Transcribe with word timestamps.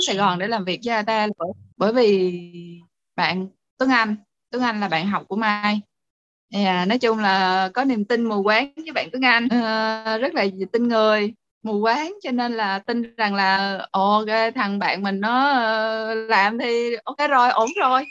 xuống 0.00 0.06
Sài 0.06 0.16
Gòn 0.16 0.38
để 0.38 0.46
làm 0.46 0.64
việc 0.64 0.80
với 0.84 0.94
Ata 0.94 1.26
bởi, 1.38 1.48
bởi 1.76 1.92
vì 1.92 2.42
bạn 3.16 3.48
Tuấn 3.78 3.90
Anh 3.90 4.16
Tuấn 4.50 4.62
Anh 4.62 4.80
là 4.80 4.88
bạn 4.88 5.06
học 5.06 5.22
của 5.28 5.36
Mai. 5.36 5.80
À, 6.54 6.84
nói 6.88 6.98
chung 6.98 7.18
là 7.18 7.68
có 7.74 7.84
niềm 7.84 8.04
tin 8.04 8.24
mù 8.24 8.42
quáng 8.42 8.72
với 8.76 8.92
bạn 8.92 9.08
Tuấn 9.12 9.24
Anh. 9.24 9.48
À, 9.48 10.18
rất 10.18 10.34
là 10.34 10.46
tin 10.72 10.88
người 10.88 11.34
mù 11.62 11.82
quáng 11.82 12.14
cho 12.22 12.30
nên 12.30 12.52
là 12.52 12.78
tin 12.78 13.14
rằng 13.16 13.34
là 13.34 13.78
ok 13.90 14.26
thằng 14.54 14.78
bạn 14.78 15.02
mình 15.02 15.20
nó 15.20 15.50
ờ, 15.50 16.14
làm 16.14 16.58
thì 16.58 16.96
ok 17.04 17.18
rồi 17.30 17.50
ổn 17.50 17.68
rồi. 17.80 18.04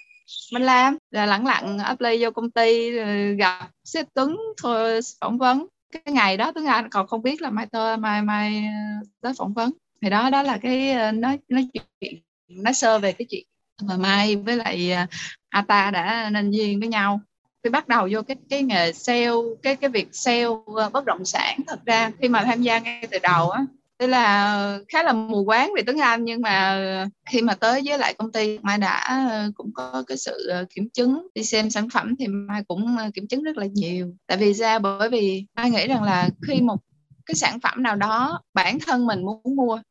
Mình 0.53 0.63
làm. 0.63 0.97
Là 1.11 1.25
lẳng 1.25 1.45
lặng 1.45 1.79
apply 1.79 2.23
vô 2.23 2.31
công 2.31 2.51
ty 2.51 2.91
gặp 3.35 3.69
sếp 3.83 4.05
Tuấn 4.13 4.37
thôi 4.63 4.99
phỏng 5.21 5.37
vấn. 5.37 5.65
Cái 5.91 6.13
ngày 6.13 6.37
đó 6.37 6.51
Tuấn 6.51 6.65
Anh 6.65 6.89
còn 6.89 7.07
không 7.07 7.21
biết 7.21 7.41
là 7.41 7.49
mai 7.49 7.65
tơ 7.65 7.97
mai 7.97 8.21
mai 8.21 8.63
ờ, 8.65 9.07
tới 9.21 9.33
phỏng 9.37 9.53
vấn 9.53 9.71
thì 10.01 10.09
đó 10.09 10.29
đó 10.29 10.43
là 10.43 10.57
cái 10.57 10.91
ờ, 10.91 11.11
nói 11.11 11.39
nói 11.49 11.67
chuyện, 11.99 12.13
nói 12.49 12.73
sơ 12.73 12.99
về 12.99 13.11
cái 13.11 13.25
chuyện 13.29 13.43
mà 13.83 13.97
mai 13.97 14.35
với 14.35 14.55
lại 14.55 14.91
ờ, 14.91 15.05
Ata 15.49 15.91
đã 15.91 16.29
nên 16.33 16.51
duyên 16.51 16.79
với 16.79 16.89
nhau. 16.89 17.21
Khi 17.63 17.69
bắt 17.69 17.87
đầu 17.87 18.07
vô 18.11 18.21
cái 18.21 18.37
cái 18.49 18.63
nghề 18.63 18.93
sale, 18.93 19.31
cái 19.63 19.75
cái 19.75 19.89
việc 19.89 20.07
sale 20.11 20.45
ờ, 20.75 20.89
bất 20.89 21.05
động 21.05 21.25
sản, 21.25 21.59
thật 21.67 21.79
ra 21.85 22.11
khi 22.21 22.27
mà 22.27 22.43
tham 22.43 22.61
gia 22.61 22.79
ngay 22.79 23.07
từ 23.11 23.17
đầu 23.23 23.49
á, 23.49 23.65
tức 23.97 24.07
là 24.07 24.79
khá 24.87 25.03
là 25.03 25.13
mù 25.13 25.45
quáng 25.45 25.71
về 25.75 25.81
tiếng 25.87 25.97
Anh 25.97 26.25
nhưng 26.25 26.41
mà 26.41 26.81
khi 27.25 27.41
mà 27.41 27.53
tới 27.55 27.81
với 27.85 27.97
lại 27.97 28.13
công 28.13 28.31
ty, 28.31 28.57
Mai 28.61 28.77
đã 28.77 29.27
cũng 29.55 29.71
có 29.73 30.03
cái 30.07 30.17
sự 30.17 30.51
kiểm 30.75 30.89
chứng. 30.89 31.27
Đi 31.35 31.43
xem 31.43 31.69
sản 31.69 31.89
phẩm 31.89 32.15
thì 32.19 32.27
Mai 32.27 32.63
cũng 32.67 32.97
kiểm 33.13 33.27
chứng 33.27 33.43
rất 33.43 33.57
là 33.57 33.65
nhiều. 33.65 34.13
Tại 34.27 34.37
vì 34.37 34.53
ra 34.53 34.79
bởi 34.79 35.09
vì 35.09 35.45
Mai 35.55 35.71
nghĩ 35.71 35.87
rằng 35.87 36.03
là 36.03 36.29
khi 36.47 36.61
một 36.61 36.77
cái 37.25 37.35
sản 37.35 37.59
phẩm 37.59 37.83
nào 37.83 37.95
đó 37.95 38.41
bản 38.53 38.79
thân 38.79 39.07
mình 39.07 39.21
muốn 39.21 39.41
mua 39.55 39.81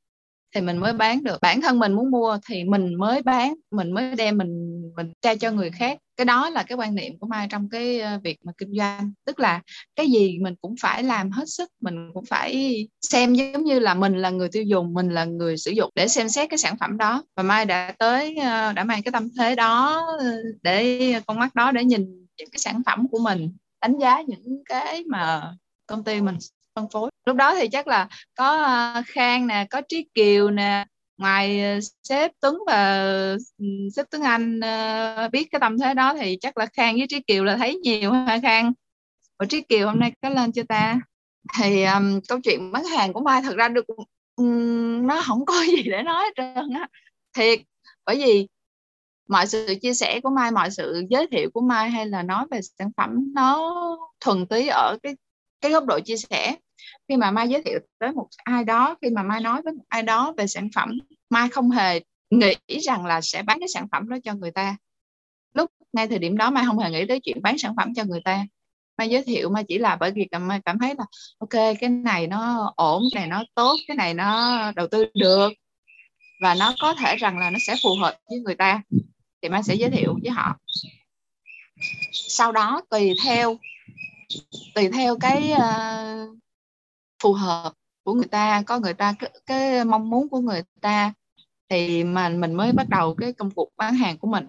thì 0.55 0.61
mình 0.61 0.79
mới 0.79 0.93
bán 0.93 1.25
được. 1.25 1.38
Bản 1.43 1.61
thân 1.61 1.79
mình 1.79 1.93
muốn 1.93 2.11
mua 2.11 2.38
thì 2.48 2.65
mình 2.65 2.95
mới 2.95 3.23
bán, 3.23 3.55
mình 3.70 3.93
mới 3.93 4.15
đem, 4.16 4.39
mình 4.39 4.83
mình 4.97 5.12
trao 5.20 5.37
cho 5.37 5.51
người 5.51 5.70
khác. 5.70 5.98
Cái 6.17 6.25
đó 6.25 6.50
là 6.50 6.62
cái 6.62 6.78
quan 6.78 6.95
niệm 6.95 7.19
của 7.19 7.27
mai 7.27 7.47
trong 7.50 7.69
cái 7.70 8.00
ờ, 8.00 8.19
việc 8.25 8.39
mà 8.45 8.53
kinh 8.59 8.72
doanh. 8.78 9.12
Tức 9.27 9.41
là 9.41 9.61
cái 9.97 10.06
gì 10.06 10.39
mình 10.42 10.55
cũng 10.61 10.75
phải 10.81 11.03
làm 11.03 11.31
hết 11.31 11.45
sức, 11.47 11.70
mình 11.81 12.11
cũng 12.14 12.25
phải 12.25 12.77
xem 13.03 13.34
giống 13.34 13.64
như 13.64 13.78
là 13.78 13.95
mình 13.95 14.17
là 14.17 14.31
người 14.31 14.48
tiêu 14.53 14.62
dùng, 14.62 14.95
mình 14.95 15.09
là 15.11 15.25
người 15.25 15.56
sử 15.56 15.70
dụng 15.70 15.91
để 15.95 16.09
xem 16.09 16.28
xét 16.28 16.50
cái 16.50 16.59
sản 16.59 16.77
phẩm 16.81 16.98
đó. 16.98 17.22
Và 17.37 17.42
mai 17.42 17.65
đã 17.65 17.94
tới 17.98 18.37
ờ, 18.37 18.72
đã 18.72 18.84
mang 18.84 19.03
cái 19.03 19.12
tâm 19.12 19.28
thế 19.39 19.55
đó 19.55 20.06
ờ, 20.20 20.27
để 20.62 21.12
con 21.27 21.39
mắt 21.39 21.55
đó 21.55 21.72
để 21.72 21.84
nhìn 21.84 22.27
những 22.39 22.50
cái 22.53 22.59
sản 22.59 22.83
phẩm 22.87 23.06
của 23.11 23.19
mình, 23.19 23.53
đánh 23.83 23.98
giá 23.98 24.22
những 24.27 24.62
cái 24.69 25.05
mà 25.09 25.53
công 25.87 26.05
ty 26.05 26.20
mình 26.20 26.37
phân 26.79 26.91
phối. 26.91 27.11
Lúc 27.27 27.37
đó 27.37 27.55
thì 27.55 27.69
chắc 27.69 27.87
là 27.87 28.09
có 28.34 28.62
ờ, 28.65 29.03
khang 29.07 29.47
nè 29.47 29.67
có 29.71 29.81
trí 29.89 30.07
kiều 30.15 30.51
nè 30.51 30.84
ngoài 31.19 31.62
ờ, 31.62 31.79
sếp 32.03 32.31
tuấn 32.41 32.59
và 32.67 33.01
ừ, 33.59 33.67
sếp 33.97 34.07
tuấn 34.11 34.23
anh 34.23 34.61
ờ, 34.61 35.29
biết 35.33 35.49
cái 35.51 35.61
tâm 35.61 35.79
thế 35.79 35.95
đó 35.95 36.15
thì 36.15 36.39
chắc 36.41 36.59
là 36.59 36.67
khang 36.67 36.97
với 36.97 37.06
trí 37.09 37.21
kiều 37.21 37.45
là 37.45 37.56
thấy 37.56 37.75
nhiều 37.75 38.12
ha 38.12 38.39
khang? 38.43 38.73
Và 39.39 39.47
trí 39.47 39.61
kiều 39.61 39.87
hôm 39.87 39.99
nay 39.99 40.12
có 40.23 40.29
lên 40.29 40.53
chưa 40.53 40.62
ta? 40.62 41.01
Thì 41.59 41.84
um, 41.84 42.21
câu 42.29 42.41
chuyện 42.45 42.73
bán 42.73 42.84
hàng 42.84 43.12
của 43.12 43.21
mai 43.21 43.43
thật 43.43 43.56
ra 43.56 43.69
được 43.69 43.84
um, 44.37 45.06
nó 45.06 45.23
không 45.27 45.47
có 45.47 45.55
gì 45.77 45.83
để 45.83 46.03
nói 46.03 46.25
hết 46.25 46.33
trơn 46.37 46.71
á. 46.75 46.89
Thiệt 47.37 47.61
bởi 48.06 48.17
vì 48.17 48.49
mọi 49.29 49.47
sự 49.47 49.75
chia 49.83 49.95
sẻ 49.95 50.21
của 50.23 50.31
mai 50.31 50.51
mọi 50.51 50.71
sự 50.71 51.03
giới 51.11 51.27
thiệu 51.31 51.51
của 51.55 51.61
mai 51.61 51.91
hay 51.91 52.06
là 52.06 52.23
nói 52.23 52.47
về 52.51 52.61
sản 52.79 52.91
phẩm 52.97 53.33
nó 53.34 53.75
thuần 54.21 54.47
túy 54.47 54.69
ở 54.69 54.99
cái 55.03 55.17
cái 55.61 55.73
góc 55.73 55.84
độ 55.84 56.01
chia 56.01 56.17
sẻ 56.17 56.56
khi 57.09 57.17
mà 57.17 57.31
mai 57.31 57.48
giới 57.48 57.62
thiệu 57.62 57.79
tới 57.98 58.12
một 58.12 58.29
ai 58.45 58.65
đó 58.65 58.97
khi 59.03 59.11
mà 59.11 59.23
mai 59.23 59.41
nói 59.41 59.62
với 59.62 59.73
một 59.73 59.84
ai 59.89 60.03
đó 60.03 60.34
về 60.37 60.47
sản 60.47 60.69
phẩm 60.75 60.98
mai 61.31 61.48
không 61.48 61.71
hề 61.71 62.01
nghĩ 62.31 62.79
rằng 62.83 63.07
là 63.07 63.21
sẽ 63.21 63.43
bán 63.43 63.59
cái 63.61 63.69
sản 63.69 63.87
phẩm 63.93 64.09
đó 64.09 64.17
cho 64.25 64.34
người 64.34 64.51
ta. 64.51 64.77
Lúc 65.55 65.71
ngay 65.93 66.09
thời 66.09 66.19
điểm 66.19 66.37
đó 66.37 66.51
mai 66.51 66.65
không 66.67 66.79
hề 66.79 66.91
nghĩ 66.91 67.06
tới 67.09 67.21
chuyện 67.21 67.43
bán 67.43 67.59
sản 67.59 67.75
phẩm 67.77 67.95
cho 67.95 68.05
người 68.05 68.21
ta. 68.25 68.47
Mai 68.99 69.11
giới 69.11 69.23
thiệu 69.23 69.51
mai 69.51 69.65
chỉ 69.69 69.79
là 69.79 69.97
bởi 69.97 70.11
vì 70.11 70.28
mai 70.41 70.61
cảm 70.65 70.78
thấy 70.78 70.94
là 70.99 71.05
ok 71.38 71.77
cái 71.81 71.91
này 71.91 72.27
nó 72.27 72.72
ổn 72.77 73.03
cái 73.15 73.21
này 73.21 73.28
nó 73.28 73.44
tốt 73.55 73.77
cái 73.88 73.97
này 73.97 74.15
nó 74.15 74.72
đầu 74.77 74.87
tư 74.88 75.05
được. 75.15 75.53
Và 76.43 76.55
nó 76.55 76.75
có 76.81 76.94
thể 76.94 77.17
rằng 77.17 77.38
là 77.38 77.50
nó 77.50 77.59
sẽ 77.67 77.77
phù 77.83 77.91
hợp 78.00 78.17
với 78.31 78.38
người 78.38 78.55
ta. 78.55 78.83
Thì 79.43 79.49
mai 79.49 79.62
sẽ 79.62 79.75
giới 79.75 79.91
thiệu 79.91 80.19
với 80.22 80.31
họ. 80.31 80.59
Sau 82.12 82.53
đó 82.53 82.81
tùy 82.91 83.15
theo 83.25 83.56
tùy 84.75 84.88
theo 84.88 85.19
cái 85.21 85.53
uh, 85.53 86.38
phù 87.23 87.33
hợp 87.33 87.73
của 88.05 88.15
người 88.15 88.27
ta 88.27 88.62
có 88.67 88.79
người 88.79 88.95
ta 88.95 89.15
cái, 89.19 89.31
cái 89.47 89.84
mong 89.84 90.11
muốn 90.11 90.29
của 90.29 90.41
người 90.41 90.62
ta 90.81 91.12
thì 91.69 92.05
mà 92.05 92.29
mình 92.29 92.55
mới 92.55 92.73
bắt 92.73 92.89
đầu 92.89 93.15
cái 93.15 93.33
công 93.33 93.51
cuộc 93.51 93.69
bán 93.77 93.95
hàng 93.95 94.19
của 94.19 94.29
mình. 94.29 94.47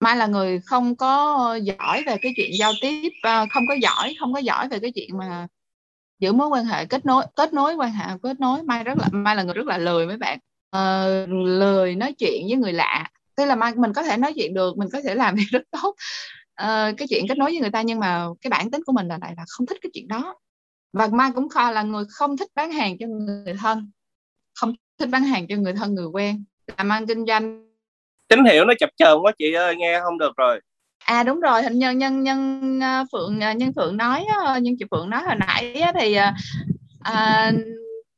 Mai 0.00 0.16
là 0.16 0.26
người 0.26 0.60
không 0.60 0.96
có 0.96 1.54
giỏi 1.62 2.02
về 2.06 2.16
cái 2.22 2.32
chuyện 2.36 2.50
giao 2.58 2.72
tiếp 2.80 3.10
ờ, 3.22 3.46
không 3.50 3.62
có 3.68 3.74
giỏi 3.74 4.14
không 4.20 4.32
có 4.34 4.38
giỏi 4.38 4.68
về 4.68 4.78
cái 4.78 4.92
chuyện 4.94 5.18
mà 5.18 5.46
giữ 6.20 6.32
mối 6.32 6.48
quan 6.48 6.64
hệ 6.64 6.86
kết 6.86 7.06
nối 7.06 7.24
kết 7.36 7.52
nối 7.52 7.74
quan 7.74 7.92
hệ 7.92 8.04
kết 8.22 8.40
nối. 8.40 8.62
Mai 8.62 8.84
rất 8.84 8.98
là 8.98 9.08
mai 9.12 9.36
là 9.36 9.42
người 9.42 9.54
rất 9.54 9.66
là 9.66 9.78
lười 9.78 10.06
mấy 10.06 10.16
bạn. 10.16 10.38
Uh, 10.76 11.28
lười 11.46 11.94
nói 11.94 12.12
chuyện 12.12 12.46
với 12.48 12.56
người 12.56 12.72
lạ. 12.72 13.10
Tức 13.36 13.44
là 13.44 13.56
mai 13.56 13.74
mình 13.74 13.92
có 13.92 14.02
thể 14.02 14.16
nói 14.16 14.32
chuyện 14.36 14.54
được 14.54 14.78
mình 14.78 14.88
có 14.92 15.00
thể 15.04 15.14
làm 15.14 15.34
việc 15.36 15.48
rất 15.50 15.62
tốt. 15.70 15.94
Uh, 16.62 16.96
cái 16.98 17.08
chuyện 17.08 17.24
kết 17.28 17.38
nối 17.38 17.50
với 17.50 17.60
người 17.60 17.70
ta 17.70 17.82
nhưng 17.82 17.98
mà 17.98 18.26
cái 18.40 18.50
bản 18.50 18.70
tính 18.70 18.82
của 18.86 18.92
mình 18.92 19.08
là 19.08 19.18
lại 19.20 19.34
là 19.36 19.44
không 19.48 19.66
thích 19.66 19.78
cái 19.82 19.90
chuyện 19.94 20.08
đó 20.08 20.34
và 20.92 21.08
mai 21.12 21.30
cũng 21.34 21.48
kho 21.48 21.70
là 21.70 21.82
người 21.82 22.04
không 22.10 22.36
thích 22.36 22.48
bán 22.54 22.72
hàng 22.72 22.96
cho 23.00 23.06
người 23.06 23.54
thân 23.60 23.90
không 24.54 24.74
thích 24.98 25.08
bán 25.08 25.22
hàng 25.22 25.46
cho 25.48 25.56
người 25.56 25.72
thân 25.72 25.94
người 25.94 26.06
quen. 26.06 26.44
Làm 26.76 26.88
ăn 26.88 27.06
kinh 27.06 27.26
doanh. 27.26 27.68
Tín 28.28 28.44
hiệu 28.44 28.64
nó 28.64 28.74
chập 28.78 28.90
chờn 28.96 29.18
quá 29.22 29.32
chị 29.38 29.52
ơi 29.52 29.76
nghe 29.76 30.00
không 30.00 30.18
được 30.18 30.36
rồi. 30.36 30.60
À 31.04 31.22
đúng 31.22 31.40
rồi 31.40 31.62
hình 31.62 31.78
nhân 31.78 31.98
nhân 31.98 32.22
nhân 32.22 32.80
ờ, 32.80 33.04
phượng 33.12 33.40
ờ, 33.40 33.52
nhân 33.52 33.72
phượng 33.76 33.96
nói 33.96 34.26
nhân 34.62 34.74
chị 34.78 34.84
phượng 34.90 35.10
nói 35.10 35.22
hồi 35.22 35.34
nãy 35.36 35.82
thì 36.00 36.14
à, 37.00 37.52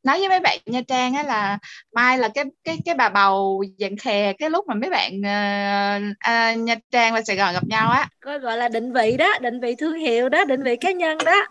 nói 0.03 0.19
với 0.19 0.29
mấy 0.29 0.41
bạn 0.41 0.59
nha 0.67 0.81
trang 0.89 1.15
á 1.15 1.23
là 1.23 1.59
mai 1.95 2.19
là 2.19 2.29
cái 2.35 2.45
cái 2.65 2.79
cái 2.85 2.95
bà 2.95 3.09
bầu 3.09 3.65
dạng 3.79 3.97
khè 3.97 4.33
cái 4.33 4.51
lúc 4.51 4.67
mà 4.69 4.75
mấy 4.75 4.91
bạn 4.91 5.13
uh, 5.19 6.03
uh, 6.11 6.59
nha 6.59 6.75
trang 6.91 7.15
và 7.15 7.23
sài 7.23 7.37
gòn 7.37 7.55
gặp 7.55 7.65
nhau 7.67 7.91
á. 7.91 8.09
Có 8.21 8.39
gọi 8.39 8.57
là 8.57 8.69
định 8.69 8.93
vị 8.93 9.17
đó 9.17 9.39
định 9.41 9.61
vị 9.61 9.75
thương 9.79 9.99
hiệu 9.99 10.29
đó 10.29 10.45
định 10.45 10.63
vị 10.63 10.77
cá 10.77 10.93
nhân 10.93 11.19
đó 11.25 11.47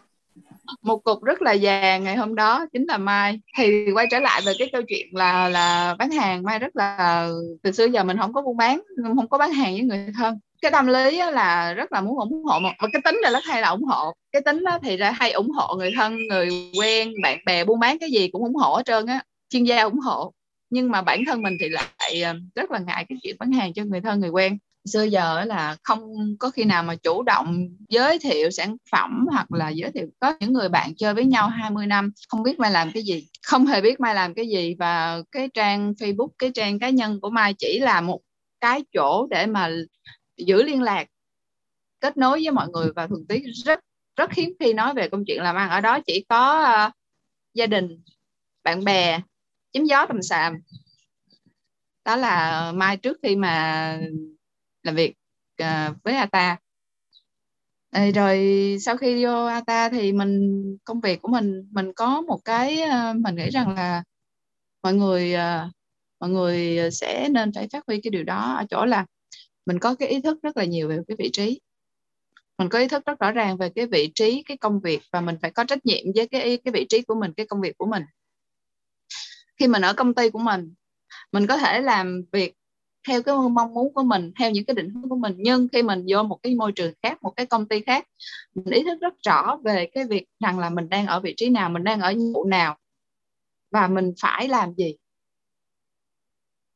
một 0.81 1.03
cục 1.03 1.23
rất 1.23 1.41
là 1.41 1.55
vàng 1.61 2.03
ngày 2.03 2.15
hôm 2.15 2.35
đó, 2.35 2.65
chính 2.73 2.85
là 2.85 2.97
mai. 2.97 3.39
Thì 3.57 3.91
quay 3.93 4.07
trở 4.11 4.19
lại 4.19 4.41
về 4.45 4.53
cái 4.59 4.69
câu 4.71 4.81
chuyện 4.87 5.07
là 5.11 5.49
là 5.49 5.95
bán 5.99 6.11
hàng, 6.11 6.43
mai 6.43 6.59
rất 6.59 6.75
là, 6.75 7.27
từ 7.63 7.71
xưa 7.71 7.85
giờ 7.85 8.03
mình 8.03 8.17
không 8.17 8.33
có 8.33 8.41
buôn 8.41 8.57
bán 8.57 8.81
không 9.17 9.29
có 9.29 9.37
bán 9.37 9.51
hàng 9.51 9.73
với 9.73 9.81
người 9.81 10.07
thân. 10.17 10.39
Cái 10.61 10.71
tâm 10.71 10.87
lý 10.87 11.17
là 11.17 11.73
rất 11.73 11.91
là 11.91 12.01
muốn 12.01 12.19
ủng 12.19 12.43
hộ 12.43 12.59
một 12.59 12.69
cái 12.93 13.01
tính 13.05 13.17
là 13.21 13.31
rất 13.31 13.43
hay 13.43 13.61
là 13.61 13.69
ủng 13.69 13.83
hộ. 13.83 14.13
Cái 14.31 14.41
tính 14.41 14.63
đó 14.63 14.79
thì 14.83 14.97
ra 14.97 15.11
hay 15.11 15.31
ủng 15.31 15.49
hộ 15.51 15.75
người 15.75 15.91
thân, 15.95 16.17
người 16.29 16.49
quen, 16.79 17.13
bạn 17.23 17.39
bè 17.45 17.65
buôn 17.65 17.79
bán 17.79 17.99
cái 17.99 18.11
gì 18.11 18.27
cũng 18.27 18.43
ủng 18.43 18.55
hộ 18.55 18.75
hết 18.75 18.83
trơn 18.85 19.05
á, 19.05 19.23
chuyên 19.49 19.63
gia 19.63 19.83
ủng 19.83 19.99
hộ. 19.99 20.33
Nhưng 20.69 20.91
mà 20.91 21.01
bản 21.01 21.23
thân 21.27 21.41
mình 21.41 21.57
thì 21.59 21.69
lại 21.69 22.21
ờ, 22.23 22.35
rất 22.55 22.71
là 22.71 22.79
ngại 22.79 23.05
cái 23.09 23.17
chuyện 23.23 23.35
bán 23.39 23.51
hàng 23.51 23.73
cho 23.73 23.83
người 23.83 24.01
thân, 24.01 24.19
người 24.19 24.29
quen 24.29 24.57
xưa 24.89 25.03
giờ 25.03 25.45
là 25.45 25.77
không 25.83 26.01
có 26.39 26.49
khi 26.49 26.63
nào 26.63 26.83
mà 26.83 26.95
chủ 26.95 27.23
động 27.23 27.67
giới 27.89 28.19
thiệu 28.19 28.51
sản 28.51 28.77
phẩm 28.91 29.25
hoặc 29.31 29.51
là 29.51 29.69
giới 29.69 29.91
thiệu 29.91 30.07
có 30.19 30.33
những 30.39 30.53
người 30.53 30.69
bạn 30.69 30.95
chơi 30.95 31.13
với 31.13 31.25
nhau 31.25 31.49
20 31.49 31.87
năm 31.87 32.11
không 32.29 32.43
biết 32.43 32.59
mai 32.59 32.71
làm 32.71 32.91
cái 32.91 33.03
gì 33.03 33.27
không 33.49 33.65
hề 33.65 33.81
biết 33.81 33.99
mai 33.99 34.15
làm 34.15 34.33
cái 34.33 34.47
gì. 34.47 34.75
Và 34.79 35.21
cái 35.31 35.49
trang 35.53 35.91
Facebook 35.91 36.29
cái 36.37 36.51
trang 36.55 36.79
cá 36.79 36.89
nhân 36.89 37.19
của 37.21 37.29
mai 37.29 37.53
chỉ 37.53 37.79
là 37.79 38.01
một 38.01 38.21
cái 38.61 38.83
chỗ 38.93 39.27
để 39.29 39.45
mà 39.45 39.69
giữ 40.37 40.63
liên 40.63 40.81
lạc 40.81 41.07
kết 41.99 42.17
nối 42.17 42.39
với 42.43 42.51
mọi 42.51 42.67
người. 42.69 42.91
Và 42.95 43.07
thường 43.07 43.25
tí 43.27 43.39
rất 43.65 43.79
rất 44.15 44.33
hiếm 44.33 44.53
khi 44.59 44.73
nói 44.73 44.93
về 44.93 45.09
công 45.09 45.23
chuyện 45.27 45.41
làm 45.43 45.55
ăn. 45.55 45.69
Ở 45.69 45.81
đó 45.81 45.99
chỉ 46.07 46.25
có 46.29 46.61
uh, 46.87 46.93
gia 47.53 47.65
đình 47.65 48.01
bạn 48.63 48.83
bè 48.83 49.21
chém 49.73 49.85
gió 49.85 50.05
tầm 50.05 50.21
sàm 50.21 50.57
đó 52.05 52.15
là 52.15 52.71
mai 52.71 52.97
trước 52.97 53.17
khi 53.23 53.35
mà 53.35 53.99
làm 54.83 54.95
việc 54.95 55.13
uh, 55.63 55.95
với 56.03 56.15
Ata 56.15 56.57
à, 57.91 58.05
rồi 58.15 58.77
sau 58.81 58.97
khi 58.97 59.25
vô 59.25 59.45
Ata 59.45 59.89
thì 59.89 60.13
mình 60.13 60.63
công 60.83 61.01
việc 61.01 61.21
của 61.21 61.27
mình 61.27 61.67
mình 61.71 61.93
có 61.93 62.21
một 62.21 62.39
cái 62.45 62.83
uh, 62.83 63.15
mình 63.15 63.35
nghĩ 63.35 63.49
rằng 63.49 63.75
là 63.75 64.03
mọi 64.83 64.93
người 64.93 65.33
uh, 65.33 65.71
mọi 66.19 66.29
người 66.29 66.79
sẽ 66.91 67.29
nên 67.29 67.53
phải 67.53 67.67
phát 67.73 67.83
huy 67.87 68.01
cái 68.01 68.11
điều 68.11 68.23
đó 68.23 68.53
ở 68.53 68.65
chỗ 68.69 68.85
là 68.85 69.05
mình 69.65 69.79
có 69.79 69.95
cái 69.95 70.07
ý 70.07 70.21
thức 70.21 70.41
rất 70.41 70.57
là 70.57 70.65
nhiều 70.65 70.87
về 70.87 70.97
cái 71.07 71.17
vị 71.19 71.29
trí. 71.33 71.61
Mình 72.57 72.69
có 72.69 72.79
ý 72.79 72.87
thức 72.87 73.05
rất 73.05 73.19
rõ 73.19 73.31
ràng 73.31 73.57
về 73.57 73.69
cái 73.69 73.85
vị 73.85 74.11
trí 74.15 74.43
cái 74.43 74.57
công 74.57 74.79
việc 74.79 75.01
và 75.11 75.21
mình 75.21 75.35
phải 75.41 75.51
có 75.51 75.63
trách 75.63 75.85
nhiệm 75.85 76.05
với 76.15 76.27
cái 76.27 76.57
cái 76.57 76.71
vị 76.71 76.85
trí 76.89 77.01
của 77.01 77.15
mình 77.15 77.33
cái 77.33 77.45
công 77.45 77.61
việc 77.61 77.77
của 77.77 77.85
mình. 77.85 78.03
Khi 79.59 79.67
mình 79.67 79.81
ở 79.81 79.93
công 79.93 80.13
ty 80.13 80.29
của 80.29 80.39
mình 80.39 80.73
mình 81.31 81.47
có 81.47 81.57
thể 81.57 81.81
làm 81.81 82.21
việc 82.31 82.53
theo 83.07 83.23
cái 83.23 83.35
mong 83.51 83.73
muốn 83.73 83.93
của 83.93 84.03
mình, 84.03 84.31
theo 84.39 84.51
những 84.51 84.65
cái 84.65 84.75
định 84.75 84.89
hướng 84.89 85.09
của 85.09 85.15
mình. 85.15 85.35
Nhưng 85.37 85.67
khi 85.73 85.83
mình 85.83 86.05
vô 86.09 86.23
một 86.23 86.39
cái 86.43 86.55
môi 86.55 86.71
trường 86.71 86.93
khác, 87.03 87.23
một 87.23 87.31
cái 87.35 87.45
công 87.45 87.67
ty 87.67 87.81
khác, 87.81 88.05
mình 88.55 88.73
ý 88.73 88.83
thức 88.83 88.97
rất 89.01 89.13
rõ 89.25 89.57
về 89.63 89.89
cái 89.93 90.05
việc 90.05 90.25
rằng 90.39 90.59
là 90.59 90.69
mình 90.69 90.89
đang 90.89 91.07
ở 91.07 91.19
vị 91.19 91.33
trí 91.37 91.49
nào, 91.49 91.69
mình 91.69 91.83
đang 91.83 92.01
ở 92.01 92.11
nhiệm 92.11 92.33
vụ 92.33 92.45
nào 92.45 92.77
và 93.71 93.87
mình 93.87 94.13
phải 94.21 94.47
làm 94.47 94.73
gì. 94.73 94.95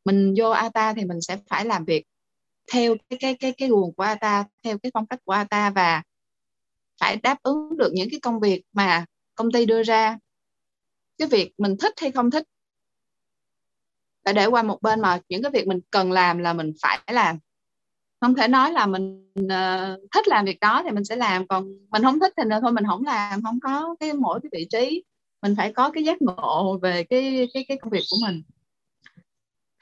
Mình 0.05 0.33
vô 0.37 0.49
ATA 0.49 0.93
thì 0.93 1.05
mình 1.05 1.21
sẽ 1.21 1.37
phải 1.49 1.65
làm 1.65 1.85
việc 1.85 2.05
theo 2.73 2.95
cái 3.09 3.19
cái 3.19 3.35
cái 3.39 3.53
cái 3.57 3.69
nguồn 3.69 3.93
của 3.93 4.03
ATA 4.03 4.45
theo 4.63 4.77
cái 4.77 4.91
phong 4.93 5.05
cách 5.05 5.19
của 5.25 5.33
ATA 5.33 5.69
và 5.69 6.03
phải 6.99 7.15
đáp 7.15 7.37
ứng 7.43 7.77
được 7.77 7.91
những 7.93 8.07
cái 8.11 8.19
công 8.19 8.39
việc 8.39 8.63
mà 8.73 9.05
công 9.35 9.51
ty 9.51 9.65
đưa 9.65 9.83
ra. 9.83 10.17
Cái 11.17 11.27
việc 11.27 11.53
mình 11.57 11.75
thích 11.79 11.93
hay 11.97 12.11
không 12.11 12.31
thích 12.31 12.43
phải 14.25 14.33
để 14.33 14.45
qua 14.45 14.63
một 14.63 14.81
bên 14.81 15.01
mà 15.01 15.19
những 15.29 15.41
cái 15.43 15.51
việc 15.51 15.67
mình 15.67 15.79
cần 15.91 16.11
làm 16.11 16.37
là 16.37 16.53
mình 16.53 16.73
phải 16.81 16.99
làm. 17.11 17.39
Không 18.21 18.35
thể 18.35 18.47
nói 18.47 18.71
là 18.71 18.85
mình 18.85 19.33
uh, 19.39 19.99
thích 20.11 20.27
làm 20.27 20.45
việc 20.45 20.59
đó 20.59 20.81
thì 20.85 20.91
mình 20.91 21.03
sẽ 21.03 21.15
làm 21.15 21.47
còn 21.47 21.67
mình 21.91 22.03
không 22.03 22.19
thích 22.19 22.33
thì 22.37 22.43
thôi 22.61 22.71
mình 22.71 22.85
không 22.87 23.05
làm 23.05 23.43
không 23.43 23.59
có 23.59 23.95
cái 23.99 24.13
mỗi 24.13 24.39
cái 24.43 24.49
vị 24.53 24.67
trí. 24.71 25.03
Mình 25.41 25.55
phải 25.57 25.73
có 25.73 25.89
cái 25.89 26.03
giác 26.03 26.21
ngộ 26.21 26.79
về 26.81 27.03
cái 27.03 27.47
cái 27.53 27.65
cái 27.67 27.77
công 27.77 27.91
việc 27.91 28.03
của 28.11 28.17
mình. 28.27 28.41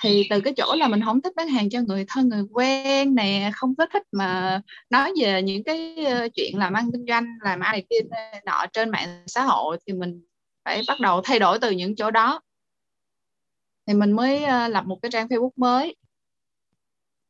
Thì 0.04 0.28
từ 0.30 0.42
cái 0.42 0.54
chỗ 0.58 0.76
là 0.76 0.88
mình 0.88 1.02
không 1.06 1.22
thích 1.22 1.34
bán 1.36 1.48
hàng 1.48 1.70
cho 1.70 1.82
người 1.82 2.06
thân 2.08 2.30
người 2.30 2.44
quen 2.52 3.16
nè 3.16 3.52
không 3.56 3.76
có 3.76 3.86
thích 3.94 4.04
mà 4.12 4.62
nói 4.90 5.14
về 5.22 5.42
những 5.42 5.64
cái 5.64 6.06
ờ, 6.06 6.28
chuyện 6.36 6.58
làm 6.58 6.74
ăn 6.74 6.92
kinh 6.92 7.06
doanh 7.08 7.26
làm 7.42 7.60
ăn 7.60 7.72
này 7.72 7.84
kia 7.90 7.98
nọ 8.46 8.66
trên 8.74 8.90
mạng 8.90 9.24
xã 9.28 9.44
hội 9.44 9.78
thì 9.88 9.94
mình 9.94 10.26
phải 10.66 10.82
bắt 10.88 11.00
đầu 11.00 11.22
thay 11.24 11.40
đổi 11.40 11.60
từ 11.60 11.72
những 11.72 11.96
chỗ 11.96 12.12
đó 12.12 12.42
thì 13.88 13.94
mình 13.94 14.12
mới 14.12 14.44
uh, 14.44 14.72
lập 14.72 14.86
một 14.86 15.00
cái 15.02 15.12
trang 15.12 15.28
Facebook 15.28 15.52
mới. 15.56 15.96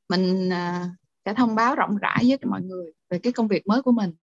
Mình 0.09 0.49
uh, 0.49 0.87
sẽ 1.25 1.33
thông 1.33 1.55
báo 1.55 1.75
rộng 1.75 1.97
rãi 1.97 2.25
với 2.27 2.37
mọi 2.43 2.61
người 2.61 2.91
về 3.09 3.19
cái 3.19 3.33
công 3.33 3.47
việc 3.47 3.67
mới 3.67 3.81
của 3.81 3.91
mình. 3.91 4.13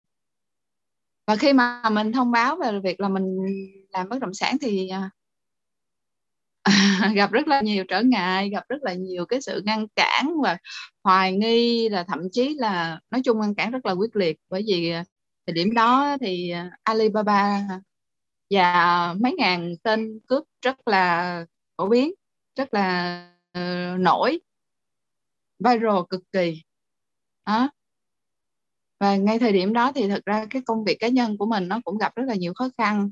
Và 1.26 1.36
khi 1.36 1.52
mà 1.52 1.82
mình 1.90 2.12
thông 2.12 2.30
báo 2.30 2.56
về 2.56 2.80
việc 2.80 3.00
là 3.00 3.08
mình 3.08 3.36
làm 3.90 4.08
bất 4.08 4.18
động 4.20 4.34
sản 4.34 4.56
thì 4.60 4.90
uh, 4.90 5.12
gặp 7.14 7.32
rất 7.32 7.48
là 7.48 7.60
nhiều 7.60 7.84
trở 7.88 8.02
ngại 8.02 8.50
gặp 8.50 8.64
rất 8.68 8.82
là 8.82 8.94
nhiều 8.94 9.26
cái 9.26 9.40
sự 9.40 9.62
ngăn 9.64 9.86
cản 9.96 10.40
và 10.42 10.58
hoài 11.04 11.32
nghi 11.32 11.88
là 11.88 12.04
thậm 12.04 12.20
chí 12.32 12.54
là 12.54 13.00
nói 13.10 13.20
chung 13.24 13.40
ngăn 13.40 13.54
cản 13.54 13.70
rất 13.70 13.86
là 13.86 13.92
quyết 13.92 14.16
liệt. 14.16 14.36
Bởi 14.50 14.64
vì 14.66 14.92
thời 15.46 15.54
điểm 15.54 15.74
đó 15.74 16.16
thì 16.20 16.52
Alibaba 16.82 17.60
và 18.50 19.14
mấy 19.20 19.34
ngàn 19.38 19.74
tên 19.82 20.18
cướp 20.26 20.44
rất 20.62 20.88
là 20.88 21.44
phổ 21.78 21.88
biến 21.88 22.12
rất 22.56 22.74
là 22.74 23.22
uh, 23.58 24.00
nổi 24.00 24.40
viral 25.58 25.98
cực 26.10 26.22
kỳ. 26.32 26.62
Đó. 27.46 27.70
Và 29.00 29.16
ngay 29.16 29.38
thời 29.38 29.52
điểm 29.52 29.72
đó 29.72 29.92
thì 29.94 30.08
thực 30.08 30.24
ra 30.24 30.46
cái 30.50 30.62
công 30.66 30.84
việc 30.84 30.96
cá 31.00 31.08
nhân 31.08 31.38
của 31.38 31.46
mình 31.46 31.68
nó 31.68 31.80
cũng 31.84 31.98
gặp 31.98 32.16
rất 32.16 32.24
là 32.26 32.34
nhiều 32.34 32.52
khó 32.54 32.68
khăn. 32.78 33.10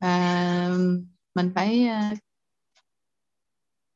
Và 0.00 0.68
mình 1.34 1.52
phải 1.54 1.86
uh, 2.12 2.18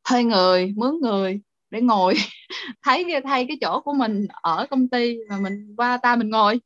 thuê 0.05 0.25
người 0.25 0.73
mướn 0.77 0.95
người 1.03 1.41
để 1.71 1.81
ngồi 1.81 2.15
thấy 2.83 3.05
thay 3.25 3.45
cái 3.49 3.59
chỗ 3.61 3.81
của 3.81 3.95
mình 3.95 4.27
ở 4.31 4.67
công 4.71 4.89
ty 4.89 5.17
mà 5.29 5.39
mình 5.41 5.75
qua 5.77 5.99
ta 6.03 6.17
mình 6.17 6.31
ngồi. 6.31 6.61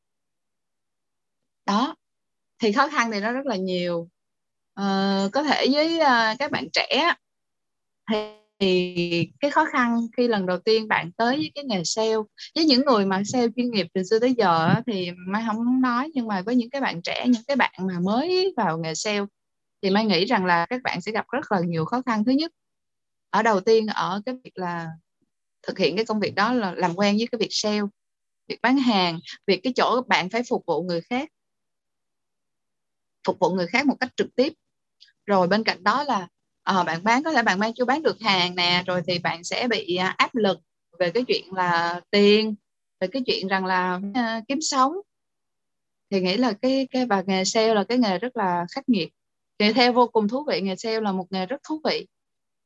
Đó. 1.67 1.95
Thì 2.59 2.73
khó 2.73 2.89
khăn 2.89 3.11
thì 3.13 3.21
nó 3.21 3.33
rất 3.33 3.47
là 3.47 3.57
nhiều. 3.57 4.09
Ờ, 4.75 5.29
có 5.33 5.43
thể 5.43 5.67
với 5.73 5.97
uh, 5.97 6.39
các 6.39 6.51
bạn 6.51 6.69
trẻ 6.73 7.15
thì, 8.11 8.17
thì 8.61 9.29
cái 9.41 9.51
khó 9.51 9.65
khăn 9.73 10.07
khi 10.17 10.29
lần 10.29 10.47
đầu 10.47 10.59
tiên 10.59 10.89
bạn 10.89 11.13
tới 11.13 11.37
với 11.37 11.53
cái 11.55 11.65
nghề 11.65 11.85
sale 11.85 12.15
với 12.55 12.65
những 12.65 12.85
người 12.87 13.07
mà 13.07 13.23
sale 13.25 13.47
chuyên 13.57 13.71
nghiệp 13.71 13.87
từ 13.95 14.03
xưa 14.03 14.19
tới 14.19 14.35
giờ 14.39 14.75
thì 14.87 15.11
mai 15.27 15.45
không 15.47 15.81
nói 15.81 16.11
nhưng 16.15 16.29
mà 16.29 16.43
với 16.43 16.57
những 16.57 16.71
cái 16.71 16.81
bạn 16.81 17.03
trẻ 17.03 17.27
những 17.29 17.43
cái 17.47 17.57
bạn 17.57 17.73
mà 17.79 18.01
mới 18.01 18.55
vào 18.57 18.79
nghề 18.79 18.95
sale 18.95 19.25
thì 19.83 19.91
mai 19.91 20.05
nghĩ 20.05 20.25
rằng 20.25 20.45
là 20.45 20.67
các 20.67 20.83
bạn 20.83 21.01
sẽ 21.01 21.13
gặp 21.13 21.27
rất 21.33 21.53
là 21.53 21.61
nhiều 21.61 21.85
khó 21.85 22.03
khăn. 22.07 22.25
Thứ 22.25 22.33
nhất 22.33 22.53
ở 23.31 23.43
đầu 23.43 23.61
tiên 23.61 23.87
ở 23.87 24.23
cái 24.27 24.35
việc 24.45 24.53
là 24.55 24.89
thực 25.63 25.79
hiện 25.79 25.97
cái 25.97 26.05
công 26.05 26.21
việc 26.21 26.35
đó 26.35 26.53
là 26.53 26.75
làm 26.75 26.95
quen 26.97 27.17
với 27.19 27.27
cái 27.33 27.39
việc 27.39 27.49
sale 27.51 27.83
việc 28.49 28.59
bán 28.63 28.79
hàng 28.79 29.19
việc 29.47 29.61
cái 29.63 29.73
chỗ 29.77 30.03
bạn 30.09 30.31
phải 30.31 30.43
phục 30.49 30.63
vụ 30.67 30.83
người 30.83 31.01
khác 31.01 31.29
phục 33.27 33.39
vụ 33.41 33.51
người 33.51 33.67
khác 33.67 33.87
một 33.87 33.97
cách 34.01 34.13
trực 34.17 34.35
tiếp 34.37 34.53
rồi 35.27 35.49
bên 35.49 35.65
cạnh 35.65 35.85
đó 35.85 36.05
là 36.05 36.29
uh, 36.81 36.87
bạn 36.87 37.05
bán 37.05 37.23
có 37.23 37.33
thể 37.33 37.43
bạn 37.43 37.59
mang 37.59 37.73
chưa 37.75 37.85
bán 37.85 38.03
được 38.03 38.21
hàng 38.21 38.55
nè 38.55 38.83
rồi 38.87 39.03
thì 39.07 39.19
bạn 39.19 39.45
sẽ 39.45 39.69
bị 39.69 39.99
uh, 40.01 40.17
áp 40.17 40.35
lực 40.35 40.59
về 40.99 41.11
cái 41.11 41.25
chuyện 41.29 41.53
là 41.53 42.01
tiền 42.11 42.55
về 43.01 43.09
cái 43.09 43.23
chuyện 43.27 43.49
rằng 43.49 43.65
là 43.65 43.95
uh, 43.95 44.45
kiếm 44.49 44.59
sống. 44.61 44.93
Thì 46.11 46.21
nghĩ 46.21 46.37
là 46.37 46.53
cái 46.63 46.89
cái 46.91 47.07
và 47.07 47.23
nghề 47.27 47.45
sale 47.45 47.75
là 47.75 47.85
cái 47.85 47.99
nghề 47.99 48.19
rất 48.19 48.37
là 48.37 48.67
khắc 48.71 48.89
nghiệt. 48.89 49.09
Thì 49.59 49.73
theo 49.73 49.93
vô 49.93 50.07
cùng 50.07 50.29
thú 50.29 50.45
vị 50.49 50.61
nghề 50.61 50.77
sale 50.77 51.01
là 51.01 51.13
một 51.13 51.27
nghề 51.31 51.47
rất 51.47 51.61
thú 51.69 51.81
vị. 51.85 52.07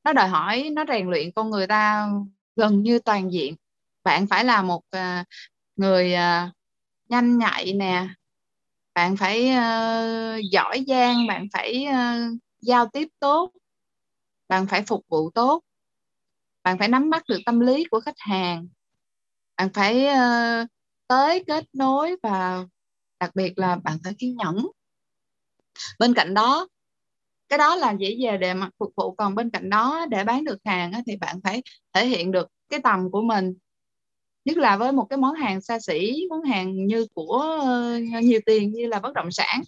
Nó 0.04 0.12
đòi 0.12 0.28
hỏi 0.28 0.70
nó 0.72 0.84
rèn 0.88 1.10
luyện 1.10 1.32
con 1.32 1.50
người 1.50 1.66
ta 1.66 2.08
gần 2.56 2.82
như 2.82 2.98
toàn 2.98 3.32
diện. 3.32 3.54
Bạn 4.04 4.26
phải 4.26 4.44
là 4.44 4.62
một 4.62 4.82
uh, 4.96 5.26
người 5.76 6.14
uh, 6.14 6.52
nhanh 7.08 7.38
nhạy 7.38 7.72
nè. 7.72 8.06
Bạn 8.94 9.16
phải 9.16 9.50
uh, 9.50 10.44
giỏi 10.52 10.84
giang 10.88 11.26
bạn 11.26 11.46
phải 11.52 11.86
uh, 11.88 12.38
giao 12.60 12.88
tiếp 12.92 13.08
tốt 13.18 13.52
bạn 14.48 14.66
phải 14.66 14.82
phục 14.82 15.04
vụ 15.08 15.30
tốt 15.30 15.62
bạn 16.62 16.78
phải 16.78 16.88
nắm 16.88 17.10
bắt 17.10 17.22
được 17.28 17.38
tâm 17.46 17.60
lý 17.60 17.84
của 17.90 18.00
khách 18.00 18.18
hàng 18.18 18.68
bạn 19.56 19.68
phải 19.74 20.06
uh, 20.06 20.68
tới 21.08 21.44
kết 21.46 21.64
nối 21.72 22.16
và 22.22 22.64
đặc 23.20 23.30
biệt 23.34 23.58
là 23.58 23.76
bạn 23.76 23.98
phải 24.04 24.14
kiên 24.18 24.36
nhẫn. 24.36 24.66
Bên 25.98 26.14
cạnh 26.14 26.34
đó 26.34 26.68
cái 27.48 27.58
đó 27.58 27.76
là 27.76 27.92
dễ 27.92 28.10
dàng 28.10 28.40
để 28.40 28.54
mặt 28.54 28.70
phục 28.78 28.92
vụ 28.96 29.14
còn 29.14 29.34
bên 29.34 29.50
cạnh 29.50 29.70
đó 29.70 30.06
để 30.10 30.24
bán 30.24 30.44
được 30.44 30.58
hàng 30.64 30.92
thì 31.06 31.16
bạn 31.16 31.40
phải 31.44 31.62
thể 31.92 32.06
hiện 32.06 32.32
được 32.32 32.48
cái 32.68 32.80
tầm 32.84 33.10
của 33.10 33.22
mình. 33.22 33.54
Nhất 34.44 34.56
là 34.56 34.76
với 34.76 34.92
một 34.92 35.06
cái 35.10 35.16
món 35.16 35.34
hàng 35.34 35.60
xa 35.60 35.78
xỉ 35.78 36.26
món 36.30 36.42
hàng 36.42 36.86
như 36.86 37.06
của 37.14 37.58
ờ, 37.60 37.98
nhiều 38.22 38.40
tiền 38.46 38.72
như 38.72 38.86
là 38.86 39.00
bất 39.00 39.14
động 39.14 39.30
sản 39.30 39.62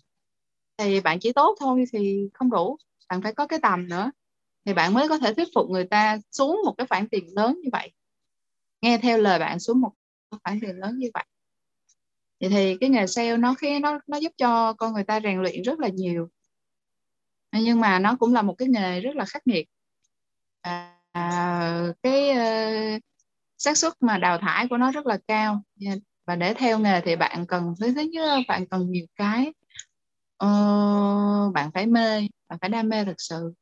thì 0.78 1.00
bạn 1.00 1.18
chỉ 1.20 1.32
tốt 1.32 1.56
thôi 1.60 1.84
thì 1.92 2.28
không 2.34 2.50
đủ. 2.50 2.76
Bạn 3.08 3.22
phải 3.22 3.34
có 3.34 3.46
cái 3.46 3.58
tầm 3.62 3.88
nữa. 3.88 4.10
Thì 4.64 4.74
bạn 4.74 4.94
mới 4.94 5.08
có 5.08 5.18
thể 5.18 5.34
thuyết 5.34 5.48
phục 5.54 5.70
người 5.70 5.84
ta 5.84 6.18
xuống 6.30 6.60
một 6.64 6.74
cái 6.78 6.86
khoản 6.86 7.08
tiền 7.08 7.24
lớn 7.36 7.60
như 7.62 7.68
vậy. 7.72 7.92
Nghe 8.82 8.98
theo 8.98 9.18
lời 9.18 9.38
bạn 9.38 9.60
xuống 9.60 9.80
một 9.80 9.92
khoản 10.44 10.60
tiền 10.60 10.76
lớn 10.76 10.98
như 10.98 11.10
vậy. 11.14 11.24
Vậy 12.40 12.50
thì 12.50 12.76
cái 12.80 12.90
nghề 12.90 13.06
sale 13.06 13.36
nó 13.36 13.54
khi 13.54 13.78
nó 13.78 14.00
nó 14.06 14.18
giúp 14.18 14.32
cho 14.36 14.72
con 14.72 14.92
người 14.92 15.04
ta 15.04 15.20
rèn 15.20 15.42
luyện 15.42 15.62
rất 15.62 15.78
là 15.78 15.88
nhiều. 15.88 16.28
Nhưng 17.52 17.80
mà 17.80 17.98
nó 17.98 18.16
cũng 18.20 18.34
là 18.34 18.42
một 18.42 18.54
cái 18.58 18.68
nghề 18.68 19.00
rất 19.00 19.16
là 19.16 19.24
khắc 19.24 19.46
nghiệt. 19.46 19.68
À, 21.12 21.92
cái 22.02 22.30
uh, 22.30 23.02
xác 23.58 23.78
suất 23.78 23.92
mà 24.00 24.18
đào 24.18 24.38
thải 24.38 24.68
của 24.68 24.76
nó 24.76 24.92
rất 24.92 25.06
là 25.06 25.18
cao. 25.28 25.62
Và 26.26 26.36
để 26.36 26.54
theo 26.54 26.78
nghề 26.78 27.00
thì 27.00 27.16
bạn 27.16 27.46
cần 27.46 27.74
thứ 27.80 27.94
thứ 27.94 28.00
nhất 28.00 28.40
bạn 28.48 28.66
cần 28.66 28.90
nhiều 28.90 29.06
cái 29.16 29.52
uh, 30.44 31.54
bạn 31.54 31.70
phải 31.74 31.86
mê 31.86 32.28
bạn 32.48 32.58
phải 32.60 32.70
đam 32.70 32.88
mê 32.88 33.04
thực 33.04 33.20
sự. 33.20 33.52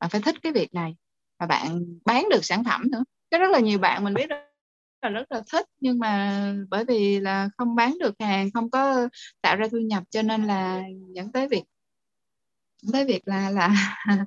Bạn 0.00 0.10
phải 0.10 0.20
thích 0.20 0.34
cái 0.42 0.52
việc 0.52 0.74
này. 0.74 0.96
Và 1.38 1.46
bạn 1.46 1.84
bán 2.04 2.28
được 2.30 2.44
sản 2.44 2.64
phẩm 2.64 2.90
nữa. 2.90 3.04
Có 3.30 3.38
rất 3.38 3.50
là 3.50 3.58
nhiều 3.58 3.78
bạn 3.78 4.04
mình 4.04 4.14
biết 4.14 4.30
là 4.30 5.08
rất 5.08 5.32
là 5.32 5.42
thích 5.52 5.66
nhưng 5.80 5.98
mà 5.98 6.42
bởi 6.70 6.84
vì 6.84 7.20
là 7.20 7.48
không 7.58 7.74
bán 7.74 7.98
được 8.00 8.14
hàng 8.18 8.50
không 8.54 8.70
có 8.70 9.08
tạo 9.40 9.56
ra 9.56 9.66
thu 9.72 9.78
nhập 9.78 10.02
cho 10.10 10.22
nên 10.22 10.44
là 10.44 10.82
dẫn 11.14 11.32
tới 11.32 11.48
việc 11.48 11.64
dẫn 12.82 12.92
tới 12.92 13.04
việc 13.04 13.22
là 13.24 13.50
là 13.50 13.96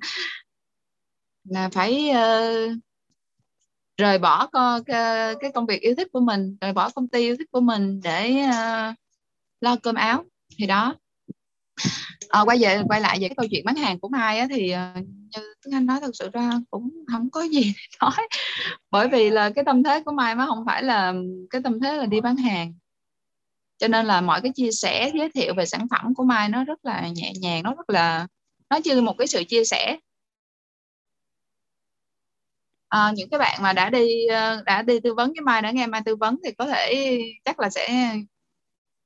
là 1.44 1.70
phải 1.70 2.10
uh, 2.12 2.78
rời 3.98 4.20
bỏ 4.20 4.48
co 4.48 4.80
cái, 4.86 5.36
cái 5.40 5.52
công 5.52 5.66
việc 5.66 5.82
yêu 5.82 5.96
thích 5.98 6.08
của 6.12 6.20
mình 6.20 6.58
rời 6.62 6.74
bỏ 6.74 6.90
công 6.90 7.08
ty 7.08 7.22
yêu 7.22 7.36
thích 7.40 7.52
của 7.52 7.62
mình 7.62 8.02
để 8.04 8.46
uh, 8.50 8.96
lo 9.62 9.76
cơm 9.84 9.96
áo. 9.96 10.26
Thì 10.58 10.68
đó 10.68 10.96
à, 12.30 12.42
quay 12.46 12.58
về 12.62 12.82
quay 12.90 13.02
lại 13.02 13.18
về 13.22 13.28
cái 13.28 13.36
câu 13.36 13.48
chuyện 13.52 13.66
bán 13.66 13.76
hàng 13.76 14.00
của 14.00 14.10
mai 14.10 14.40
á, 14.40 14.48
thì 14.50 14.72
ờ, 14.72 14.94
như 14.96 15.54
tiếng 15.66 15.74
anh 15.74 15.86
nói 15.86 16.00
thật 16.02 16.12
sự 16.14 16.30
ra 16.34 16.52
cũng 16.70 16.90
không 17.12 17.30
có 17.30 17.42
gì 17.42 17.62
để 17.64 17.72
nói. 18.02 18.28
Bởi 18.92 19.08
vì 19.08 19.30
là 19.30 19.50
cái 19.56 19.64
tâm 19.66 19.84
thế 19.84 20.04
của 20.06 20.12
mai 20.12 20.36
nó 20.36 20.46
không 20.48 20.64
phải 20.66 20.84
là 20.84 21.14
cái 21.50 21.62
tâm 21.64 21.80
thế 21.80 21.98
là 21.98 22.06
đi 22.06 22.22
bán 22.22 22.36
hàng. 22.38 22.74
Cho 23.78 23.88
nên 23.88 24.06
là 24.06 24.22
mọi 24.22 24.42
cái 24.42 24.52
chia 24.56 24.72
sẻ 24.72 25.12
giới 25.16 25.30
thiệu 25.30 25.54
về 25.58 25.66
sản 25.66 25.88
phẩm 25.92 26.14
của 26.16 26.24
mai 26.24 26.50
nó 26.50 26.64
rất 26.64 26.86
là 26.86 27.08
nhẹ 27.16 27.34
nhàng 27.42 27.64
nó 27.64 27.74
rất 27.74 27.90
là 27.90 28.28
nó 28.70 28.80
như 28.84 29.02
một 29.02 29.16
cái 29.18 29.28
sự 29.28 29.44
chia 29.44 29.64
sẻ. 29.66 29.98
À, 32.90 33.12
những 33.16 33.30
cái 33.30 33.40
bạn 33.40 33.60
mà 33.64 33.74
đã 33.74 33.90
đi 33.90 34.08
đã 34.66 34.82
đi 34.82 35.00
tư 35.00 35.14
vấn 35.14 35.34
với 35.34 35.42
mai 35.42 35.62
đã 35.62 35.72
nghe 35.72 35.88
mai 35.88 36.02
tư 36.06 36.16
vấn 36.16 36.36
thì 36.46 36.52
có 36.52 36.66
thể 36.66 37.20
chắc 37.46 37.60
là 37.60 37.70
sẽ 37.70 38.14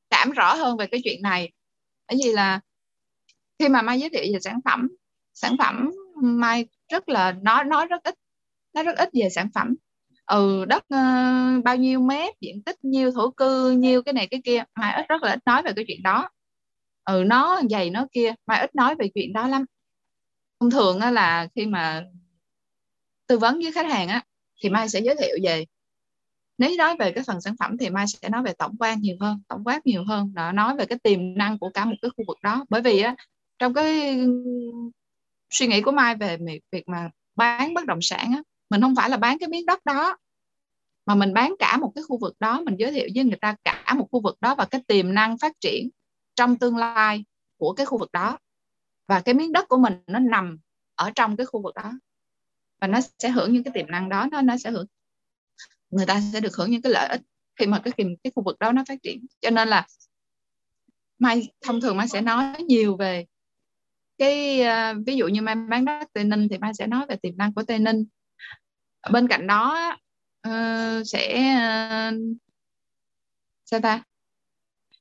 cảm 0.10 0.32
rõ 0.32 0.54
hơn 0.56 0.78
về 0.78 0.88
cái 0.88 1.02
chuyện 1.04 1.22
này 1.22 1.52
bởi 2.08 2.20
vì 2.24 2.32
là 2.32 2.60
khi 3.60 3.70
mà 3.70 3.82
mai 3.82 4.00
giới 4.00 4.10
thiệu 4.10 4.24
về 4.34 4.40
sản 4.40 4.60
phẩm 4.66 4.88
sản 5.34 5.56
phẩm 5.60 5.92
mai 6.16 6.66
rất 6.92 7.10
là 7.10 7.32
nói 7.32 7.64
nói 7.64 7.86
rất 7.86 8.04
ít 8.04 8.16
nó 8.74 8.84
rất 8.84 8.98
ít 8.98 9.10
về 9.14 9.30
sản 9.30 9.50
phẩm. 9.56 9.76
Ừ 10.26 10.66
đất 10.66 10.84
uh, 10.84 11.64
bao 11.64 11.76
nhiêu 11.78 12.00
mét 12.02 12.34
diện 12.42 12.64
tích 12.64 12.84
nhiêu 12.84 13.12
thổ 13.12 13.32
cư 13.32 13.72
nhiêu 13.72 14.02
cái 14.04 14.14
này 14.14 14.28
cái 14.28 14.42
kia 14.44 14.64
mai 14.76 14.94
ít 14.94 15.06
rất 15.10 15.24
là 15.24 15.32
ít 15.32 15.40
nói 15.46 15.64
về 15.64 15.72
cái 15.76 15.86
chuyện 15.88 16.04
đó. 16.04 16.30
Ừ 17.06 17.24
nó 17.28 17.62
dày 17.70 17.90
nó 17.90 18.08
kia 18.12 18.34
mai 18.46 18.60
ít 18.62 18.76
nói 18.76 18.96
về 18.96 19.10
chuyện 19.16 19.34
đó 19.34 19.48
lắm. 19.48 19.66
Thông 20.60 20.72
thường 20.72 21.00
là 21.00 21.48
khi 21.56 21.66
mà 21.66 22.06
tư 23.28 23.38
vấn 23.38 23.60
với 23.60 23.72
khách 23.72 23.92
hàng 23.92 24.08
á 24.08 24.24
thì 24.64 24.70
mai 24.70 24.90
sẽ 24.90 25.02
giới 25.02 25.16
thiệu 25.16 25.38
về 25.44 25.66
nếu 26.58 26.72
nói 26.78 26.96
về 27.00 27.12
cái 27.12 27.24
phần 27.28 27.42
sản 27.42 27.56
phẩm 27.60 27.78
thì 27.78 27.90
mai 27.90 28.06
sẽ 28.08 28.30
nói 28.30 28.44
về 28.44 28.54
tổng 28.58 28.76
quan 28.80 29.02
nhiều 29.02 29.16
hơn, 29.20 29.42
tổng 29.48 29.64
quát 29.64 29.86
nhiều 29.86 30.04
hơn 30.04 30.34
đó 30.34 30.52
nói 30.52 30.76
về 30.76 30.86
cái 30.86 31.00
tiềm 31.00 31.20
năng 31.38 31.60
của 31.60 31.70
cả 31.74 31.86
một 31.86 31.96
cái 32.02 32.12
khu 32.18 32.24
vực 32.28 32.38
đó. 32.42 32.66
Bởi 32.70 32.82
vì 32.82 33.02
á, 33.02 33.16
trong 33.60 33.74
cái 33.74 34.20
suy 35.50 35.68
nghĩ 35.68 35.82
của 35.82 35.92
mai 35.92 36.16
về 36.16 36.38
việc 36.72 36.88
mà 36.88 37.10
bán 37.36 37.74
bất 37.74 37.86
động 37.86 38.02
sản 38.02 38.32
á, 38.36 38.42
mình 38.70 38.82
không 38.82 38.96
phải 38.96 39.10
là 39.10 39.18
bán 39.18 39.40
cái 39.40 39.50
miếng 39.50 39.66
đất 39.66 39.86
đó, 39.86 40.18
mà 41.06 41.16
mình 41.16 41.34
bán 41.34 41.56
cả 41.60 41.78
một 41.78 41.92
cái 41.96 42.04
khu 42.08 42.18
vực 42.18 42.36
đó, 42.40 42.62
mình 42.62 42.76
giới 42.78 42.92
thiệu 42.92 43.10
với 43.16 43.24
người 43.24 43.38
ta 43.42 43.56
cả 43.64 43.94
một 43.98 44.08
khu 44.12 44.22
vực 44.22 44.38
đó 44.42 44.56
và 44.56 44.66
cái 44.66 44.82
tiềm 44.88 45.14
năng 45.14 45.38
phát 45.38 45.52
triển 45.62 45.90
trong 46.36 46.58
tương 46.58 46.78
lai 46.78 47.26
của 47.58 47.74
cái 47.74 47.86
khu 47.86 47.98
vực 47.98 48.12
đó. 48.12 48.38
Và 49.08 49.20
cái 49.20 49.36
miếng 49.36 49.52
đất 49.52 49.68
của 49.68 49.78
mình 49.78 49.94
nó 50.08 50.20
nằm 50.20 50.58
ở 50.96 51.12
trong 51.16 51.38
cái 51.38 51.46
khu 51.46 51.62
vực 51.62 51.76
đó 51.76 51.92
và 52.82 52.88
nó 52.88 53.00
sẽ 53.20 53.30
hưởng 53.30 53.54
những 53.54 53.64
cái 53.64 53.72
tiềm 53.74 53.92
năng 53.92 54.10
đó, 54.10 54.28
nó 54.32 54.42
nó 54.42 54.58
sẽ 54.58 54.72
hưởng 54.72 54.86
người 55.90 56.06
ta 56.06 56.22
sẽ 56.34 56.40
được 56.40 56.56
hưởng 56.56 56.72
những 56.72 56.82
cái 56.82 56.92
lợi 56.92 57.08
ích 57.08 57.22
khi 57.56 57.66
mà 57.66 57.80
cái 57.80 57.94
cái 57.98 58.32
khu 58.36 58.44
vực 58.44 58.60
đó 58.60 58.72
nó 58.72 58.84
phát 58.88 59.04
triển. 59.04 59.26
Cho 59.42 59.50
nên 59.50 59.68
là 59.68 59.88
mai 61.20 61.52
thông 61.62 61.82
thường 61.82 61.98
mai 61.98 62.08
sẽ 62.08 62.22
nói 62.22 62.64
nhiều 62.68 62.96
về 62.98 63.26
cái 64.18 64.62
uh, 64.62 65.06
ví 65.06 65.16
dụ 65.16 65.28
như 65.28 65.42
mai 65.42 65.56
bán 65.70 65.86
đất 65.86 66.08
tây 66.14 66.24
ninh 66.24 66.48
thì 66.50 66.58
mai 66.58 66.74
sẽ 66.74 66.88
nói 66.88 67.06
về 67.10 67.16
tiềm 67.16 67.38
năng 67.38 67.54
của 67.54 67.64
tây 67.64 67.80
ninh. 67.80 68.06
Bên 69.12 69.28
cạnh 69.28 69.48
đó 69.48 69.96
uh, 70.48 71.08
sẽ 71.08 71.56
uh, 72.10 72.14
sao 73.66 73.80
ta? 73.80 74.04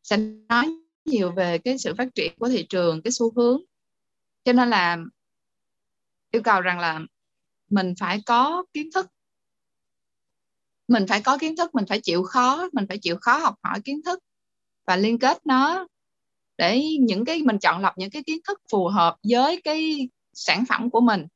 Sẽ 0.02 0.16
nói 0.48 0.66
nhiều 1.04 1.32
về 1.32 1.58
cái 1.58 1.78
sự 1.78 1.94
phát 1.98 2.08
triển 2.14 2.32
của 2.38 2.48
thị 2.48 2.66
trường 2.68 3.02
cái 3.02 3.10
xu 3.12 3.32
hướng. 3.36 3.60
Cho 4.44 4.52
nên 4.52 4.70
là 4.70 4.98
yêu 6.32 6.42
cầu 6.42 6.60
rằng 6.60 6.78
là 6.78 7.00
mình 7.70 7.94
phải 8.00 8.22
có 8.26 8.64
kiến 8.74 8.88
thức 8.94 9.06
mình 10.88 11.06
phải 11.08 11.20
có 11.20 11.38
kiến 11.38 11.56
thức 11.56 11.74
mình 11.74 11.84
phải 11.88 12.00
chịu 12.00 12.22
khó 12.22 12.68
mình 12.72 12.86
phải 12.88 12.98
chịu 12.98 13.16
khó 13.20 13.38
học 13.38 13.54
hỏi 13.62 13.80
kiến 13.84 14.00
thức 14.04 14.18
và 14.86 14.96
liên 14.96 15.18
kết 15.18 15.46
nó 15.46 15.86
để 16.58 16.82
những 17.00 17.24
cái 17.24 17.42
mình 17.42 17.58
chọn 17.58 17.82
lọc 17.82 17.98
những 17.98 18.10
cái 18.10 18.22
kiến 18.26 18.38
thức 18.48 18.60
phù 18.72 18.88
hợp 18.88 19.16
với 19.28 19.60
cái 19.64 20.08
sản 20.32 20.64
phẩm 20.68 20.90
của 20.90 21.00
mình. 21.00 21.26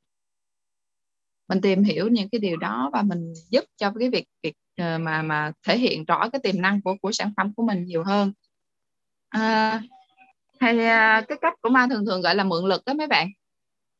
Mình 1.48 1.60
tìm 1.60 1.84
hiểu 1.84 2.08
những 2.08 2.28
cái 2.28 2.38
điều 2.38 2.56
đó 2.56 2.90
và 2.92 3.02
mình 3.02 3.32
giúp 3.50 3.64
cho 3.76 3.92
cái 3.98 4.10
việc 4.10 4.24
việc 4.42 4.54
ờ, 4.76 4.98
mà 4.98 5.22
mà 5.22 5.52
thể 5.66 5.78
hiện 5.78 6.04
rõ 6.04 6.28
cái 6.32 6.40
tiềm 6.42 6.62
năng 6.62 6.82
của 6.82 6.96
của 7.02 7.12
sản 7.12 7.32
phẩm 7.36 7.54
của 7.54 7.62
mình 7.62 7.84
nhiều 7.84 8.04
hơn. 8.04 8.32
À, 9.28 9.82
hay 10.60 10.84
à, 10.84 11.24
cái 11.28 11.38
cách 11.40 11.54
của 11.62 11.68
ma 11.68 11.86
thường 11.90 12.06
thường 12.06 12.20
gọi 12.20 12.34
là 12.34 12.44
mượn 12.44 12.64
lực 12.64 12.84
đó 12.84 12.94
mấy 12.94 13.06
bạn. 13.06 13.28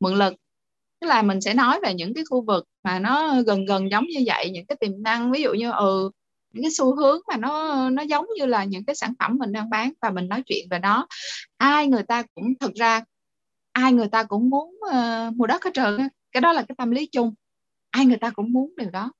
Mượn 0.00 0.14
lực 0.14 0.34
tức 1.00 1.06
là 1.06 1.22
mình 1.22 1.40
sẽ 1.40 1.54
nói 1.54 1.80
về 1.82 1.94
những 1.94 2.14
cái 2.14 2.24
khu 2.30 2.42
vực 2.42 2.68
mà 2.82 2.98
nó 2.98 3.42
gần 3.42 3.64
gần 3.64 3.90
giống 3.90 4.06
như 4.06 4.22
vậy 4.26 4.50
những 4.50 4.66
cái 4.66 4.76
tiềm 4.80 5.02
năng 5.02 5.32
ví 5.32 5.42
dụ 5.42 5.52
như 5.52 5.70
ừ 5.70 6.10
những 6.52 6.64
cái 6.64 6.70
xu 6.70 6.96
hướng 6.96 7.20
mà 7.28 7.36
nó 7.36 7.90
nó 7.90 8.02
giống 8.02 8.26
như 8.38 8.46
là 8.46 8.64
những 8.64 8.84
cái 8.84 8.94
sản 8.94 9.12
phẩm 9.18 9.36
mình 9.38 9.52
đang 9.52 9.70
bán 9.70 9.92
và 10.02 10.10
mình 10.10 10.28
nói 10.28 10.42
chuyện 10.46 10.66
về 10.70 10.78
nó. 10.78 11.06
Ai 11.56 11.86
người 11.86 12.02
ta 12.02 12.22
cũng 12.34 12.54
thực 12.60 12.74
ra 12.74 13.04
ai 13.72 13.92
người 13.92 14.08
ta 14.08 14.22
cũng 14.22 14.50
muốn 14.50 14.74
uh, 14.86 15.36
mua 15.36 15.46
đất 15.46 15.64
hết 15.64 15.70
trơn 15.74 16.08
cái 16.32 16.40
đó 16.40 16.52
là 16.52 16.62
cái 16.62 16.74
tâm 16.78 16.90
lý 16.90 17.06
chung. 17.06 17.34
Ai 17.90 18.06
người 18.06 18.16
ta 18.16 18.30
cũng 18.30 18.52
muốn 18.52 18.74
điều 18.76 18.90
đó. 18.90 19.12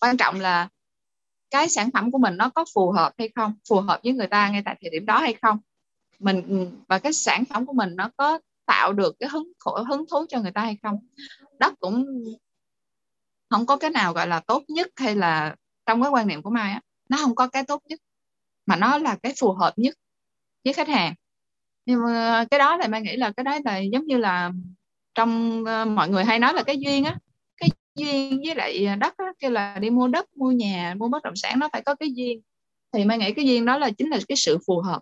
Quan 0.00 0.16
trọng 0.16 0.40
là 0.40 0.68
cái 1.50 1.68
sản 1.68 1.90
phẩm 1.90 2.10
của 2.10 2.18
mình 2.18 2.36
nó 2.36 2.50
có 2.50 2.64
phù 2.74 2.90
hợp 2.90 3.12
hay 3.18 3.30
không 3.34 3.54
phù 3.68 3.80
hợp 3.80 4.00
với 4.04 4.12
người 4.12 4.26
ta 4.26 4.50
ngay 4.50 4.62
tại 4.64 4.76
thời 4.80 4.90
điểm 4.90 5.06
đó 5.06 5.18
hay 5.18 5.34
không. 5.42 5.58
Mình 6.18 6.42
ừ, 6.48 6.66
và 6.88 6.98
cái 6.98 7.12
sản 7.12 7.44
phẩm 7.44 7.66
của 7.66 7.72
mình 7.72 7.96
nó 7.96 8.10
có 8.16 8.38
tạo 8.70 8.92
được 8.92 9.16
cái 9.20 9.28
hứng 9.28 9.52
khổ 9.58 9.84
hứng 9.88 10.04
thú 10.10 10.26
cho 10.28 10.40
người 10.40 10.52
ta 10.52 10.60
hay 10.60 10.76
không. 10.82 10.96
Đất 11.58 11.74
cũng 11.80 12.06
không 13.50 13.66
có 13.66 13.76
cái 13.76 13.90
nào 13.90 14.12
gọi 14.12 14.26
là 14.26 14.40
tốt 14.40 14.62
nhất 14.68 14.88
hay 14.96 15.14
là 15.14 15.56
trong 15.86 16.02
cái 16.02 16.10
quan 16.10 16.26
niệm 16.26 16.42
của 16.42 16.50
mai 16.50 16.72
á 16.72 16.80
nó 17.08 17.16
không 17.16 17.34
có 17.34 17.48
cái 17.48 17.64
tốt 17.64 17.82
nhất 17.88 18.00
mà 18.66 18.76
nó 18.76 18.98
là 18.98 19.16
cái 19.22 19.34
phù 19.40 19.52
hợp 19.52 19.72
nhất 19.76 19.94
với 20.64 20.72
khách 20.72 20.88
hàng. 20.88 21.14
Nhưng 21.86 22.00
mà 22.04 22.44
cái 22.50 22.58
đó 22.58 22.78
thì 22.82 22.88
mai 22.88 23.00
nghĩ 23.00 23.16
là 23.16 23.32
cái 23.36 23.44
đó 23.44 23.58
là 23.64 23.78
giống 23.78 24.06
như 24.06 24.16
là 24.16 24.50
trong 25.14 25.62
uh, 25.62 25.88
mọi 25.88 26.08
người 26.08 26.24
hay 26.24 26.38
nói 26.38 26.54
là 26.54 26.62
cái 26.62 26.78
duyên 26.78 27.04
á 27.04 27.16
cái 27.56 27.70
duyên 27.94 28.40
với 28.46 28.54
lại 28.54 28.96
đất 28.96 29.14
á, 29.16 29.24
kêu 29.38 29.50
là 29.50 29.78
đi 29.78 29.90
mua 29.90 30.08
đất 30.08 30.36
mua 30.36 30.50
nhà 30.50 30.94
mua 30.98 31.08
bất 31.08 31.22
động 31.22 31.36
sản 31.36 31.58
nó 31.58 31.68
phải 31.72 31.82
có 31.82 31.94
cái 31.94 32.12
duyên. 32.14 32.40
Thì 32.92 33.04
mai 33.04 33.18
nghĩ 33.18 33.32
cái 33.32 33.46
duyên 33.46 33.64
đó 33.64 33.78
là 33.78 33.90
chính 33.90 34.10
là 34.10 34.18
cái 34.28 34.36
sự 34.36 34.58
phù 34.66 34.80
hợp 34.80 35.00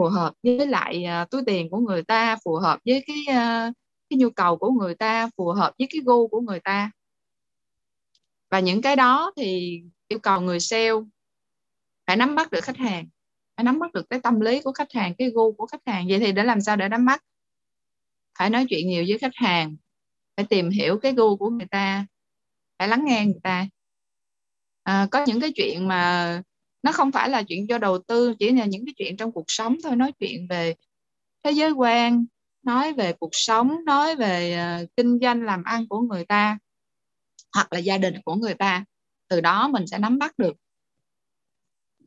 phù 0.00 0.08
hợp 0.08 0.34
với 0.42 0.66
lại 0.66 1.04
uh, 1.22 1.30
túi 1.30 1.42
tiền 1.46 1.70
của 1.70 1.78
người 1.78 2.02
ta 2.02 2.36
phù 2.44 2.54
hợp 2.54 2.80
với 2.84 3.04
cái 3.06 3.16
uh, 3.28 3.74
cái 4.10 4.18
nhu 4.18 4.30
cầu 4.30 4.56
của 4.56 4.70
người 4.70 4.94
ta 4.94 5.28
phù 5.36 5.48
hợp 5.48 5.74
với 5.78 5.88
cái 5.90 6.00
gu 6.04 6.28
của 6.28 6.40
người 6.40 6.60
ta. 6.60 6.90
Và 8.50 8.60
những 8.60 8.82
cái 8.82 8.96
đó 8.96 9.32
thì 9.36 9.82
yêu 10.08 10.18
cầu 10.18 10.40
người 10.40 10.60
sale 10.60 10.90
phải 12.06 12.16
nắm 12.16 12.34
bắt 12.34 12.50
được 12.50 12.64
khách 12.64 12.76
hàng 12.76 13.08
phải 13.56 13.64
nắm 13.64 13.78
bắt 13.78 13.92
được 13.92 14.10
cái 14.10 14.20
tâm 14.20 14.40
lý 14.40 14.62
của 14.62 14.72
khách 14.72 14.92
hàng 14.92 15.14
cái 15.18 15.30
gu 15.30 15.52
của 15.52 15.66
khách 15.66 15.82
hàng. 15.86 16.06
Vậy 16.08 16.18
thì 16.18 16.32
để 16.32 16.44
làm 16.44 16.60
sao 16.60 16.76
để 16.76 16.88
nắm 16.88 17.04
bắt? 17.04 17.24
Phải 18.38 18.50
nói 18.50 18.66
chuyện 18.68 18.88
nhiều 18.88 19.04
với 19.08 19.18
khách 19.18 19.34
hàng 19.34 19.76
phải 20.36 20.46
tìm 20.46 20.70
hiểu 20.70 20.98
cái 21.02 21.12
gu 21.12 21.36
của 21.36 21.50
người 21.50 21.66
ta 21.70 22.06
phải 22.78 22.88
lắng 22.88 23.04
nghe 23.04 23.24
người 23.26 23.40
ta. 23.42 23.66
À, 24.82 25.08
có 25.10 25.24
những 25.26 25.40
cái 25.40 25.52
chuyện 25.56 25.88
mà 25.88 26.42
nó 26.82 26.92
không 26.92 27.12
phải 27.12 27.28
là 27.28 27.42
chuyện 27.42 27.66
cho 27.66 27.78
đầu 27.78 27.98
tư 27.98 28.34
chỉ 28.38 28.50
là 28.50 28.64
những 28.64 28.86
cái 28.86 28.94
chuyện 28.96 29.16
trong 29.16 29.32
cuộc 29.32 29.44
sống 29.48 29.76
thôi 29.84 29.96
nói 29.96 30.12
chuyện 30.12 30.46
về 30.48 30.74
thế 31.42 31.50
giới 31.50 31.70
quan 31.70 32.24
nói 32.62 32.92
về 32.92 33.12
cuộc 33.12 33.30
sống 33.32 33.84
nói 33.84 34.16
về 34.16 34.58
uh, 34.82 34.90
kinh 34.96 35.18
doanh 35.22 35.42
làm 35.42 35.64
ăn 35.64 35.88
của 35.88 36.00
người 36.00 36.24
ta 36.24 36.58
hoặc 37.54 37.72
là 37.72 37.78
gia 37.78 37.98
đình 37.98 38.14
của 38.24 38.34
người 38.34 38.54
ta. 38.54 38.84
Từ 39.28 39.40
đó 39.40 39.68
mình 39.68 39.86
sẽ 39.86 39.98
nắm 39.98 40.18
bắt 40.18 40.38
được. 40.38 40.56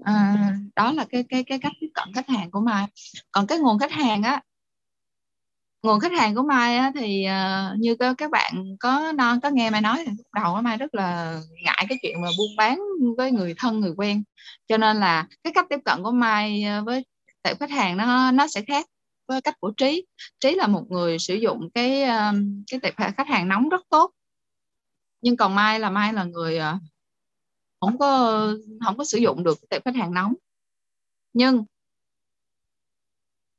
À, 0.04 0.58
đó 0.76 0.92
là 0.92 1.06
cái 1.10 1.24
cái 1.30 1.44
cái 1.44 1.60
cách 1.60 1.72
tiếp 1.80 1.90
cận 1.94 2.14
khách 2.14 2.30
hàng 2.30 2.52
của 2.52 2.62
mai. 2.62 2.86
Còn 3.32 3.48
cái 3.48 3.60
nguồn 3.60 3.80
khách 3.80 3.92
hàng 3.92 4.24
á 4.24 4.42
nguồn 5.84 6.00
khách 6.00 6.12
hàng 6.12 6.36
của 6.36 6.44
mai 6.44 6.78
á, 6.78 6.92
thì 6.96 7.26
uh, 7.28 7.80
như 7.80 7.96
các 7.96 8.16
các 8.18 8.32
bạn 8.32 8.76
có 8.80 9.12
non 9.16 9.40
có 9.42 9.50
nghe 9.50 9.70
mai 9.70 9.82
nói 9.82 9.98
thì 9.98 10.12
lúc 10.18 10.28
đầu 10.34 10.62
mai 10.62 10.78
rất 10.78 10.96
là 10.96 11.40
ngại 11.64 11.86
cái 11.90 11.98
chuyện 12.02 12.22
mà 12.22 12.28
buôn 12.38 12.56
bán 12.58 12.80
với 13.18 13.32
người 13.32 13.54
thân 13.58 13.80
người 13.80 13.94
quen. 13.98 14.24
Cho 14.68 14.78
nên 14.78 14.98
là 14.98 15.28
cái 15.44 15.54
cách 15.54 15.66
tiếp 15.70 15.80
cận 15.86 16.04
của 16.04 16.12
mai 16.12 16.64
ờ, 16.64 16.84
với 16.84 17.06
tệp 17.44 17.60
khách 17.60 17.72
hàng 17.72 17.98
nó 17.98 18.32
nó 18.32 18.48
sẽ 18.48 18.62
khác 18.68 18.86
với 19.28 19.42
cách 19.42 19.60
của 19.60 19.72
trí. 19.78 20.06
Trí 20.40 20.56
là 20.56 20.68
một 20.68 20.86
người 20.90 21.20
sử 21.20 21.36
dụng 21.36 21.70
cái 21.74 22.04
ờ, 22.04 22.34
cái 22.72 22.80
tệp 22.80 22.96
khách 22.98 23.28
hàng 23.28 23.48
nóng 23.50 23.70
rất 23.70 23.82
tốt. 23.90 24.12
Nhưng 25.22 25.38
còn 25.38 25.56
mai 25.56 25.80
là 25.80 25.90
mai 25.90 26.14
là 26.14 26.24
người 26.24 26.60
không 27.82 27.98
có 27.98 28.48
không 28.86 28.98
có 28.98 29.06
sử 29.06 29.18
dụng 29.18 29.44
được 29.44 29.58
tệp 29.70 29.86
khách 29.86 29.96
hàng 29.96 30.14
nóng. 30.14 30.34
Nhưng 31.34 31.66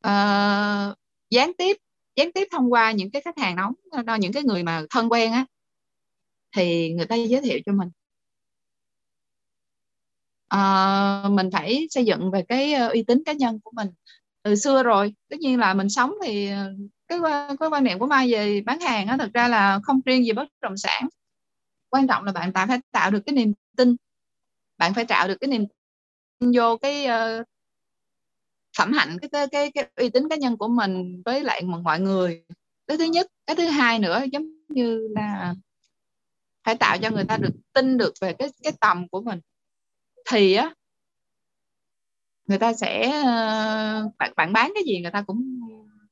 uh, 0.07 0.99
gián 1.31 1.52
tiếp 1.59 1.76
gián 2.16 2.33
tiếp 2.33 2.49
thông 2.52 2.73
qua 2.73 2.92
những 2.92 3.11
cái 3.11 3.23
khách 3.23 3.38
hàng 3.38 3.56
nóng 3.56 3.75
đó 4.06 4.14
những 4.14 4.33
cái 4.33 4.42
người 4.42 4.62
mà 4.62 4.83
thân 4.90 5.09
quen 5.12 5.33
á 5.33 5.47
thì 6.56 6.92
người 6.92 7.06
ta 7.06 7.14
giới 7.16 7.40
thiệu 7.40 7.59
cho 7.66 7.73
mình. 7.73 7.88
À, 10.49 11.28
mình 11.30 11.50
phải 11.52 11.87
xây 11.90 12.04
dựng 12.04 12.30
về 12.30 12.42
cái 12.49 12.73
ờ, 12.75 12.88
uy 12.88 13.02
tín 13.02 13.23
cá 13.26 13.33
nhân 13.33 13.61
của 13.64 13.71
mình. 13.75 13.88
Từ 14.42 14.56
xưa 14.56 14.83
rồi 14.83 15.14
tất 15.30 15.37
nhiên 15.40 15.59
là 15.59 15.75
mình 15.75 15.88
sống 15.90 16.14
thì 16.25 16.49
ờ, 16.49 16.73
cái 17.09 17.18
cái 17.61 17.68
quan 17.71 17.85
niệm 17.85 17.99
của 17.99 18.06
mai 18.06 18.33
về 18.33 18.61
bán 18.61 18.80
hàng 18.80 19.06
á 19.06 19.16
thực 19.21 19.33
ra 19.35 19.49
là 19.49 19.80
không 19.83 20.00
riêng 20.06 20.25
gì 20.25 20.33
bất 20.33 20.49
động 20.61 20.76
sản. 20.76 21.09
Quan 21.90 22.06
trọng 22.09 22.25
là 22.25 22.33
bạn 22.33 22.52
phải 22.54 22.66
phải 22.66 22.78
tạo 22.92 23.11
được 23.11 23.21
cái 23.26 23.35
niềm 23.35 23.52
tin. 23.76 23.97
Bạn 24.78 24.94
phải 24.94 25.04
tạo 25.04 25.28
được 25.28 25.37
cái 25.40 25.49
niềm 25.49 25.66
tin 26.40 26.52
vô 26.56 26.76
cái 26.76 27.06
uh, 27.06 27.47
phẩm 28.78 28.93
hạnh 28.93 29.16
cái, 29.23 29.28
cái 29.33 29.47
cái 29.49 29.71
cái 29.75 29.87
uy 29.97 30.09
tín 30.11 30.28
cá 30.28 30.37
nhân 30.37 30.57
của 30.57 30.69
mình 30.69 31.23
với 31.25 31.45
lại 31.45 31.62
mọi 31.85 32.00
người. 32.00 32.45
Cái 32.87 32.99
thứ 32.99 33.04
nhất 33.04 33.26
cái 33.47 33.57
thứ 33.57 33.66
hai 33.66 33.99
nữa 33.99 34.23
giống 34.33 34.45
như 34.69 35.09
là 35.16 35.54
phải 36.64 36.75
tạo 36.76 36.99
cho 36.99 37.11
người 37.11 37.25
ta 37.25 37.37
được 37.37 37.52
tin 37.73 37.99
được 37.99 38.12
về 38.21 38.33
cái 38.33 38.49
cái 38.62 38.73
tầm 38.81 39.09
của 39.09 39.21
mình. 39.23 39.40
Thì 40.31 40.54
á 40.54 40.75
người 42.47 42.59
ta 42.59 42.73
sẽ 42.73 43.11
ờ, 43.25 44.11
bạn 44.19 44.33
bạn 44.37 44.52
bán 44.52 44.73
cái 44.75 44.85
gì 44.87 45.00
người 45.00 45.11
ta 45.11 45.23
cũng 45.23 45.61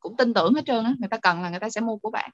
cũng 0.01 0.17
tin 0.17 0.35
tưởng 0.35 0.55
hết 0.55 0.63
trơn 0.67 0.85
á. 0.85 0.95
Người 0.99 1.09
ta 1.09 1.17
cần 1.19 1.43
là 1.43 1.51
người 1.51 1.61
ta 1.61 1.71
sẽ 1.71 1.81
mua 1.81 1.97
của 1.97 2.11
bạn. 2.11 2.31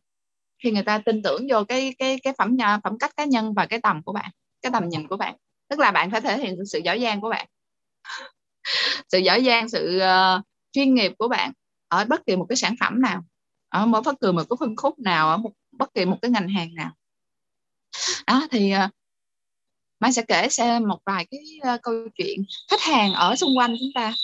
Khi 0.64 0.72
người 0.72 0.82
ta 0.82 0.98
tin 1.06 1.22
tưởng 1.22 1.46
vô 1.50 1.64
cái 1.68 1.94
cái 1.98 2.18
cái 2.22 2.34
phẩm 2.38 2.56
nhà 2.56 2.80
phẩm 2.84 2.98
cách 2.98 3.16
cá 3.16 3.24
nhân 3.24 3.54
và 3.54 3.66
cái 3.66 3.80
tầm 3.82 4.02
của 4.02 4.12
bạn 4.12 4.30
cái 4.62 4.72
tầm 4.72 4.88
nhìn 4.88 5.08
của 5.08 5.16
bạn. 5.16 5.36
Tức 5.68 5.78
là 5.78 5.90
bạn 5.90 6.10
phải 6.10 6.20
thể 6.20 6.38
hiện 6.38 6.56
sự 6.66 6.80
giỏi 6.84 7.00
giang 7.02 7.20
của 7.20 7.30
bạn. 7.30 7.48
sự 9.08 9.18
giỏi 9.18 9.44
giang 9.44 9.68
sự 9.68 10.00
uh, 10.02 10.44
chuyên 10.72 10.94
nghiệp 10.94 11.12
của 11.18 11.28
bạn 11.28 11.52
ở 11.88 12.04
bất 12.04 12.26
kỳ 12.26 12.36
một 12.36 12.46
cái 12.48 12.56
sản 12.56 12.74
phẩm 12.80 13.02
nào 13.02 13.22
ở 13.68 13.86
mỗi 13.86 14.02
bất 14.02 14.20
kỳ 14.20 14.32
một 14.32 14.44
cái 14.50 14.56
phân 14.60 14.76
khúc 14.76 14.98
nào 14.98 15.28
ở 15.28 15.36
một 15.36 15.50
bất 15.72 15.94
kỳ 15.94 16.04
một 16.04 16.18
cái 16.22 16.30
ngành 16.30 16.48
hàng 16.48 16.74
nào. 16.74 16.90
Đó 18.26 18.46
thì 18.50 18.72
uh, 18.84 18.90
Mai 20.00 20.12
sẽ 20.12 20.22
kể 20.28 20.48
xem 20.48 20.88
một 20.88 20.98
vài 21.06 21.26
cái 21.30 21.40
uh, 21.74 21.82
câu 21.82 21.94
chuyện 22.14 22.44
khách 22.70 22.80
hàng 22.80 23.12
ở 23.12 23.36
xung 23.36 23.58
quanh 23.58 23.76
chúng 23.80 23.90
ta. 23.94 24.14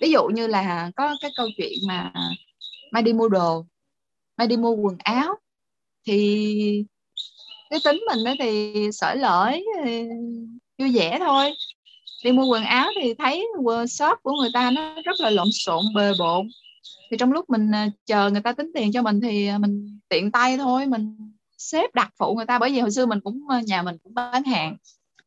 Ví 0.00 0.10
dụ 0.10 0.26
như 0.26 0.46
là 0.46 0.90
có 0.96 1.16
cái 1.20 1.30
câu 1.36 1.48
chuyện 1.56 1.78
mà 1.88 2.12
Mai 2.92 3.02
đi 3.02 3.12
mua 3.12 3.28
đồ 3.28 3.66
Mai 4.36 4.46
đi 4.46 4.56
mua 4.56 4.70
quần 4.70 4.96
áo 4.98 5.34
thì 6.06 6.84
cái 7.70 7.80
tính 7.84 8.00
mình 8.08 8.24
đó 8.24 8.32
thì 8.38 8.74
sở 8.92 9.14
lợi 9.14 9.64
vui 10.78 10.92
vẻ 10.94 11.18
thôi 11.20 11.52
đi 12.26 12.32
mua 12.32 12.46
quần 12.46 12.64
áo 12.64 12.90
thì 13.02 13.14
thấy 13.14 13.48
shop 13.88 14.18
của 14.22 14.32
người 14.40 14.50
ta 14.54 14.70
nó 14.70 14.94
rất 15.04 15.20
là 15.20 15.30
lộn 15.30 15.48
xộn 15.52 15.84
bề 15.94 16.12
bộn. 16.18 16.48
Thì 17.10 17.16
trong 17.16 17.32
lúc 17.32 17.50
mình 17.50 17.70
ờ, 17.72 17.88
chờ 18.06 18.30
người 18.30 18.40
ta 18.40 18.52
tính 18.52 18.70
tiền 18.74 18.92
cho 18.92 19.02
mình 19.02 19.20
thì 19.20 19.46
ờ, 19.46 19.58
mình 19.58 19.98
tiện 20.08 20.32
tay 20.32 20.56
thôi 20.56 20.86
mình 20.86 21.32
xếp 21.58 21.94
đặt 21.94 22.10
phụ 22.18 22.34
người 22.34 22.46
ta. 22.46 22.58
Bởi 22.58 22.70
vì 22.70 22.80
hồi 22.80 22.90
xưa 22.90 23.06
mình 23.06 23.20
cũng 23.20 23.40
ờ, 23.48 23.60
nhà 23.66 23.82
mình 23.82 23.96
cũng 24.02 24.14
bán 24.14 24.44
hàng. 24.44 24.76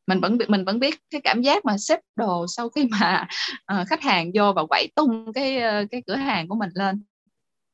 Mình 0.07 0.19
vẫn 0.19 0.37
mình 0.47 0.65
vẫn 0.65 0.79
biết 0.79 0.95
cái 1.09 1.21
cảm 1.21 1.41
giác 1.41 1.65
mà 1.65 1.77
xếp 1.77 1.99
đồ 2.15 2.47
sau 2.47 2.69
khi 2.69 2.85
mà 2.85 3.27
uh, 3.73 3.87
khách 3.87 4.01
hàng 4.01 4.31
vô 4.33 4.53
và 4.55 4.65
quậy 4.65 4.87
tung 4.95 5.33
cái 5.33 5.57
uh, 5.57 5.91
cái 5.91 6.01
cửa 6.07 6.15
hàng 6.15 6.47
của 6.47 6.55
mình 6.55 6.69
lên. 6.73 7.03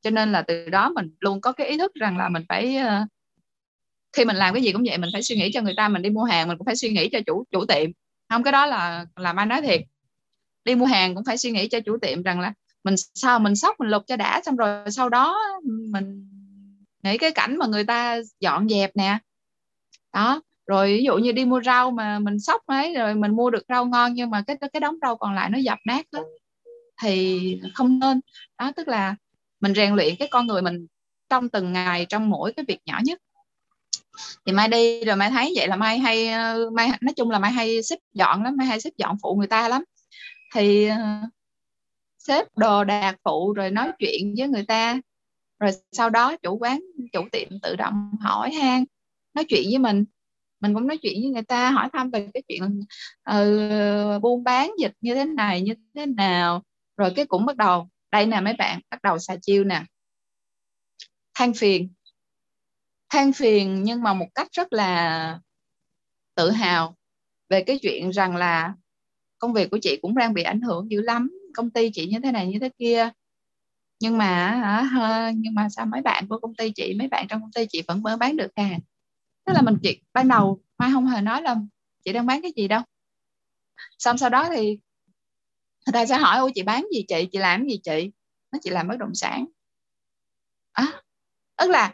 Cho 0.01 0.09
nên 0.09 0.31
là 0.31 0.41
từ 0.41 0.69
đó 0.69 0.89
mình 0.89 1.09
luôn 1.19 1.41
có 1.41 1.51
cái 1.51 1.67
ý 1.67 1.77
thức 1.77 1.93
rằng 1.93 2.17
là 2.17 2.29
mình 2.29 2.43
phải 2.49 2.77
uh, 2.77 3.07
khi 4.13 4.25
mình 4.25 4.35
làm 4.35 4.53
cái 4.53 4.63
gì 4.63 4.71
cũng 4.71 4.83
vậy 4.85 4.97
mình 4.97 5.09
phải 5.13 5.23
suy 5.23 5.35
nghĩ 5.35 5.51
cho 5.53 5.61
người 5.61 5.73
ta. 5.77 5.89
Mình 5.89 6.01
đi 6.01 6.09
mua 6.09 6.23
hàng 6.23 6.47
mình 6.47 6.57
cũng 6.57 6.65
phải 6.65 6.75
suy 6.75 6.89
nghĩ 6.89 7.09
cho 7.09 7.19
chủ 7.25 7.43
chủ 7.51 7.65
tiệm 7.65 7.91
không, 8.29 8.43
cái 8.43 8.51
đó 8.51 8.65
là 8.65 9.05
làm 9.15 9.35
anh 9.35 9.49
nói 9.49 9.61
thiệt. 9.61 9.81
Đi 10.65 10.75
mua 10.75 10.85
hàng 10.85 11.15
cũng 11.15 11.25
phải 11.25 11.37
suy 11.37 11.51
nghĩ 11.51 11.67
cho 11.67 11.79
chủ 11.79 11.97
tiệm 12.01 12.23
rằng 12.23 12.39
là 12.39 12.53
mình 12.83 12.95
sao 13.13 13.39
mình 13.39 13.55
sóc 13.55 13.79
mình 13.79 13.89
lục 13.89 14.03
cho 14.07 14.15
đã 14.15 14.41
xong 14.45 14.55
rồi 14.55 14.91
sau 14.91 15.09
đó 15.09 15.39
mình 15.63 16.29
nghĩ 17.03 17.17
cái 17.17 17.31
cảnh 17.31 17.57
mà 17.57 17.65
người 17.65 17.83
ta 17.83 18.17
dọn 18.39 18.69
dẹp 18.69 18.95
nè. 18.95 19.19
Đó, 20.13 20.41
rồi 20.67 20.87
ví 20.87 21.03
dụ 21.03 21.17
như 21.17 21.31
đi 21.31 21.45
mua 21.45 21.61
rau 21.61 21.91
mà 21.91 22.19
mình 22.19 22.39
sóc 22.39 22.61
ấy, 22.65 22.93
rồi 22.93 23.15
mình 23.15 23.35
mua 23.35 23.49
được 23.49 23.63
rau 23.69 23.85
ngon 23.85 24.13
nhưng 24.13 24.29
mà 24.29 24.43
cái 24.47 24.57
cái 24.73 24.79
đống 24.79 24.95
rau 25.01 25.17
còn 25.17 25.35
lại 25.35 25.49
nó 25.49 25.57
dập 25.57 25.79
nát 25.85 26.05
đó 26.11 26.23
thì 27.01 27.61
không 27.73 27.99
nên. 27.99 28.21
Đó, 28.59 28.71
tức 28.75 28.87
là 28.87 29.15
mình 29.59 29.73
rèn 29.73 29.95
luyện 29.95 30.15
cái 30.19 30.27
con 30.31 30.47
người 30.47 30.61
mình 30.61 30.87
trong 31.29 31.49
từng 31.49 31.73
ngày, 31.73 32.05
trong 32.09 32.29
mỗi 32.29 32.53
cái 32.53 32.65
việc 32.67 32.79
nhỏ 32.85 32.99
nhất 33.03 33.19
thì 34.45 34.51
mai 34.53 34.67
đi 34.67 35.05
rồi 35.05 35.15
mai 35.15 35.29
thấy 35.29 35.53
vậy 35.55 35.67
là 35.67 35.75
mai 35.75 35.99
hay 35.99 36.27
ờ, 36.27 36.69
mai 36.73 36.89
nói 37.01 37.13
chung 37.15 37.29
là 37.31 37.39
mai 37.39 37.51
hay 37.51 37.83
xếp 37.83 37.99
dọn 38.13 38.43
lắm 38.43 38.57
mai 38.57 38.67
hay 38.67 38.81
xếp 38.81 38.89
dọn 38.97 39.17
phụ 39.21 39.35
người 39.35 39.47
ta 39.47 39.69
lắm. 39.69 39.83
Thì 40.55 40.87
ờ, 40.87 40.97
xếp 42.19 42.47
đồ 42.57 42.83
đạc 42.83 43.15
phụ 43.23 43.53
rồi 43.53 43.71
nói 43.71 43.91
chuyện 43.99 44.33
với 44.37 44.47
người 44.47 44.65
ta. 44.67 44.99
Rồi 45.59 45.71
sau 45.91 46.09
đó 46.09 46.35
chủ 46.37 46.57
quán 46.57 46.79
chủ 47.13 47.21
tiệm 47.31 47.49
tự 47.61 47.75
động 47.75 48.11
hỏi 48.21 48.53
han 48.53 48.83
nói 49.33 49.45
chuyện 49.49 49.63
với 49.69 49.79
mình. 49.79 50.05
Mình 50.59 50.73
cũng 50.73 50.87
nói 50.87 50.97
chuyện 50.97 51.21
với 51.21 51.31
người 51.31 51.43
ta 51.43 51.71
hỏi 51.71 51.89
thăm 51.93 52.11
về 52.11 52.29
cái 52.33 52.43
chuyện 52.47 52.79
uh, 53.31 54.21
buôn 54.21 54.43
bán 54.43 54.71
dịch 54.79 54.93
như 55.01 55.15
thế 55.15 55.25
này 55.25 55.61
như 55.61 55.73
thế 55.95 56.05
nào. 56.05 56.63
Rồi 56.97 57.13
cái 57.15 57.25
cũng 57.25 57.45
bắt 57.45 57.57
đầu 57.57 57.89
đây 58.11 58.25
nè 58.25 58.41
mấy 58.41 58.53
bạn 58.53 58.79
bắt 58.89 59.01
đầu 59.03 59.19
xà 59.19 59.35
chiêu 59.41 59.63
nè. 59.63 59.83
Than 61.35 61.53
phiền 61.53 61.94
than 63.15 63.33
phiền 63.33 63.83
nhưng 63.83 64.03
mà 64.03 64.13
một 64.13 64.27
cách 64.35 64.47
rất 64.51 64.73
là 64.73 65.39
tự 66.35 66.51
hào 66.51 66.95
về 67.49 67.63
cái 67.63 67.79
chuyện 67.81 68.09
rằng 68.09 68.35
là 68.35 68.73
công 69.39 69.53
việc 69.53 69.71
của 69.71 69.79
chị 69.81 69.99
cũng 70.01 70.15
đang 70.15 70.33
bị 70.33 70.43
ảnh 70.43 70.61
hưởng 70.61 70.91
dữ 70.91 71.01
lắm 71.01 71.31
công 71.55 71.69
ty 71.69 71.89
chị 71.93 72.07
như 72.07 72.19
thế 72.23 72.31
này 72.31 72.47
như 72.47 72.59
thế 72.59 72.69
kia. 72.77 73.09
Nhưng 73.99 74.17
mà 74.17 74.61
nhưng 75.35 75.55
mà 75.55 75.69
sao 75.69 75.85
mấy 75.85 76.01
bạn 76.01 76.27
của 76.27 76.39
công 76.39 76.55
ty 76.55 76.71
chị 76.75 76.95
mấy 76.99 77.07
bạn 77.07 77.27
trong 77.27 77.41
công 77.41 77.51
ty 77.51 77.65
chị 77.69 77.83
vẫn 77.87 78.01
vẫn 78.01 78.19
bán 78.19 78.37
được 78.37 78.51
hàng? 78.55 78.79
Tức 79.45 79.53
là 79.53 79.61
mình 79.61 79.77
chị 79.83 80.01
ban 80.13 80.27
đầu 80.27 80.61
mai 80.77 80.89
không 80.93 81.07
hề 81.07 81.21
nói 81.21 81.41
là 81.41 81.55
chị 82.05 82.13
đang 82.13 82.25
bán 82.25 82.41
cái 82.41 82.51
gì 82.55 82.67
đâu? 82.67 82.81
Xong 83.99 84.17
sau 84.17 84.29
đó 84.29 84.49
thì 84.55 84.79
người 85.85 85.93
ta 85.93 86.05
sẽ 86.05 86.17
hỏi 86.17 86.37
ôi 86.37 86.51
chị 86.55 86.63
bán 86.63 86.87
gì 86.93 87.05
chị? 87.07 87.27
Chị 87.31 87.39
làm 87.39 87.67
gì 87.67 87.79
chị? 87.83 88.11
Nó 88.51 88.59
chị 88.63 88.69
làm 88.69 88.87
bất 88.87 88.97
động 88.99 89.15
sản. 89.15 89.45
À, 90.71 91.01
tức 91.57 91.69
là 91.69 91.93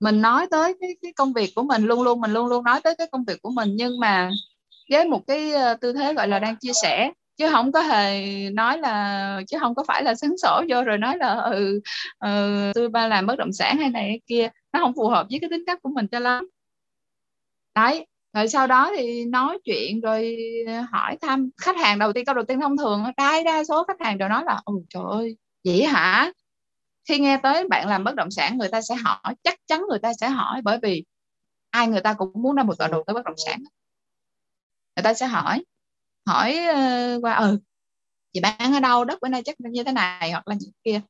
mình 0.00 0.20
nói 0.22 0.46
tới 0.50 0.74
cái, 0.80 0.90
cái 1.02 1.12
công 1.16 1.32
việc 1.32 1.50
của 1.54 1.62
mình 1.62 1.84
luôn 1.86 2.02
luôn 2.02 2.20
mình 2.20 2.32
luôn 2.32 2.46
luôn 2.46 2.64
nói 2.64 2.80
tới 2.84 2.94
cái 2.98 3.06
công 3.12 3.24
việc 3.24 3.42
của 3.42 3.50
mình 3.50 3.68
nhưng 3.76 4.00
mà 4.00 4.30
với 4.90 5.04
một 5.08 5.22
cái 5.26 5.52
ờ, 5.52 5.74
tư 5.80 5.92
thế 5.92 6.14
gọi 6.14 6.28
là 6.28 6.38
đang 6.38 6.56
chia 6.56 6.72
sẻ 6.82 7.12
chứ 7.38 7.48
không 7.52 7.72
có 7.72 7.80
hề 7.82 8.26
nói 8.50 8.78
là 8.78 9.40
chứ 9.48 9.58
không 9.60 9.74
có 9.74 9.84
phải 9.88 10.02
là 10.02 10.14
sấn 10.14 10.30
sổ 10.42 10.62
vô 10.68 10.84
rồi 10.84 10.98
nói 10.98 11.18
là 11.18 11.34
ừ, 11.34 11.80
ừ 12.18 12.72
tôi 12.74 12.88
ba 12.88 13.08
làm 13.08 13.26
bất 13.26 13.36
động 13.38 13.52
sản 13.52 13.78
hay 13.78 13.90
này 13.90 14.02
hay 14.04 14.20
kia 14.26 14.48
nó 14.72 14.80
không 14.80 14.92
phù 14.96 15.08
hợp 15.08 15.26
với 15.30 15.38
cái 15.40 15.50
tính 15.50 15.64
cách 15.66 15.78
của 15.82 15.90
mình 15.94 16.06
cho 16.08 16.18
lắm. 16.18 16.48
Đấy 17.74 18.06
rồi 18.32 18.48
sau 18.48 18.66
đó 18.66 18.90
thì 18.96 19.24
nói 19.24 19.58
chuyện 19.64 20.00
rồi 20.00 20.36
hỏi 20.92 21.16
thăm. 21.20 21.50
Khách 21.62 21.76
hàng 21.76 21.98
đầu 21.98 22.12
tiên 22.12 22.24
câu 22.24 22.34
đầu 22.34 22.44
tiên 22.44 22.60
thông 22.60 22.76
thường 22.76 23.04
đa 23.16 23.42
đa 23.44 23.64
số 23.64 23.84
khách 23.84 24.00
hàng 24.00 24.18
đều 24.18 24.28
nói 24.28 24.42
là 24.46 24.60
ồ 24.64 24.74
trời 24.90 25.02
ơi 25.10 25.36
vậy 25.64 25.84
hả? 25.84 26.32
Khi 27.08 27.18
nghe 27.18 27.40
tới 27.42 27.68
bạn 27.68 27.88
làm 27.88 28.04
bất 28.04 28.14
động 28.14 28.30
sản 28.30 28.58
người 28.58 28.68
ta 28.68 28.80
sẽ 28.80 28.94
hỏi 28.94 29.34
chắc 29.42 29.58
chắn 29.66 29.82
người 29.88 29.98
ta 29.98 30.12
sẽ 30.20 30.28
hỏi 30.28 30.60
bởi 30.64 30.78
vì 30.82 31.04
ai 31.70 31.88
người 31.88 32.00
ta 32.00 32.14
cũng 32.14 32.30
muốn 32.34 32.56
ra 32.56 32.62
một 32.62 32.78
tòa 32.78 32.88
đầu 32.88 33.04
tư 33.06 33.14
bất 33.14 33.24
động 33.24 33.36
sản. 33.46 33.62
Người 34.96 35.02
ta 35.02 35.14
sẽ 35.14 35.26
hỏi 35.26 35.64
hỏi 36.26 36.58
uh, 36.70 37.24
qua 37.24 37.34
ừ 37.34 37.58
chị 38.32 38.40
bán 38.40 38.74
ở 38.74 38.80
đâu 38.80 39.04
đất 39.04 39.18
bữa 39.22 39.28
nay 39.28 39.42
chắc 39.44 39.60
như 39.60 39.84
thế 39.84 39.92
này 39.92 40.30
hoặc 40.30 40.48
là 40.48 40.54
như 40.54 40.66
kia. 40.84 41.00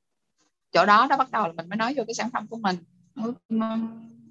Chỗ 0.72 0.86
đó 0.86 1.06
nó 1.10 1.16
bắt 1.16 1.30
đầu 1.30 1.46
là 1.46 1.52
mình 1.52 1.68
mới 1.68 1.76
nói 1.76 1.94
vô 1.96 2.04
cái 2.06 2.14
sản 2.14 2.30
phẩm 2.32 2.46
của 2.50 2.56
mình. 2.56 2.76
Ừ, 3.14 3.32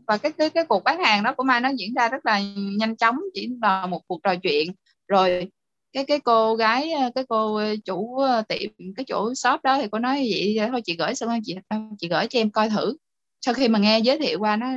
và 0.08 0.18
cái 0.18 0.32
cái 0.32 0.50
cái 0.50 0.66
cuộc 0.66 0.84
bán 0.84 1.04
hàng 1.04 1.24
đó 1.24 1.34
của 1.34 1.44
mai 1.44 1.62
nó 1.62 1.70
diễn 1.70 1.94
ra 1.94 2.10
rất 2.10 2.26
là 2.26 2.42
nhanh 2.78 2.96
chóng 2.96 3.20
chỉ 3.34 3.50
là 3.62 3.86
một 3.86 4.02
cuộc 4.08 4.20
trò 4.24 4.36
chuyện. 4.44 4.72
Rồi 5.08 5.52
cái 5.96 6.06
cái 6.06 6.20
cô 6.20 6.56
gái 6.56 6.92
ờ, 6.92 7.10
cái 7.16 7.24
cô 7.30 7.56
ờ, 7.56 7.76
chủ 7.86 8.18
ờ, 8.18 8.42
tiệm 8.42 8.72
cái 8.96 9.04
chủ 9.04 9.34
shop 9.34 9.64
đó 9.64 9.78
thì 9.82 9.88
cô 9.92 10.00
nói 10.00 10.28
vậy 10.32 10.68
thôi 10.72 10.82
chị 10.86 10.96
gửi 10.98 11.16
xong 11.16 11.30
chị 11.44 11.56
chị 12.00 12.08
gửi 12.08 12.28
cho 12.28 12.40
em 12.40 12.52
coi 12.52 12.70
thử. 12.70 12.98
Sau 13.42 13.54
khi 13.54 13.68
mà 13.68 13.80
nghe 13.80 14.00
giới 14.00 14.20
thiệu 14.20 14.40
qua 14.40 14.56
nó 14.56 14.68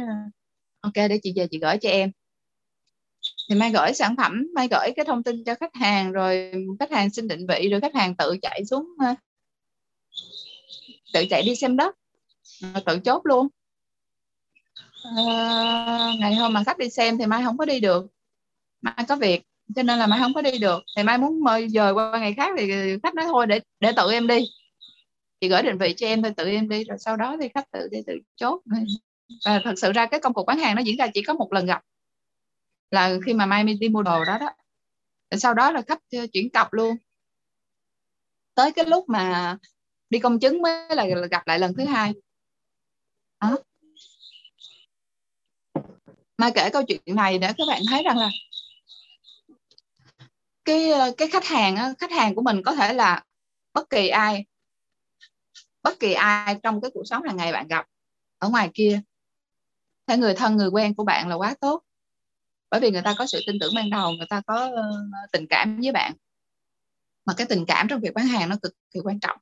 ok 0.80 0.94
để 0.94 1.20
chị 1.22 1.32
về 1.36 1.46
chị 1.50 1.58
gửi 1.58 1.78
cho 1.78 1.90
em. 1.90 2.10
Thì 3.48 3.54
mai 3.56 3.70
gửi 3.70 3.92
sản 3.94 4.14
phẩm 4.16 4.46
mai 4.54 4.68
gửi 4.70 4.92
cái 4.96 5.04
thông 5.04 5.22
tin 5.22 5.44
cho 5.44 5.54
khách 5.54 5.74
hàng 5.74 6.12
rồi 6.12 6.52
khách 6.80 6.92
hàng 6.92 7.10
xin 7.10 7.28
định 7.28 7.46
vị 7.48 7.68
rồi 7.70 7.80
khách 7.80 7.94
hàng 7.94 8.14
tự 8.16 8.36
chạy 8.42 8.64
xuống 8.64 8.86
tự 11.12 11.24
chạy 11.30 11.42
đi 11.42 11.56
xem 11.56 11.76
đất 11.76 11.94
tự 12.86 12.98
chốt 12.98 13.20
luôn. 13.24 13.48
À, 15.16 16.12
ngày 16.18 16.34
hôm 16.34 16.52
mà 16.52 16.64
khách 16.64 16.78
đi 16.78 16.90
xem 16.90 17.18
thì 17.18 17.26
mai 17.26 17.42
không 17.44 17.58
có 17.58 17.64
đi 17.64 17.80
được. 17.80 18.06
Mai 18.80 19.04
có 19.08 19.16
việc 19.16 19.42
cho 19.76 19.82
nên 19.82 19.98
là 19.98 20.06
mai 20.06 20.18
không 20.18 20.34
có 20.34 20.42
đi 20.42 20.58
được. 20.58 20.84
Thì 20.96 21.02
mai 21.02 21.18
muốn 21.18 21.44
mời 21.44 21.68
dời 21.68 21.92
qua 21.92 22.18
ngày 22.20 22.34
khác 22.34 22.54
thì 22.58 22.70
khách 23.02 23.14
nói 23.14 23.24
thôi, 23.28 23.46
để 23.46 23.60
để 23.80 23.92
tự 23.96 24.10
em 24.12 24.26
đi. 24.26 24.44
Chị 25.40 25.48
gửi 25.48 25.62
định 25.62 25.78
vị 25.78 25.94
cho 25.96 26.06
em 26.06 26.22
thôi, 26.22 26.32
tự 26.36 26.48
em 26.48 26.68
đi, 26.68 26.84
rồi 26.84 26.98
sau 26.98 27.16
đó 27.16 27.36
thì 27.40 27.48
khách 27.54 27.70
tự 27.70 27.88
đi 27.90 27.98
tự 28.06 28.14
chốt. 28.36 28.62
Và 29.44 29.60
thật 29.64 29.74
sự 29.76 29.92
ra 29.92 30.06
cái 30.06 30.20
công 30.20 30.34
cuộc 30.34 30.44
bán 30.44 30.58
hàng 30.58 30.76
nó 30.76 30.82
diễn 30.82 30.96
ra 30.96 31.06
chỉ 31.14 31.22
có 31.22 31.34
một 31.34 31.52
lần 31.52 31.66
gặp. 31.66 31.82
Là 32.90 33.16
khi 33.26 33.34
mà 33.34 33.46
mai 33.46 33.64
đi 33.64 33.88
mua 33.88 34.02
đồ 34.02 34.24
đó 34.24 34.38
đó. 34.38 34.50
Sau 35.38 35.54
đó 35.54 35.70
là 35.70 35.82
khách 35.82 36.00
ờ, 36.12 36.26
chuyển 36.32 36.50
cọc 36.50 36.72
luôn. 36.72 36.96
Tới 38.54 38.72
cái 38.72 38.84
lúc 38.84 39.08
mà 39.08 39.56
đi 40.10 40.18
công 40.18 40.38
chứng 40.38 40.62
mới 40.62 40.96
là 40.96 41.06
gặp 41.30 41.46
lại 41.46 41.58
lần 41.58 41.74
thứ 41.74 41.84
hai. 41.84 42.12
Đó. 43.40 43.56
mai 46.38 46.50
kể 46.54 46.70
câu 46.70 46.82
chuyện 46.82 47.00
này 47.06 47.38
để 47.38 47.52
các 47.58 47.64
bạn 47.68 47.82
thấy 47.90 48.02
rằng 48.02 48.18
là 48.18 48.30
cái 50.68 50.90
ờ, 50.90 51.12
cái 51.16 51.28
khách 51.28 51.44
hàng 51.44 51.94
khách 51.98 52.12
hàng 52.12 52.34
của 52.34 52.42
mình 52.42 52.62
có 52.62 52.74
thể 52.74 52.92
là 52.92 53.24
bất 53.74 53.90
kỳ 53.90 54.08
ai, 54.08 54.44
bất 55.82 56.00
kỳ 56.00 56.12
ai 56.12 56.56
trong 56.62 56.80
cái 56.80 56.90
cuộc 56.94 57.02
sống 57.04 57.22
hàng 57.22 57.36
ngày 57.36 57.52
bạn 57.52 57.68
gặp 57.68 57.86
ở 58.38 58.48
ngoài 58.48 58.70
kia. 58.74 59.00
Thế 60.06 60.16
người 60.16 60.34
thân, 60.34 60.56
người 60.56 60.68
quen 60.68 60.94
của 60.94 61.04
bạn 61.04 61.28
là 61.28 61.34
quá 61.34 61.54
tốt. 61.60 61.82
Bởi 62.70 62.80
vì 62.80 62.90
người 62.90 63.02
ta 63.02 63.14
có 63.18 63.26
sự 63.26 63.40
tin 63.46 63.56
tưởng 63.60 63.74
ban 63.74 63.90
đầu, 63.90 64.12
người 64.12 64.26
ta 64.30 64.40
có 64.46 64.70
ờ, 64.74 64.82
tình 65.32 65.46
cảm 65.50 65.80
với 65.80 65.92
bạn. 65.92 66.12
Mà 67.24 67.34
cái 67.36 67.46
tình 67.50 67.64
cảm 67.66 67.88
trong 67.88 68.00
việc 68.00 68.14
bán 68.14 68.26
hàng 68.26 68.48
nó 68.48 68.56
cực 68.62 68.72
kỳ 68.90 69.00
quan 69.04 69.20
trọng. 69.20 69.36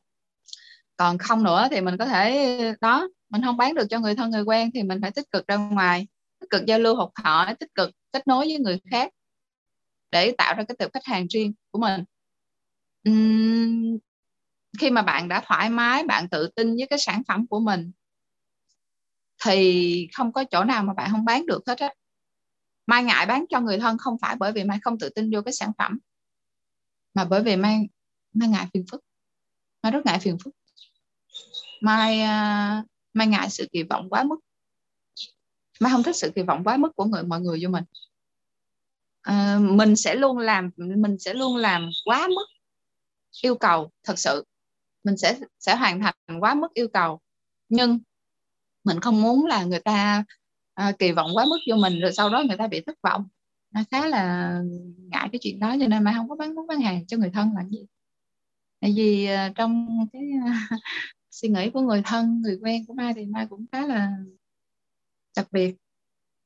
Còn 0.96 1.18
không 1.18 1.42
nữa 1.42 1.68
thì 1.70 1.80
mình 1.80 1.96
có 1.96 2.06
thể, 2.06 2.74
đó, 2.80 3.08
mình 3.28 3.42
không 3.42 3.56
bán 3.56 3.74
được 3.74 3.86
cho 3.90 4.00
người 4.00 4.14
thân, 4.14 4.30
người 4.30 4.42
quen 4.42 4.70
thì 4.74 4.82
mình 4.82 4.98
phải 5.02 5.10
tích 5.10 5.30
cực 5.30 5.46
ra 5.48 5.56
ngoài, 5.56 6.06
tích 6.40 6.50
cực 6.50 6.66
giao 6.66 6.78
lưu 6.78 6.96
học 6.96 7.10
hỏi, 7.14 7.54
tích 7.54 7.74
cực 7.74 7.90
kết 8.12 8.26
nối 8.26 8.46
với 8.46 8.58
người 8.58 8.80
khác 8.90 9.12
để 10.16 10.34
tạo 10.38 10.54
ra 10.54 10.64
cái 10.68 10.76
tệp 10.78 10.92
khách 10.92 11.04
hàng 11.04 11.26
riêng 11.26 11.52
của 11.70 11.78
mình. 11.78 12.04
Uhm, 13.08 13.98
khi 14.78 14.90
mà 14.90 15.02
bạn 15.02 15.28
đã 15.28 15.42
thoải 15.46 15.70
mái 15.70 16.04
bạn 16.04 16.28
tự 16.28 16.48
tin 16.56 16.76
với 16.76 16.86
cái 16.90 16.98
sản 16.98 17.22
phẩm 17.28 17.46
của 17.46 17.60
mình 17.60 17.92
thì 19.44 20.08
không 20.12 20.32
có 20.32 20.44
chỗ 20.44 20.64
nào 20.64 20.82
mà 20.82 20.94
bạn 20.94 21.10
không 21.10 21.24
bán 21.24 21.46
được 21.46 21.62
hết 21.66 21.78
á. 21.78 21.88
Mai 22.86 23.04
ngại 23.04 23.26
bán 23.26 23.44
cho 23.50 23.60
người 23.60 23.78
thân 23.78 23.98
không 23.98 24.16
phải 24.22 24.36
bởi 24.36 24.52
vì 24.52 24.64
mai 24.64 24.78
không 24.82 24.98
tự 24.98 25.08
tin 25.08 25.30
vô 25.30 25.42
cái 25.42 25.52
sản 25.52 25.72
phẩm 25.78 25.98
mà 27.14 27.24
bởi 27.24 27.42
vì 27.42 27.56
mai 27.56 27.88
mai 28.32 28.48
ngại 28.48 28.66
phiền 28.74 28.84
phức. 28.90 29.04
Mai 29.82 29.92
rất 29.92 30.06
ngại 30.06 30.18
phiền 30.18 30.36
phức. 30.44 30.54
Mai 31.80 32.20
uh, 32.20 32.86
mai 33.12 33.26
ngại 33.26 33.50
sự 33.50 33.68
kỳ 33.72 33.82
vọng 33.82 34.10
quá 34.10 34.22
mức. 34.22 34.36
Mai 35.80 35.92
không 35.92 36.02
thích 36.02 36.16
sự 36.16 36.32
kỳ 36.34 36.42
vọng 36.42 36.64
quá 36.64 36.76
mức 36.76 36.96
của 36.96 37.04
người 37.04 37.22
mọi 37.22 37.40
người 37.40 37.58
vô 37.62 37.68
mình 37.68 37.84
uh, 39.30 39.62
mình 39.62 39.96
sẽ 39.96 40.14
luôn 40.14 40.38
làm 40.38 40.70
mình 40.76 41.18
sẽ 41.18 41.34
luôn 41.34 41.56
làm 41.56 41.90
quá 42.04 42.28
mức 42.28 42.46
yêu 43.42 43.54
cầu 43.54 43.90
thật 44.04 44.18
sự. 44.18 44.44
Mình 45.04 45.16
sẽ 45.16 45.38
sẽ 45.58 45.76
hoàn 45.76 46.00
thành 46.00 46.14
quá 46.40 46.54
mức 46.54 46.74
yêu 46.74 46.88
cầu 46.88 47.20
nhưng 47.68 47.98
mình 48.84 49.00
không 49.00 49.22
muốn 49.22 49.46
là 49.46 49.64
người 49.64 49.80
ta 49.80 50.24
à, 50.74 50.92
kỳ 50.98 51.12
vọng 51.12 51.30
quá 51.34 51.44
mức 51.44 51.58
vô 51.70 51.76
mình 51.76 52.00
rồi 52.00 52.12
sau 52.12 52.30
đó 52.30 52.42
người 52.48 52.56
ta 52.56 52.66
bị 52.66 52.80
thất 52.80 53.02
vọng. 53.02 53.28
Nó 53.70 53.80
khá 53.90 54.06
là 54.06 54.52
ngại 54.98 55.28
cái 55.32 55.38
chuyện 55.42 55.60
đó 55.60 55.76
cho 55.80 55.86
nên 55.88 56.04
mà 56.04 56.12
không 56.16 56.28
có 56.28 56.36
bán 56.36 56.54
muốn 56.54 56.66
bán 56.66 56.80
hàng 56.80 57.06
cho 57.06 57.16
người 57.16 57.30
thân 57.30 57.50
là 57.56 57.64
gì. 57.70 57.86
Tại 58.80 58.92
vì 58.96 59.28
uh, 59.48 59.54
trong 59.54 59.88
cái 60.12 60.22
uh, 60.22 60.80
suy 61.30 61.48
nghĩ 61.48 61.70
của 61.70 61.80
người 61.80 62.02
thân 62.04 62.40
người 62.42 62.58
quen 62.62 62.86
của 62.86 62.94
mai 62.94 63.14
thì 63.14 63.26
mai 63.26 63.46
cũng 63.50 63.66
khá 63.72 63.86
là 63.86 64.12
đặc 65.36 65.46
biệt. 65.52 65.76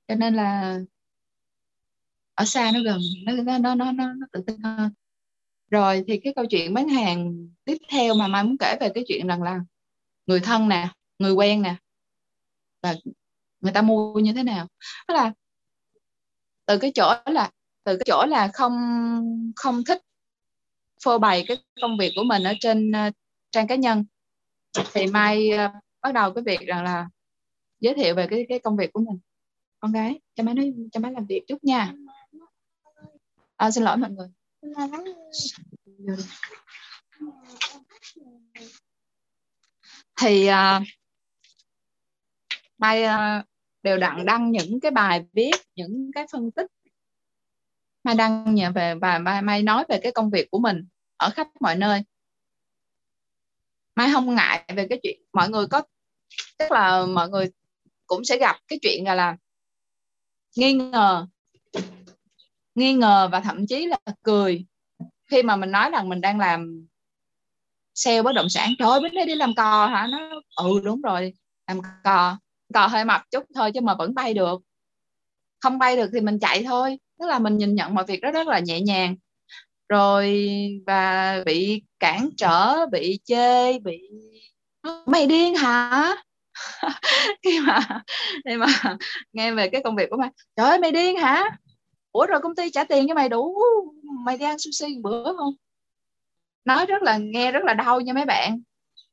Cho 0.08 0.14
nên 0.14 0.34
là 0.34 0.80
ở 2.40 2.44
xa 2.44 2.70
nó 2.74 2.80
gần 2.84 3.00
nó 3.26 3.32
nó 3.32 3.58
nó 3.58 3.74
nó 3.74 3.92
nó, 3.92 4.12
nó 4.12 4.26
tự 4.32 4.42
tin 4.46 4.60
hơn. 4.62 4.92
Rồi 5.70 6.04
thì 6.06 6.20
cái 6.24 6.32
câu 6.36 6.46
chuyện 6.46 6.74
bán 6.74 6.88
hàng 6.88 7.48
tiếp 7.64 7.76
theo 7.88 8.14
mà 8.14 8.28
mai 8.28 8.44
muốn 8.44 8.56
kể 8.58 8.76
về 8.80 8.90
cái 8.94 9.04
chuyện 9.08 9.26
rằng 9.26 9.42
là 9.42 9.60
người 10.26 10.40
thân 10.40 10.68
nè 10.68 10.88
người 11.18 11.32
quen 11.32 11.62
nè 11.62 11.76
và 12.82 12.94
người 13.60 13.72
ta 13.72 13.82
mua 13.82 14.14
như 14.14 14.32
thế 14.32 14.42
nào. 14.42 14.66
Đó 15.08 15.14
là 15.14 15.32
từ 16.66 16.78
cái 16.78 16.92
chỗ 16.94 17.14
là 17.26 17.50
từ 17.84 17.96
cái 17.96 18.04
chỗ 18.06 18.26
là 18.28 18.48
không 18.54 18.74
không 19.56 19.84
thích 19.84 20.02
phô 21.04 21.18
bày 21.18 21.44
cái 21.48 21.56
công 21.80 21.98
việc 21.98 22.12
của 22.16 22.24
mình 22.24 22.42
ở 22.42 22.52
trên 22.60 22.90
uh, 22.90 23.14
trang 23.50 23.66
cá 23.66 23.74
nhân. 23.74 24.04
Thì 24.92 25.06
mai 25.06 25.50
uh, 25.54 25.72
bắt 26.02 26.14
đầu 26.14 26.34
cái 26.34 26.44
việc 26.44 26.60
rằng 26.60 26.84
là 26.84 27.08
giới 27.80 27.94
thiệu 27.94 28.14
về 28.14 28.26
cái 28.30 28.46
cái 28.48 28.58
công 28.58 28.76
việc 28.76 28.92
của 28.92 29.00
mình. 29.00 29.18
Con 29.80 29.92
gái 29.92 30.20
cho 30.34 30.44
má 30.44 30.54
nói 30.54 30.74
cho 30.92 31.00
má 31.00 31.10
làm 31.10 31.26
việc 31.26 31.42
chút 31.48 31.64
nha 31.64 31.94
à, 33.60 33.70
xin 33.70 33.84
lỗi 33.84 33.96
mọi 33.96 34.10
người. 34.10 34.28
Thì 40.20 40.46
à, 40.46 40.76
uh, 40.76 40.86
mai 42.78 43.02
uh, 43.02 43.08
à, 43.08 43.44
đều 43.82 43.98
đặn 43.98 44.26
đăng 44.26 44.50
những 44.50 44.80
cái 44.80 44.90
bài 44.90 45.24
viết 45.32 45.50
những 45.74 46.10
cái 46.14 46.26
phân 46.32 46.50
tích 46.50 46.66
mai 48.04 48.14
đăng 48.14 48.56
về 48.74 48.94
và 48.94 49.18
mai, 49.18 49.42
mai 49.42 49.62
nói 49.62 49.84
về 49.88 50.00
cái 50.02 50.12
công 50.12 50.30
việc 50.30 50.50
của 50.50 50.58
mình 50.58 50.86
ở 51.16 51.30
khắp 51.30 51.48
mọi 51.60 51.76
nơi. 51.76 52.02
Mai 53.94 54.10
không 54.12 54.34
ngại 54.34 54.64
về 54.76 54.86
cái 54.90 55.00
chuyện 55.02 55.20
mọi 55.32 55.48
người 55.48 55.66
có 55.66 55.82
tức 56.58 56.72
là 56.72 57.06
mọi 57.06 57.28
người 57.28 57.50
cũng 58.06 58.24
sẽ 58.24 58.38
gặp 58.38 58.56
cái 58.68 58.78
chuyện 58.82 59.04
là 59.04 59.14
là 59.14 59.36
nghi 60.56 60.72
ngờ 60.72 61.26
nghi 62.74 62.94
ngờ 62.94 63.28
và 63.32 63.40
thậm 63.40 63.66
chí 63.66 63.86
là 63.86 63.98
cười. 64.22 64.64
Khi 65.30 65.42
mà 65.42 65.56
mình 65.56 65.70
nói 65.70 65.90
rằng 65.90 66.08
mình 66.08 66.20
đang 66.20 66.38
làm 66.38 66.86
sale 67.94 68.22
bất 68.22 68.32
động 68.32 68.48
sản, 68.48 68.70
trời 68.78 68.88
ơi, 68.88 69.00
bên 69.00 69.14
đây 69.14 69.26
đi 69.26 69.34
làm 69.34 69.54
cò 69.54 69.86
hả? 69.86 70.06
Nó 70.06 70.40
ừ 70.56 70.80
đúng 70.84 71.00
rồi, 71.02 71.32
làm 71.68 71.80
cò. 72.04 72.38
Cò 72.74 72.86
hơi 72.86 73.04
mập 73.04 73.22
chút 73.30 73.44
thôi 73.54 73.70
chứ 73.74 73.80
mà 73.80 73.94
vẫn 73.94 74.14
bay 74.14 74.34
được. 74.34 74.60
Không 75.60 75.78
bay 75.78 75.96
được 75.96 76.10
thì 76.12 76.20
mình 76.20 76.38
chạy 76.38 76.64
thôi. 76.64 76.98
Tức 77.20 77.26
là 77.26 77.38
mình 77.38 77.58
nhìn 77.58 77.74
nhận 77.74 77.94
mọi 77.94 78.04
việc 78.04 78.20
đó 78.20 78.30
rất 78.32 78.46
là 78.46 78.58
nhẹ 78.58 78.80
nhàng. 78.80 79.16
Rồi 79.88 80.48
và 80.86 81.42
bị 81.46 81.82
cản 81.98 82.28
trở, 82.36 82.86
bị 82.92 83.20
chê, 83.24 83.78
bị 83.78 83.98
mày 85.06 85.26
điên 85.26 85.54
hả? 85.54 86.16
Khi 87.42 87.60
mà 87.60 88.02
khi 88.44 88.56
mà 88.56 88.66
nghe 89.32 89.52
về 89.52 89.68
cái 89.68 89.80
công 89.84 89.96
việc 89.96 90.10
của 90.10 90.16
mày 90.16 90.30
trời 90.56 90.66
ơi, 90.70 90.78
mày 90.78 90.92
điên 90.92 91.16
hả? 91.16 91.44
Ủa 92.12 92.26
rồi 92.26 92.40
công 92.40 92.54
ty 92.54 92.70
trả 92.70 92.84
tiền 92.84 93.08
cho 93.08 93.14
mày 93.14 93.28
đủ 93.28 93.58
mày 94.24 94.38
đi 94.38 94.44
ăn 94.44 94.58
sushi 94.58 94.94
một 94.94 95.00
bữa 95.02 95.36
không? 95.36 95.54
Nói 96.64 96.86
rất 96.86 97.02
là 97.02 97.16
nghe 97.16 97.52
rất 97.52 97.64
là 97.64 97.74
đau 97.74 98.00
nha 98.00 98.12
mấy 98.12 98.24
bạn. 98.24 98.60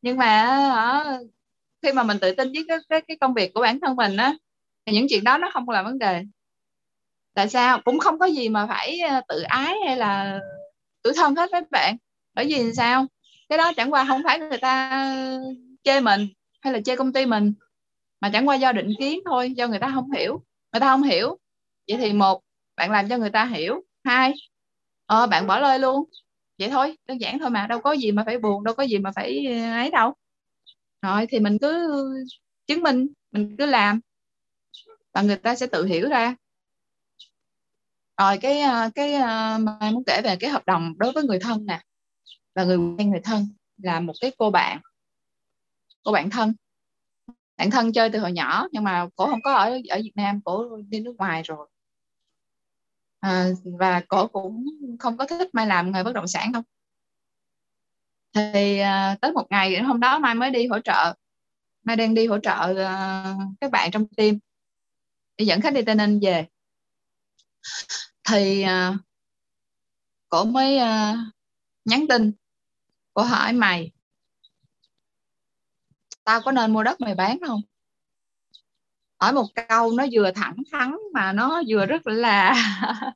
Nhưng 0.01 0.17
mà 0.17 1.19
khi 1.81 1.91
mà 1.93 2.03
mình 2.03 2.17
tự 2.21 2.31
tin 2.31 2.51
với 2.51 2.65
cái, 2.67 2.77
cái, 2.89 3.01
cái 3.07 3.17
công 3.21 3.33
việc 3.33 3.53
của 3.53 3.61
bản 3.61 3.79
thân 3.79 3.95
mình 3.95 4.17
á 4.17 4.33
thì 4.85 4.93
những 4.93 5.07
chuyện 5.09 5.23
đó 5.23 5.37
nó 5.37 5.49
không 5.53 5.69
là 5.69 5.83
vấn 5.83 5.99
đề. 5.99 6.23
Tại 7.33 7.49
sao? 7.49 7.81
Cũng 7.85 7.99
không 7.99 8.19
có 8.19 8.25
gì 8.25 8.49
mà 8.49 8.67
phải 8.67 8.99
ờ, 8.99 9.21
tự 9.27 9.41
ái 9.41 9.75
hay 9.85 9.97
là 9.97 10.39
tuổi 11.03 11.13
thân 11.15 11.35
hết 11.35 11.49
các 11.51 11.71
bạn. 11.71 11.97
Bởi 12.33 12.45
vì 12.45 12.73
sao? 12.73 13.05
Cái 13.49 13.57
đó 13.57 13.73
chẳng 13.75 13.93
qua 13.93 14.05
không 14.07 14.21
phải 14.23 14.39
người 14.39 14.57
ta 14.57 15.03
chê 15.83 15.99
mình 15.99 16.27
hay 16.61 16.73
là 16.73 16.79
chê 16.85 16.95
công 16.95 17.13
ty 17.13 17.25
mình 17.25 17.53
mà 18.21 18.29
chẳng 18.33 18.47
qua 18.47 18.55
do 18.55 18.71
định 18.71 18.93
kiến 18.99 19.19
thôi 19.25 19.51
do 19.51 19.67
người 19.67 19.79
ta 19.79 19.91
không 19.95 20.11
hiểu. 20.11 20.43
Người 20.73 20.79
ta 20.79 20.87
không 20.87 21.03
hiểu. 21.03 21.37
Vậy 21.87 21.97
thì 21.97 22.13
một 22.13 22.41
bạn 22.77 22.91
làm 22.91 23.09
cho 23.09 23.17
người 23.17 23.29
ta 23.29 23.45
hiểu. 23.45 23.81
Hai 24.03 24.33
ờ, 25.05 25.27
bạn 25.27 25.47
bỏ 25.47 25.59
lơi 25.59 25.79
luôn. 25.79 26.03
Vậy 26.59 26.69
thôi 26.69 26.97
đơn 27.07 27.21
giản 27.21 27.39
thôi 27.39 27.49
mà 27.49 27.67
đâu 27.67 27.81
có 27.81 27.91
gì 27.91 28.11
mà 28.11 28.23
phải 28.25 28.37
buồn 28.39 28.63
đâu 28.63 28.75
có 28.75 28.83
gì 28.83 28.99
mà 28.99 29.11
phải 29.15 29.45
ờ, 29.47 29.71
ấy 29.73 29.91
đâu. 29.91 30.13
Rồi 31.01 31.27
thì 31.29 31.39
mình 31.39 31.57
cứ 31.61 31.89
chứng 32.67 32.83
minh 32.83 33.07
mình 33.31 33.55
cứ 33.57 33.65
làm. 33.65 33.99
Và 35.13 35.21
người 35.21 35.35
ta 35.35 35.55
sẽ 35.55 35.67
tự 35.67 35.85
hiểu 35.85 36.09
ra. 36.09 36.35
Rồi 38.17 38.37
cái 38.41 38.61
ờ, 38.61 38.89
cái 38.95 39.13
ờ, 39.13 39.57
mai 39.61 39.91
muốn 39.91 40.03
kể 40.07 40.21
về 40.23 40.35
cái 40.39 40.49
hợp 40.49 40.65
đồng 40.65 40.93
đối 40.97 41.11
với 41.11 41.23
người 41.23 41.39
thân 41.39 41.65
nè. 41.65 41.81
Và 42.55 42.63
người 42.63 42.77
quen 42.77 43.09
người 43.11 43.21
thân 43.23 43.47
là 43.77 43.99
một 43.99 44.13
cái 44.21 44.31
cô 44.37 44.51
bạn 44.51 44.81
cô 46.03 46.11
bạn 46.11 46.29
thân. 46.29 46.53
Bạn 47.57 47.71
thân 47.71 47.93
chơi 47.93 48.09
từ 48.09 48.19
hồi 48.19 48.31
nhỏ 48.31 48.67
nhưng 48.71 48.83
mà 48.83 49.07
cổ 49.15 49.25
không 49.27 49.41
có 49.41 49.53
ở 49.53 49.79
ở 49.89 49.97
Việt 50.03 50.11
Nam 50.15 50.41
cổ 50.45 50.77
đi 50.89 50.99
nước 50.99 51.15
ngoài 51.17 51.43
rồi 51.43 51.67
à, 53.19 53.49
và 53.63 54.01
cổ 54.07 54.27
cũng 54.27 54.65
không 54.99 55.17
có 55.17 55.27
thích 55.27 55.49
mai 55.53 55.67
làm 55.67 55.91
nghề 55.91 56.03
bất 56.03 56.13
động 56.13 56.27
sản 56.27 56.51
đâu. 56.51 56.61
Thì 58.33 58.77
à, 58.77 59.17
tới 59.21 59.31
một 59.31 59.47
ngày 59.49 59.81
hôm 59.81 59.99
đó 59.99 60.19
mai 60.19 60.35
mới 60.35 60.51
đi 60.51 60.67
hỗ 60.67 60.79
trợ 60.79 61.13
mai 61.83 61.95
đang 61.95 62.13
đi 62.13 62.27
hỗ 62.27 62.39
trợ 62.39 62.85
à, 62.85 63.35
các 63.61 63.71
bạn 63.71 63.91
trong 63.91 64.07
team 64.07 64.37
để 65.37 65.45
dẫn 65.45 65.61
khách 65.61 65.73
đi 65.73 65.81
tây 65.81 65.95
ninh 65.95 66.19
về. 66.21 66.45
Thì 68.29 68.61
à, 68.61 68.97
cổ 70.29 70.43
mới 70.43 70.77
à, 70.77 71.17
nhắn 71.85 72.05
tin 72.09 72.31
cổ 73.13 73.23
hỏi 73.23 73.53
mày 73.53 73.91
tao 76.23 76.41
có 76.41 76.51
nên 76.51 76.73
mua 76.73 76.83
đất 76.83 77.01
mày 77.01 77.15
bán 77.15 77.37
không? 77.47 77.61
Hỏi 79.19 79.33
một 79.33 79.45
câu 79.69 79.91
nó 79.91 80.05
vừa 80.11 80.31
thẳng 80.31 80.55
thắn 80.71 80.95
mà 81.13 81.33
nó 81.33 81.63
vừa 81.67 81.85
rất 81.85 82.07
là 82.07 82.55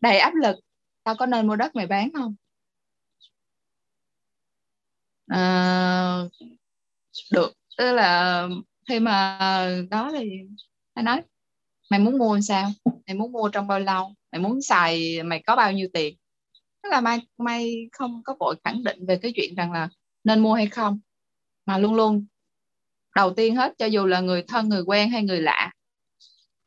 đầy 0.00 0.18
áp 0.18 0.34
lực. 0.34 0.56
Tao 1.04 1.14
có 1.14 1.26
nên 1.26 1.46
mua 1.46 1.56
đất 1.56 1.76
mày 1.76 1.86
bán 1.86 2.12
không? 2.12 2.34
À, 5.28 6.24
được. 7.32 7.52
Tức 7.78 7.92
là 7.92 8.48
khi 8.88 9.00
mà 9.00 9.38
đó 9.90 10.10
thì 10.18 10.30
mày 10.94 11.02
nói 11.02 11.22
mày 11.90 12.00
muốn 12.00 12.18
mua 12.18 12.40
sao? 12.40 12.70
Mày 13.06 13.16
muốn 13.16 13.32
mua 13.32 13.48
trong 13.48 13.66
bao 13.66 13.80
lâu? 13.80 14.14
Mày 14.32 14.40
muốn 14.40 14.62
xài 14.62 15.22
mày 15.22 15.42
có 15.46 15.56
bao 15.56 15.72
nhiêu 15.72 15.88
tiền? 15.92 16.16
Tức 16.82 16.88
là 16.90 17.00
mai 17.00 17.20
mai 17.38 17.88
không 17.92 18.22
có 18.24 18.36
vội 18.40 18.56
khẳng 18.64 18.84
định 18.84 19.06
về 19.06 19.18
cái 19.22 19.32
chuyện 19.36 19.54
rằng 19.56 19.72
là 19.72 19.88
nên 20.24 20.40
mua 20.40 20.54
hay 20.54 20.66
không. 20.66 21.00
Mà 21.66 21.78
luôn 21.78 21.94
luôn 21.94 22.26
đầu 23.14 23.34
tiên 23.34 23.56
hết 23.56 23.74
cho 23.78 23.86
dù 23.86 24.06
là 24.06 24.20
người 24.20 24.42
thân 24.42 24.68
người 24.68 24.82
quen 24.82 25.10
hay 25.10 25.22
người 25.22 25.40
lạ 25.40 25.72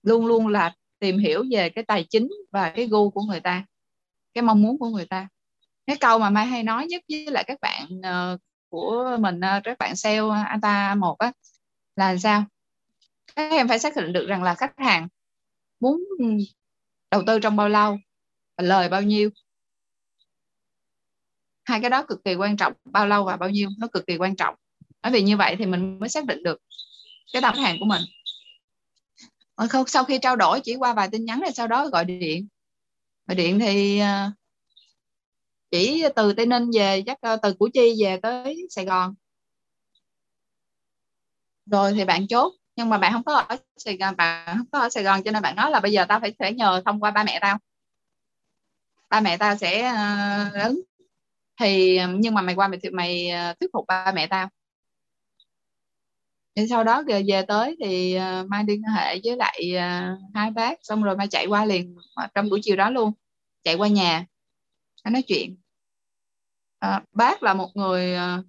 luôn 0.03 0.25
luôn 0.25 0.47
là 0.47 0.73
tìm 0.99 1.17
hiểu 1.17 1.43
về 1.51 1.69
cái 1.69 1.83
tài 1.83 2.05
chính 2.09 2.29
và 2.51 2.69
cái 2.69 2.87
gu 2.87 3.09
của 3.09 3.21
người 3.21 3.39
ta 3.39 3.65
cái 4.33 4.41
mong 4.41 4.61
muốn 4.61 4.79
của 4.79 4.89
người 4.89 5.05
ta. 5.05 5.27
Cái 5.85 5.97
câu 5.99 6.19
mà 6.19 6.29
mai 6.29 6.45
hay 6.45 6.63
nói 6.63 6.87
nhất 6.87 7.03
với 7.09 7.25
lại 7.31 7.43
các 7.47 7.59
bạn 7.61 7.87
uh, 7.99 8.39
của 8.69 9.17
mình 9.19 9.37
uh, 9.37 9.63
các 9.63 9.77
bạn 9.77 9.95
sale 9.95 10.17
ờ, 10.17 10.43
anh 10.47 10.61
ta 10.61 10.95
một 10.95 11.17
á 11.19 11.31
là 11.95 12.17
sao? 12.17 12.45
Các 13.35 13.51
em 13.51 13.67
phải 13.67 13.79
xác 13.79 13.95
định 13.95 14.13
được 14.13 14.27
rằng 14.27 14.43
là 14.43 14.55
khách 14.55 14.73
hàng 14.77 15.07
muốn 15.79 16.03
đầu 17.11 17.23
tư 17.27 17.39
trong 17.39 17.55
bao 17.55 17.69
lâu 17.69 17.97
lời 18.57 18.89
bao 18.89 19.01
nhiêu. 19.01 19.29
Hai 21.63 21.81
cái 21.81 21.89
đó 21.89 22.05
cực 22.07 22.23
kỳ 22.23 22.35
quan 22.35 22.57
trọng 22.57 22.73
bao 22.83 23.07
lâu 23.07 23.25
và 23.25 23.37
bao 23.37 23.49
nhiêu 23.49 23.69
nó 23.79 23.87
cực 23.87 24.07
kỳ 24.07 24.17
quan 24.17 24.35
trọng 24.35 24.55
bởi 25.03 25.11
vì 25.11 25.21
như 25.21 25.37
vậy 25.37 25.55
thì 25.59 25.65
mình 25.65 25.99
mới 25.99 26.09
xác 26.09 26.25
định 26.25 26.43
được 26.43 26.61
cái 27.33 27.41
tầm 27.41 27.55
hàng 27.55 27.75
của 27.79 27.85
mình. 27.85 28.01
Ờ, 29.55 29.67
không 29.69 29.87
sau 29.87 30.03
khi 30.03 30.19
trao 30.21 30.35
đổi 30.35 30.59
chỉ 30.59 30.75
qua 30.75 30.93
vài 30.93 31.07
tin 31.11 31.25
nhắn 31.25 31.39
rồi 31.41 31.51
sau 31.51 31.67
đó 31.67 31.87
gọi 31.87 32.05
điện. 32.05 32.47
Gọi 33.27 33.35
điện 33.35 33.59
thì 33.59 33.99
ờ, 33.99 34.31
chỉ 35.71 36.03
từ 36.15 36.33
tây 36.33 36.45
ninh 36.45 36.71
về 36.73 37.03
chắc 37.05 37.17
ờ, 37.21 37.35
từ 37.35 37.53
củ 37.53 37.69
chi 37.73 37.95
về 38.03 38.19
tới 38.23 38.67
sài 38.69 38.85
gòn. 38.85 39.15
Rồi 41.65 41.93
thì 41.93 42.05
bạn 42.05 42.27
chốt 42.27 42.53
nhưng 42.75 42.89
mà 42.89 42.97
bạn 42.97 43.13
không 43.13 43.23
có 43.23 43.33
ở 43.35 43.57
sài 43.77 43.97
gòn 43.97 44.15
bạn 44.15 44.57
không 44.57 44.67
có 44.71 44.79
ở 44.79 44.89
sài 44.89 45.03
gòn 45.03 45.23
cho 45.23 45.31
nên 45.31 45.41
bạn 45.41 45.55
nói 45.55 45.71
là 45.71 45.79
bây 45.79 45.91
giờ 45.91 46.05
tao 46.09 46.19
phải 46.19 46.33
phải 46.39 46.53
nhờ 46.53 46.81
thông 46.85 46.99
qua 46.99 47.11
ba 47.11 47.23
mẹ 47.23 47.39
tao. 47.41 47.57
Ba 49.09 49.19
mẹ 49.19 49.37
tao 49.37 49.55
sẽ 49.55 49.91
uh, 49.91 50.63
ứng. 50.63 50.81
Thì 51.59 51.99
nhưng 52.17 52.33
mà 52.33 52.41
mày 52.41 52.55
qua 52.55 52.67
mày 52.67 52.79
mày 52.91 53.31
thuyết 53.59 53.69
phục 53.73 53.85
ba 53.87 54.11
mẹ 54.15 54.27
tao 54.27 54.49
nhưng 56.55 56.67
sau 56.67 56.83
đó 56.83 57.03
về, 57.07 57.23
về 57.27 57.41
tới 57.47 57.75
thì 57.79 58.15
ờ, 58.15 58.41
uh, 58.41 58.49
mai 58.49 58.63
liên 58.67 58.83
hệ 58.83 59.19
với 59.23 59.37
lại 59.37 59.71
uh, 59.75 60.19
hai 60.33 60.51
bác 60.51 60.79
xong 60.83 61.03
rồi 61.03 61.17
mai 61.17 61.27
chạy 61.27 61.45
qua 61.45 61.65
liền 61.65 61.97
ờ, 62.15 62.27
trong 62.35 62.49
buổi 62.49 62.59
chiều 62.63 62.75
đó 62.75 62.89
luôn 62.89 63.13
chạy 63.63 63.75
qua 63.75 63.87
nhà 63.87 64.25
nói 65.11 65.21
chuyện. 65.21 65.57
Uh, 66.85 67.03
bác 67.11 67.43
là 67.43 67.53
một 67.53 67.69
người 67.73 68.15
uh, 68.15 68.45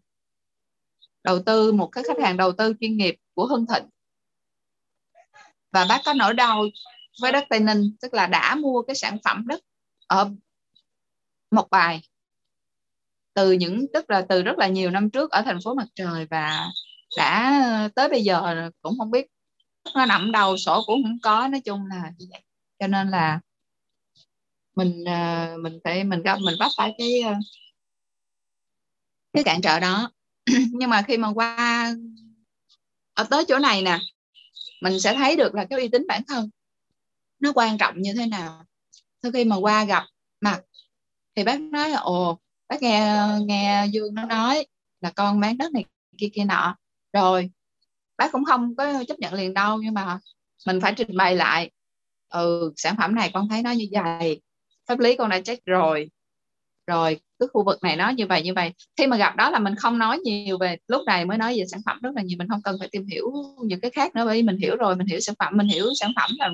đầu 1.24 1.42
tư 1.42 1.72
một 1.72 1.88
cái 1.92 2.04
khách 2.04 2.22
hàng 2.22 2.36
đầu 2.36 2.52
tư 2.52 2.74
chuyên 2.80 2.96
nghiệp 2.96 3.16
của 3.34 3.46
Hưng 3.46 3.66
Thịnh. 3.66 3.88
Và 5.72 5.86
bác 5.88 6.00
có 6.04 6.14
nỗi 6.14 6.34
đau 6.34 6.64
với 7.20 7.32
đất 7.32 7.44
Tây 7.48 7.60
Ninh 7.60 7.96
tức 8.00 8.14
là 8.14 8.26
đã 8.26 8.54
mua 8.54 8.82
cái 8.82 8.96
sản 8.96 9.18
phẩm 9.24 9.46
đất 9.46 9.60
ở 10.06 10.30
một 11.50 11.70
bài 11.70 12.02
từ 13.34 13.52
những 13.52 13.86
tức 13.92 14.10
là 14.10 14.26
từ 14.28 14.42
rất 14.42 14.58
là 14.58 14.68
nhiều 14.68 14.90
năm 14.90 15.10
trước 15.10 15.30
ở 15.30 15.42
thành 15.42 15.58
phố 15.64 15.74
mặt 15.74 15.86
trời 15.94 16.26
và 16.30 16.66
đã 17.16 17.62
ờ, 17.64 17.88
tới 17.94 18.08
bây 18.08 18.24
giờ 18.24 18.70
cũng 18.82 18.98
không 18.98 19.10
biết 19.10 19.26
nó 19.94 20.06
nằm 20.06 20.32
đầu 20.32 20.56
sổ 20.56 20.82
cũng 20.86 21.02
không 21.02 21.18
có, 21.22 21.48
nói 21.48 21.60
chung 21.64 21.86
là 21.86 22.12
như 22.18 22.26
vậy. 22.30 22.42
Cho 22.78 22.86
nên 22.86 23.08
là 23.10 23.40
mình 24.76 25.04
ờ, 25.04 25.56
mình 25.62 25.78
phải, 25.84 26.04
mình 26.04 26.22
gặp, 26.22 26.38
mình 26.40 26.54
bắt 26.58 26.72
phải 26.76 26.94
cái 26.98 27.20
ờ, 27.20 27.34
cái 29.32 29.44
cản 29.44 29.60
trở 29.62 29.80
đó. 29.80 30.10
Nhưng 30.72 30.90
mà 30.90 31.02
khi 31.02 31.16
mà 31.16 31.32
qua 31.34 31.94
ở 33.14 33.24
tới 33.24 33.44
chỗ 33.48 33.58
này 33.58 33.82
nè, 33.82 33.98
mình 34.82 35.00
sẽ 35.00 35.14
thấy 35.14 35.36
được 35.36 35.54
là 35.54 35.64
cái 35.64 35.80
uy 35.80 35.88
tín 35.88 36.06
bản 36.08 36.22
thân 36.28 36.50
nó 37.40 37.52
quan 37.54 37.78
trọng 37.78 38.02
như 38.02 38.14
thế 38.14 38.26
nào. 38.26 38.64
Sau 39.22 39.32
khi 39.32 39.44
mà 39.44 39.56
qua 39.56 39.84
gặp 39.84 40.04
mặt 40.40 40.60
thì 41.36 41.44
bác 41.44 41.60
nói 41.60 41.90
là, 41.90 41.98
ồ, 41.98 42.38
bác 42.68 42.82
nghe 42.82 43.18
nghe 43.46 43.86
dương 43.92 44.14
nó 44.14 44.24
nói 44.24 44.66
là 45.00 45.10
con 45.10 45.40
bán 45.40 45.58
đất 45.58 45.72
này, 45.72 45.84
kia 46.18 46.28
kia 46.34 46.44
nọ 46.44 46.76
rồi, 47.14 47.50
bác 48.18 48.32
cũng 48.32 48.44
không 48.44 48.76
có 48.76 49.04
chấp 49.08 49.18
nhận 49.20 49.34
liền 49.34 49.54
đâu, 49.54 49.78
nhưng 49.82 49.94
mà 49.94 50.18
mình 50.66 50.80
phải 50.80 50.94
trình 50.96 51.16
bày 51.16 51.36
lại. 51.36 51.70
Ừ 52.30 52.72
sản 52.76 52.96
phẩm 52.98 53.14
này 53.14 53.30
con 53.34 53.48
thấy 53.48 53.62
nó 53.62 53.70
như 53.72 53.86
vậy, 53.92 54.42
pháp 54.88 54.98
lý 55.00 55.16
con 55.16 55.30
đã 55.30 55.40
check 55.40 55.66
rồi. 55.66 56.10
Rồi, 56.86 57.20
cái 57.40 57.48
khu 57.52 57.64
vực 57.64 57.82
này 57.82 57.96
nó 57.96 58.10
như 58.10 58.26
vậy 58.26 58.42
như 58.42 58.54
vậy. 58.54 58.72
Khi 58.98 59.06
mà 59.06 59.16
gặp 59.16 59.36
đó 59.36 59.50
là 59.50 59.58
mình 59.58 59.74
không 59.76 59.98
nói 59.98 60.18
nhiều 60.18 60.58
về, 60.58 60.76
lúc 60.88 61.02
này 61.06 61.24
mới 61.26 61.38
nói 61.38 61.54
về 61.58 61.64
sản 61.66 61.80
phẩm, 61.86 62.00
rất 62.02 62.10
là 62.16 62.22
nhiều, 62.22 62.38
mình 62.38 62.48
không 62.48 62.62
cần 62.64 62.76
phải 62.80 62.88
tìm 62.92 63.06
hiểu 63.06 63.32
những 63.64 63.80
cái 63.80 63.90
khác 63.90 64.14
nữa 64.16 64.24
bởi 64.26 64.36
vì 64.36 64.42
mình 64.42 64.58
hiểu 64.58 64.76
rồi, 64.76 64.96
mình 64.96 65.06
hiểu 65.06 65.20
sản 65.20 65.34
phẩm, 65.38 65.56
mình 65.56 65.68
hiểu 65.68 65.86
sản 66.00 66.12
phẩm 66.16 66.30
là 66.38 66.50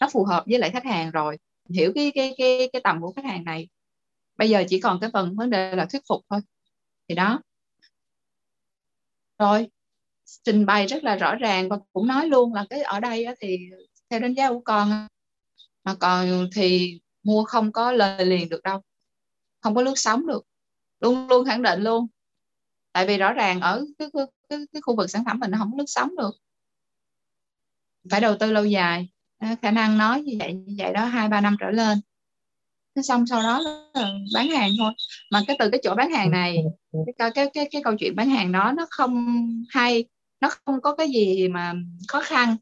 nó 0.00 0.08
phù 0.12 0.24
hợp 0.24 0.44
với 0.46 0.58
lại 0.58 0.70
khách 0.70 0.84
hàng 0.86 1.10
rồi. 1.10 1.36
Mình 1.68 1.78
hiểu 1.78 1.92
cái 1.94 2.12
cái 2.14 2.34
cái 2.38 2.70
cái 2.72 2.82
tầm 2.84 3.00
của 3.00 3.12
khách 3.16 3.24
hàng 3.24 3.44
này. 3.44 3.68
Bây 4.38 4.50
giờ 4.50 4.64
chỉ 4.68 4.80
còn 4.80 5.00
cái 5.00 5.10
phần 5.12 5.36
vấn 5.36 5.50
đề 5.50 5.76
là 5.76 5.86
thuyết 5.86 6.02
phục 6.08 6.22
thôi. 6.30 6.40
Thì 7.08 7.14
đó. 7.14 7.40
Rồi 9.38 9.68
trình 10.44 10.66
bày 10.66 10.86
rất 10.86 11.04
là 11.04 11.16
rõ 11.16 11.34
ràng 11.34 11.68
và 11.68 11.78
cũng 11.92 12.06
nói 12.06 12.26
luôn 12.26 12.54
là 12.54 12.66
cái 12.70 12.82
ở 12.82 13.00
đây 13.00 13.26
thì 13.40 13.58
theo 14.10 14.20
đánh 14.20 14.34
giá 14.34 14.48
của 14.48 14.60
con 14.60 15.06
mà 15.84 15.94
còn 15.94 16.48
thì 16.54 17.00
mua 17.22 17.44
không 17.44 17.72
có 17.72 17.92
lời 17.92 18.26
liền 18.26 18.48
được 18.48 18.62
đâu 18.62 18.80
không 19.60 19.74
có 19.74 19.82
lướt 19.82 19.94
sóng 19.96 20.26
được 20.26 20.44
luôn 21.00 21.28
luôn 21.28 21.46
khẳng 21.46 21.62
định 21.62 21.82
luôn. 21.82 22.06
Tại 22.92 23.06
vì 23.06 23.18
rõ 23.18 23.32
ràng 23.32 23.60
ở 23.60 23.86
cái, 23.98 24.08
cái, 24.12 24.24
cái, 24.48 24.58
cái 24.72 24.82
khu 24.82 24.96
vực 24.96 25.10
sản 25.10 25.24
phẩm 25.24 25.40
mình 25.40 25.50
nó 25.50 25.58
không 25.58 25.78
lướt 25.78 25.84
sóng 25.86 26.16
được. 26.16 26.30
Phải 28.10 28.20
đầu 28.20 28.36
tư 28.40 28.52
lâu 28.52 28.64
dài 28.64 29.08
khả 29.62 29.70
năng 29.70 29.98
nói 29.98 30.22
như 30.22 30.36
vậy 30.38 30.52
như 30.52 30.74
vậy 30.78 30.92
đó 30.92 31.04
hai 31.04 31.28
ba 31.28 31.40
năm 31.40 31.56
trở 31.60 31.70
lên. 31.70 31.98
Thế 32.96 33.02
xong 33.02 33.26
sau 33.26 33.42
đó 33.42 33.60
là 33.60 33.90
bán 34.34 34.48
hàng 34.48 34.70
thôi. 34.78 34.92
Mà 35.30 35.42
cái 35.46 35.56
từ 35.58 35.70
cái 35.70 35.80
chỗ 35.84 35.94
bán 35.94 36.10
hàng 36.10 36.30
này 36.30 36.56
cái 37.16 37.30
cái 37.34 37.50
cái 37.54 37.68
cái 37.70 37.82
câu 37.82 37.94
chuyện 37.98 38.16
bán 38.16 38.28
hàng 38.28 38.52
đó 38.52 38.72
nó 38.76 38.86
không 38.90 39.26
hay 39.70 40.04
nó 40.42 40.50
không 40.64 40.80
có 40.82 40.94
cái 40.94 41.08
gì 41.08 41.48
mà 41.48 41.74
khó 42.08 42.20
khăn. 42.20 42.56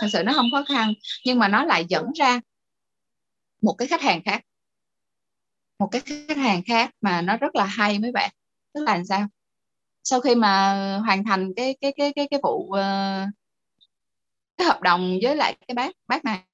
Thật 0.00 0.08
sự 0.12 0.22
nó 0.22 0.32
không 0.32 0.46
khó 0.52 0.64
khăn 0.68 0.92
nhưng 1.24 1.38
mà 1.38 1.48
nó 1.48 1.64
lại 1.64 1.86
dẫn 1.88 2.12
ra 2.12 2.40
một 3.62 3.74
cái 3.78 3.88
khách 3.88 4.02
hàng 4.02 4.22
khác. 4.24 4.42
Một 5.78 5.88
cái 5.92 6.00
khách 6.00 6.36
hàng 6.36 6.62
khác 6.66 6.90
mà 7.00 7.22
nó 7.22 7.36
rất 7.36 7.54
là 7.54 7.64
hay 7.64 7.98
mấy 7.98 8.12
bạn. 8.12 8.30
Tức 8.74 8.80
là 8.86 8.94
làm 8.94 9.04
sao? 9.04 9.26
Sau 10.04 10.20
khi 10.20 10.34
mà 10.34 10.72
hoàn 11.06 11.24
thành 11.24 11.52
cái 11.56 11.76
cái 11.80 11.92
cái 11.96 12.12
cái 12.16 12.28
cái 12.30 12.40
vụ 12.42 12.58
uh, 12.58 13.28
cái 14.56 14.66
hợp 14.66 14.80
đồng 14.82 15.18
với 15.22 15.36
lại 15.36 15.56
cái 15.68 15.74
bác 15.74 15.92
bác 16.08 16.24
này 16.24 16.44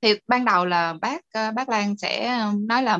thì 0.00 0.14
ban 0.28 0.44
đầu 0.44 0.64
là 0.64 0.92
bác 1.00 1.20
ờ, 1.32 1.52
bác 1.52 1.68
Lan 1.68 1.96
sẽ 1.96 2.26
ờ, 2.26 2.52
nói 2.68 2.82
là 2.82 2.98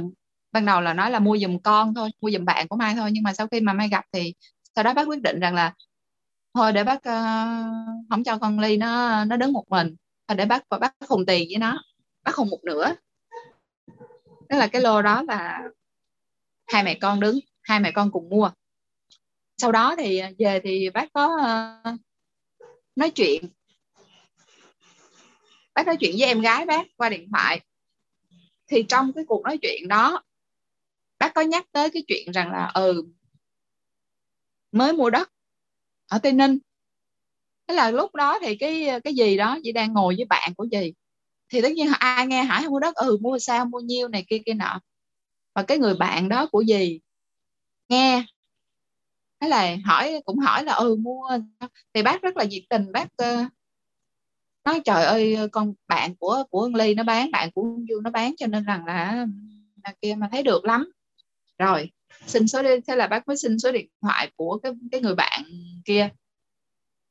ban 0.53 0.66
đầu 0.66 0.81
là 0.81 0.95
nói 0.95 1.11
là 1.11 1.19
mua 1.19 1.38
giùm 1.38 1.59
con 1.59 1.95
thôi 1.95 2.11
mua 2.21 2.31
giùm 2.31 2.45
bạn 2.45 2.69
của 2.69 2.77
Mai 2.77 2.95
thôi. 2.95 3.11
Nhưng 3.12 3.23
mà 3.23 3.33
sau 3.33 3.47
khi 3.49 3.61
mà 3.61 3.73
Mai 3.73 3.88
gặp 3.88 4.05
thì 4.12 4.35
sau 4.77 4.85
đó 4.85 4.95
bác 4.95 5.09
quyết 5.09 5.23
định 5.23 5.40
rằng 5.40 5.55
là 5.55 5.75
thôi 6.57 6.73
để 6.73 6.85
bác 6.85 6.97
uh, 6.97 8.07
không 8.11 8.25
cho 8.25 8.38
con 8.38 8.59
ly 8.59 8.77
nó 8.77 9.25
nó 9.25 9.37
đứng 9.37 9.53
một 9.53 9.64
mình. 9.69 9.97
Thôi 10.29 10.37
để 10.37 10.47
bác 10.47 10.69
và 10.69 10.79
bác 10.79 10.95
hùng 11.09 11.27
tiền 11.27 11.49
với 11.51 11.59
nó. 11.59 11.83
Bác 12.23 12.35
hùng 12.35 12.49
một 12.51 12.64
nửa. 12.64 12.95
Tức 14.49 14.57
là 14.59 14.66
cái 14.66 14.83
lô 14.83 15.03
đó 15.03 15.23
là 15.23 15.62
hai 16.66 16.83
mẹ 16.83 16.99
con 17.01 17.21
đứng 17.21 17.38
hai 17.62 17.81
mẹ 17.81 17.90
con 17.90 18.11
cùng 18.11 18.29
mua. 18.29 18.51
Sau 19.59 19.73
đó 19.73 19.95
thì 19.99 20.19
ờ, 20.19 20.29
về 20.38 20.61
thì 20.64 20.90
bác 20.90 21.12
có 21.12 21.37
uh, 21.37 22.01
nói 22.97 23.11
chuyện. 23.11 23.45
Bác 25.75 25.87
nói 25.87 25.97
chuyện 26.01 26.16
với 26.19 26.29
em 26.29 26.40
gái 26.40 26.66
bác 26.66 26.87
qua 26.97 27.09
điện 27.09 27.29
thoại. 27.33 27.61
Thì 28.66 28.83
trong 28.88 29.12
cái 29.12 29.25
cuộc 29.29 29.42
nói 29.42 29.59
chuyện 29.62 29.88
đó 29.88 30.23
bác 31.19 31.35
có 31.35 31.40
nhắc 31.40 31.66
tới 31.73 31.90
cái 31.90 32.05
chuyện 32.09 32.33
rằng 32.33 32.53
là 32.53 32.71
ừ 32.75 33.05
mới 34.73 34.92
mua 34.92 35.11
đất 35.11 35.31
ở 36.09 36.19
tây 36.19 36.33
ninh. 36.33 36.59
Thế 37.69 37.75
là 37.75 37.90
lúc 37.90 38.14
đó 38.14 38.38
thì 38.42 38.57
cái 38.57 38.88
cái 39.05 39.14
gì 39.14 39.37
đó 39.37 39.59
chị 39.62 39.73
đang 39.73 39.92
ngồi 39.92 40.14
với 40.16 40.25
bạn 40.25 40.55
của 40.57 40.64
gì 40.73 40.92
thì 41.49 41.62
tất 41.62 41.73
nhiên 41.73 41.92
ai 41.99 42.16
à, 42.16 42.25
nghe 42.25 42.45
hỏi 42.45 42.69
mua 42.69 42.81
đất 42.81 42.95
ừ 42.95 43.19
mua 43.21 43.38
sao 43.38 43.64
mua 43.64 43.81
nhiêu 43.81 44.09
này 44.09 44.25
kia 44.29 44.38
kia 44.47 44.55
nọ. 44.55 44.81
Và 45.55 45.62
cái 45.62 45.79
người 45.79 45.95
bạn 45.95 46.29
đó 46.29 46.47
của 46.53 46.61
gì 46.61 47.01
nghe. 47.88 48.25
Thế 49.40 49.49
là 49.49 49.77
hỏi 49.85 50.21
cũng 50.25 50.38
hỏi 50.38 50.64
là 50.64 50.73
ừ 50.73 50.97
mua 50.97 51.29
thì 51.95 52.03
bác 52.03 52.23
rất 52.23 52.37
là 52.37 52.45
nhiệt 52.45 52.62
tình 52.71 52.92
bác 52.92 53.05
uh, 53.05 53.53
nói 54.64 54.81
trời 54.85 55.05
ơi 55.05 55.37
con 55.53 55.75
bạn 55.88 56.16
của 56.16 56.45
của 56.51 56.61
ông 56.61 56.75
ly 56.75 56.95
nó 56.95 57.03
bán 57.03 57.31
bạn 57.31 57.51
của 57.55 57.62
ông 57.62 57.87
du 57.88 58.01
nó 58.01 58.11
bán 58.11 58.35
cho 58.37 58.47
nên 58.47 58.64
rằng 58.64 58.85
là, 58.87 59.27
là 59.85 59.95
kia 60.03 60.14
mà 60.19 60.29
thấy 60.33 60.42
được 60.42 60.64
lắm. 60.64 60.92
Rồi 61.59 61.90
xin 62.26 62.48
số 62.48 62.62
đi 62.62 62.70
thế 62.87 62.96
là 62.96 63.07
bác 63.07 63.29
mới 63.29 63.37
xin 63.37 63.59
số 63.59 63.72
điện 63.72 63.88
thoại 64.02 64.31
của 64.37 64.59
cái 64.62 64.72
cái 64.92 65.00
người 65.00 65.14
bạn 65.14 65.42
kia. 65.85 66.09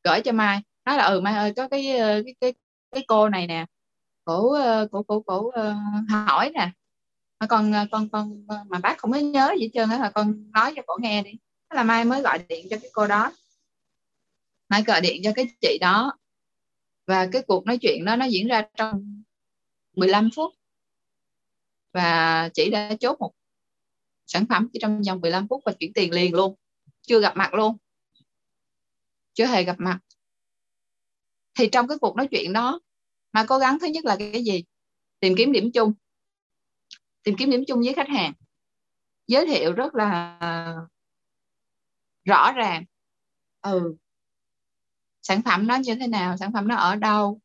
Gửi 0.04 0.22
cho 0.22 0.32
mai. 0.32 0.62
Nói 0.86 0.98
là 0.98 1.06
ừ 1.06 1.22
mai 1.22 1.36
ơi 1.36 1.54
có 1.56 1.68
cái 1.68 1.98
ờ, 1.98 2.22
cái 2.26 2.36
cái, 2.42 2.54
cái 2.92 3.04
cô 3.08 3.30
này 3.30 3.48
nè 3.48 3.66
cổ 4.26 4.52
ờ, 4.54 4.88
cổ 4.92 5.04
cổ 5.04 5.22
cổ 5.22 5.50
ờ, 5.50 5.76
hỏi 6.10 6.52
nè. 6.54 6.72
Mà 7.40 7.48
con 7.48 7.74
con 7.92 8.10
con 8.10 8.48
mà 8.68 8.80
bác 8.80 8.98
không 8.98 9.12
có 9.12 9.18
nhớ 9.18 9.56
gì 9.60 9.66
hết 9.66 9.70
trơn 9.74 9.90
á 9.90 10.00
là 10.00 10.10
con 10.10 10.52
nói 10.52 10.74
cho 10.76 10.82
cổ 10.88 10.98
nghe 11.02 11.24
đi. 11.24 11.32
Thế 11.70 11.76
là 11.76 11.84
mai 11.84 12.06
mới 12.06 12.22
gọi 12.22 12.40
điện 12.50 12.68
cho 12.70 12.78
cái 12.82 12.90
cô 12.94 13.08
đó. 13.08 13.32
Mai 14.70 14.84
gọi 14.84 15.02
điện 15.02 15.22
cho 15.24 15.32
cái 15.36 15.48
chị 15.62 15.78
đó. 15.82 16.18
Và 17.08 17.28
cái 17.32 17.42
cuộc 17.48 17.66
nói 17.66 17.78
chuyện 17.78 18.06
đó 18.06 18.16
nó 18.16 18.26
diễn 18.26 18.48
ra 18.48 18.64
trong 18.78 19.24
15 19.96 20.30
phút. 20.36 20.54
Và 21.94 22.50
chị 22.54 22.70
đã 22.70 22.96
chốt 23.00 23.20
một 23.20 23.32
sản 24.28 24.46
phẩm 24.50 24.68
chỉ 24.74 24.80
trong 24.82 25.02
vòng 25.08 25.22
15 25.22 25.48
phút 25.48 25.62
và 25.66 25.74
chuyển 25.80 25.94
tiền 25.94 26.14
liền 26.14 26.34
luôn. 26.34 26.56
Chưa 27.02 27.20
gặp 27.22 27.38
mặt 27.38 27.54
luôn. 27.54 27.78
Chưa 29.34 29.46
hề 29.46 29.64
gặp 29.64 29.76
mặt. 29.80 30.00
Thì 31.60 31.70
trong 31.72 31.88
cái 31.88 31.98
cuộc 31.98 32.16
nói 32.16 32.28
chuyện 32.32 32.54
đó, 32.54 32.80
mà 33.34 33.46
cố 33.48 33.58
gắng 33.58 33.78
thứ 33.82 33.88
nhất 33.88 34.06
là 34.06 34.16
cái 34.20 34.44
gì? 34.44 34.64
Tìm 35.20 35.34
kiếm 35.38 35.52
điểm 35.52 35.72
chung. 35.72 35.94
Tìm 37.24 37.36
kiếm 37.38 37.50
điểm 37.50 37.64
chung 37.68 37.82
với 37.82 37.94
khách 37.94 38.10
hàng. 38.10 38.34
Giới 39.28 39.46
thiệu 39.46 39.74
rất 39.74 39.96
là 39.96 40.40
rõ 42.26 42.52
ràng. 42.52 42.86
Ừ. 43.62 43.96
Sản 45.22 45.42
phẩm 45.42 45.68
nó 45.68 45.76
như 45.76 45.96
thế 45.96 46.08
nào? 46.08 46.38
Sản 46.38 46.54
phẩm 46.54 46.68
nó 46.68 46.76
ở 46.76 46.96
đâu? 46.96 47.40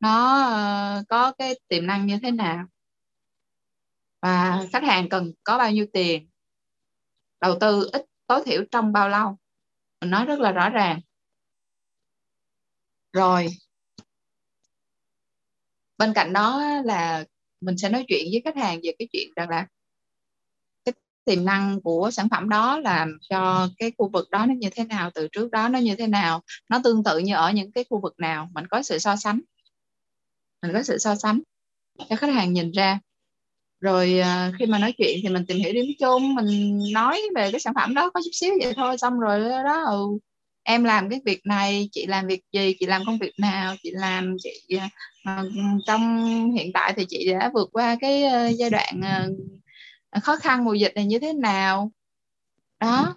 Nó 0.00 0.42
ờ, 0.42 1.02
có 1.08 1.32
cái 1.32 1.60
tiềm 1.68 1.86
năng 1.86 2.06
như 2.06 2.18
thế 2.22 2.30
nào? 2.30 2.66
Và 4.22 4.66
khách 4.72 4.84
hàng 4.84 5.08
cần 5.08 5.32
có 5.44 5.58
bao 5.58 5.70
nhiêu 5.70 5.86
tiền? 5.92 6.28
Đầu 7.40 7.58
tư 7.60 7.90
ít, 7.92 8.04
tối 8.26 8.42
thiểu 8.46 8.64
trong 8.70 8.92
bao 8.92 9.08
lâu? 9.08 9.38
Mình 10.00 10.10
nói 10.10 10.26
rất 10.26 10.40
là 10.40 10.52
rõ 10.52 10.68
ràng. 10.68 11.00
Rồi. 13.12 13.48
Bên 15.98 16.12
cạnh 16.14 16.32
đó 16.32 16.62
là 16.84 17.24
mình 17.60 17.78
sẽ 17.78 17.88
nói 17.88 18.04
chuyện 18.08 18.26
với 18.32 18.42
khách 18.44 18.56
hàng 18.56 18.80
về 18.82 18.92
cái 18.98 19.08
chuyện 19.12 19.28
rằng 19.36 19.48
là 19.48 19.66
cái 20.84 20.92
tiềm 21.24 21.44
năng 21.44 21.80
của 21.80 22.10
sản 22.12 22.28
phẩm 22.30 22.48
đó 22.48 22.78
làm 22.78 23.18
cho 23.20 23.68
cái 23.78 23.92
khu 23.98 24.10
vực 24.12 24.30
đó 24.30 24.46
nó 24.46 24.54
như 24.54 24.68
thế 24.72 24.84
nào, 24.84 25.10
từ 25.14 25.28
trước 25.32 25.50
đó 25.50 25.68
nó 25.68 25.78
như 25.78 25.96
thế 25.96 26.06
nào, 26.06 26.42
nó 26.68 26.80
tương 26.84 27.04
tự 27.04 27.18
như 27.18 27.34
ở 27.34 27.52
những 27.52 27.72
cái 27.72 27.84
khu 27.90 28.00
vực 28.00 28.14
nào. 28.18 28.48
Mình 28.52 28.66
có 28.66 28.82
sự 28.82 28.98
so 28.98 29.16
sánh. 29.16 29.40
Mình 30.62 30.72
có 30.72 30.82
sự 30.82 30.98
so 30.98 31.14
sánh. 31.14 31.40
Cho 32.08 32.16
khách 32.16 32.34
hàng 32.34 32.52
nhìn 32.52 32.70
ra 32.70 33.00
rồi 33.82 34.18
à, 34.18 34.52
khi 34.58 34.66
mà 34.66 34.78
nói 34.78 34.92
chuyện 34.98 35.18
thì 35.22 35.28
mình 35.28 35.46
tìm 35.46 35.58
hiểu 35.58 35.72
điểm 35.72 35.86
chung 36.00 36.34
mình 36.34 36.78
nói 36.92 37.22
về 37.36 37.50
cái 37.50 37.60
sản 37.60 37.74
phẩm 37.74 37.94
đó 37.94 38.10
có 38.14 38.20
chút 38.24 38.30
xíu 38.32 38.54
vậy 38.62 38.72
thôi 38.76 38.98
xong 38.98 39.20
rồi 39.20 39.40
đó 39.64 39.84
ừ, 39.84 40.18
em 40.62 40.84
làm 40.84 41.10
cái 41.10 41.20
việc 41.24 41.40
này 41.46 41.88
chị 41.92 42.06
làm 42.06 42.26
việc 42.26 42.40
gì 42.52 42.74
chị 42.80 42.86
làm 42.86 43.02
công 43.06 43.18
việc 43.18 43.32
nào 43.38 43.74
chị 43.82 43.90
làm 43.90 44.36
chị 44.42 44.76
à, 44.78 44.90
ờ, 45.24 45.44
trong 45.86 46.52
hiện 46.52 46.72
tại 46.72 46.92
thì 46.96 47.04
chị 47.08 47.28
đã 47.32 47.50
vượt 47.54 47.68
qua 47.72 47.96
cái 48.00 48.24
ờ, 48.24 48.48
giai 48.48 48.70
đoạn 48.70 49.00
ờ, 50.10 50.20
khó 50.20 50.36
khăn 50.36 50.64
mùa 50.64 50.74
dịch 50.74 50.92
này 50.94 51.06
như 51.06 51.18
thế 51.18 51.32
nào. 51.32 51.92
Đó. 52.80 53.14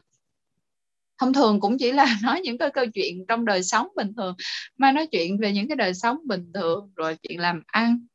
Thông 1.20 1.34
thường 1.34 1.60
cũng 1.60 1.78
chỉ 1.78 1.92
là 1.92 2.06
nói 2.24 2.42
những 2.44 2.58
cái 2.58 2.70
câu 2.74 2.86
chuyện 2.94 3.26
trong 3.28 3.46
đời 3.46 3.64
sống 3.64 3.88
bình 3.96 4.14
thường 4.18 4.36
mà 4.78 4.92
nói 4.92 5.08
chuyện 5.08 5.38
về 5.38 5.52
những 5.52 5.68
cái 5.68 5.76
đời 5.76 5.94
sống 5.94 6.18
bình 6.26 6.52
thường 6.54 6.92
rồi 6.96 7.18
chuyện 7.22 7.40
làm 7.40 7.62
ăn 7.68 8.06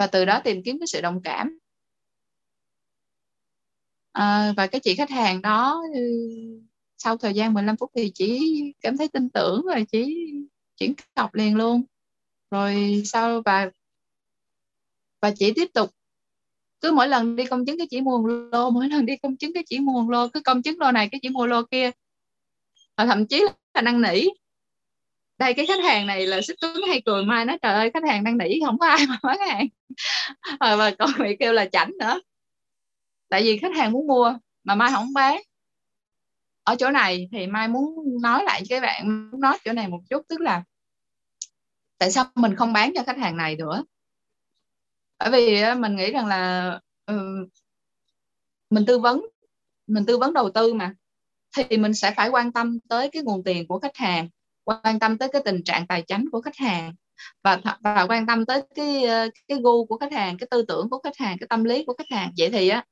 và 0.00 0.06
từ 0.06 0.24
đó 0.24 0.40
tìm 0.44 0.62
kiếm 0.62 0.78
cái 0.78 0.86
sự 0.86 1.00
đồng 1.00 1.20
cảm. 1.22 1.58
À, 4.12 4.52
và 4.56 4.66
cái 4.66 4.80
chị 4.80 4.94
khách 4.94 5.10
hàng 5.10 5.42
đó 5.42 5.82
ừ, 5.94 6.00
sau 6.98 7.16
thời 7.16 7.34
gian 7.34 7.54
15 7.54 7.76
phút 7.76 7.90
thì 7.96 8.10
chỉ 8.14 8.50
cảm 8.80 8.96
thấy 8.96 9.08
tin 9.08 9.30
tưởng 9.30 9.62
rồi 9.62 9.86
chỉ 9.92 10.16
chuyển 10.76 10.94
cọc 11.14 11.34
liền 11.34 11.56
luôn. 11.56 11.82
Rồi 12.50 13.02
sau 13.04 13.42
và 13.44 13.70
và 15.22 15.30
chị 15.38 15.52
tiếp 15.56 15.68
tục 15.74 15.90
cứ 16.80 16.92
mỗi 16.92 17.08
lần 17.08 17.36
đi 17.36 17.44
công 17.44 17.66
chứng 17.66 17.78
cái 17.78 17.86
chỉ 17.90 18.00
mua 18.00 18.26
lô 18.26 18.70
mỗi 18.70 18.88
lần 18.88 19.06
đi 19.06 19.16
công 19.16 19.36
chứng 19.36 19.54
cái 19.54 19.62
chỉ 19.66 19.78
mua 19.78 20.10
lô 20.10 20.28
cứ 20.28 20.40
công 20.40 20.62
chứng 20.62 20.80
lô 20.80 20.92
này 20.92 21.08
cái 21.12 21.18
chỉ 21.22 21.28
mua 21.28 21.46
lô 21.46 21.62
kia. 21.62 21.90
Và 22.96 23.06
thậm 23.06 23.26
chí 23.26 23.44
là 23.74 23.82
năn 23.82 24.00
nỉ 24.00 24.24
đây, 25.40 25.54
cái 25.54 25.66
khách 25.66 25.84
hàng 25.84 26.06
này 26.06 26.26
là 26.26 26.40
xích 26.40 26.56
tuấn 26.60 26.76
hay 26.88 27.02
cười 27.06 27.24
mai 27.24 27.44
nói, 27.44 27.58
trời 27.62 27.74
ơi, 27.74 27.90
khách 27.94 28.04
hàng 28.08 28.24
đang 28.24 28.38
nỉ, 28.38 28.60
không 28.66 28.78
có 28.78 28.86
ai 28.86 29.06
mà 29.08 29.18
bán 29.22 29.38
hàng. 29.38 29.66
Rồi 30.60 30.76
và 30.76 30.90
còn 30.98 31.10
bị 31.18 31.36
kêu 31.40 31.52
là 31.52 31.66
chảnh 31.72 31.92
nữa. 31.98 32.20
Tại 33.28 33.42
vì 33.42 33.58
khách 33.58 33.76
hàng 33.76 33.92
muốn 33.92 34.06
mua 34.06 34.34
mà 34.64 34.74
mai 34.74 34.90
không 34.94 35.12
bán. 35.12 35.42
Ở 36.62 36.76
chỗ 36.78 36.90
này 36.90 37.28
thì 37.32 37.46
mai 37.46 37.68
muốn 37.68 37.82
nói 38.22 38.44
lại 38.44 38.62
với 38.70 38.80
bạn, 38.80 39.30
muốn 39.30 39.40
nói 39.40 39.58
chỗ 39.64 39.72
này 39.72 39.88
một 39.88 40.00
chút, 40.10 40.22
tức 40.28 40.40
là 40.40 40.62
tại 41.98 42.10
sao 42.10 42.24
mình 42.34 42.56
không 42.56 42.72
bán 42.72 42.92
cho 42.94 43.02
khách 43.02 43.18
hàng 43.18 43.36
này 43.36 43.56
nữa? 43.56 43.84
Bởi 45.18 45.30
vì 45.30 45.74
mình 45.74 45.96
nghĩ 45.96 46.12
rằng 46.12 46.26
là 46.26 46.70
ừ, 47.06 47.46
mình 48.70 48.86
tư 48.86 48.98
vấn, 48.98 49.26
mình 49.86 50.06
tư 50.06 50.18
vấn 50.18 50.32
đầu 50.32 50.50
tư 50.50 50.74
mà, 50.74 50.94
thì 51.56 51.76
mình 51.76 51.94
sẽ 51.94 52.14
phải 52.16 52.28
quan 52.28 52.52
tâm 52.52 52.78
tới 52.88 53.10
cái 53.10 53.22
nguồn 53.22 53.44
tiền 53.44 53.66
của 53.66 53.78
khách 53.78 53.96
hàng 53.96 54.28
quan 54.64 54.98
tâm 54.98 55.18
tới 55.18 55.28
cái 55.32 55.42
tình 55.44 55.62
trạng 55.64 55.86
tài 55.86 56.02
chính 56.02 56.30
của 56.32 56.40
khách 56.40 56.56
hàng 56.56 56.94
và 57.42 57.60
và 57.80 58.06
quan 58.08 58.26
tâm 58.26 58.46
tới 58.46 58.62
cái 58.74 59.04
ờ, 59.04 59.28
cái 59.48 59.58
gu 59.62 59.84
của 59.84 59.96
khách 59.96 60.12
hàng 60.12 60.38
cái 60.38 60.46
tư 60.50 60.62
tưởng 60.68 60.90
của 60.90 60.98
khách 60.98 61.16
hàng 61.16 61.36
cái 61.40 61.46
tâm 61.50 61.64
lý 61.64 61.84
của 61.84 61.94
khách 61.98 62.10
hàng. 62.10 62.32
Vậy 62.38 62.50
thì 62.50 62.68
á 62.68 62.84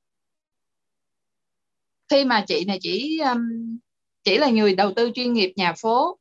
khi 2.09 2.25
mà 2.25 2.45
chị 2.49 2.65
này 2.65 2.79
chỉ 2.83 3.19
um, 3.19 3.79
chỉ 4.25 4.39
là 4.39 4.49
người 4.49 4.75
đầu 4.75 4.93
tư 4.97 5.11
chuyên 5.15 5.33
nghiệp 5.33 5.53
nhà 5.57 5.73
phố 5.73 6.19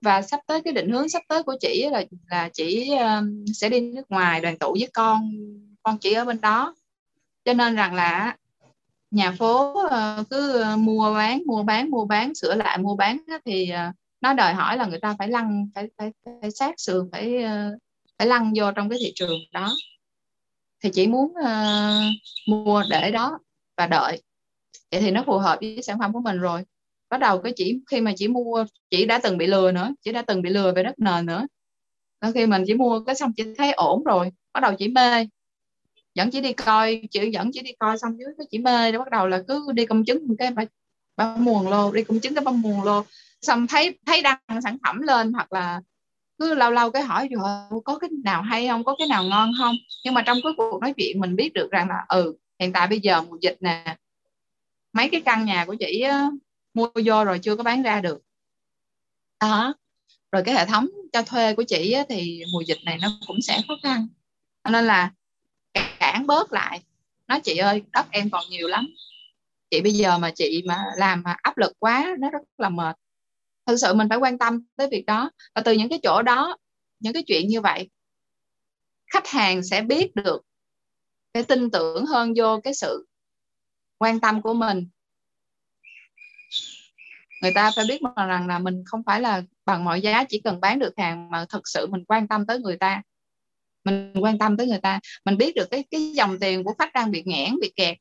và 0.00 0.22
sắp 0.22 0.40
tới 0.46 0.62
cái 0.62 0.72
định 0.72 0.90
hướng 0.90 1.08
sắp 1.08 1.22
tới 1.28 1.42
của 1.42 1.56
chị 1.60 1.88
là 1.92 2.04
là 2.30 2.48
chị 2.52 2.90
um, 2.96 3.44
sẽ 3.54 3.68
đi 3.68 3.80
nước 3.80 4.10
ngoài 4.10 4.40
đoàn 4.40 4.58
tụ 4.58 4.76
với 4.80 4.88
con 4.94 5.30
con 5.82 5.98
chị 5.98 6.12
ở 6.12 6.24
bên 6.24 6.40
đó. 6.40 6.74
Cho 7.44 7.54
nên 7.54 7.74
rằng 7.74 7.94
là 7.94 8.36
nhà 9.10 9.32
phố 9.38 9.72
uh, 9.72 10.30
cứ 10.30 10.60
ờ, 10.60 10.76
mua 10.76 11.14
bán 11.14 11.42
mua 11.46 11.62
bán 11.62 11.90
mua 11.90 12.04
bán 12.04 12.34
sửa 12.34 12.54
lại 12.54 12.78
mua 12.78 12.96
bán 12.96 13.18
thì 13.44 13.72
uh, 13.88 13.94
nó 14.20 14.32
đòi 14.32 14.54
hỏi 14.54 14.76
là 14.76 14.86
người 14.86 14.98
ta 15.00 15.16
phải 15.18 15.28
lăn 15.28 15.68
phải 15.74 15.88
phải, 15.98 16.10
phải 16.40 16.50
sát 16.50 16.74
sườn 16.80 17.08
phải 17.12 17.42
ờ, 17.42 17.70
phải 18.18 18.26
lăn 18.26 18.52
vô 18.56 18.72
trong 18.72 18.88
cái 18.88 18.98
thị 19.02 19.12
trường 19.14 19.38
đó. 19.52 19.76
Thì 20.82 20.90
chỉ 20.92 21.06
muốn 21.06 21.24
uh, 21.24 22.04
mua 22.48 22.82
để 22.90 23.10
đó 23.10 23.38
và 23.76 23.86
đợi. 23.86 24.22
Vậy 24.90 25.00
thì 25.00 25.10
nó 25.10 25.22
phù 25.26 25.38
hợp 25.38 25.58
với 25.60 25.82
sản 25.82 25.98
phẩm 25.98 26.12
của 26.12 26.20
mình 26.20 26.38
rồi. 26.38 26.64
Bắt 27.10 27.20
đầu 27.20 27.42
cái 27.42 27.52
chỉ 27.56 27.80
khi 27.90 28.00
mà 28.00 28.12
chỉ 28.16 28.28
mua 28.28 28.64
chỉ 28.90 29.06
đã 29.06 29.20
từng 29.22 29.38
bị 29.38 29.46
lừa 29.46 29.72
nữa 29.72 29.94
chỉ 30.02 30.12
đã 30.12 30.22
từng 30.22 30.42
bị 30.42 30.50
lừa 30.50 30.72
về 30.72 30.82
đất 30.82 30.98
nền 30.98 31.26
nữa. 31.26 31.46
Nên 32.20 32.32
khi 32.32 32.46
mình 32.46 32.64
chỉ 32.66 32.74
mua 32.74 33.00
cái 33.00 33.14
xong 33.14 33.32
chỉ 33.36 33.44
thấy 33.58 33.72
ổn 33.72 34.04
rồi 34.04 34.32
bắt 34.52 34.60
đầu 34.60 34.74
chỉ 34.78 34.88
mê. 34.88 35.26
Dẫn 36.14 36.30
chỉ 36.30 36.40
đi 36.40 36.52
coi 36.52 37.02
chỉ 37.10 37.30
dẫn 37.30 37.50
chỉ 37.52 37.62
đi 37.62 37.72
coi 37.78 37.98
xong 37.98 38.18
dưới 38.18 38.28
cái 38.38 38.46
chỉ 38.50 38.58
mê 38.58 38.92
đó 38.92 38.98
bắt 38.98 39.10
đầu 39.10 39.26
là 39.26 39.42
cứ 39.48 39.72
đi 39.72 39.86
công 39.86 40.04
chứng 40.04 40.36
cái 40.38 40.50
bà, 40.50 40.64
bà 41.16 41.36
muồn 41.36 41.68
lô 41.68 41.92
đi 41.92 42.04
công 42.04 42.20
chứng 42.20 42.34
cái 42.34 42.44
bà 42.44 42.52
muồn 42.52 42.82
lô 42.82 43.04
xong 43.42 43.66
thấy 43.66 43.98
thấy 44.06 44.22
đăng 44.22 44.62
sản 44.64 44.76
phẩm 44.84 45.00
lên 45.02 45.32
hoặc 45.32 45.52
là 45.52 45.80
cứ 46.38 46.54
lâu 46.54 46.70
lâu 46.70 46.90
cái 46.90 47.02
hỏi 47.02 47.28
rồi 47.28 47.80
có 47.84 47.98
cái 47.98 48.10
nào 48.24 48.42
hay 48.42 48.68
không? 48.68 48.84
Có 48.84 48.94
cái 48.98 49.08
nào 49.08 49.24
ngon 49.24 49.52
không? 49.58 49.76
Nhưng 50.04 50.14
mà 50.14 50.22
trong 50.22 50.38
cái 50.42 50.52
cuộc 50.56 50.80
nói 50.80 50.94
chuyện 50.96 51.20
mình 51.20 51.36
biết 51.36 51.52
được 51.54 51.70
rằng 51.70 51.88
là 51.88 52.04
ừ 52.08 52.34
hiện 52.60 52.72
tại 52.72 52.86
bây 52.86 53.00
giờ 53.00 53.22
mùa 53.22 53.36
dịch 53.40 53.56
nè 53.60 53.96
mấy 54.92 55.08
cái 55.08 55.20
căn 55.20 55.44
nhà 55.44 55.64
của 55.64 55.74
chị 55.80 56.00
á, 56.00 56.30
mua 56.74 56.88
vô 57.04 57.24
rồi 57.24 57.38
chưa 57.38 57.56
có 57.56 57.62
bán 57.62 57.82
ra 57.82 58.00
được. 58.00 58.22
Đó. 59.40 59.74
Rồi 60.32 60.42
cái 60.46 60.54
hệ 60.54 60.66
thống 60.66 60.86
cho 61.12 61.22
thuê 61.22 61.54
của 61.54 61.62
chị 61.62 61.92
á, 61.92 62.02
thì 62.08 62.42
mùa 62.52 62.60
dịch 62.60 62.78
này 62.84 62.98
nó 63.02 63.08
cũng 63.26 63.40
sẽ 63.42 63.62
khó 63.68 63.74
khăn. 63.82 64.06
Nên 64.70 64.84
là 64.84 65.10
cản 65.98 66.26
bớt 66.26 66.52
lại. 66.52 66.82
Nói 67.28 67.40
chị 67.40 67.56
ơi 67.56 67.82
đất 67.92 68.06
em 68.10 68.30
còn 68.30 68.44
nhiều 68.50 68.68
lắm. 68.68 68.88
Chị 69.70 69.80
bây 69.80 69.92
giờ 69.92 70.18
mà 70.18 70.30
chị 70.30 70.62
mà 70.66 70.84
làm 70.96 71.22
mà 71.22 71.36
áp 71.42 71.58
lực 71.58 71.72
quá 71.78 72.16
nó 72.18 72.30
rất 72.30 72.42
là 72.58 72.68
mệt 72.68 72.96
thực 73.68 73.76
sự 73.76 73.94
mình 73.94 74.08
phải 74.08 74.18
quan 74.18 74.38
tâm 74.38 74.60
tới 74.76 74.88
việc 74.90 75.06
đó. 75.06 75.30
Và 75.54 75.62
từ 75.64 75.72
những 75.72 75.88
cái 75.88 76.00
chỗ 76.02 76.22
đó, 76.22 76.56
những 77.00 77.12
cái 77.12 77.22
chuyện 77.26 77.48
như 77.48 77.60
vậy, 77.60 77.90
khách 79.12 79.26
hàng 79.28 79.62
sẽ 79.62 79.82
biết 79.82 80.14
được 80.14 80.42
cái 81.32 81.42
tin 81.42 81.70
tưởng 81.70 82.06
hơn 82.06 82.32
vô 82.36 82.60
cái 82.60 82.74
sự 82.74 83.06
quan 83.98 84.20
tâm 84.20 84.42
của 84.42 84.54
mình. 84.54 84.88
Người 87.42 87.52
ta 87.54 87.70
phải 87.76 87.84
biết 87.88 88.00
rằng 88.16 88.46
là 88.46 88.58
mình 88.58 88.82
không 88.86 89.02
phải 89.06 89.20
là 89.20 89.42
bằng 89.64 89.84
mọi 89.84 90.00
giá 90.00 90.24
chỉ 90.24 90.40
cần 90.44 90.60
bán 90.60 90.78
được 90.78 90.92
hàng 90.96 91.30
mà 91.30 91.44
thực 91.48 91.68
sự 91.68 91.86
mình 91.86 92.04
quan 92.04 92.28
tâm 92.28 92.46
tới 92.46 92.58
người 92.58 92.76
ta. 92.76 93.02
Mình 93.84 94.12
quan 94.20 94.38
tâm 94.38 94.56
tới 94.56 94.66
người 94.66 94.80
ta. 94.80 95.00
Mình 95.24 95.36
biết 95.36 95.54
được 95.54 95.66
cái 95.70 95.84
cái 95.90 96.12
dòng 96.12 96.38
tiền 96.40 96.64
của 96.64 96.74
khách 96.78 96.92
đang 96.92 97.10
bị 97.10 97.22
nghẽn, 97.26 97.54
bị 97.60 97.72
kẹt. 97.76 97.96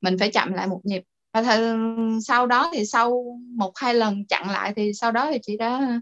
Mình 0.00 0.16
phải 0.18 0.30
chậm 0.30 0.52
lại 0.52 0.66
một 0.66 0.80
nhịp 0.84 1.02
và 1.32 1.42
th- 1.42 2.20
sau 2.20 2.46
đó 2.46 2.70
thì 2.72 2.86
sau 2.86 3.38
một 3.56 3.72
hai 3.78 3.94
lần 3.94 4.24
chặn 4.26 4.50
lại 4.50 4.72
thì 4.76 4.92
sau 4.94 5.12
đó 5.12 5.30
thì 5.32 5.38
chị 5.42 5.56
đã 5.56 6.00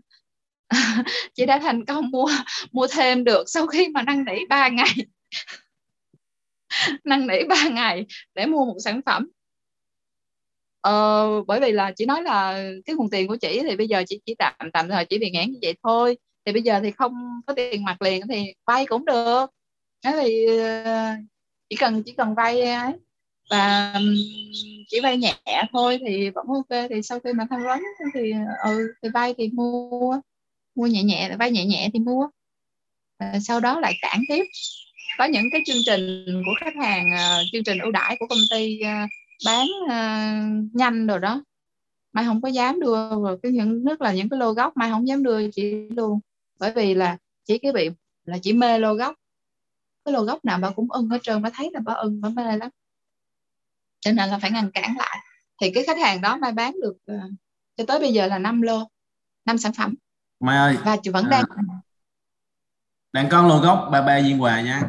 chị 1.34 1.46
đã 1.46 1.58
thành 1.58 1.84
công 1.84 2.10
mua 2.10 2.28
mua 2.72 2.86
thêm 2.90 3.24
được. 3.24 3.44
Sau 3.46 3.66
khi 3.66 3.88
mà 3.88 4.02
năn 4.02 4.24
nỉ 4.24 4.46
ba 4.48 4.68
ngày 4.68 4.94
năn 7.04 7.26
nỉ 7.26 7.44
ba 7.48 7.68
ngày 7.68 8.06
để 8.34 8.46
mua 8.46 8.64
một 8.64 8.76
sản 8.84 9.00
phẩm. 9.06 9.28
Ờ, 10.80 11.42
bởi 11.46 11.60
vì 11.60 11.72
là 11.72 11.92
chị 11.96 12.06
nói 12.06 12.22
là 12.22 12.62
cái 12.84 12.96
nguồn 12.96 13.10
tiền 13.10 13.28
của 13.28 13.36
chị 13.36 13.60
thì 13.68 13.76
bây 13.76 13.88
giờ 13.88 14.02
chị 14.06 14.20
chỉ 14.26 14.34
tạm 14.38 14.54
tạm 14.72 14.88
thời 14.88 15.04
chỉ 15.04 15.18
bị 15.18 15.30
ngán 15.30 15.50
như 15.50 15.58
vậy 15.62 15.74
thôi. 15.82 16.18
Thì 16.44 16.52
bây 16.52 16.62
giờ 16.62 16.80
thì 16.82 16.90
không 16.90 17.12
có 17.46 17.54
tiền 17.54 17.84
mặt 17.84 18.02
liền 18.02 18.28
thì 18.28 18.54
vay 18.66 18.86
cũng 18.86 19.04
được. 19.04 19.46
Thế 20.04 20.12
thì 20.22 20.46
ờ, 20.84 21.14
chỉ 21.70 21.76
cần 21.76 22.02
chỉ 22.02 22.12
cần 22.12 22.34
vay 22.34 22.62
ấy 22.62 22.92
và 23.50 23.94
chỉ 24.88 25.00
vay 25.02 25.16
nhẹ 25.16 25.34
thôi 25.72 25.98
thì 26.06 26.30
vẫn 26.30 26.46
ok. 26.46 26.88
Thì 26.90 27.02
sau 27.02 27.20
khi 27.20 27.32
mà 27.32 27.46
tham 27.50 27.64
vấn 27.64 27.82
thì 28.14 28.32
ừ 28.64 28.92
thì 29.02 29.08
vay 29.08 29.34
thì 29.38 29.48
mua 29.48 30.20
mua 30.74 30.86
nhẹ 30.86 31.02
nhẹ 31.02 31.36
vay 31.38 31.50
nhẹ 31.50 31.66
nhẹ 31.66 31.90
thì 31.92 31.98
mua. 31.98 32.28
À, 33.18 33.38
sau 33.40 33.60
đó 33.60 33.80
lại 33.80 33.94
cản 34.02 34.20
tiếp. 34.28 34.44
Có 35.18 35.24
những 35.24 35.50
cái 35.52 35.60
chương 35.66 35.82
trình 35.86 36.26
của 36.46 36.52
khách 36.60 36.76
hàng 36.76 37.10
uh, 37.14 37.46
chương 37.52 37.64
trình 37.64 37.78
ưu 37.78 37.92
đãi 37.92 38.16
của 38.20 38.26
công 38.26 38.38
ty 38.50 38.80
uh, 38.82 39.10
bán 39.46 39.66
uh, 39.84 40.74
nhanh 40.74 41.06
rồi 41.06 41.18
đó. 41.18 41.44
Mai 42.12 42.24
không 42.24 42.42
có 42.42 42.48
dám 42.48 42.80
đưa 42.80 43.10
rồi 43.10 43.38
cái 43.42 43.52
những 43.52 43.84
nước 43.84 44.00
là 44.00 44.12
những 44.12 44.28
cái 44.28 44.38
lô 44.40 44.52
gốc 44.52 44.76
mai 44.76 44.90
không 44.90 45.08
dám 45.08 45.22
đưa 45.22 45.50
chị 45.50 45.72
luôn. 45.96 46.20
Bởi 46.58 46.72
vì 46.72 46.94
là 46.94 47.16
chỉ 47.44 47.58
cái 47.58 47.72
bị 47.72 47.90
là 48.24 48.38
chỉ 48.42 48.52
mê 48.52 48.78
lô 48.78 48.94
gốc. 48.94 49.14
Cái 50.04 50.12
lô 50.12 50.22
gốc 50.22 50.44
nào 50.44 50.58
bà 50.62 50.70
cũng 50.70 50.92
ưng 50.92 51.08
hết 51.08 51.18
trơn 51.22 51.42
bà 51.42 51.50
thấy 51.50 51.70
là 51.72 51.80
bà 51.80 51.92
ưng 51.92 52.20
bà 52.20 52.28
mê 52.28 52.56
lắm 52.56 52.70
cho 54.00 54.12
nên 54.12 54.28
là 54.28 54.38
phải 54.38 54.50
ngăn 54.50 54.70
cản 54.70 54.96
lại. 54.98 55.18
Thì 55.60 55.70
cái 55.74 55.84
khách 55.84 55.98
hàng 55.98 56.20
đó 56.20 56.36
mai 56.36 56.52
bán 56.52 56.74
được 56.82 56.96
uh, 57.12 57.22
cho 57.76 57.84
tới 57.88 58.00
bây 58.00 58.12
giờ 58.12 58.26
là 58.26 58.38
5 58.38 58.62
lô 58.62 58.88
5 59.44 59.58
sản 59.58 59.72
phẩm. 59.72 59.94
Mai 60.40 60.58
ơi 60.58 60.76
và 60.84 60.96
chị 61.02 61.10
vẫn 61.10 61.24
à, 61.24 61.30
đang 61.30 61.44
đang 63.12 63.28
con 63.30 63.48
lô 63.48 63.58
gốc 63.58 63.88
ba 63.92 64.02
ba 64.02 64.20
viên 64.20 64.42
quà 64.42 64.60
nha. 64.60 64.82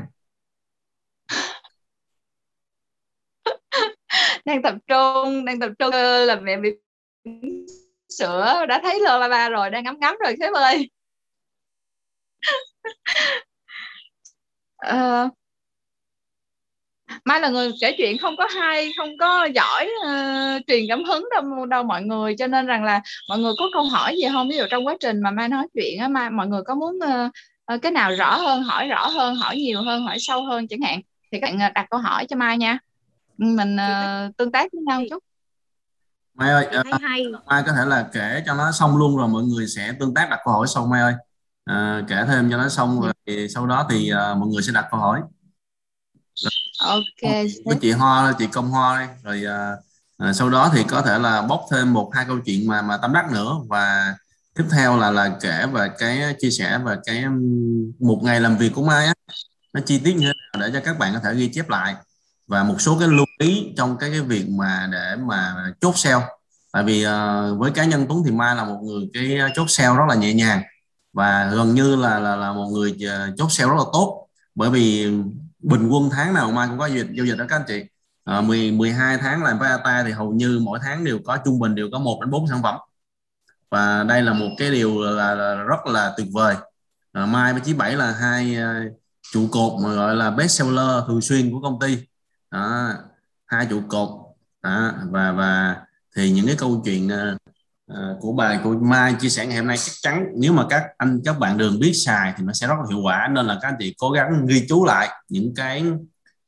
Đang 4.45 4.61
tập 4.61 4.75
trung 4.87 5.45
đang 5.45 5.59
tập 5.59 5.71
trung 5.79 5.91
làm 6.27 6.43
mẹ 6.43 6.57
bị 6.57 6.69
sữa 8.09 8.65
đã 8.69 8.79
thấy 8.83 8.99
lô 8.99 9.19
ba 9.19 9.29
ba 9.29 9.49
rồi 9.49 9.69
đang 9.69 9.83
ngắm 9.83 9.99
ngắm 9.99 10.15
rồi 10.23 10.35
sếp 10.39 10.53
ơi 10.53 10.89
uh, 14.87 15.38
mai 17.25 17.39
là 17.39 17.49
người 17.49 17.71
kể 17.81 17.95
chuyện 17.97 18.17
không 18.17 18.37
có 18.37 18.47
hay 18.55 18.91
không 18.97 19.17
có 19.19 19.47
giỏi 19.55 19.89
uh, 20.05 20.61
truyền 20.67 20.85
cảm 20.89 21.03
hứng 21.03 21.25
đâu 21.35 21.65
đâu 21.65 21.83
mọi 21.83 22.03
người. 22.03 22.35
Cho 22.39 22.47
nên 22.47 22.65
rằng 22.65 22.83
là 22.83 23.01
mọi 23.29 23.39
người 23.39 23.53
có 23.59 23.65
câu 23.73 23.83
hỏi 23.83 24.15
gì 24.15 24.23
không? 24.33 24.49
Ví 24.49 24.57
dụ 24.57 24.63
trong 24.69 24.87
quá 24.87 24.95
trình 24.99 25.21
mà 25.21 25.31
mai 25.31 25.49
nói 25.49 25.67
chuyện 25.73 25.99
á 25.99 26.07
mai 26.07 26.29
mọi 26.29 26.47
người 26.47 26.61
có 26.63 26.75
muốn 26.75 26.95
uh, 26.95 27.31
uh, 27.73 27.81
cái 27.81 27.91
nào 27.91 28.11
rõ 28.15 28.37
hơn 28.37 28.63
hỏi 28.63 28.87
rõ 28.87 29.07
hơn 29.07 29.35
hỏi 29.35 29.55
nhiều 29.57 29.81
hơn 29.81 30.03
hỏi 30.03 30.17
sâu 30.19 30.45
hơn 30.45 30.67
chẳng 30.67 30.81
hạn? 30.81 31.01
Thì 31.31 31.39
các 31.41 31.49
bạn 31.59 31.73
đặt 31.75 31.85
câu 31.89 31.99
hỏi 31.99 32.25
cho 32.29 32.35
mai 32.35 32.57
nha. 32.57 32.77
Mình 33.37 33.75
uh, 33.75 34.37
tương 34.37 34.51
tác 34.51 34.71
với 34.71 34.81
nhau 34.87 35.01
chút. 35.09 35.23
Mai 36.33 36.49
ơi, 36.49 36.67
uh, 36.79 37.01
hay. 37.01 37.25
Mai 37.47 37.63
có 37.65 37.71
thể 37.71 37.85
là 37.85 38.05
kể 38.13 38.43
cho 38.45 38.53
nó 38.53 38.71
xong 38.71 38.97
luôn 38.97 39.17
rồi 39.17 39.27
mọi 39.27 39.43
người 39.43 39.67
sẽ 39.67 39.93
tương 39.99 40.13
tác 40.13 40.29
đặt 40.29 40.39
câu 40.45 40.53
hỏi 40.53 40.67
xong 40.67 40.89
Mai 40.89 41.01
ơi. 41.01 41.13
À, 41.65 42.01
kể 42.07 42.23
thêm 42.27 42.51
cho 42.51 42.57
nó 42.57 42.69
xong 42.69 43.01
rồi 43.01 43.13
thì 43.25 43.47
sau 43.47 43.65
đó 43.65 43.87
thì 43.89 44.11
uh, 44.13 44.37
mọi 44.37 44.47
người 44.47 44.61
sẽ 44.61 44.71
đặt 44.73 44.85
câu 44.91 44.99
hỏi 44.99 45.21
ok 46.79 47.31
với 47.65 47.77
chị 47.81 47.91
Hoa 47.91 48.33
chị 48.39 48.47
Công 48.47 48.69
Hoa 48.69 48.99
đây 48.99 49.07
rồi 49.23 49.43
uh, 49.45 49.79
à, 50.17 50.33
sau 50.33 50.49
đó 50.49 50.71
thì 50.73 50.83
có 50.83 51.01
thể 51.01 51.19
là 51.19 51.41
bóc 51.41 51.65
thêm 51.71 51.93
một 51.93 52.11
hai 52.13 52.25
câu 52.25 52.39
chuyện 52.39 52.67
mà 52.67 52.81
mà 52.81 52.97
tâm 52.97 53.13
đắc 53.13 53.31
nữa. 53.31 53.55
Và 53.67 54.15
tiếp 54.55 54.63
theo 54.71 54.97
là 54.97 55.11
là 55.11 55.37
kể 55.41 55.65
về 55.73 55.89
cái 55.97 56.35
chia 56.39 56.49
sẻ 56.49 56.79
về 56.85 56.95
cái 57.05 57.25
một 57.99 58.19
ngày 58.23 58.41
làm 58.41 58.57
việc 58.57 58.71
của 58.75 58.83
Mai 58.83 59.05
á. 59.05 59.13
Nó 59.73 59.81
chi 59.85 59.99
tiết 59.99 60.15
như 60.15 60.27
thế 60.27 60.33
nào 60.53 60.67
để 60.67 60.73
cho 60.73 60.85
các 60.85 60.99
bạn 60.99 61.13
có 61.13 61.19
thể 61.19 61.35
ghi 61.35 61.49
chép 61.53 61.69
lại. 61.69 61.95
Và 62.47 62.63
một 62.63 62.81
số 62.81 62.99
cái 62.99 63.07
lưu 63.07 63.25
ý 63.39 63.73
trong 63.77 63.97
cái 63.97 64.11
cái 64.11 64.21
việc 64.21 64.49
mà 64.49 64.89
để 64.91 65.15
mà 65.15 65.53
chốt 65.81 65.97
sale. 65.97 66.25
Tại 66.71 66.83
vì 66.83 67.05
uh, 67.05 67.59
với 67.59 67.71
cá 67.71 67.85
nhân 67.85 68.05
Tuấn 68.09 68.23
thì 68.25 68.31
Mai 68.31 68.55
là 68.55 68.63
một 68.63 68.79
người 68.83 69.09
cái 69.13 69.51
chốt 69.55 69.65
sale 69.69 69.95
rất 69.95 70.03
là 70.09 70.15
nhẹ 70.15 70.33
nhàng. 70.33 70.61
Và 71.13 71.51
gần 71.53 71.75
như 71.75 71.95
là 71.95 72.19
là 72.19 72.35
là 72.35 72.53
một 72.53 72.67
người 72.73 72.97
chốt 73.37 73.51
sale 73.51 73.69
rất 73.69 73.75
là 73.77 73.85
tốt. 73.93 74.27
Bởi 74.55 74.69
vì 74.69 75.11
bình 75.59 75.89
quân 75.89 76.09
tháng 76.11 76.33
nào 76.33 76.51
Mai 76.51 76.67
cũng 76.67 76.77
có 76.79 76.85
dịch 76.85 77.07
giao 77.11 77.25
dịch 77.25 77.35
đó 77.35 77.45
các 77.49 77.55
anh 77.55 77.65
chị. 77.67 77.83
À, 78.23 78.41
10 78.41 78.71
12 78.71 79.17
tháng 79.17 79.43
làm 79.43 79.59
với 79.59 79.69
ATA 79.69 80.03
thì 80.03 80.11
hầu 80.11 80.31
như 80.31 80.59
mỗi 80.63 80.79
tháng 80.83 81.03
đều 81.03 81.19
có 81.25 81.37
trung 81.45 81.59
bình 81.59 81.75
đều 81.75 81.89
có 81.91 81.99
một 81.99 82.21
đến 82.21 82.29
bốn 82.29 82.47
sản 82.47 82.63
phẩm. 82.63 82.75
Và 83.69 84.03
đây 84.03 84.21
là 84.21 84.33
một 84.33 84.49
cái 84.57 84.71
điều 84.71 85.01
là, 85.01 85.35
là 85.35 85.55
rất 85.55 85.85
là 85.85 86.13
tuyệt 86.17 86.27
vời. 86.33 86.55
À, 87.11 87.25
Mai 87.25 87.53
với 87.53 87.61
Chí 87.65 87.73
Bảy 87.73 87.95
là 87.95 88.11
hai 88.11 88.57
uh, 88.57 88.93
trụ 89.31 89.47
cột 89.51 89.83
mà 89.83 89.93
gọi 89.93 90.15
là 90.15 90.31
best 90.31 90.59
seller 90.59 91.03
thường 91.07 91.21
xuyên 91.21 91.51
của 91.51 91.61
công 91.61 91.79
ty. 91.79 91.97
Đó, 92.51 92.93
hai 93.45 93.65
trụ 93.65 93.81
cột. 93.87 94.09
Đó, 94.63 94.93
và 95.11 95.31
và 95.31 95.81
thì 96.15 96.31
những 96.31 96.47
cái 96.47 96.55
câu 96.59 96.81
chuyện 96.85 97.07
uh, 97.07 97.48
À, 97.95 98.15
của 98.19 98.31
bài 98.31 98.59
của 98.63 98.75
Mai 98.81 99.15
chia 99.19 99.29
sẻ 99.29 99.45
ngày 99.45 99.57
hôm 99.57 99.67
nay 99.67 99.77
chắc 99.77 99.93
chắn 100.01 100.25
nếu 100.35 100.53
mà 100.53 100.65
các 100.69 100.83
anh 100.97 101.21
các 101.25 101.39
bạn 101.39 101.57
đường 101.57 101.79
biết 101.79 101.93
xài 101.93 102.33
thì 102.37 102.43
nó 102.43 102.53
sẽ 102.53 102.67
rất 102.67 102.75
là 102.79 102.85
hiệu 102.89 103.01
quả. 103.03 103.27
Nên 103.31 103.45
là 103.45 103.57
các 103.61 103.67
anh 103.67 103.75
chị 103.79 103.95
cố 103.97 104.11
gắng 104.11 104.45
ghi 104.49 104.65
chú 104.69 104.85
lại 104.85 105.09
những 105.29 105.53
cái 105.55 105.83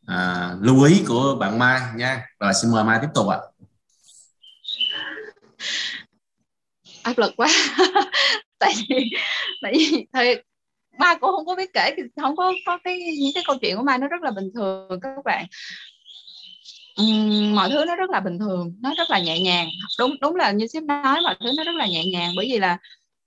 à, 0.05 0.51
lưu 0.61 0.83
ý 0.83 1.03
của 1.07 1.37
bạn 1.39 1.59
Mai 1.59 1.79
nha. 1.95 2.25
Rồi 2.39 2.53
xin 2.61 2.71
mời 2.71 2.83
Mai 2.83 2.99
tiếp 3.01 3.07
tục 3.15 3.27
ạ. 3.27 3.37
Áp 7.03 7.17
lực 7.17 7.33
quá. 7.37 7.47
Tại 8.59 8.73
vì 8.89 9.11
tại 9.61 9.73
vì 9.77 10.05
thì 10.13 10.35
Mai 10.99 11.15
cũng 11.21 11.31
không 11.31 11.45
có 11.45 11.55
biết 11.55 11.73
kể 11.73 11.95
không 12.21 12.35
có 12.35 12.53
có 12.65 12.79
cái 12.83 12.99
những 13.19 13.31
cái 13.35 13.43
câu 13.47 13.55
chuyện 13.61 13.77
của 13.77 13.83
Mai 13.83 13.97
nó 13.97 14.07
rất 14.07 14.21
là 14.21 14.31
bình 14.31 14.49
thường 14.55 14.99
các 15.01 15.15
bạn 15.25 15.45
mọi 17.55 17.69
thứ 17.69 17.85
nó 17.87 17.95
rất 17.95 18.09
là 18.09 18.19
bình 18.19 18.39
thường 18.39 18.75
nó 18.81 18.93
rất 18.97 19.09
là 19.09 19.19
nhẹ 19.19 19.39
nhàng. 19.39 19.67
Đúng 19.99 20.15
đúng 20.21 20.35
là 20.35 20.51
như 20.51 20.67
sếp 20.67 20.83
nói 20.83 21.21
mọi 21.23 21.35
thứ 21.39 21.51
nó 21.57 21.63
rất 21.63 21.75
là 21.75 21.87
nhẹ 21.87 22.05
nhàng 22.05 22.31
bởi 22.37 22.47
vì 22.51 22.59
là 22.59 22.77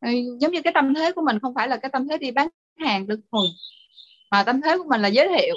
ờ, 0.00 0.10
giống 0.40 0.52
như 0.52 0.62
cái 0.62 0.72
tâm 0.72 0.94
thế 0.94 1.12
của 1.12 1.22
mình 1.22 1.38
không 1.40 1.54
phải 1.54 1.68
là 1.68 1.76
cái 1.76 1.90
tâm 1.92 2.08
thế 2.08 2.18
đi 2.18 2.30
bán 2.30 2.48
hàng 2.78 3.06
đơn 3.06 3.20
thuần 3.32 3.44
mà 4.30 4.42
tâm 4.44 4.60
thế 4.62 4.78
của 4.78 4.84
mình 4.90 5.02
là 5.02 5.08
giới 5.08 5.28
thiệu 5.28 5.54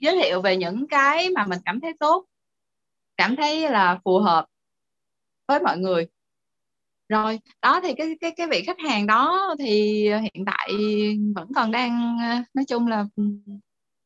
giới 0.00 0.16
thiệu 0.22 0.40
về 0.42 0.56
những 0.56 0.86
cái 0.88 1.30
mà 1.30 1.46
mình 1.46 1.58
cảm 1.64 1.80
thấy 1.80 1.92
tốt 2.00 2.26
cảm 3.16 3.36
thấy 3.36 3.70
là 3.70 3.98
phù 4.04 4.18
hợp 4.18 4.46
với 5.48 5.60
mọi 5.60 5.78
người. 5.78 6.06
Rồi 7.08 7.40
đó 7.62 7.80
thì 7.82 7.94
cái 7.94 8.16
cái 8.20 8.30
cái 8.36 8.46
vị 8.50 8.62
khách 8.66 8.78
hàng 8.88 9.06
đó 9.06 9.54
thì 9.58 10.02
hiện 10.10 10.44
tại 10.46 10.68
vẫn 11.34 11.48
còn 11.54 11.70
đang 11.70 12.18
ờ, 12.20 12.36
nói 12.54 12.64
chung 12.68 12.86
là 12.86 13.04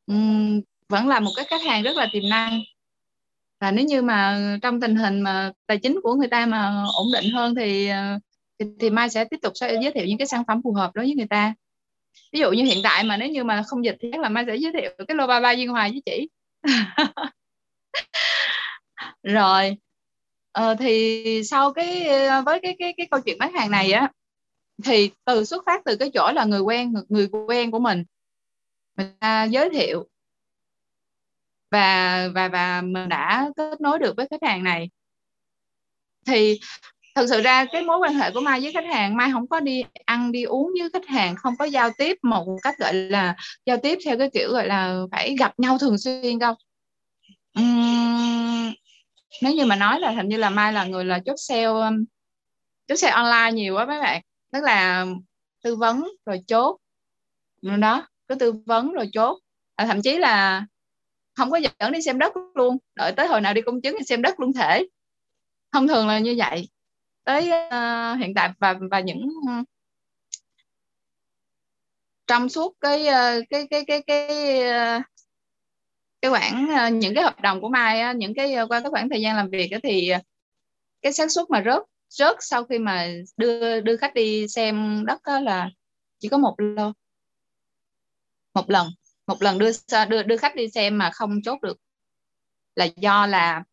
um, 0.07 0.61
vẫn 0.88 1.09
là 1.09 1.20
một 1.20 1.30
cái 1.36 1.45
khách 1.49 1.62
hàng 1.62 1.82
rất 1.82 1.97
là 1.97 2.09
tiềm 2.12 2.22
năng 2.30 2.61
và 3.61 3.71
nếu 3.71 3.85
như 3.85 4.03
mà 4.03 4.41
trong 4.63 4.81
tình 4.81 4.97
hình 4.97 5.21
mà 5.21 5.53
tài 5.67 5.79
chính 5.79 6.01
của 6.03 6.15
người 6.15 6.29
ta 6.29 6.47
mà 6.47 6.85
ổn 6.97 7.07
định 7.13 7.31
hơn 7.35 7.55
thì 7.55 7.89
ờ, 7.89 8.19
thì, 8.59 8.67
thì 8.81 8.91
mai 8.91 9.11
sẽ 9.11 9.25
tiếp 9.25 9.37
tục 9.43 9.53
sẽ 9.57 9.79
giới 9.83 9.93
thiệu 9.93 10.05
những 10.07 10.19
cái 10.19 10.27
sản 10.27 10.43
phẩm 10.49 10.61
phù 10.65 10.73
hợp 10.73 10.91
đối 10.95 11.05
với 11.05 11.15
người 11.15 11.27
ta. 11.27 11.55
Ví 12.33 12.41
dụ 12.41 12.51
như 12.53 12.65
hiện 12.65 12.81
tại 12.85 13.05
mà 13.05 13.17
nếu 13.17 13.29
như 13.29 13.45
mà 13.45 13.63
không 13.67 13.85
dịch 13.85 13.97
thì 14.01 14.09
chắc 14.13 14.21
là 14.21 14.29
mai 14.29 14.45
sẽ 14.47 14.57
giới 14.57 14.73
thiệu 14.73 14.91
cái 15.09 15.17
lô 15.17 15.27
ba 15.27 15.41
ba 15.41 15.53
duyên 15.53 15.69
hoài 15.69 15.91
với 15.91 16.03
chị. 16.07 16.29
Rồi 19.23 19.77
ờ, 20.53 20.75
thì 20.75 21.43
sau 21.45 21.73
cái 21.73 22.07
ờ, 22.09 22.43
với 22.43 22.61
cái 22.63 22.77
cái 22.79 22.95
cái 22.97 23.07
câu 23.11 23.21
chuyện 23.21 23.39
bán 23.39 23.53
hàng 23.53 23.71
này 23.71 23.93
á 23.93 24.11
thì 24.85 25.11
từ 25.25 25.45
xuất 25.45 25.63
phát 25.67 25.83
từ 25.85 25.97
cái 25.97 26.11
chỗ 26.15 26.33
là 26.35 26.45
người 26.45 26.61
quen 26.61 26.95
người 27.09 27.29
quen 27.49 27.71
của 27.71 27.79
mình 27.79 28.05
mình 28.97 29.07
ta 29.21 29.45
giới 29.45 29.71
thiệu 29.71 30.09
và 31.75 32.29
và 32.35 32.49
và 32.49 32.81
mình 32.81 33.09
đã 33.09 33.51
kết 33.57 33.81
nối 33.81 33.99
được 33.99 34.16
với 34.16 34.27
khách 34.31 34.43
hàng 34.43 34.64
này. 34.64 34.91
Thì 36.27 36.61
thật 37.14 37.27
sự 37.29 37.43
ra 37.43 37.64
cái 37.64 37.83
mối 37.83 37.99
quan 37.99 38.14
hệ 38.14 38.31
của 38.31 38.41
mai 38.41 38.61
với 38.61 38.72
khách 38.72 38.85
hàng 38.93 39.16
mai 39.16 39.31
không 39.33 39.49
có 39.49 39.61
đi 39.61 39.85
ăn 40.05 40.33
đi 40.33 40.43
uống 40.43 40.70
với 40.81 40.91
khách 40.93 41.07
hàng 41.07 41.37
không 41.37 41.55
có 41.59 41.64
giao 41.64 41.91
tiếp 41.99 42.16
một 42.22 42.47
cách 42.62 42.79
gọi 42.79 42.95
là 42.95 43.37
giao 43.66 43.77
tiếp 43.83 43.99
theo 44.05 44.18
cái 44.18 44.31
kiểu 44.35 44.53
gọi 44.53 44.66
là 44.66 45.01
phải 45.12 45.37
gặp 45.39 45.53
nhau 45.59 45.79
thường 45.79 45.99
xuyên 45.99 46.39
đâu. 46.39 46.55
Uhm, 47.61 48.72
nếu 49.43 49.55
như 49.55 49.66
mà 49.66 49.77
nói 49.77 50.01
là 50.01 50.11
hình 50.11 50.29
như 50.29 50.37
là 50.37 50.51
mai 50.51 50.72
là 50.72 50.85
người 50.85 51.05
là 51.05 51.18
chốt 51.27 51.37
sale 51.37 51.64
um, 51.64 52.05
chốt 52.89 52.97
sale 52.97 53.12
online 53.14 53.53
nhiều 53.53 53.75
quá 53.77 53.87
mấy 53.87 54.01
bạn. 54.01 54.22
Tức 54.53 54.64
là 54.64 55.07
tư 55.62 55.77
vấn 55.77 56.09
rồi 56.27 56.41
chốt. 56.47 56.77
Đó 57.62 58.09
cứ 58.29 58.35
tư 58.35 58.53
vấn 58.66 58.93
rồi 58.93 59.09
chốt. 59.12 59.39
À, 59.77 59.87
thậm 59.87 60.03
chí 60.03 60.18
là 60.18 60.66
không 61.35 61.51
có 61.51 61.57
dẫn 61.57 61.93
đi 61.93 62.03
xem 62.03 62.18
đất 62.18 62.32
luôn. 62.55 62.76
Đợi 62.95 63.12
tới 63.12 63.26
hồi 63.26 63.41
nào 63.41 63.55
đi 63.55 63.61
công 63.62 63.80
chứng 63.80 63.97
thì 63.99 64.05
xem 64.05 64.22
đất 64.22 64.41
luôn 64.41 64.53
thể. 64.53 64.87
Thông 65.72 65.89
thường 65.89 66.09
là 66.09 66.18
như 66.18 66.35
vậy. 66.39 66.68
Tới 67.24 67.43
uh, 67.43 68.18
hiện 68.18 68.35
tại 68.35 68.51
và 68.59 68.74
và 68.91 69.01
những 69.01 69.28
ờ, 69.49 69.55
trong 72.26 72.49
suốt 72.49 72.76
cái 72.80 73.03
uh, 73.03 73.45
cái 73.51 73.66
cái 73.70 73.85
cái 73.87 74.03
cái 74.07 74.26
uh, 74.99 75.03
cái 76.22 76.30
khoảng 76.30 76.68
uh, 76.87 76.93
những 76.93 77.14
cái 77.14 77.24
hợp 77.24 77.41
đồng 77.41 77.61
của 77.61 77.68
Mai 77.68 78.11
uh, 78.11 78.16
những 78.16 78.35
cái 78.35 78.55
uh, 78.62 78.70
qua 78.70 78.80
cái 78.80 78.91
khoảng 78.91 79.09
thời 79.09 79.20
gian 79.20 79.37
làm 79.37 79.51
việc 79.51 79.70
uh, 79.76 79.82
thì 79.82 80.11
uh, 80.16 80.22
cái 81.03 81.12
xác 81.12 81.30
suất 81.32 81.51
mà 81.51 81.62
rớt 81.64 81.82
rớt 82.09 82.37
sau 82.41 82.64
khi 82.64 82.78
mà 82.78 83.09
đưa 83.37 83.80
đưa 83.80 83.97
khách 83.97 84.14
đi 84.14 84.49
xem 84.49 85.05
đất 85.07 85.20
uh, 85.37 85.43
là 85.43 85.70
chỉ 86.18 86.28
có 86.28 86.39
một 86.39 86.55
lô 86.59 86.93
một 88.55 88.70
lần 88.70 88.89
một 89.27 89.43
lần 89.43 89.59
đưa 89.59 89.70
đưa 90.09 90.22
đưa 90.22 90.37
khách 90.37 90.57
đi 90.57 90.68
xem 90.68 90.99
mà 90.99 91.11
không 91.11 91.43
chốt 91.43 91.62
được 91.62 91.79
là 92.77 92.85
do 92.97 93.27
là 93.27 93.64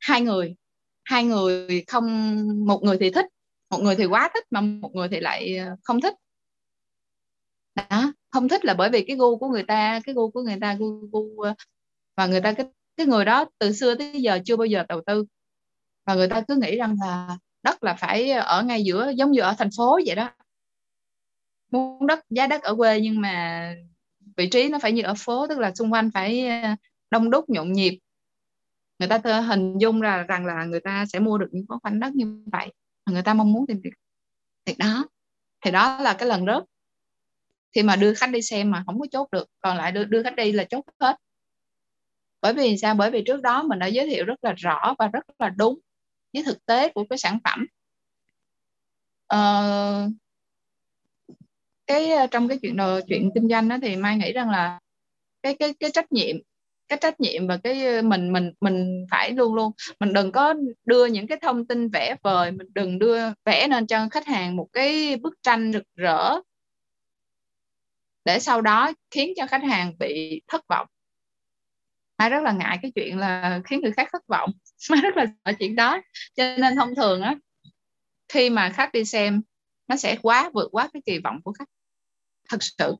hai 0.00 0.20
người 0.20 0.56
hai 1.04 1.24
người 1.24 1.84
không 1.86 2.36
một 2.66 2.82
người 2.82 2.96
thì 3.00 3.10
thích 3.10 3.26
một 3.70 3.78
người 3.82 3.96
thì 3.96 4.06
quá 4.06 4.30
thích 4.34 4.44
mà 4.50 4.60
một 4.60 4.94
người 4.94 5.08
thì 5.08 5.20
lại 5.20 5.56
ờ, 5.56 5.76
không 5.82 6.00
thích. 6.00 6.14
Đó 7.74 8.12
không 8.30 8.48
thích 8.48 8.64
là 8.64 8.74
bởi 8.74 8.90
vì 8.90 9.04
cái 9.04 9.16
gu 9.16 9.38
của 9.38 9.48
người 9.48 9.62
ta 9.62 10.00
cái 10.04 10.14
gu 10.14 10.30
của 10.30 10.42
người 10.42 10.58
ta 10.60 10.74
gu, 10.74 11.08
gu 11.12 11.40
ờ, 11.40 11.54
và 12.16 12.26
người 12.26 12.40
ta 12.40 12.52
cái 12.52 12.66
cái 12.96 13.06
người 13.06 13.24
đó 13.24 13.44
từ 13.58 13.72
xưa 13.72 13.94
tới 13.94 14.22
giờ 14.22 14.38
chưa 14.44 14.56
bao 14.56 14.66
giờ 14.66 14.84
đầu 14.88 15.00
tư. 15.06 15.24
Và 16.06 16.14
người 16.14 16.28
ta 16.28 16.40
cứ 16.48 16.56
nghĩ 16.56 16.76
rằng 16.76 16.96
là 17.00 17.38
đất 17.62 17.84
là 17.84 17.94
phải 17.94 18.30
ở 18.30 18.62
ngay 18.62 18.84
giữa 18.84 19.12
giống 19.16 19.32
như 19.32 19.40
ở 19.40 19.54
thành 19.58 19.70
phố 19.76 20.00
vậy 20.06 20.16
đó. 20.16 20.30
Muốn 21.70 22.06
đất 22.06 22.20
giá 22.30 22.46
đất 22.46 22.62
ở 22.62 22.74
quê 22.76 23.00
nhưng 23.00 23.20
mà 23.20 23.74
vị 24.36 24.48
trí 24.48 24.68
nó 24.68 24.78
phải 24.78 24.92
như 24.92 25.02
ở 25.02 25.14
phố 25.18 25.46
tức 25.48 25.58
là 25.58 25.74
xung 25.74 25.92
quanh 25.92 26.10
phải 26.14 26.46
ờ, 26.48 26.74
đông 27.10 27.30
đúc 27.30 27.44
nhộn 27.50 27.72
nhịp. 27.72 27.98
Người 28.98 29.08
ta 29.08 29.40
hình 29.40 29.78
dung 29.78 30.00
ra 30.00 30.24
rằng 30.28 30.46
là 30.46 30.64
người 30.64 30.80
ta 30.80 31.04
sẽ 31.12 31.18
mua 31.18 31.38
được 31.38 31.48
những 31.50 31.64
khoảnh 31.82 32.00
đất 32.00 32.14
như 32.14 32.42
vậy 32.52 32.72
người 33.10 33.22
ta 33.22 33.34
mong 33.34 33.52
muốn 33.52 33.66
tìm 33.66 33.80
việc. 33.84 33.90
Thì 34.64 34.74
đó 34.78 35.06
thì 35.64 35.70
đó 35.70 36.00
là 36.00 36.14
cái 36.14 36.28
lần 36.28 36.46
rớt. 36.46 36.62
Khi 37.74 37.82
mà 37.82 37.96
đưa 37.96 38.14
khách 38.14 38.30
đi 38.30 38.42
xem 38.42 38.70
mà 38.70 38.82
không 38.86 39.00
có 39.00 39.06
chốt 39.12 39.28
được 39.32 39.48
còn 39.60 39.76
lại 39.76 39.92
đưa, 39.92 40.04
đưa 40.04 40.22
khách 40.22 40.36
đi 40.36 40.52
là 40.52 40.64
chốt 40.64 40.84
hết. 41.00 41.16
Bởi 42.40 42.54
vì 42.54 42.76
sao? 42.78 42.94
Bởi 42.94 43.10
vì 43.10 43.22
trước 43.26 43.42
đó 43.42 43.62
mình 43.62 43.78
đã 43.78 43.86
giới 43.86 44.06
thiệu 44.06 44.24
rất 44.24 44.44
là 44.44 44.52
rõ 44.52 44.94
và 44.98 45.08
rất 45.08 45.24
là 45.38 45.48
đúng 45.48 45.78
với 46.32 46.42
thực 46.42 46.66
tế 46.66 46.88
của 46.88 47.04
cái 47.10 47.18
sản 47.18 47.38
phẩm. 47.44 47.66
Ờ, 49.26 50.08
cái 51.90 52.10
ờ, 52.10 52.26
trong 52.26 52.48
cái 52.48 52.58
chuyện 52.62 52.76
đồ 52.76 53.00
chuyện 53.08 53.30
kinh 53.34 53.48
doanh 53.48 53.68
đó 53.68 53.76
thì 53.82 53.96
mai 53.96 54.16
nghĩ 54.16 54.32
rằng 54.32 54.50
là 54.50 54.78
cái 55.42 55.56
cái 55.58 55.74
cái 55.80 55.90
trách 55.90 56.12
nhiệm, 56.12 56.36
cái 56.88 56.98
trách 57.02 57.20
nhiệm 57.20 57.46
và 57.46 57.56
cái 57.64 57.86
ờ, 57.86 58.02
mình 58.02 58.32
mình 58.32 58.52
mình 58.60 59.06
phải 59.10 59.30
luôn 59.30 59.54
luôn, 59.54 59.72
mình 60.00 60.12
đừng 60.12 60.32
có 60.32 60.54
đưa 60.84 61.06
những 61.06 61.26
cái 61.26 61.38
thông 61.42 61.66
tin 61.66 61.88
vẽ 61.88 62.16
vời, 62.22 62.50
mình 62.52 62.66
đừng 62.74 62.98
đưa 62.98 63.18
vẽ 63.44 63.66
nên 63.70 63.86
cho 63.86 64.08
khách 64.10 64.26
hàng 64.26 64.56
một 64.56 64.68
cái 64.72 65.16
bức 65.16 65.34
tranh 65.42 65.72
rực 65.72 65.82
rỡ 65.96 66.40
để 68.24 68.38
sau 68.38 68.60
đó 68.60 68.92
khiến 69.10 69.32
cho 69.36 69.46
khách 69.46 69.62
hàng 69.62 69.92
bị 69.98 70.40
thất 70.48 70.64
vọng. 70.68 70.86
Mai 72.18 72.30
rất 72.30 72.42
là 72.42 72.52
ngại 72.52 72.78
cái 72.82 72.92
chuyện 72.94 73.18
là 73.18 73.60
khiến 73.64 73.80
người 73.82 73.92
khác 73.92 74.08
thất 74.12 74.22
vọng. 74.28 74.50
Mai 74.90 75.00
rất 75.02 75.16
là 75.16 75.26
sợ 75.44 75.52
chuyện 75.58 75.76
đó. 75.76 76.00
Cho 76.34 76.44
nên 76.58 76.76
thông 76.76 76.94
thường 76.94 77.22
á, 77.22 77.34
khi 78.28 78.50
mà 78.50 78.70
khách 78.70 78.92
đi 78.92 79.04
xem, 79.04 79.42
nó 79.88 79.96
sẽ 79.96 80.16
quá 80.22 80.50
vượt 80.54 80.68
quá 80.72 80.88
cái 80.92 81.02
kỳ 81.06 81.18
vọng 81.18 81.40
của 81.44 81.52
khách 81.52 81.68
thật 82.50 82.62
sự. 82.62 82.94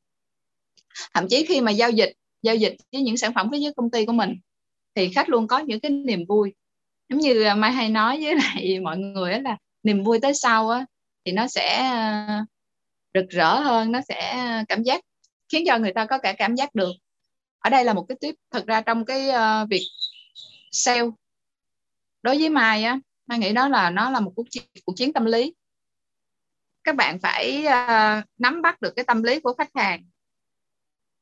Thậm 1.13 1.27
chí 1.29 1.45
khi 1.45 1.61
mà 1.61 1.71
giao 1.71 1.89
dịch 1.89 2.13
giao 2.41 2.55
dịch 2.55 2.75
với 2.91 3.01
những 3.01 3.17
sản 3.17 3.33
phẩm 3.33 3.49
với 3.49 3.73
công 3.77 3.91
ty 3.91 4.05
của 4.05 4.13
mình 4.13 4.35
thì 4.95 5.09
khách 5.13 5.29
luôn 5.29 5.47
có 5.47 5.59
những 5.59 5.79
cái 5.79 5.91
niềm 5.91 6.25
vui. 6.27 6.53
Giống 7.09 7.19
như 7.19 7.43
à, 7.43 7.55
mai 7.55 7.71
hay 7.71 7.89
nói 7.89 8.23
với 8.23 8.35
lại 8.43 8.79
mọi 8.79 8.97
người 8.97 9.39
là 9.39 9.57
niềm 9.83 10.03
vui 10.03 10.19
tới 10.19 10.33
sau 10.33 10.69
á 10.69 10.85
thì 11.25 11.31
nó 11.31 11.47
sẽ 11.47 11.77
à, 11.77 12.45
rực 13.13 13.29
rỡ 13.29 13.59
hơn 13.59 13.91
nó 13.91 13.99
sẽ 14.07 14.29
à, 14.29 14.65
cảm 14.67 14.83
giác 14.83 15.01
khiến 15.49 15.63
cho 15.67 15.77
người 15.77 15.93
ta 15.93 16.05
có 16.05 16.17
cả 16.17 16.33
cảm 16.37 16.55
giác 16.55 16.75
được. 16.75 16.91
Ở 17.59 17.69
đây 17.69 17.85
là 17.85 17.93
một 17.93 18.05
cái 18.09 18.17
tiếp 18.21 18.35
thật 18.51 18.63
ra 18.67 18.81
trong 18.81 19.05
cái 19.05 19.29
uh, 19.29 19.69
việc 19.69 19.87
sale. 20.71 21.09
Đối 22.23 22.37
với 22.37 22.49
mai 22.49 22.83
á 22.83 22.99
mai 23.27 23.39
nghĩ 23.39 23.53
đó 23.53 23.67
là 23.67 23.89
nó 23.89 24.09
là 24.09 24.19
một 24.19 24.31
cuộc 24.35 24.45
chiến, 24.49 24.63
cuộc 24.85 24.93
chiến 24.95 25.13
tâm 25.13 25.25
lý 25.25 25.53
các 26.91 26.95
bạn 26.95 27.19
phải 27.19 27.65
uh, 27.65 28.25
nắm 28.37 28.61
bắt 28.61 28.81
được 28.81 28.93
cái 28.95 29.05
tâm 29.05 29.23
lý 29.23 29.39
của 29.39 29.53
khách 29.57 29.69
hàng 29.75 30.03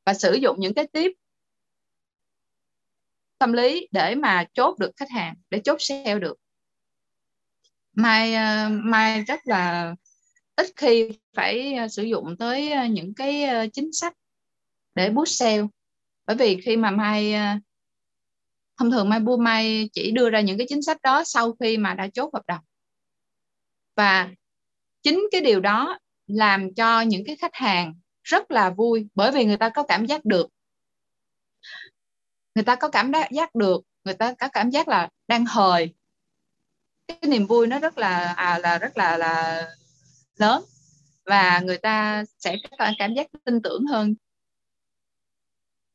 và 0.04 0.14
sử 0.14 0.34
dụng 0.34 0.56
những 0.60 0.74
cái 0.74 0.86
tiếp 0.92 1.12
tâm 3.38 3.52
lý 3.52 3.88
để 3.90 4.14
mà 4.14 4.44
chốt 4.54 4.78
được 4.78 4.90
khách 4.96 5.10
hàng 5.10 5.34
để 5.50 5.60
chốt 5.64 5.76
sale 5.80 6.18
được. 6.18 6.36
Mai 7.92 8.32
uh, 8.34 8.72
mai 8.84 9.22
rất 9.22 9.40
là 9.44 9.94
ít 10.56 10.66
khi 10.76 11.18
phải 11.36 11.76
uh, 11.84 11.92
sử 11.92 12.02
dụng 12.02 12.36
tới 12.38 12.72
uh, 12.84 12.90
những 12.90 13.14
cái 13.14 13.44
uh, 13.44 13.72
chính 13.72 13.92
sách 13.92 14.14
để 14.94 15.10
boost 15.10 15.38
sale. 15.38 15.62
Bởi 16.26 16.36
vì 16.36 16.60
khi 16.64 16.76
mà 16.76 16.90
mai 16.90 17.34
uh, 17.34 17.62
thông 18.76 18.90
thường 18.90 19.08
mai 19.08 19.20
bu 19.20 19.36
mai 19.36 19.90
chỉ 19.92 20.10
đưa 20.10 20.30
ra 20.30 20.40
những 20.40 20.58
cái 20.58 20.66
chính 20.70 20.82
sách 20.82 21.02
đó 21.02 21.22
sau 21.24 21.52
khi 21.60 21.76
mà 21.76 21.94
đã 21.94 22.08
chốt 22.14 22.34
hợp 22.34 22.42
đồng. 22.46 22.64
Và 23.96 24.30
chính 25.02 25.28
cái 25.32 25.40
điều 25.40 25.60
đó 25.60 25.98
làm 26.26 26.74
cho 26.74 27.00
những 27.00 27.22
cái 27.26 27.36
khách 27.36 27.54
hàng 27.54 27.94
rất 28.22 28.50
là 28.50 28.70
vui 28.70 29.08
bởi 29.14 29.32
vì 29.32 29.44
người 29.44 29.56
ta 29.56 29.68
có 29.68 29.82
cảm 29.82 30.06
giác 30.06 30.24
được. 30.24 30.48
Người 32.54 32.64
ta 32.64 32.76
có 32.76 32.88
cảm 32.88 33.12
giác 33.30 33.54
được 33.54 33.82
người 34.04 34.14
ta 34.14 34.34
có 34.38 34.48
cảm 34.48 34.70
giác 34.70 34.88
là 34.88 35.08
đang 35.28 35.44
hời. 35.46 35.94
Cái 37.08 37.18
niềm 37.22 37.46
vui 37.46 37.66
nó 37.66 37.78
rất 37.78 37.98
là 37.98 38.34
à, 38.36 38.58
là 38.58 38.78
rất 38.78 38.98
là 38.98 39.16
là 39.16 39.66
lớn 40.36 40.64
và 41.24 41.60
người 41.64 41.78
ta 41.78 42.24
sẽ 42.38 42.56
có 42.78 42.92
cảm 42.98 43.14
giác 43.14 43.26
tin 43.44 43.62
tưởng 43.62 43.86
hơn. 43.86 44.14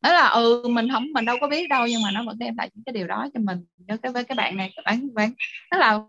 Đó 0.02 0.14
là 0.14 0.30
ừ 0.30 0.64
mình 0.70 0.88
không 0.94 1.06
mình 1.14 1.26
đâu 1.26 1.38
có 1.42 1.48
biết 1.48 1.68
đâu 1.70 1.88
nhưng 1.88 2.02
mà 2.04 2.12
nó 2.12 2.24
vẫn 2.26 2.38
đem 2.40 2.58
lại 2.58 2.70
những 2.74 2.84
cái 2.84 2.94
điều 2.94 3.08
đó 3.08 3.28
cho 3.34 3.40
mình. 3.40 3.66
Cho 3.88 3.98
cái 3.98 4.12
với 4.12 4.24
cái 4.24 4.36
bạn 4.36 4.58
này 4.58 4.74
các 4.76 4.82
bạn 4.86 5.14
bạn 5.14 5.32
là 5.72 6.00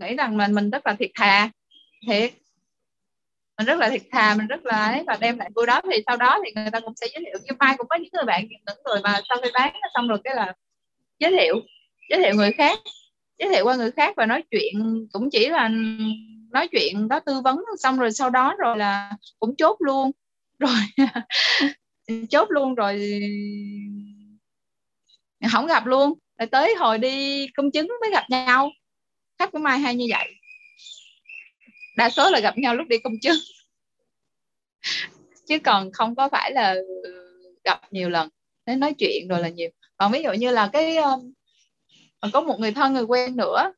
nghĩ 0.00 0.16
rằng 0.16 0.36
mình 0.36 0.54
mình 0.54 0.70
rất 0.70 0.86
là 0.86 0.94
thiệt 0.94 1.10
thà 1.14 1.50
thiệt 2.08 2.34
mình 3.58 3.66
rất 3.66 3.78
là 3.78 3.90
thiệt 3.90 4.02
thà, 4.12 4.34
mình 4.34 4.46
rất 4.46 4.66
là 4.66 4.84
ấy 4.84 5.04
và 5.06 5.16
đem 5.20 5.38
lại 5.38 5.50
vui 5.54 5.66
đó 5.66 5.80
thì 5.92 6.02
sau 6.06 6.16
đó 6.16 6.38
thì 6.44 6.52
người 6.54 6.70
ta 6.70 6.80
cũng 6.80 6.94
sẽ 6.96 7.06
giới 7.14 7.24
thiệu. 7.24 7.38
Như 7.44 7.52
mai 7.58 7.74
cũng 7.78 7.88
có 7.88 7.96
những 7.96 8.10
người 8.12 8.24
bạn, 8.24 8.46
những 8.48 8.60
người 8.84 9.00
mà 9.02 9.20
sau 9.28 9.38
khi 9.42 9.50
bán 9.54 9.74
xong 9.94 10.08
rồi 10.08 10.18
cái 10.24 10.34
là 10.34 10.52
giới 11.18 11.30
thiệu 11.30 11.54
giới 12.10 12.20
thiệu 12.22 12.34
người 12.34 12.52
khác, 12.52 12.78
giới 13.38 13.50
thiệu 13.50 13.64
qua 13.64 13.76
người 13.76 13.90
khác 13.90 14.14
và 14.16 14.26
nói 14.26 14.42
chuyện, 14.50 15.06
cũng 15.12 15.28
chỉ 15.32 15.48
là 15.48 15.70
nói 16.50 16.68
chuyện 16.68 17.08
đó 17.08 17.20
tư 17.20 17.40
vấn 17.44 17.58
xong 17.78 17.98
rồi 17.98 18.12
sau 18.12 18.30
đó 18.30 18.54
rồi 18.58 18.76
là 18.78 19.12
cũng 19.38 19.56
chốt 19.56 19.76
luôn. 19.80 20.10
Rồi 20.58 21.06
chốt 22.30 22.50
luôn 22.50 22.74
rồi 22.74 23.20
không 25.52 25.66
gặp 25.66 25.86
luôn. 25.86 26.14
Rồi 26.38 26.46
tới 26.46 26.74
hồi 26.74 26.98
đi 26.98 27.46
công 27.56 27.70
chứng 27.70 27.88
mới 28.00 28.10
gặp 28.12 28.24
nhau. 28.30 28.70
Khách 29.38 29.52
của 29.52 29.58
mai 29.58 29.78
hay 29.78 29.94
như 29.94 30.06
vậy 30.10 30.34
đa 31.96 32.10
số 32.10 32.30
là 32.30 32.40
gặp 32.40 32.58
nhau 32.58 32.74
lúc 32.74 32.88
đi 32.88 32.98
công 32.98 33.14
chứng 33.22 33.36
chứ 35.46 35.58
còn 35.64 35.92
không 35.92 36.14
có 36.14 36.28
phải 36.28 36.52
là 36.52 36.74
gặp 37.64 37.80
nhiều 37.90 38.08
lần 38.08 38.28
để 38.66 38.76
nói 38.76 38.94
chuyện 38.98 39.28
rồi 39.28 39.40
là 39.40 39.48
nhiều. 39.48 39.70
Còn 39.96 40.12
ví 40.12 40.22
dụ 40.22 40.32
như 40.32 40.50
là 40.50 40.70
cái 40.72 40.96
um, 40.96 41.32
còn 42.20 42.30
có 42.32 42.40
một 42.40 42.60
người 42.60 42.72
thân, 42.72 42.94
người 42.94 43.02
quen 43.02 43.36
nữa, 43.36 43.72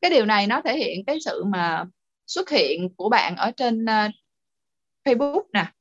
cái 0.00 0.10
điều 0.10 0.26
này 0.26 0.46
nó 0.46 0.60
thể 0.64 0.78
hiện 0.78 1.04
cái 1.04 1.18
sự 1.24 1.44
mà 1.44 1.84
xuất 2.26 2.50
hiện 2.50 2.94
của 2.96 3.08
bạn 3.08 3.36
ở 3.36 3.50
trên 3.50 3.84
uh, 3.84 4.10
Facebook 5.04 5.42
nè. 5.52 5.72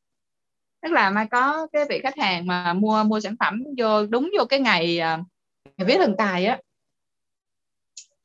Tức 0.82 0.92
là 0.92 1.10
mai 1.10 1.28
có 1.32 1.68
cái 1.74 1.86
vị 1.90 2.00
khách 2.04 2.18
hàng 2.18 2.48
mà 2.48 2.74
mua 2.74 3.04
mua 3.04 3.20
sản 3.20 3.36
phẩm 3.40 3.64
vô, 3.78 4.06
đúng 4.06 4.32
vô 4.38 4.46
cái 4.46 4.60
ngày 4.60 5.00
à, 5.00 5.20
ngày 5.78 5.88
viết 5.88 5.98
thần 5.98 6.16
tài 6.18 6.46
á. 6.46 6.60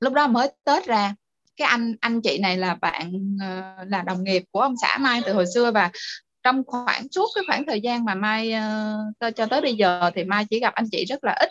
Lúc 0.01 0.13
đó 0.13 0.27
mới 0.27 0.49
tết 0.65 0.87
ra 0.87 1.15
cái 1.57 1.69
anh 1.69 1.95
anh 2.01 2.21
chị 2.23 2.39
này 2.39 2.57
là 2.57 2.75
bạn 2.75 3.37
uh, 3.37 3.91
là 3.91 4.03
đồng 4.07 4.25
nghiệp 4.25 4.43
của 4.51 4.61
ông 4.61 4.75
xã 4.83 4.99
Mai 4.99 5.23
từ 5.27 5.33
hồi 5.33 5.45
xưa 5.55 5.71
và 5.71 5.91
trong 6.43 6.63
khoảng 6.67 7.09
suốt 7.11 7.29
cái 7.35 7.45
khoảng 7.47 7.67
thời 7.67 7.81
gian 7.81 8.05
mà 8.05 8.15
Mai 8.15 8.55
uh, 9.29 9.37
cho 9.37 9.47
tới 9.47 9.61
bây 9.61 9.75
giờ 9.75 10.11
thì 10.15 10.25
Mai 10.25 10.47
chỉ 10.51 10.61
gặp 10.61 10.75
anh 10.75 10.87
chị 10.93 11.05
rất 11.05 11.25
là 11.25 11.33
ít. 11.41 11.51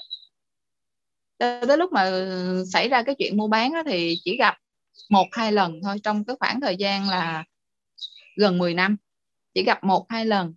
Tới 1.38 1.78
lúc 1.78 1.92
mà 1.92 2.12
xảy 2.74 2.90
ra 2.90 3.04
cái 3.04 3.16
chuyện 3.20 3.38
mua 3.38 3.48
bán 3.48 3.74
đó, 3.74 3.84
thì 3.86 4.16
chỉ 4.24 4.38
gặp 4.38 4.58
một 5.10 5.28
hai 5.32 5.52
lần 5.52 5.80
thôi 5.84 6.00
trong 6.04 6.26
cái 6.26 6.36
khoảng 6.40 6.62
thời 6.62 6.76
gian 6.78 7.10
là 7.10 7.44
gần 8.38 8.58
10 8.58 8.74
năm. 8.74 8.98
Chỉ 9.54 9.64
gặp 9.64 9.84
một 9.84 10.06
hai 10.10 10.26
lần. 10.26 10.54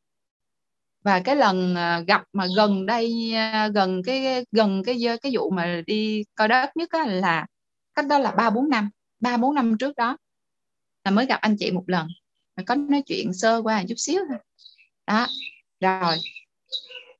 Và 1.04 1.20
cái 1.20 1.36
lần 1.36 1.74
ờ, 1.74 2.04
gặp 2.06 2.22
mà 2.32 2.46
gần 2.56 2.86
đây 2.86 3.32
gần 3.74 4.02
cái 4.06 4.44
gần 4.52 4.82
cái 4.86 4.98
cái 5.22 5.32
vụ 5.34 5.50
mà 5.50 5.82
đi 5.86 6.24
coi 6.34 6.48
đất 6.48 6.76
nhất 6.76 6.88
là 7.06 7.46
cách 7.94 8.06
đó 8.06 8.18
là 8.18 8.30
ba 8.30 8.50
bốn 8.50 8.68
năm 8.68 8.90
ba 9.26 9.36
bốn 9.36 9.54
năm 9.54 9.78
trước 9.78 9.96
đó 9.96 10.16
là 11.04 11.10
mới 11.10 11.26
gặp 11.26 11.40
anh 11.40 11.56
chị 11.58 11.70
một 11.70 11.84
lần 11.86 12.08
mà 12.56 12.62
có 12.66 12.74
nói 12.74 13.02
chuyện 13.06 13.32
sơ 13.32 13.62
qua 13.62 13.84
chút 13.88 13.94
xíu 13.98 14.20
thôi. 14.28 14.38
Đó 15.06 15.26
rồi. 15.80 16.16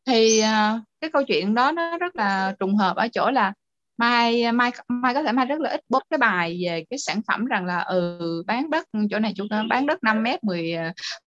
Thì 0.07 0.41
uh, 0.41 0.83
cái 1.01 1.11
câu 1.11 1.23
chuyện 1.23 1.55
đó 1.55 1.73
nó 1.73 1.99
rất 1.99 2.17
là 2.17 2.55
trùng 2.59 2.77
hợp 2.77 2.97
ở 2.97 3.09
chỗ 3.09 3.31
là 3.31 3.53
mai 3.97 4.53
mai 4.53 4.73
mai 4.89 5.15
có 5.15 5.23
thể 5.23 5.33
mai 5.33 5.47
rất 5.47 5.61
là 5.61 5.71
ít 5.71 5.81
bốt 5.89 6.03
cái 6.11 6.19
bài 6.19 6.61
về 6.65 6.85
cái 6.91 6.99
sản 6.99 7.21
phẩm 7.29 7.45
rằng 7.45 7.65
là 7.65 7.81
ừ 7.81 8.43
bán 8.47 8.71
đất 8.71 8.89
chỗ 9.11 9.19
này 9.19 9.33
chỗ 9.37 9.45
bán 9.71 9.87
đất 9.87 10.05
5 10.05 10.23
mét 10.23 10.45
10 10.45 10.75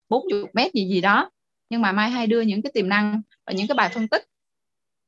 40 0.08 0.42
à, 0.42 0.50
mét 0.54 0.72
gì 0.74 0.88
gì 0.88 1.00
đó. 1.00 1.30
Nhưng 1.70 1.82
mà 1.82 1.92
mai 1.92 2.10
hay 2.10 2.26
đưa 2.26 2.40
những 2.40 2.62
cái 2.62 2.72
tiềm 2.74 2.88
năng 2.88 3.22
và 3.46 3.52
những 3.52 3.66
cái 3.68 3.74
bài 3.74 3.90
phân 3.94 4.08
tích. 4.08 4.24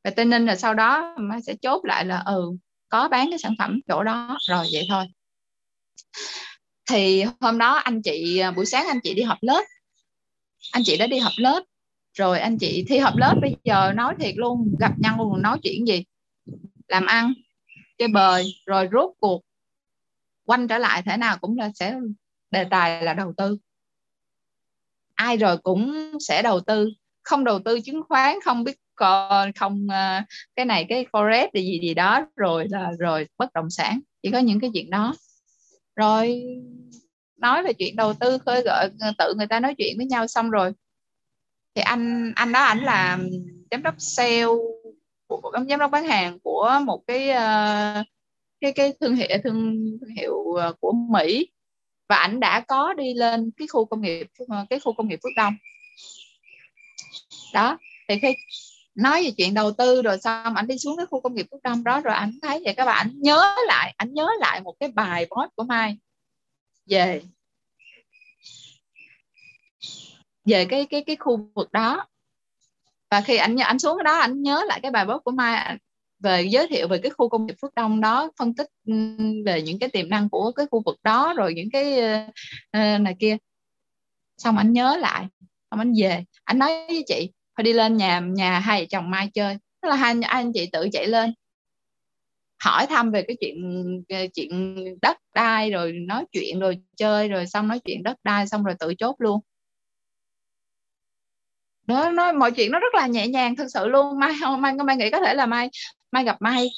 Và 0.04 0.10
tây 0.10 0.24
ninh 0.24 0.46
là 0.46 0.56
sau 0.56 0.74
đó 0.74 1.14
mai 1.18 1.42
sẽ 1.42 1.54
chốt 1.62 1.84
lại 1.84 2.04
là 2.04 2.22
ừ 2.26 2.52
có 2.88 3.08
bán 3.08 3.30
cái 3.30 3.38
sản 3.38 3.54
phẩm 3.58 3.80
chỗ 3.88 4.04
đó. 4.04 4.38
Rồi 4.48 4.66
vậy 4.72 4.86
thôi 4.88 5.06
thì 6.90 7.24
hôm 7.40 7.59
đó 7.59 7.74
anh 7.74 8.03
chị 8.03 8.38
à, 8.38 8.51
buổi 8.51 8.66
sáng 8.66 8.86
anh 8.86 9.01
chị 9.03 9.14
đi 9.14 9.22
họp 9.22 9.38
lớp. 9.40 9.64
Anh 10.72 10.82
chị 10.84 10.96
đã 10.96 11.07
đi 11.07 11.18
họp 11.18 11.32
lớp, 11.36 11.62
rồi 12.14 12.40
anh 12.40 12.59
chị 12.59 12.84
thi 12.88 12.98
họp 12.98 13.16
lớp. 13.16 13.34
Bây 13.40 13.57
giờ 13.64 13.92
nói 13.92 14.14
thiệt 14.20 14.34
luôn, 14.36 14.74
gặp 14.80 14.92
nhau 14.98 15.16
luôn, 15.18 15.42
nói 15.42 15.59
chuyện 15.62 15.86
gì? 15.86 16.05
Làm 16.88 17.07
ăn, 17.07 17.32
chơi 17.98 18.09
bời, 18.09 18.55
rồi 18.66 18.88
rốt 18.92 19.11
cuộc 19.18 19.42
quanh 20.44 20.68
trở 20.68 20.78
lại 20.78 21.03
thế 21.07 21.16
nào 21.16 21.38
cũng 21.38 21.59
là 21.59 21.70
sẽ 21.74 21.94
đề 22.51 22.64
tài 22.70 23.03
là 23.03 23.14
đầu 23.14 23.32
tư. 23.36 23.59
Ai 25.14 25.36
rồi 25.36 25.57
cũng 25.59 26.12
sẽ 26.20 26.42
đầu 26.42 26.61
tư, 26.61 26.90
không 27.22 27.44
đầu 27.44 27.61
tư 27.64 27.80
chứng 27.80 28.03
khoán, 28.09 28.38
không 28.44 28.64
biết 28.64 28.76
còn 28.94 29.53
không 29.53 29.86
à, 29.90 30.26
cái 30.57 30.66
này, 30.66 30.86
cái 30.88 31.07
forex, 31.12 31.48
gì 31.55 31.78
gì 31.82 31.94
đó, 31.94 32.26
rồi 32.36 32.66
là, 32.70 32.90
rồi 32.98 33.26
bất 33.38 33.53
động 33.53 33.70
sản. 33.70 34.01
Chỉ 34.22 34.30
có 34.30 34.38
những 34.38 34.61
cái 34.61 34.70
chuyện 34.74 34.90
đó 34.90 35.14
rồi 35.97 36.45
nói 37.36 37.62
về 37.62 37.72
chuyện 37.72 37.97
đầu 37.97 38.14
tư 38.14 38.38
khơi 38.38 38.62
gợi 38.64 38.88
ờ, 39.01 39.12
tự 39.18 39.34
người 39.36 39.47
ta 39.47 39.61
nói 39.61 39.74
chuyện 39.78 39.97
với 39.97 40.07
nhau 40.07 40.26
xong 40.26 40.51
rồi. 40.51 40.72
Thì 41.74 41.82
anh 41.82 42.32
anh 42.36 42.53
đó 42.53 42.61
ảnh 42.61 42.84
là 42.84 43.18
giám 43.70 43.82
đốc 43.82 43.95
sale 43.99 44.45
của 45.26 45.53
giám 45.68 45.78
đốc 45.78 45.91
bán 45.91 46.05
hàng 46.05 46.38
của 46.41 46.80
một 46.84 47.03
cái 47.07 47.28
uh, 47.28 48.07
cái 48.61 48.72
cái 48.74 48.93
thương 49.01 49.16
hiệu 49.16 49.28
thương, 49.45 49.76
thương 50.01 50.11
hiệu 50.16 50.53
ờ, 50.53 50.72
của 50.80 50.93
Mỹ. 50.93 51.49
Và 52.09 52.16
ảnh 52.16 52.41
đã 52.41 52.61
có 52.61 52.95
đi 52.95 53.14
lên 53.14 53.51
cái 53.57 53.68
khu 53.68 53.84
công 53.84 54.01
nghiệp 54.01 54.26
cái 54.70 54.80
khu 54.80 54.93
công 54.93 55.09
nghiệp 55.09 55.18
Phước 55.22 55.32
Đông. 55.36 55.55
Đó 57.55 57.78
thì 58.09 58.18
khi 58.22 58.34
nói 58.95 59.24
về 59.24 59.30
chuyện 59.36 59.55
đầu 59.55 59.72
tư 59.72 60.03
rồi 60.03 60.18
xong 60.18 60.55
ảnh 60.55 60.66
đi 60.66 60.78
xuống 60.78 60.97
cái 60.97 61.07
khu 61.07 61.20
công 61.20 61.34
nghiệp 61.34 61.47
Phước 61.51 61.62
Đông 61.62 61.84
đó 61.84 62.01
rồi 62.01 62.14
ảnh 62.14 62.38
thấy 62.43 62.62
vậy 62.64 62.74
các 62.76 62.84
bạn 62.84 62.97
ảnh 62.97 63.12
nhớ 63.20 63.55
lại 63.66 63.95
ảnh 63.97 64.14
nhớ 64.14 64.28
lại 64.41 64.61
một 64.61 64.74
cái 64.80 64.88
bài 64.88 65.26
post 65.26 65.51
của 65.57 65.64
Mai 65.64 65.97
về 66.86 67.22
về 70.45 70.64
cái 70.64 70.86
cái 70.91 71.03
cái 71.07 71.16
khu 71.16 71.51
vực 71.55 71.72
đó. 71.72 72.07
Và 73.11 73.20
khi 73.20 73.36
anh 73.36 73.57
anh 73.57 73.78
xuống 73.78 74.03
đó 74.03 74.18
anh 74.18 74.43
nhớ 74.43 74.62
lại 74.66 74.80
cái 74.82 74.91
bài 74.91 75.05
post 75.05 75.24
của 75.24 75.30
Mai 75.30 75.76
về 76.18 76.43
giới 76.43 76.68
thiệu 76.68 76.88
về 76.88 76.99
cái 76.99 77.11
khu 77.11 77.28
công 77.28 77.47
nghiệp 77.47 77.55
Phước 77.62 77.74
Đông 77.74 78.01
đó 78.01 78.30
phân 78.38 78.55
tích 78.55 78.66
ừ, 78.86 78.95
về 79.47 79.62
những 79.62 79.78
cái 79.78 79.88
tiềm 79.88 80.09
năng 80.09 80.28
của 80.28 80.53
cái 80.53 80.66
khu 80.70 80.82
vực 80.86 80.97
đó 81.03 81.34
rồi 81.36 81.55
những 81.55 81.70
cái 81.70 81.99
uh, 82.76 83.01
này 83.01 83.16
kia. 83.20 83.36
Xong 84.38 84.57
anh 84.57 84.72
nhớ 84.72 84.97
lại 84.97 85.26
xong 85.70 85.80
anh 85.80 85.93
về 86.01 86.24
anh 86.45 86.59
nói 86.59 86.86
với 86.86 87.05
chị 87.07 87.30
phải 87.61 87.64
đi 87.64 87.72
lên 87.72 87.96
nhà 87.96 88.20
nhà 88.20 88.58
hai 88.58 88.80
vợ 88.80 88.86
chồng 88.90 89.11
Mai 89.11 89.30
chơi. 89.34 89.56
Tức 89.82 89.88
là 89.88 89.96
hai 89.96 90.14
anh 90.22 90.52
chị 90.54 90.68
tự 90.72 90.88
chạy 90.92 91.06
lên, 91.06 91.34
hỏi 92.64 92.86
thăm 92.86 93.11
về 93.11 93.22
cái 93.22 93.36
chuyện 93.40 93.56
ờ, 94.08 94.18
chuyện 94.34 94.74
đất 95.02 95.16
đai, 95.34 95.70
rồi 95.70 95.92
nói 95.92 96.24
chuyện, 96.32 96.61
rồi 96.61 96.78
chơi, 96.96 97.28
rồi 97.28 97.46
xong 97.46 97.68
nói 97.68 97.80
chuyện 97.84 98.02
đất 98.02 98.16
đai, 98.24 98.48
xong 98.48 98.64
rồi 98.64 98.74
tự 98.80 98.94
chốt 98.94 99.16
luôn. 99.18 99.40
Nó 101.86 102.11
nói 102.11 102.32
mọi 102.32 102.52
chuyện 102.52 102.72
nó 102.72 102.78
rất 102.80 102.94
là 102.94 103.06
nhẹ 103.06 103.28
nhàng, 103.28 103.56
thực 103.56 103.68
sự 103.74 103.88
luôn. 103.88 104.18
Mai 104.18 104.32
không 104.40 104.61
mai 104.62 104.74
mai 104.74 104.96
nghĩ 104.96 105.11
có 105.11 105.20
thể 105.20 105.34
là 105.34 105.46
mai 105.46 105.70
mai 106.12 106.24
gặp 106.24 106.36
mai. 106.40 106.68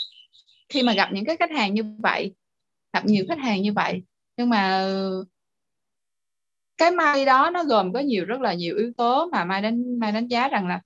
Khi 0.69 0.83
mà 0.83 0.95
gặp 0.95 1.09
những 1.13 1.25
cái 1.25 1.37
khách 1.37 1.51
hàng 1.51 1.75
như 1.75 1.83
vậy, 1.99 2.35
gặp 2.93 3.07
nhiều 3.07 3.25
khách 3.29 3.39
hàng 3.39 3.63
như 3.63 3.73
vậy, 3.73 4.03
nhưng 4.37 4.51
mà 4.51 4.89
cái 6.83 6.91
may 6.91 7.25
đó 7.25 7.51
nó 7.51 7.65
gồm 7.65 7.93
có 7.93 8.01
nhiều 8.01 8.25
rất 8.25 8.41
là 8.41 8.55
nhiều 8.55 8.77
yếu 8.77 8.93
tố 8.97 9.29
mà 9.33 9.45
mai 9.45 9.63
đánh 9.63 9.99
mai 9.99 10.13
đánh 10.13 10.27
giá 10.27 10.49
rằng 10.49 10.67
là 10.67 10.81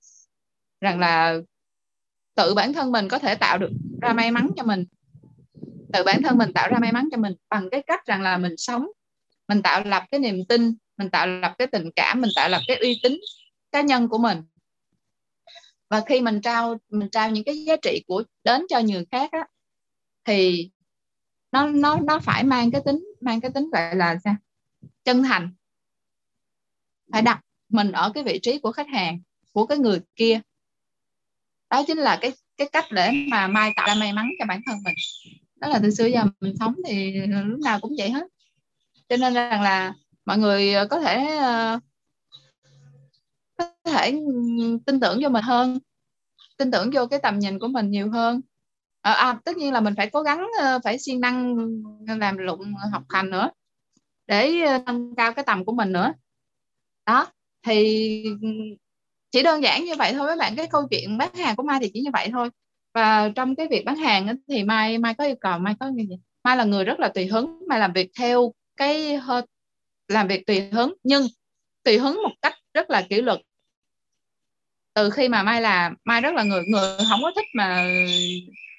rằng 0.81 1.01
là 1.01 1.37
tự 2.35 2.55
bản 2.55 2.73
thân 2.73 2.93
mình 2.93 3.09
có 3.09 3.19
thể 3.19 3.35
tạo 3.35 3.59
được 3.59 3.71
ra 4.03 4.13
may 4.13 4.31
mắn 4.31 4.51
cho 4.57 4.63
mình. 4.63 4.85
Tự 5.93 6.03
bản 6.05 6.23
thân 6.23 6.39
mình 6.39 6.53
tạo 6.53 6.69
ra 6.69 6.79
may 6.79 6.93
mắn 6.93 7.09
cho 7.13 7.19
mình 7.19 7.33
bằng 7.51 7.71
cái 7.71 7.83
cách 7.87 8.07
rằng 8.07 8.23
là 8.23 8.39
mình 8.39 8.55
sống. 8.57 8.87
Mình 9.49 9.63
tạo 9.63 9.85
lập 9.85 10.05
cái 10.11 10.21
niềm 10.21 10.45
tin 10.49 10.75
mình 10.97 11.11
tạo 11.11 11.27
lập 11.27 11.55
cái 11.59 11.67
tình 11.67 11.91
cảm 11.97 12.21
mình 12.21 12.31
tạo 12.37 12.49
lập 12.49 12.61
cái 12.69 12.77
uy 12.77 13.01
tín 13.03 13.21
cá 13.73 13.81
nhân 13.81 14.09
của 14.09 14.19
mình. 14.19 14.43
Và 15.91 16.03
khi 16.07 16.21
mình 16.21 16.41
trao 16.41 16.79
mình 16.91 17.09
trao 17.11 17.31
những 17.31 17.45
cái 17.45 17.65
giá 17.65 17.77
trị 17.83 18.05
của 18.07 18.23
đến 18.45 18.67
cho 18.69 18.81
người 18.81 19.05
khác 19.11 19.33
á, 19.33 19.47
thì 20.25 20.71
nó 21.53 21.67
nó 21.67 22.01
nó 22.01 22.19
phải 22.19 22.45
mang 22.45 22.71
cái 22.71 22.81
tính 22.85 23.05
mang 23.21 23.41
cái 23.41 23.51
tính 23.51 23.71
gọi 23.73 23.97
là 23.97 24.19
sao? 24.25 24.35
Chân 25.05 25.23
thành 25.23 25.51
phải 27.13 27.23
đặt 27.23 27.41
mình 27.69 27.93
ở 27.93 28.11
cái 28.15 28.25
vị 28.25 28.39
trí 28.43 28.59
của 28.59 28.73
khách 28.73 28.89
hàng 28.89 29.21
của 29.53 29.67
cái 29.67 29.79
người 29.79 30.01
kia. 30.17 30.41
Đó 31.71 31.83
chính 31.87 31.99
là 31.99 32.19
cái 32.21 32.33
cái 32.57 32.69
cách 32.73 32.85
để 32.91 33.13
mà 33.31 33.47
mai 33.47 33.73
tạo 33.77 33.87
ra 33.87 33.95
may 33.95 34.13
mắn 34.13 34.31
cho 34.39 34.45
bản 34.49 34.61
thân 34.67 34.77
mình. 34.85 34.95
Đó 35.57 35.69
là 35.69 35.79
từ 35.83 35.91
xưa 35.91 36.07
giờ 36.07 36.25
mình 36.41 36.55
sống 36.59 36.75
thì 36.89 37.13
lúc 37.27 37.61
nào 37.61 37.81
cũng 37.81 37.93
vậy 37.99 38.11
hết. 38.11 38.27
Cho 39.09 39.17
nên 39.17 39.35
rằng 39.35 39.63
là 39.63 39.95
mọi 40.25 40.39
người 40.39 40.75
ờ, 40.75 40.87
có 40.87 41.01
thể 41.01 41.37
ờ, 41.37 41.79
có 43.59 43.71
thể 43.85 44.13
tin 44.87 45.01
tưởng 45.01 45.19
vô 45.23 45.29
mình 45.29 45.45
hơn 45.45 45.79
tin 46.57 46.71
tưởng 46.71 46.91
vô 46.95 47.07
cái 47.07 47.19
tầm 47.23 47.39
nhìn 47.39 47.59
của 47.59 47.69
mình 47.69 47.91
nhiều 47.91 48.11
hơn. 48.11 48.41
À, 49.01 49.13
à, 49.13 49.41
tất 49.45 49.57
nhiên 49.57 49.73
là 49.73 49.81
mình 49.81 49.95
phải 49.97 50.11
cố 50.11 50.23
gắng 50.23 50.47
phải 50.85 50.99
siêng 50.99 51.21
năng 51.21 51.57
làm 52.07 52.37
lụng 52.39 52.75
học 52.93 53.03
hành 53.09 53.31
nữa 53.31 53.51
để 54.27 54.53
nâng 54.87 55.15
cao 55.15 55.33
cái 55.33 55.45
tầm 55.45 55.65
của 55.65 55.73
mình 55.73 55.93
nữa 55.93 56.13
đó, 57.07 57.27
thì 57.67 58.25
chỉ 59.31 59.43
đơn 59.43 59.63
giản 59.63 59.85
như 59.85 59.95
vậy 59.99 60.13
thôi 60.13 60.29
các 60.29 60.39
bạn. 60.39 60.57
Cái 60.57 60.67
câu 60.67 60.89
chuyện 60.91 61.19
bán 61.19 61.35
hàng 61.35 61.57
của 61.57 61.63
mai 61.63 61.79
thì 61.83 61.91
chỉ 61.95 62.01
như 62.01 62.11
vậy 62.13 62.29
thôi. 62.33 62.51
Và 62.95 63.29
trong 63.29 63.57
cái 63.57 63.69
việc 63.71 63.85
bán 63.85 63.97
hàng 63.97 64.37
thì 64.49 64.65
mai 64.65 64.99
mai 64.99 65.15
có 65.15 65.25
yêu 65.25 65.37
cầu, 65.41 65.59
mai 65.59 65.75
có 65.81 65.91
gì? 65.97 66.09
Mai 66.45 66.57
là 66.57 66.65
người 66.65 66.85
rất 66.85 67.01
là 67.01 67.09
tùy 67.09 67.27
hứng, 67.27 67.59
mai 67.69 67.81
làm 67.81 67.93
việc 67.93 68.11
theo 68.19 68.53
cái 68.77 69.15
ờ, 69.15 69.43
làm 70.09 70.29
việc 70.29 70.47
tùy 70.47 70.61
hứng, 70.61 70.95
nhưng 71.03 71.27
tùy 71.85 71.99
hứng 71.99 72.15
một 72.23 72.33
cách 72.43 72.55
rất 72.75 72.91
là 72.91 73.07
kỷ 73.11 73.21
luật. 73.21 73.41
Từ 74.95 75.11
khi 75.11 75.29
mà 75.29 75.43
mai 75.43 75.61
làm 75.61 75.95
mai 76.05 76.21
rất 76.21 76.35
là 76.35 76.43
người 76.43 76.63
người 76.69 76.97
không 77.11 77.21
có 77.23 77.33
thích 77.37 77.47
mà 77.55 77.85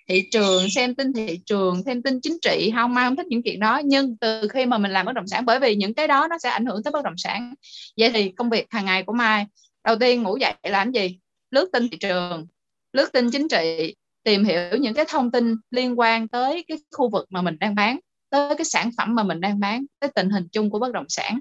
thị 0.07 0.27
trường, 0.31 0.69
xem 0.69 0.95
tin 0.95 1.13
thị 1.13 1.39
trường, 1.45 1.83
xem 1.85 2.01
tin 2.01 2.21
chính 2.21 2.37
trị, 2.41 2.71
không 2.75 2.93
mai 2.93 3.05
không 3.05 3.15
thích 3.15 3.27
những 3.29 3.43
chuyện 3.43 3.59
đó. 3.59 3.81
Nhưng 3.85 4.17
từ 4.17 4.47
khi 4.47 4.65
mà 4.65 4.77
mình 4.77 4.91
làm 4.91 5.05
bất 5.05 5.13
động 5.13 5.27
sản, 5.27 5.45
bởi 5.45 5.59
vì 5.59 5.75
những 5.75 5.93
cái 5.93 6.07
đó 6.07 6.27
nó 6.29 6.37
sẽ 6.43 6.49
ảnh 6.49 6.65
hưởng 6.65 6.83
tới 6.83 6.91
bất 6.91 7.03
động 7.03 7.17
sản. 7.17 7.53
Vậy 7.97 8.11
thì 8.13 8.29
công 8.29 8.49
việc 8.49 8.65
hàng 8.69 8.85
ngày 8.85 9.03
của 9.03 9.13
mai, 9.13 9.45
đầu 9.83 9.95
tiên 9.99 10.23
ngủ 10.23 10.37
dậy 10.37 10.53
làm 10.63 10.91
gì? 10.91 11.19
Lướt 11.51 11.69
tin 11.73 11.89
thị 11.89 11.97
trường, 11.97 12.47
lướt 12.93 13.11
tin 13.13 13.29
chính 13.31 13.47
trị, 13.47 13.95
tìm 14.23 14.43
hiểu 14.43 14.77
những 14.79 14.93
cái 14.93 15.05
thông 15.07 15.31
tin 15.31 15.55
liên 15.71 15.99
quan 15.99 16.27
tới 16.27 16.65
cái 16.67 16.77
khu 16.91 17.09
vực 17.09 17.25
mà 17.29 17.41
mình 17.41 17.59
đang 17.59 17.75
bán, 17.75 17.99
tới 18.29 18.55
cái 18.57 18.65
sản 18.65 18.89
phẩm 18.97 19.15
mà 19.15 19.23
mình 19.23 19.41
đang 19.41 19.59
bán, 19.59 19.85
tới 19.99 20.09
tình 20.15 20.29
hình 20.29 20.47
chung 20.51 20.69
của 20.69 20.79
bất 20.79 20.91
động 20.91 21.05
sản. 21.09 21.39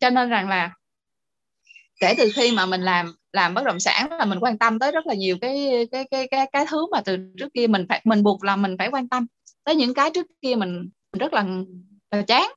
Cho 0.00 0.10
nên 0.10 0.28
rằng 0.28 0.48
là 0.48 0.70
kể 2.00 2.14
từ 2.18 2.30
khi 2.34 2.52
mà 2.52 2.66
mình 2.66 2.80
làm 2.80 3.14
làm 3.32 3.54
bất 3.54 3.64
động 3.64 3.80
sản 3.80 4.12
là 4.18 4.24
mình 4.24 4.38
quan 4.40 4.58
tâm 4.58 4.78
tới 4.78 4.92
rất 4.92 5.06
là 5.06 5.14
nhiều 5.14 5.36
cái 5.40 5.86
cái 5.92 6.04
cái 6.10 6.28
cái 6.30 6.46
cái 6.52 6.66
thứ 6.68 6.86
mà 6.92 7.00
từ 7.04 7.16
trước 7.38 7.48
kia 7.54 7.66
mình 7.66 7.86
phải 7.88 8.00
mình 8.04 8.22
buộc 8.22 8.44
là 8.44 8.56
mình 8.56 8.76
phải 8.78 8.88
quan 8.88 9.08
tâm. 9.08 9.26
Tới 9.64 9.74
những 9.74 9.94
cái 9.94 10.10
trước 10.14 10.26
kia 10.42 10.54
mình, 10.54 10.90
mình 11.12 11.18
rất 11.18 11.32
là, 11.32 11.44
là 12.10 12.22
chán. 12.22 12.50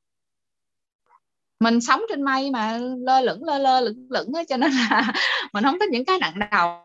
Mình 1.60 1.82
sống 1.82 2.02
trên 2.10 2.22
mây 2.22 2.52
mà 2.52 2.78
lơ 2.78 3.22
lửng 3.22 3.44
lơ 3.44 3.58
lơ 3.58 3.82
lửng 3.82 4.08
lửng 4.10 4.34
ấy, 4.34 4.46
cho 4.46 4.58
nên 4.58 4.72
là 4.72 5.14
mình 5.54 5.64
không 5.64 5.80
thích 5.80 5.90
những 5.92 6.06
cái 6.06 6.18
nặng 6.22 6.40
đầu. 6.52 6.82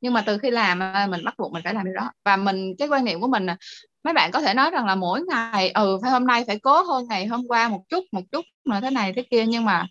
Nhưng 0.00 0.12
mà 0.12 0.22
từ 0.26 0.38
khi 0.38 0.50
làm 0.50 0.78
mình 1.10 1.24
bắt 1.24 1.34
buộc 1.38 1.52
mình 1.52 1.62
phải 1.64 1.74
làm 1.74 1.84
điều 1.84 1.94
đó. 1.94 2.12
Và 2.24 2.36
mình 2.36 2.74
cái 2.78 2.88
quan 2.88 3.04
niệm 3.04 3.20
của 3.20 3.28
mình 3.28 3.46
là 3.46 3.56
mấy 4.04 4.14
bạn 4.14 4.30
có 4.30 4.40
thể 4.40 4.54
nói 4.54 4.70
rằng 4.70 4.86
là 4.86 4.94
mỗi 4.94 5.22
ngày 5.22 5.70
ừ 5.70 5.98
phải 6.02 6.10
hôm 6.10 6.26
nay 6.26 6.44
phải 6.46 6.58
cố 6.58 6.82
hơn 6.82 7.06
ngày 7.08 7.26
hôm 7.26 7.48
qua 7.48 7.68
một 7.68 7.82
chút 7.88 8.04
một 8.12 8.22
chút 8.32 8.44
mà 8.64 8.80
thế 8.80 8.90
này 8.90 9.12
thế 9.16 9.22
kia 9.30 9.46
nhưng 9.46 9.64
mà 9.64 9.86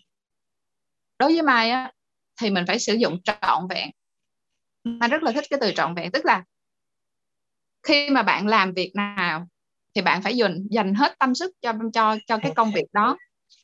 đối 1.18 1.32
với 1.32 1.42
mai 1.42 1.70
á 1.70 1.92
thì 2.40 2.50
mình 2.50 2.64
phải 2.66 2.78
sử 2.78 2.94
dụng 2.94 3.22
trọn 3.22 3.68
vẹn. 3.70 3.90
Mà 4.84 5.08
rất 5.08 5.22
là 5.22 5.32
thích 5.32 5.44
cái 5.50 5.58
từ 5.62 5.72
trọn 5.76 5.94
vẹn, 5.94 6.10
tức 6.12 6.24
là 6.24 6.44
khi 7.82 8.10
mà 8.10 8.22
bạn 8.22 8.46
làm 8.46 8.72
việc 8.72 8.92
nào 8.94 9.46
thì 9.94 10.02
bạn 10.02 10.22
phải 10.22 10.36
dành 10.36 10.66
dành 10.70 10.94
hết 10.94 11.18
tâm 11.18 11.34
sức 11.34 11.52
cho 11.62 11.72
cho 11.92 12.16
cho 12.26 12.38
cái 12.38 12.52
công 12.56 12.72
việc 12.72 12.86
đó. 12.92 13.16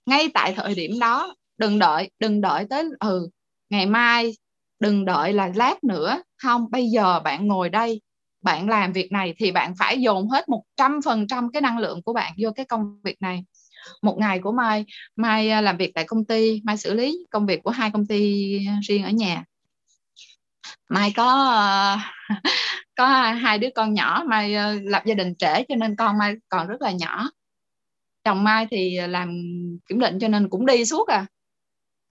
Ngay 0.06 0.30
tại 0.34 0.52
thời 0.56 0.74
điểm 0.74 0.98
đó, 1.00 1.34
đừng 1.58 1.78
đợi 1.78 2.10
đừng 2.18 2.40
đợi 2.40 2.66
tới 2.70 2.84
ừ 3.00 3.28
ngày 3.70 3.86
mai, 3.86 4.32
đừng 4.80 5.04
đợi 5.04 5.32
là 5.32 5.50
lát 5.54 5.84
nữa. 5.84 6.22
Không, 6.42 6.70
bây 6.70 6.86
giờ 6.86 7.20
bạn 7.20 7.46
ngồi 7.46 7.68
đây, 7.68 8.00
bạn 8.42 8.68
làm 8.68 8.92
việc 8.92 9.12
này 9.12 9.34
thì 9.38 9.52
bạn 9.52 9.74
phải 9.78 10.00
dồn 10.00 10.28
hết 10.28 10.48
một 10.48 10.62
trăm 10.76 11.00
phần 11.04 11.26
trăm 11.26 11.52
cái 11.52 11.62
năng 11.62 11.78
lượng 11.78 12.02
của 12.02 12.12
bạn 12.12 12.32
vô 12.38 12.50
cái 12.56 12.66
công 12.66 13.00
việc 13.04 13.22
này 13.22 13.44
một 14.02 14.18
ngày 14.18 14.38
của 14.38 14.52
mai 14.52 14.84
mai 15.16 15.50
à, 15.50 15.60
làm 15.60 15.76
việc 15.76 15.92
tại 15.94 16.04
công 16.04 16.24
ty, 16.24 16.60
mai 16.64 16.76
xử 16.76 16.94
lý 16.94 17.26
công 17.30 17.46
việc 17.46 17.62
của 17.62 17.70
hai 17.70 17.90
công 17.90 18.06
ty 18.06 18.58
riêng 18.82 19.04
ở 19.04 19.10
nhà. 19.10 19.44
Mai 20.88 21.12
có 21.16 21.50
à, 21.50 22.14
có 22.96 23.06
hai 23.32 23.58
đứa 23.58 23.68
con 23.74 23.94
nhỏ, 23.94 24.24
mai 24.26 24.54
à, 24.54 24.74
lập 24.82 25.02
gia 25.06 25.14
đình 25.14 25.34
trễ 25.34 25.64
cho 25.68 25.74
nên 25.74 25.96
con 25.96 26.18
mai 26.18 26.34
còn 26.48 26.66
rất 26.66 26.82
là 26.82 26.90
nhỏ. 26.90 27.30
Chồng 28.24 28.44
mai 28.44 28.66
thì 28.70 28.98
làm 29.08 29.42
kiểm 29.88 30.00
định 30.00 30.18
cho 30.18 30.28
nên 30.28 30.48
cũng 30.48 30.66
đi 30.66 30.84
suốt 30.84 31.08
à. 31.08 31.26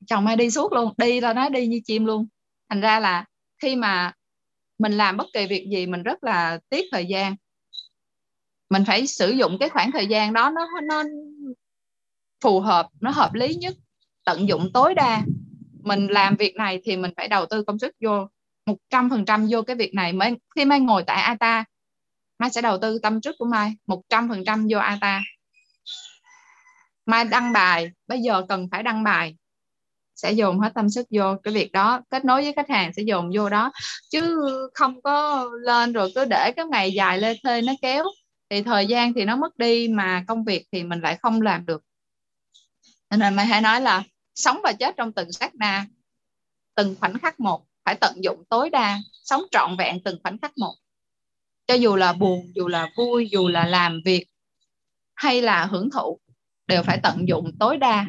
Chồng 0.07 0.25
mai 0.25 0.35
đi 0.35 0.51
suốt 0.51 0.73
luôn, 0.73 0.93
đi 0.97 1.21
là 1.21 1.33
nói 1.33 1.49
đi 1.49 1.67
như 1.67 1.81
chim 1.85 2.05
luôn. 2.05 2.27
Thành 2.69 2.81
ra 2.81 2.99
là 2.99 3.25
khi 3.61 3.75
mà 3.75 4.13
mình 4.77 4.91
làm 4.91 5.17
bất 5.17 5.27
kỳ 5.33 5.47
việc 5.47 5.67
gì 5.71 5.85
mình 5.87 6.03
rất 6.03 6.23
là 6.23 6.59
tiếc 6.69 6.85
thời 6.91 7.05
gian. 7.05 7.35
Mình 8.69 8.83
phải 8.87 9.07
sử 9.07 9.31
dụng 9.31 9.57
cái 9.59 9.69
khoảng 9.69 9.91
thời 9.91 10.07
gian 10.07 10.33
đó, 10.33 10.49
nó 10.55 10.67
nó 10.89 11.03
phù 12.43 12.59
hợp, 12.59 12.87
nó 13.01 13.11
hợp 13.11 13.33
lý 13.33 13.55
nhất, 13.55 13.73
tận 14.25 14.47
dụng 14.47 14.69
tối 14.73 14.93
đa. 14.93 15.21
Mình 15.83 16.07
làm 16.07 16.35
việc 16.35 16.55
này 16.55 16.81
thì 16.83 16.97
mình 16.97 17.11
phải 17.17 17.27
đầu 17.27 17.45
tư 17.45 17.63
công 17.63 17.79
sức 17.79 17.95
vô 18.01 18.27
một 18.65 18.77
trăm 18.89 19.09
phần 19.09 19.25
trăm 19.25 19.47
vô 19.49 19.61
cái 19.61 19.75
việc 19.75 19.93
này 19.93 20.13
mới, 20.13 20.33
khi 20.55 20.65
mai 20.65 20.79
ngồi 20.79 21.03
tại 21.03 21.21
ATA 21.21 21.63
mai 22.39 22.49
sẽ 22.49 22.61
đầu 22.61 22.77
tư 22.77 22.99
tâm 22.99 23.21
sức 23.21 23.35
của 23.39 23.45
mai 23.45 23.75
một 23.87 24.01
trăm 24.09 24.29
phần 24.29 24.45
trăm 24.45 24.67
vô 24.69 24.79
ATA 24.79 25.21
mai 27.05 27.25
đăng 27.25 27.53
bài, 27.53 27.91
bây 28.07 28.19
giờ 28.19 28.45
cần 28.49 28.67
phải 28.71 28.83
đăng 28.83 29.03
bài, 29.03 29.35
sẽ 30.15 30.31
dồn 30.31 30.59
hết 30.59 30.73
tâm 30.75 30.89
sức 30.89 31.07
vô 31.11 31.35
cái 31.43 31.53
việc 31.53 31.71
đó, 31.71 32.01
kết 32.09 32.25
nối 32.25 32.41
với 32.41 32.53
khách 32.53 32.69
hàng 32.69 32.91
sẽ 32.93 33.03
dồn 33.03 33.31
vô 33.35 33.49
đó. 33.49 33.71
Chứ 34.11 34.39
không 34.73 35.01
có 35.01 35.45
lên 35.61 35.93
rồi 35.93 36.11
cứ 36.15 36.25
để 36.25 36.51
cái 36.55 36.65
ngày 36.65 36.91
dài 36.91 37.17
lê 37.17 37.35
thê 37.43 37.61
nó 37.61 37.73
kéo, 37.81 38.03
thì 38.49 38.61
thời 38.61 38.85
gian 38.85 39.13
thì 39.13 39.25
nó 39.25 39.35
mất 39.35 39.57
đi 39.57 39.87
mà 39.87 40.23
công 40.27 40.43
việc 40.43 40.67
thì 40.71 40.83
mình 40.83 40.99
lại 41.01 41.17
không 41.21 41.41
làm 41.41 41.65
được 41.65 41.81
nên 43.09 43.35
mày 43.35 43.45
hãy 43.45 43.61
nói 43.61 43.81
là 43.81 44.03
sống 44.35 44.59
và 44.63 44.73
chết 44.73 44.95
trong 44.97 45.11
từng 45.11 45.31
sát 45.31 45.55
na 45.55 45.85
từng 46.75 46.95
khoảnh 46.99 47.19
khắc 47.19 47.39
một 47.39 47.65
phải 47.85 47.95
tận 47.95 48.23
dụng 48.23 48.43
tối 48.49 48.69
đa 48.69 48.99
sống 49.23 49.41
trọn 49.51 49.77
vẹn 49.77 50.03
từng 50.03 50.19
khoảnh 50.23 50.37
khắc 50.37 50.57
một. 50.57 50.75
Cho 51.67 51.73
dù 51.73 51.95
là 51.95 52.13
buồn 52.13 52.51
dù 52.55 52.67
là 52.67 52.89
vui 52.97 53.29
dù 53.31 53.47
là 53.47 53.65
làm 53.65 54.01
việc 54.05 54.25
hay 55.15 55.41
là 55.41 55.65
hưởng 55.65 55.89
thụ 55.89 56.19
đều 56.67 56.83
phải 56.83 56.99
tận 57.03 57.27
dụng 57.27 57.51
tối 57.59 57.77
đa. 57.77 58.05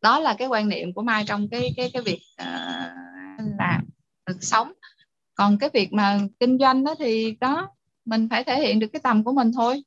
Đó 0.00 0.20
là 0.20 0.34
cái 0.34 0.48
quan 0.48 0.68
niệm 0.68 0.92
của 0.92 1.02
mai 1.02 1.24
trong 1.26 1.48
cái 1.48 1.72
cái 1.76 1.90
cái 1.92 2.02
việc 2.02 2.20
uh, 2.42 3.56
làm 3.58 3.88
được 4.26 4.38
sống. 4.40 4.72
Còn 5.34 5.58
cái 5.58 5.70
việc 5.72 5.92
mà 5.92 6.18
kinh 6.40 6.58
doanh 6.58 6.84
đó 6.84 6.94
thì 6.98 7.36
đó 7.40 7.68
mình 8.04 8.28
phải 8.28 8.44
thể 8.44 8.60
hiện 8.60 8.78
được 8.78 8.86
cái 8.92 9.00
tầm 9.00 9.24
của 9.24 9.32
mình 9.32 9.52
thôi 9.52 9.82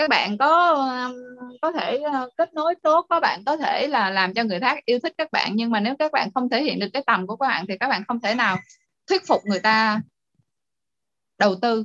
các 0.00 0.08
bạn 0.08 0.38
có 0.38 0.76
có 1.62 1.72
thể 1.72 2.02
kết 2.36 2.54
nối 2.54 2.74
tốt 2.82 3.06
các 3.10 3.20
bạn 3.20 3.44
có 3.46 3.56
thể 3.56 3.88
là 3.88 4.10
làm 4.10 4.34
cho 4.34 4.44
người 4.44 4.60
khác 4.60 4.78
yêu 4.84 4.98
thích 5.02 5.14
các 5.18 5.32
bạn, 5.32 5.52
nhưng 5.54 5.70
mà 5.70 5.80
nếu 5.80 5.96
các 5.98 6.12
bạn 6.12 6.30
không 6.34 6.48
thể 6.48 6.62
hiện 6.62 6.78
được 6.78 6.86
cái 6.92 7.02
tầm 7.06 7.26
của 7.26 7.36
các 7.36 7.46
bạn 7.46 7.64
thì 7.68 7.78
các 7.80 7.88
bạn 7.88 8.02
không 8.08 8.20
thể 8.20 8.34
nào 8.34 8.58
thuyết 9.08 9.26
phục 9.26 9.40
người 9.44 9.60
ta 9.60 10.00
đầu 11.38 11.54
tư. 11.62 11.84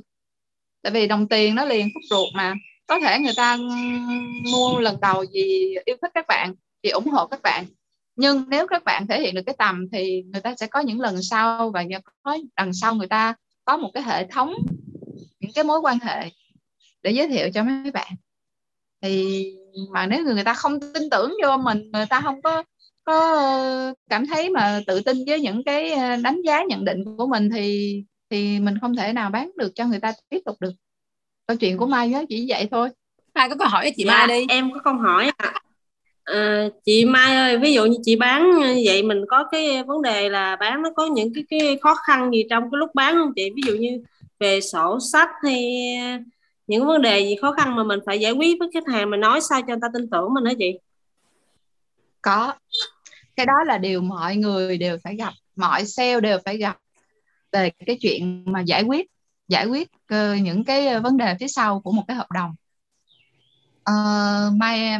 Tại 0.82 0.92
vì 0.92 1.06
đồng 1.06 1.28
tiền 1.28 1.54
nó 1.54 1.64
liền 1.64 1.88
khúc 1.94 2.02
ruột 2.10 2.28
mà. 2.34 2.54
Có 2.86 3.00
thể 3.00 3.18
người 3.18 3.34
ta 3.36 3.56
mua 4.52 4.78
lần 4.80 5.00
đầu 5.00 5.24
vì 5.32 5.76
yêu 5.84 5.96
thích 6.02 6.10
các 6.14 6.26
bạn, 6.26 6.54
vì 6.82 6.90
ủng 6.90 7.06
hộ 7.06 7.26
các 7.26 7.42
bạn. 7.42 7.64
Nhưng 8.16 8.44
nếu 8.48 8.66
các 8.66 8.84
bạn 8.84 9.06
thể 9.06 9.20
hiện 9.20 9.34
được 9.34 9.42
cái 9.46 9.54
tầm 9.58 9.86
thì 9.92 10.22
người 10.32 10.40
ta 10.40 10.54
sẽ 10.56 10.66
có 10.66 10.80
những 10.80 11.00
lần 11.00 11.22
sau 11.22 11.70
và 11.70 11.84
có 12.22 12.38
đằng 12.56 12.72
sau 12.72 12.94
người 12.94 13.08
ta 13.08 13.34
có 13.64 13.76
một 13.76 13.90
cái 13.94 14.02
hệ 14.02 14.26
thống, 14.26 14.54
những 15.40 15.52
cái 15.54 15.64
mối 15.64 15.80
quan 15.80 15.98
hệ 15.98 16.30
để 17.02 17.10
giới 17.10 17.28
thiệu 17.28 17.48
cho 17.54 17.62
mấy 17.62 17.90
bạn. 17.90 18.12
Thì 19.02 19.44
mà 19.92 20.06
nếu 20.06 20.24
người 20.24 20.44
ta 20.44 20.54
không 20.54 20.80
tin 20.80 21.10
tưởng 21.10 21.34
vô 21.42 21.56
mình 21.56 21.90
người 21.92 22.06
ta 22.10 22.20
không 22.20 22.42
có 22.42 22.62
có 23.04 23.94
cảm 24.10 24.26
thấy 24.26 24.50
mà 24.50 24.80
tự 24.86 25.00
tin 25.00 25.16
với 25.26 25.40
những 25.40 25.64
cái 25.64 25.92
ờ, 25.92 26.16
đánh 26.16 26.42
giá 26.46 26.62
nhận 26.68 26.84
định 26.84 27.16
của 27.18 27.26
mình 27.26 27.50
thì 27.50 27.94
thì 28.30 28.60
mình 28.60 28.78
không 28.80 28.96
thể 28.96 29.12
nào 29.12 29.30
bán 29.30 29.50
được 29.56 29.72
cho 29.74 29.86
người 29.86 30.00
ta 30.00 30.12
tiếp 30.28 30.38
tục 30.44 30.56
được. 30.60 30.72
Câu 31.46 31.56
chuyện 31.56 31.78
của 31.78 31.86
mai 31.86 32.08
nó 32.08 32.22
chỉ 32.28 32.46
vậy 32.48 32.68
thôi. 32.70 32.88
Mai 33.34 33.48
có 33.48 33.56
câu 33.58 33.68
hỏi 33.68 33.92
chị 33.96 34.04
dạ, 34.06 34.12
mai 34.12 34.26
đi. 34.28 34.46
em 34.48 34.72
có 34.72 34.80
câu 34.84 34.94
hỏi 34.94 35.32
à. 35.36 35.52
à, 36.24 36.68
chị 36.84 37.04
mai 37.04 37.36
ơi 37.36 37.58
ví 37.58 37.72
dụ 37.74 37.84
như 37.84 37.98
chị 38.02 38.16
bán 38.16 38.52
vậy 38.86 39.02
mình 39.02 39.24
có 39.28 39.44
cái 39.50 39.82
vấn 39.82 40.02
đề 40.02 40.28
là 40.28 40.56
bán 40.56 40.82
nó 40.82 40.90
có 40.96 41.06
những 41.06 41.34
cái 41.34 41.44
cái 41.48 41.78
khó 41.82 41.94
khăn 41.94 42.30
gì 42.30 42.42
trong 42.50 42.62
cái 42.62 42.78
lúc 42.78 42.90
bán 42.94 43.14
không 43.14 43.32
chị? 43.36 43.50
Ví 43.56 43.62
dụ 43.66 43.74
như 43.74 44.02
về 44.40 44.60
sổ 44.60 44.98
sách 45.12 45.30
hay 45.42 45.86
những 46.66 46.86
vấn 46.86 47.02
đề 47.02 47.20
gì 47.20 47.36
khó 47.40 47.52
khăn 47.52 47.76
mà 47.76 47.84
mình 47.84 48.00
phải 48.06 48.20
giải 48.20 48.32
quyết 48.32 48.56
với 48.60 48.68
khách 48.74 48.92
hàng 48.92 49.10
mình 49.10 49.20
nói 49.20 49.40
sao 49.40 49.60
cho 49.60 49.66
người 49.66 49.78
ta 49.82 49.88
tin 49.94 50.10
tưởng 50.10 50.34
mình 50.34 50.44
hả 50.44 50.52
chị? 50.58 50.78
Có. 52.22 52.54
Cái 53.36 53.46
đó 53.46 53.64
là 53.66 53.78
điều 53.78 54.00
mọi 54.00 54.36
người 54.36 54.78
đều 54.78 54.98
phải 55.04 55.16
gặp 55.16 55.32
mọi 55.56 55.84
sale 55.84 56.20
đều 56.20 56.38
phải 56.44 56.56
gặp 56.56 56.78
về 57.52 57.70
cái 57.86 57.98
chuyện 58.00 58.44
mà 58.46 58.60
giải 58.60 58.82
quyết 58.82 59.06
giải 59.48 59.66
quyết 59.66 59.88
uh, 60.14 60.40
những 60.42 60.64
cái 60.64 60.86
ờ, 60.86 61.00
vấn 61.00 61.16
đề 61.16 61.36
phía 61.40 61.48
sau 61.48 61.80
của 61.80 61.92
một 61.92 62.02
cái 62.08 62.16
hợp 62.16 62.30
đồng. 62.30 62.54
Ờ, 63.84 63.92
uh, 64.48 64.56
mai 64.56 64.98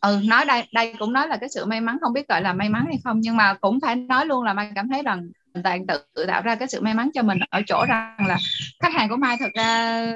ừ 0.00 0.20
nói 0.24 0.44
đây 0.44 0.68
đây 0.72 0.94
cũng 0.98 1.12
nói 1.12 1.28
là 1.28 1.36
cái 1.36 1.48
sự 1.48 1.64
may 1.64 1.80
mắn 1.80 1.98
không 2.00 2.12
biết 2.12 2.28
gọi 2.28 2.42
là 2.42 2.52
may 2.52 2.68
mắn 2.68 2.84
hay 2.86 2.98
không 3.04 3.20
nhưng 3.20 3.36
mà 3.36 3.54
cũng 3.54 3.80
phải 3.80 3.96
nói 3.96 4.26
luôn 4.26 4.44
là 4.44 4.52
mai 4.52 4.70
cảm 4.74 4.88
thấy 4.88 5.02
rằng 5.02 5.28
mình 5.54 5.86
tự, 5.88 5.98
tự 6.14 6.26
tạo 6.26 6.42
ra 6.42 6.54
cái 6.54 6.68
sự 6.68 6.80
may 6.80 6.94
mắn 6.94 7.10
cho 7.14 7.22
mình 7.22 7.38
ở 7.50 7.60
chỗ 7.66 7.84
rằng 7.88 8.16
là 8.28 8.38
khách 8.80 8.92
hàng 8.92 9.08
của 9.08 9.16
mai 9.16 9.36
thật 9.40 9.50
ra 9.54 10.12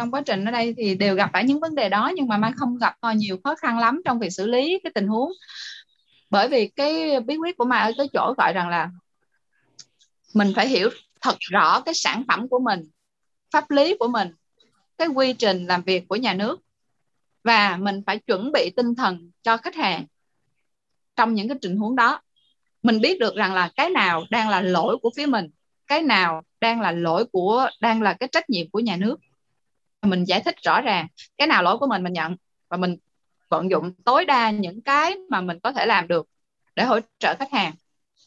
trong 0.00 0.10
quá 0.10 0.22
trình 0.26 0.44
ở 0.44 0.50
đây 0.50 0.74
thì 0.76 0.94
đều 0.94 1.14
gặp 1.14 1.30
phải 1.32 1.44
những 1.44 1.60
vấn 1.60 1.74
đề 1.74 1.88
đó, 1.88 2.12
nhưng 2.16 2.28
mà 2.28 2.36
mai 2.36 2.52
không 2.56 2.78
gặp 2.78 2.96
nhiều 3.16 3.38
khó 3.44 3.54
khăn 3.54 3.78
lắm 3.78 4.02
trong 4.04 4.18
việc 4.18 4.30
xử 4.30 4.46
lý 4.46 4.78
cái 4.84 4.92
tình 4.94 5.06
huống. 5.06 5.32
Bởi 6.30 6.48
vì 6.48 6.68
cái 6.68 7.20
bí 7.20 7.36
quyết 7.36 7.56
của 7.56 7.64
mai 7.64 7.80
ở 7.82 7.92
cái 7.98 8.08
chỗ 8.12 8.34
gọi 8.38 8.52
rằng 8.52 8.68
là 8.68 8.90
mình 10.34 10.52
phải 10.56 10.68
hiểu 10.68 10.90
thật 11.20 11.36
rõ 11.38 11.80
cái 11.80 11.94
sản 11.94 12.24
phẩm 12.28 12.48
của 12.48 12.58
mình, 12.58 12.90
pháp 13.50 13.70
lý 13.70 13.96
của 13.98 14.08
mình, 14.08 14.28
cái 14.98 15.08
quy 15.08 15.32
trình 15.32 15.66
làm 15.66 15.82
việc 15.82 16.08
của 16.08 16.16
nhà 16.16 16.34
nước. 16.34 16.60
Và 17.44 17.76
mình 17.76 18.02
phải 18.06 18.18
chuẩn 18.18 18.52
bị 18.52 18.70
tinh 18.76 18.94
thần 18.94 19.30
cho 19.42 19.56
khách 19.56 19.74
hàng 19.74 20.06
trong 21.16 21.34
những 21.34 21.48
cái 21.48 21.58
tình 21.62 21.76
huống 21.76 21.96
đó. 21.96 22.20
Mình 22.82 23.00
biết 23.00 23.18
được 23.18 23.34
rằng 23.36 23.54
là 23.54 23.70
cái 23.76 23.90
nào 23.90 24.24
đang 24.30 24.48
là 24.48 24.60
lỗi 24.60 24.96
của 25.02 25.10
phía 25.16 25.26
mình, 25.26 25.50
cái 25.86 26.02
nào 26.02 26.42
đang 26.60 26.80
là 26.80 26.92
lỗi 26.92 27.24
của, 27.32 27.68
đang 27.80 28.02
là 28.02 28.12
cái 28.12 28.28
trách 28.32 28.50
nhiệm 28.50 28.70
của 28.70 28.80
nhà 28.80 28.96
nước 28.96 29.16
mình 30.02 30.24
giải 30.24 30.40
thích 30.44 30.54
rõ 30.62 30.80
ràng 30.80 31.06
cái 31.38 31.48
nào 31.48 31.62
lỗi 31.62 31.78
của 31.78 31.86
mình 31.86 32.02
mình 32.02 32.12
nhận 32.12 32.36
và 32.68 32.76
mình 32.76 32.96
vận 33.48 33.70
dụng 33.70 33.94
tối 34.04 34.24
đa 34.24 34.50
những 34.50 34.82
cái 34.82 35.16
mà 35.30 35.40
mình 35.40 35.58
có 35.62 35.72
thể 35.72 35.86
làm 35.86 36.08
được 36.08 36.28
để 36.76 36.84
hỗ 36.84 36.98
trợ 37.18 37.34
khách 37.38 37.52
hàng. 37.52 37.74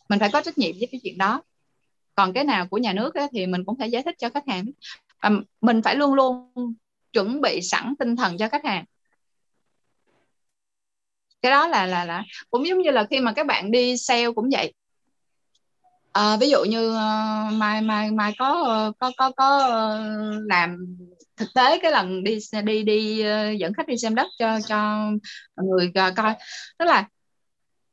Mình 0.10 0.20
phải 0.20 0.30
có 0.34 0.42
trách 0.42 0.58
nhiệm 0.58 0.72
với 0.80 0.88
cái 0.92 1.02
chuyện 1.04 1.18
đó. 1.18 1.42
Còn 2.16 2.34
cái 2.34 2.44
nào 2.44 2.68
của 2.68 2.78
nhà 2.78 2.94
nước 2.94 3.16
ấy, 3.16 3.28
thì 3.32 3.48
mình 3.48 3.66
cũng 3.66 3.78
phải 3.80 3.92
giải 3.92 4.04
thích 4.04 4.16
cho 4.18 4.30
khách 4.30 4.48
hàng. 4.48 4.66
À, 5.18 5.30
mình 5.62 5.82
phải 5.82 5.96
luôn 5.96 6.14
luôn 6.14 6.54
chuẩn 7.14 7.42
bị 7.42 7.62
sẵn 7.62 7.94
tinh 8.00 8.16
thần 8.16 8.38
cho 8.38 8.50
khách 8.50 8.66
hàng. 8.66 8.86
Cái 11.42 11.52
đó 11.52 11.68
là 11.68 11.86
là 11.86 12.06
là 12.06 12.24
cũng 12.50 12.68
giống 12.68 12.82
như 12.82 12.92
là 12.92 13.06
khi 13.10 13.20
mà 13.20 13.34
các 13.34 13.46
bạn 13.46 13.72
đi 13.72 13.98
sale 13.98 14.32
cũng 14.36 14.50
vậy. 14.52 14.74
À, 16.12 16.38
ví 16.38 16.50
dụ 16.50 16.64
như 16.64 16.90
uh, 16.92 17.54
mai 17.54 17.82
mai 17.82 18.12
mai 18.12 18.34
có 18.38 18.62
uh, 18.90 18.98
có 19.00 19.12
có 19.18 19.32
có 19.32 19.58
uh, 19.58 20.50
làm 20.50 20.98
thực 21.38 21.50
tế 21.56 21.80
cái 21.80 21.92
lần 21.92 22.24
đi 22.24 22.38
đi 22.64 22.84
đi 22.84 23.22
ờ, 23.22 23.52
dẫn 23.52 23.74
khách 23.74 23.88
đi 23.88 23.98
xem 23.98 24.16
đất 24.16 24.28
cho 24.40 24.60
cho 24.68 25.10
người 25.56 25.92
ờ, 25.96 26.12
coi. 26.18 26.34
Tức 26.78 26.86
là 26.86 27.08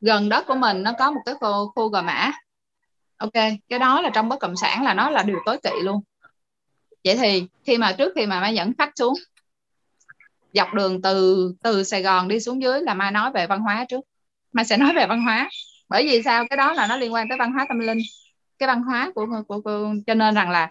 gần 0.01 0.29
đất 0.29 0.47
của 0.47 0.55
mình 0.55 0.83
nó 0.83 0.93
có 0.99 1.11
một 1.11 1.21
cái 1.27 1.35
khu, 1.35 1.73
khu 1.75 1.89
gò 1.89 2.03
mã. 2.03 2.33
Ok 3.17 3.33
cái 3.69 3.79
đó 3.79 4.01
là 4.01 4.11
trong 4.15 4.29
bất 4.29 4.41
động 4.41 4.57
sản 4.57 4.85
là 4.85 4.95
nó 4.95 5.11
là 5.11 5.23
điều 5.23 5.39
tối 5.47 5.59
kỵ 5.63 5.71
luôn. 5.83 6.01
Vậy 7.05 7.17
thì 7.17 7.47
khi 7.65 7.79
mà 7.79 7.93
trước 7.93 8.13
khi 8.17 8.27
mà 8.27 8.41
mai 8.41 8.55
dẫn 8.55 8.73
khách 8.79 8.93
xuống 8.97 9.15
dọc 10.53 10.75
đường 10.75 11.03
từ 11.03 11.53
từ 11.63 11.85
Sài 11.85 12.03
Gòn 12.03 12.29
đi 12.29 12.41
xuống 12.41 12.63
dưới 12.63 12.81
là 12.81 12.95
mai 12.95 13.11
nói 13.11 13.31
về 13.35 13.47
văn 13.47 13.61
hóa 13.61 13.85
trước. 13.89 14.01
Mai 14.53 14.65
sẽ 14.65 14.77
nói 14.77 14.93
về 14.97 15.07
văn 15.07 15.23
hóa. 15.23 15.51
Bởi 15.89 16.05
vì 16.05 16.23
sao? 16.23 16.45
Cái 16.51 16.57
đó 16.57 16.73
là 16.73 16.87
nó 16.87 16.97
liên 16.97 17.13
quan 17.15 17.29
tới 17.29 17.39
văn 17.39 17.53
hóa 17.53 17.67
tâm 17.69 17.79
linh. 17.79 17.99
Cái 18.59 18.67
văn 18.67 18.83
hóa 18.83 19.13
của, 19.15 19.27
của, 19.49 19.61
của 19.61 19.95
cho 20.07 20.15
nên 20.15 20.35
rằng 20.35 20.51
là 20.51 20.71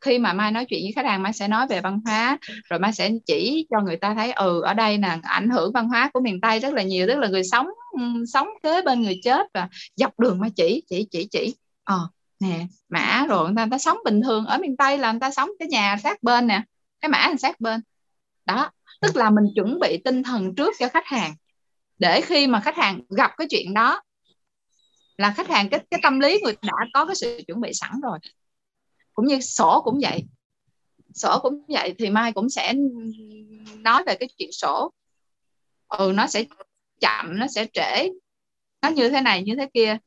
khi 0.00 0.18
mà 0.18 0.32
mai 0.32 0.50
nói 0.52 0.64
chuyện 0.64 0.80
với 0.84 0.92
khách 0.92 1.06
hàng 1.06 1.22
mai 1.22 1.32
sẽ 1.32 1.48
nói 1.48 1.66
về 1.66 1.80
văn 1.80 2.00
hóa 2.04 2.38
rồi 2.70 2.78
mai 2.78 2.92
sẽ 2.92 3.10
chỉ 3.26 3.66
cho 3.70 3.80
người 3.80 3.96
ta 3.96 4.14
thấy 4.14 4.32
ừ 4.32 4.60
ở 4.62 4.74
đây 4.74 4.98
là 4.98 5.18
ảnh 5.22 5.50
hưởng 5.50 5.72
văn 5.72 5.88
hóa 5.88 6.10
của 6.12 6.20
miền 6.20 6.40
tây 6.40 6.60
rất 6.60 6.74
là 6.74 6.82
nhiều 6.82 7.06
tức 7.06 7.18
là 7.18 7.28
người 7.28 7.44
sống 7.44 7.66
ừ, 7.92 8.24
sống 8.32 8.48
kế 8.62 8.82
bên 8.82 9.02
người 9.02 9.20
chết 9.24 9.46
và 9.54 9.68
dọc 9.96 10.18
đường 10.18 10.40
mai 10.40 10.50
chỉ 10.56 10.82
chỉ 10.90 11.06
chỉ 11.10 11.28
chỉ. 11.30 11.54
Ờ 11.84 12.08
nè 12.40 12.66
mã 12.88 13.26
rồi 13.28 13.44
người 13.46 13.56
ta, 13.56 13.64
người 13.64 13.70
ta 13.70 13.78
sống 13.78 13.98
bình 14.04 14.20
thường 14.22 14.46
ở 14.46 14.58
miền 14.58 14.76
tây 14.76 14.98
là 14.98 15.12
người 15.12 15.20
ta 15.20 15.30
sống 15.30 15.50
cái 15.58 15.68
nhà 15.68 15.96
sát 16.02 16.22
bên 16.22 16.46
nè 16.46 16.62
cái 17.00 17.08
mã 17.08 17.28
là 17.28 17.36
sát 17.38 17.60
bên. 17.60 17.80
Đó 18.44 18.70
tức 19.00 19.16
là 19.16 19.30
mình 19.30 19.44
chuẩn 19.54 19.78
bị 19.80 19.98
tinh 20.04 20.22
thần 20.22 20.54
trước 20.54 20.74
cho 20.78 20.88
khách 20.88 21.06
hàng 21.06 21.34
để 21.98 22.20
khi 22.20 22.46
mà 22.46 22.60
khách 22.60 22.76
hàng 22.76 23.00
gặp 23.16 23.30
cái 23.36 23.46
chuyện 23.50 23.74
đó 23.74 24.02
là 25.18 25.30
khách 25.30 25.48
hàng 25.48 25.68
cái 25.68 25.80
cái 25.90 26.00
tâm 26.02 26.20
lý 26.20 26.40
người 26.42 26.56
đã 26.62 26.72
có 26.94 27.06
cái 27.06 27.14
sự 27.14 27.40
chuẩn 27.46 27.60
bị 27.60 27.70
sẵn 27.72 27.90
rồi 28.02 28.18
cũng 29.18 29.26
như 29.26 29.40
sổ 29.40 29.80
cũng 29.84 29.98
vậy. 30.02 30.24
Sổ 31.14 31.38
cũng 31.42 31.62
vậy 31.68 31.94
thì 31.98 32.10
mai 32.10 32.32
cũng 32.32 32.48
sẽ 32.48 32.74
nói 33.78 34.02
về 34.06 34.14
cái 34.14 34.28
chuyện 34.38 34.52
sổ. 34.52 34.92
Ừ 35.88 36.12
nó 36.14 36.26
sẽ 36.26 36.44
chậm, 37.00 37.38
nó 37.38 37.46
sẽ 37.46 37.66
trễ. 37.72 38.08
Nó 38.82 38.88
như 38.88 39.10
thế 39.10 39.20
này, 39.20 39.42
như 39.42 39.54
thế 39.56 39.68
kia. 39.74 39.98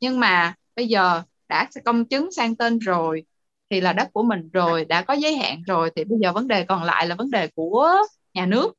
Nhưng 0.00 0.20
mà 0.20 0.54
bây 0.76 0.88
giờ 0.88 1.22
đã 1.48 1.68
công 1.84 2.04
chứng 2.04 2.32
sang 2.32 2.56
tên 2.56 2.78
rồi, 2.78 3.24
thì 3.70 3.80
là 3.80 3.92
đất 3.92 4.08
của 4.12 4.22
mình 4.22 4.50
rồi, 4.52 4.84
đã 4.84 5.02
có 5.02 5.14
giới 5.14 5.36
hạn 5.36 5.62
rồi, 5.66 5.90
thì 5.96 6.04
bây 6.04 6.18
giờ 6.22 6.32
vấn 6.32 6.48
đề 6.48 6.64
còn 6.64 6.82
lại 6.82 7.06
là 7.06 7.14
vấn 7.14 7.30
đề 7.30 7.48
của 7.54 7.96
nhà 8.34 8.46
nước. 8.46 8.74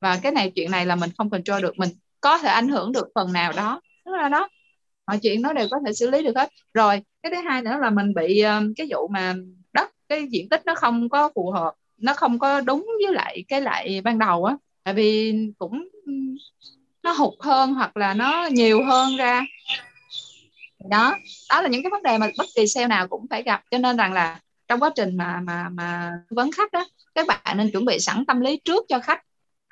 Và 0.00 0.18
cái 0.22 0.32
này, 0.32 0.52
chuyện 0.54 0.70
này 0.70 0.86
là 0.86 0.96
mình 0.96 1.10
không 1.18 1.30
control 1.30 1.62
được. 1.62 1.78
Mình 1.78 1.90
có 2.20 2.38
thể 2.38 2.48
ảnh 2.48 2.68
hưởng 2.68 2.92
được 2.92 3.08
phần 3.14 3.32
nào 3.32 3.52
đó. 3.52 3.80
Tức 4.04 4.12
là 4.12 4.28
đó 4.28 4.48
mọi 5.06 5.18
chuyện 5.22 5.42
nó 5.42 5.52
đều 5.52 5.66
có 5.70 5.78
thể 5.86 5.92
xử 5.92 6.10
lý 6.10 6.22
được 6.22 6.36
hết. 6.36 6.48
Rồi, 6.74 7.02
cái 7.22 7.32
thứ 7.34 7.40
hai 7.48 7.62
nữa 7.62 7.76
là 7.80 7.90
mình 7.90 8.14
bị 8.14 8.44
cái 8.76 8.86
vụ 8.90 9.08
mà 9.08 9.34
đất, 9.72 9.90
cái 10.08 10.26
diện 10.30 10.48
tích 10.48 10.62
nó 10.66 10.74
không 10.74 11.08
có 11.08 11.30
phù 11.34 11.50
hợp, 11.50 11.72
nó 11.98 12.14
không 12.14 12.38
có 12.38 12.60
đúng 12.60 12.86
với 13.04 13.14
lại 13.14 13.44
cái 13.48 13.60
lại 13.60 14.00
ban 14.04 14.18
đầu 14.18 14.44
á. 14.44 14.56
Tại 14.84 14.94
vì 14.94 15.34
cũng, 15.58 15.88
nó 17.02 17.12
hụt 17.12 17.34
hơn 17.40 17.74
hoặc 17.74 17.96
là 17.96 18.14
nó 18.14 18.48
nhiều 18.52 18.84
hơn 18.84 19.16
ra. 19.16 19.42
Đó 20.90 21.14
đó 21.50 21.60
là 21.60 21.68
những 21.68 21.82
cái 21.82 21.90
vấn 21.90 22.02
đề 22.02 22.18
mà 22.18 22.28
bất 22.38 22.46
kỳ 22.56 22.66
sale 22.66 22.86
nào 22.86 23.08
cũng 23.08 23.26
phải 23.30 23.42
gặp. 23.42 23.62
Cho 23.70 23.78
nên 23.78 23.96
rằng 23.96 24.12
là 24.12 24.40
trong 24.68 24.80
quá 24.80 24.90
trình 24.96 25.16
mà 25.16 25.40
mà 25.40 25.68
mà 25.68 26.12
vấn 26.30 26.52
khách 26.52 26.72
đó 26.72 26.86
các 27.14 27.26
bạn 27.26 27.56
nên 27.56 27.70
chuẩn 27.72 27.84
bị 27.84 27.98
sẵn 27.98 28.24
tâm 28.26 28.40
lý 28.40 28.60
trước 28.64 28.84
cho 28.88 28.98
khách 28.98 29.20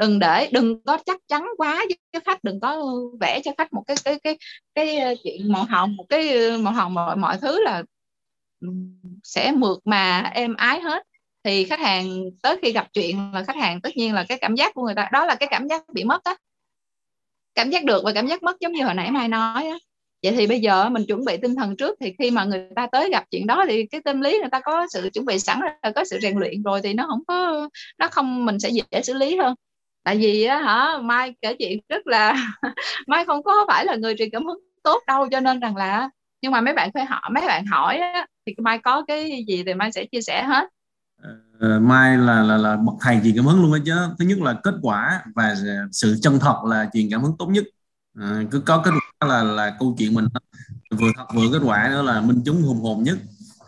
đừng 0.01 0.18
để 0.18 0.48
đừng 0.53 0.82
có 0.82 0.98
chắc 1.07 1.20
chắn 1.28 1.46
quá 1.59 1.84
với 2.12 2.20
khách 2.24 2.44
đừng 2.44 2.61
có 2.61 2.82
vẽ 3.20 3.40
cho 3.44 3.53
khách 3.59 3.72
một 3.72 3.82
cái 3.86 3.96
cái 4.05 4.18
cái 4.18 4.38
cái, 4.74 4.98
ờ, 4.98 5.14
chuyện 5.24 5.53
màu 5.53 5.64
hồng 5.64 5.96
một 5.96 6.05
cái 6.09 6.48
ờ, 6.51 6.59
màu 6.59 6.72
hồng 6.72 6.94
mọi 6.94 7.16
mọi 7.16 7.38
thứ 7.38 7.62
là 7.64 7.82
ừ, 8.61 8.68
sẽ 9.24 9.53
mượt 9.53 9.78
mà 9.84 10.30
êm 10.34 10.55
ái 10.57 10.80
hết. 10.80 11.03
Thì 11.44 11.64
khách 11.64 11.80
hàng 11.80 12.20
tới 12.42 12.57
khi 12.62 12.72
gặp 12.72 12.88
chuyện 12.92 13.32
là 13.32 13.44
khách 13.44 13.57
hàng 13.57 13.80
tất 13.80 13.90
nhiên 13.96 14.14
là 14.14 14.24
cái 14.28 14.38
cảm 14.40 14.55
giác 14.55 14.74
của 14.74 14.82
người 14.82 14.94
ta 14.94 15.09
đó 15.12 15.24
là 15.24 15.34
cái 15.34 15.48
cảm 15.51 15.68
giác 15.68 15.82
bị 15.92 16.05
mất 16.05 16.24
á. 16.24 16.36
Cảm 17.55 17.70
giác 17.70 17.84
được 17.84 18.03
và 18.05 18.12
cảm 18.12 18.26
giác 18.26 18.42
mất 18.42 18.61
giống 18.61 18.72
như 18.72 18.84
hồi 18.84 18.94
nãy 18.94 19.11
mai 19.11 19.28
nói 19.28 19.66
á. 19.66 19.76
Vậy 20.22 20.32
thì 20.32 20.46
bây 20.46 20.61
giờ 20.61 20.88
mình 20.88 21.05
chuẩn 21.09 21.24
bị 21.24 21.36
tinh 21.36 21.55
thần 21.57 21.76
trước 21.76 21.96
thì 22.01 22.14
khi 22.18 22.30
mà 22.30 22.44
người 22.44 22.66
ta 22.76 22.86
tới 22.92 23.11
gặp 23.11 23.24
chuyện 23.30 23.46
đó 23.46 23.64
thì 23.68 23.86
cái 23.86 24.01
tâm 24.05 24.20
lý 24.20 24.38
người 24.38 24.51
ta 24.53 24.61
có 24.61 24.86
sự 24.90 25.11
chuẩn 25.12 25.24
bị 25.24 25.38
sẵn 25.38 25.61
rồi 25.61 25.92
có 25.94 26.05
sự 26.05 26.18
rèn 26.22 26.38
luyện 26.38 26.62
rồi 26.62 26.80
thì 26.82 26.94
nó 26.94 27.07
không 27.07 27.24
có 27.28 27.68
nó 27.98 28.09
không 28.09 28.46
mình 28.46 28.59
sẽ 28.59 28.68
dễ 28.68 29.03
xử 29.03 29.14
lý 29.14 29.36
hơn 29.36 29.55
tại 30.03 30.16
vì 30.16 30.44
á 30.44 30.59
hả 30.59 30.98
mai 31.03 31.34
kể 31.42 31.57
chuyện 31.59 31.78
rất 31.88 32.07
là 32.07 32.34
mai 33.07 33.24
không 33.24 33.42
có 33.42 33.64
phải 33.68 33.84
là 33.84 33.96
người 33.96 34.14
truyền 34.18 34.30
cảm 34.32 34.46
hứng 34.46 34.59
tốt 34.82 35.03
đâu 35.07 35.28
cho 35.30 35.40
nên 35.40 35.61
rằng 35.61 35.76
là 35.76 36.11
nhưng 36.42 36.53
mà 36.53 36.61
mấy 36.61 36.74
bạn 36.74 36.90
phải 36.94 37.05
hỏi 37.05 37.20
mấy 37.32 37.46
bạn 37.46 37.66
hỏi 37.66 37.98
á, 37.98 38.26
thì 38.46 38.55
mai 38.59 38.78
có 38.78 39.05
cái 39.09 39.44
gì 39.48 39.62
thì 39.66 39.74
mai 39.74 39.92
sẽ 39.92 40.05
chia 40.12 40.20
sẻ 40.20 40.42
hết. 40.42 40.68
Uh, 41.66 41.82
mai 41.82 42.16
là 42.16 42.42
là 42.42 42.57
là 42.57 42.76
bậc 42.76 42.94
thầy 43.01 43.20
truyền 43.24 43.36
cảm 43.36 43.46
hứng 43.46 43.62
luôn 43.62 43.72
đó 43.72 43.78
chứ. 43.84 43.94
Thứ 44.18 44.24
nhất 44.24 44.38
là 44.38 44.53
kết 44.64 44.74
quả 44.82 45.22
và 45.34 45.55
sự 45.92 46.16
chân 46.22 46.38
thật 46.40 46.57
là 46.64 46.88
truyền 46.92 47.11
cảm 47.11 47.22
hứng 47.22 47.36
tốt 47.38 47.46
nhất. 47.46 47.64
À, 48.20 48.42
cứ 48.51 48.61
có 48.61 48.82
kết 48.84 48.90
quả 48.90 49.28
là 49.28 49.42
là 49.42 49.76
câu 49.78 49.94
chuyện 49.98 50.14
mình 50.14 50.26
vừa 50.90 51.11
thật 51.16 51.26
vừa 51.34 51.48
kết 51.53 51.61
quả 51.64 51.88
nữa 51.90 52.03
là 52.03 52.20
minh 52.20 52.42
chứng 52.44 52.62
hùng 52.62 52.80
hồn 52.80 53.03
nhất. 53.03 53.18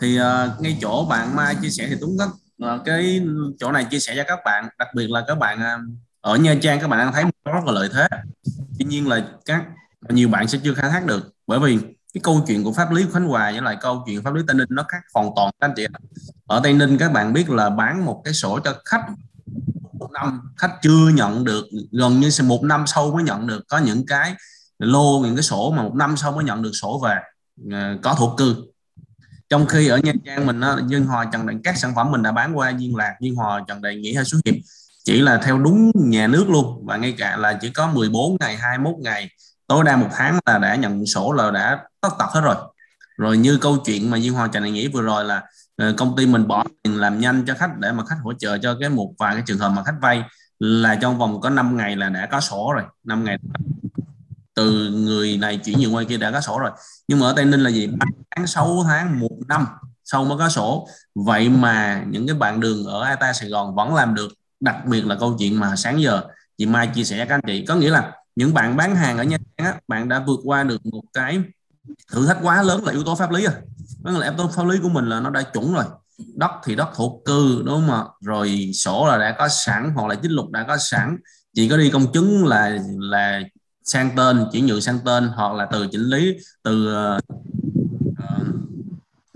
Thì 0.01 0.19
uh, 0.21 0.61
ngay 0.61 0.77
chỗ 0.81 1.07
bạn 1.11 1.37
mai 1.37 1.55
chia 1.63 1.71
sẻ 1.71 1.87
thì 1.89 1.97
tuấn 2.01 2.17
rất 2.19 2.29
uh, 2.75 2.85
cái 2.85 3.23
chỗ 3.59 3.73
này 3.73 3.85
chia 3.85 3.99
sẻ 3.99 4.15
cho 4.17 4.23
các 4.29 4.39
bạn 4.45 4.69
đặc 4.79 4.89
biệt 4.95 5.11
là 5.11 5.25
các 5.29 5.39
bạn 5.39 5.59
uh, 5.59 5.93
Ờ, 6.23 6.33
ở 6.33 6.37
nha 6.37 6.55
trang 6.63 6.81
các 6.81 6.89
bạn 6.89 6.99
đang 6.99 7.13
thấy 7.13 7.25
có 7.45 7.53
rất 7.53 7.65
là 7.67 7.73
lợi 7.73 7.89
thế. 7.93 8.09
Tuy 8.79 8.85
nhiên 8.85 9.09
là 9.09 9.25
các 9.45 9.65
nhiều 10.09 10.29
bạn 10.29 10.49
sẽ 10.49 10.59
chưa 10.65 10.75
khai 10.75 10.91
thác 10.91 11.07
được 11.07 11.35
bởi 11.47 11.59
vì 11.61 11.79
cái 12.15 12.21
câu 12.23 12.45
chuyện 12.47 12.65
của 12.65 12.73
pháp 12.73 12.93
lý 12.93 13.05
của 13.05 13.13
khánh 13.13 13.29
hòa 13.29 13.51
với 13.53 13.61
lại 13.61 13.77
câu 13.81 14.03
chuyện 14.07 14.23
pháp 14.23 14.35
lý 14.35 14.43
tây 14.47 14.55
ninh 14.55 14.69
nó 14.71 14.85
khác 14.89 14.99
hoàn 15.15 15.31
toàn 15.37 15.51
các 15.61 15.67
anh 15.67 15.73
chị 15.77 15.87
ở 16.47 16.61
tây 16.65 16.73
ninh 16.73 16.99
các 16.99 17.13
bạn 17.13 17.33
biết 17.33 17.51
là 17.51 17.71
bán 17.71 18.05
một 18.05 18.23
cái 18.25 18.35
sổ 18.35 18.61
cho 18.65 18.75
khách 18.85 19.07
một 19.93 20.11
năm 20.13 20.41
khách 20.57 20.73
chưa 20.83 21.09
nhận 21.15 21.45
được 21.45 21.65
gần 21.93 22.21
như 22.21 22.31
một 22.45 22.63
năm 22.63 22.85
sau 22.87 23.11
mới 23.11 23.23
nhận 23.23 23.47
được. 23.47 23.65
Có 23.69 23.79
những 23.79 24.07
cái 24.07 24.35
lô 24.79 25.21
những 25.25 25.37
cái 25.37 25.43
sổ 25.43 25.71
mà 25.77 25.83
một 25.83 25.95
năm 25.95 26.17
sau 26.17 26.33
mới 26.33 26.45
nhận 26.45 26.63
được 26.63 26.73
sổ 26.73 27.01
về 27.05 27.17
ờ, 27.73 27.99
có 28.03 28.15
thuộc 28.19 28.39
cư. 28.39 28.57
Trong 29.49 29.67
khi 29.67 29.89
ở 29.89 29.99
nha 29.99 30.13
trang 30.25 30.47
mình 30.47 30.61
á, 30.61 30.77
dương 30.89 31.07
hòa 31.07 31.25
trần 31.33 31.47
đại 31.47 31.57
các 31.65 31.79
sản 31.79 31.93
phẩm 31.97 32.11
mình 32.11 32.23
đã 32.23 32.33
bán 32.33 32.59
qua 32.59 32.71
duyên 32.71 32.97
lạc 32.97 33.17
duyên 33.21 33.35
hòa 33.35 33.65
trần 33.69 33.83
đại 33.83 33.97
nghĩa 33.97 34.15
hay 34.15 34.25
số 34.25 34.39
hiệp 34.45 34.55
chỉ 35.05 35.21
là 35.21 35.37
theo 35.37 35.59
đúng 35.59 35.91
nhà 35.95 36.27
nước 36.27 36.51
luôn. 36.51 36.87
Và 36.87 36.97
ngay 36.97 37.15
cả 37.19 37.37
là 37.37 37.59
chỉ 37.61 37.71
có 37.71 37.87
14 37.87 38.37
ngày 38.41 38.57
21 38.57 38.95
ngày, 39.01 39.29
tối 39.67 39.85
đa 39.85 39.97
một 39.97 40.09
tháng 40.13 40.39
là 40.47 40.59
đã 40.59 40.75
nhận 40.75 41.07
sổ 41.07 41.33
là 41.33 41.51
đã 41.51 41.79
tất 42.01 42.09
tật 42.19 42.27
hết 42.29 42.41
rồi. 42.41 42.57
Rồi 43.17 43.39
như 43.39 43.57
câu 43.57 43.77
chuyện 43.85 44.11
mà 44.11 44.19
Duy 44.19 44.29
Hoàng 44.29 44.53
Trà 44.53 44.61
này 44.61 44.71
nghĩ 44.71 44.89
vừa 44.89 45.03
rồi 45.03 45.25
là 45.25 45.43
ờ, 45.77 45.95
công 45.97 46.17
ty 46.17 46.27
mình 46.27 46.49
bỏ 46.49 46.65
tiền 46.83 47.01
làm 47.01 47.21
nhanh 47.21 47.45
cho 47.47 47.55
khách 47.55 47.79
để 47.79 47.93
mà 47.93 48.05
khách 48.05 48.17
hỗ 48.23 48.33
trợ 48.33 48.59
cho 48.59 48.77
cái 48.81 48.89
một 48.89 49.13
vài 49.19 49.35
cái 49.35 49.43
trường 49.47 49.59
hợp 49.59 49.69
mà 49.69 49.85
khách 49.85 49.97
vay 50.01 50.23
là 50.59 50.95
trong 50.95 51.19
vòng 51.19 51.41
có 51.41 51.51
5 51.51 51.77
ngày 51.77 51.97
là 51.97 52.09
đã 52.09 52.27
có 52.27 52.41
sổ 52.41 52.73
rồi. 52.75 52.85
5 53.05 53.25
ngày 53.25 53.39
từ 54.55 54.91
người 54.91 55.37
này 55.37 55.57
chuyển 55.57 55.81
nhượng 55.81 55.95
qua 55.95 56.05
kia 56.09 56.17
đã 56.17 56.31
có 56.31 56.41
sổ 56.41 56.59
rồi. 56.59 56.71
Nhưng 57.09 57.21
mà 57.21 57.27
ở 57.27 57.33
Tây 57.37 57.45
Ninh 57.45 57.61
là 57.61 57.71
gì? 57.71 57.89
Tháng 58.37 58.47
6 58.47 58.83
tháng 58.85 59.21
1 59.21 59.29
năm 59.49 59.67
sau 60.05 60.25
mới 60.25 60.39
có 60.39 60.49
sổ. 60.49 60.89
Vậy 61.15 61.49
mà 61.49 62.05
những 62.11 62.27
cái 62.27 62.37
bạn 62.37 62.61
đường 62.61 62.85
ở 62.85 63.03
ATA 63.03 63.33
Sài 63.33 63.49
Gòn 63.49 63.75
vẫn 63.75 63.95
làm 63.95 64.15
được 64.15 64.29
đặc 64.63 64.87
biệt 64.87 65.07
là 65.07 65.17
câu 65.21 65.37
chuyện 65.39 65.61
mà 65.61 65.77
sáng 65.77 66.03
giờ 66.03 66.23
chị 66.59 66.67
Mai 66.67 66.87
chia 66.87 67.05
sẻ 67.05 67.27
các 67.27 67.35
anh 67.35 67.41
chị. 67.47 67.65
Có 67.65 67.75
nghĩa 67.75 67.91
là 67.91 68.13
những 68.37 68.55
bạn 68.55 68.77
bán 68.77 68.97
hàng 68.97 69.19
ở 69.19 69.25
Nha 69.25 69.39
Trang 69.57 69.67
á, 69.67 69.81
bạn 69.89 70.09
đã 70.09 70.23
vượt 70.27 70.41
qua 70.45 70.63
được 70.63 70.87
một 70.87 71.03
cái 71.13 71.43
thử 72.13 72.27
thách 72.27 72.39
quá 72.43 72.63
lớn 72.63 72.85
là 72.85 72.93
yếu 72.93 73.05
tố 73.05 73.15
pháp 73.15 73.31
lý 73.31 73.45
rồi. 73.45 73.55
Có 74.05 74.11
nghĩa 74.11 74.19
là 74.19 74.27
yếu 74.27 74.35
tố 74.39 74.49
pháp 74.49 74.67
lý 74.67 74.79
của 74.83 74.89
mình 74.89 75.09
là 75.09 75.21
nó 75.21 75.31
đã 75.31 75.43
chuẩn 75.43 75.75
rồi. 75.75 75.85
Đất 76.35 76.51
thì 76.65 76.75
đất 76.75 76.89
thổ 76.95 77.21
cư 77.25 77.63
đúng 77.67 77.75
không 77.75 77.91
ạ? 77.91 78.05
Rồi 78.21 78.71
sổ 78.75 79.07
là 79.09 79.19
đã 79.19 79.37
có 79.39 79.49
sẵn 79.49 79.93
hoặc 79.95 80.09
là 80.09 80.15
chích 80.15 80.31
lục 80.31 80.51
đã 80.51 80.65
có 80.69 80.77
sẵn. 80.77 81.17
Chỉ 81.55 81.69
có 81.69 81.77
đi 81.77 81.91
công 81.91 82.13
chứng 82.13 82.47
là 82.47 82.79
là 82.99 83.41
sang 83.85 84.11
tên 84.17 84.47
chuyển 84.53 84.67
nhượng 84.67 84.81
sang 84.81 84.99
tên 85.05 85.29
hoặc 85.29 85.53
là 85.53 85.67
từ 85.73 85.87
chỉnh 85.93 86.05
lý 86.05 86.37
từ 86.63 86.97
uh, 87.17 87.25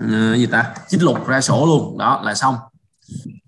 uh, 0.05 0.37
gì 0.37 0.47
ta? 0.47 0.75
Chích 0.89 1.03
lục 1.03 1.27
ra 1.27 1.41
sổ 1.41 1.67
luôn. 1.67 1.99
Đó 1.99 2.21
là 2.25 2.35
xong 2.35 2.55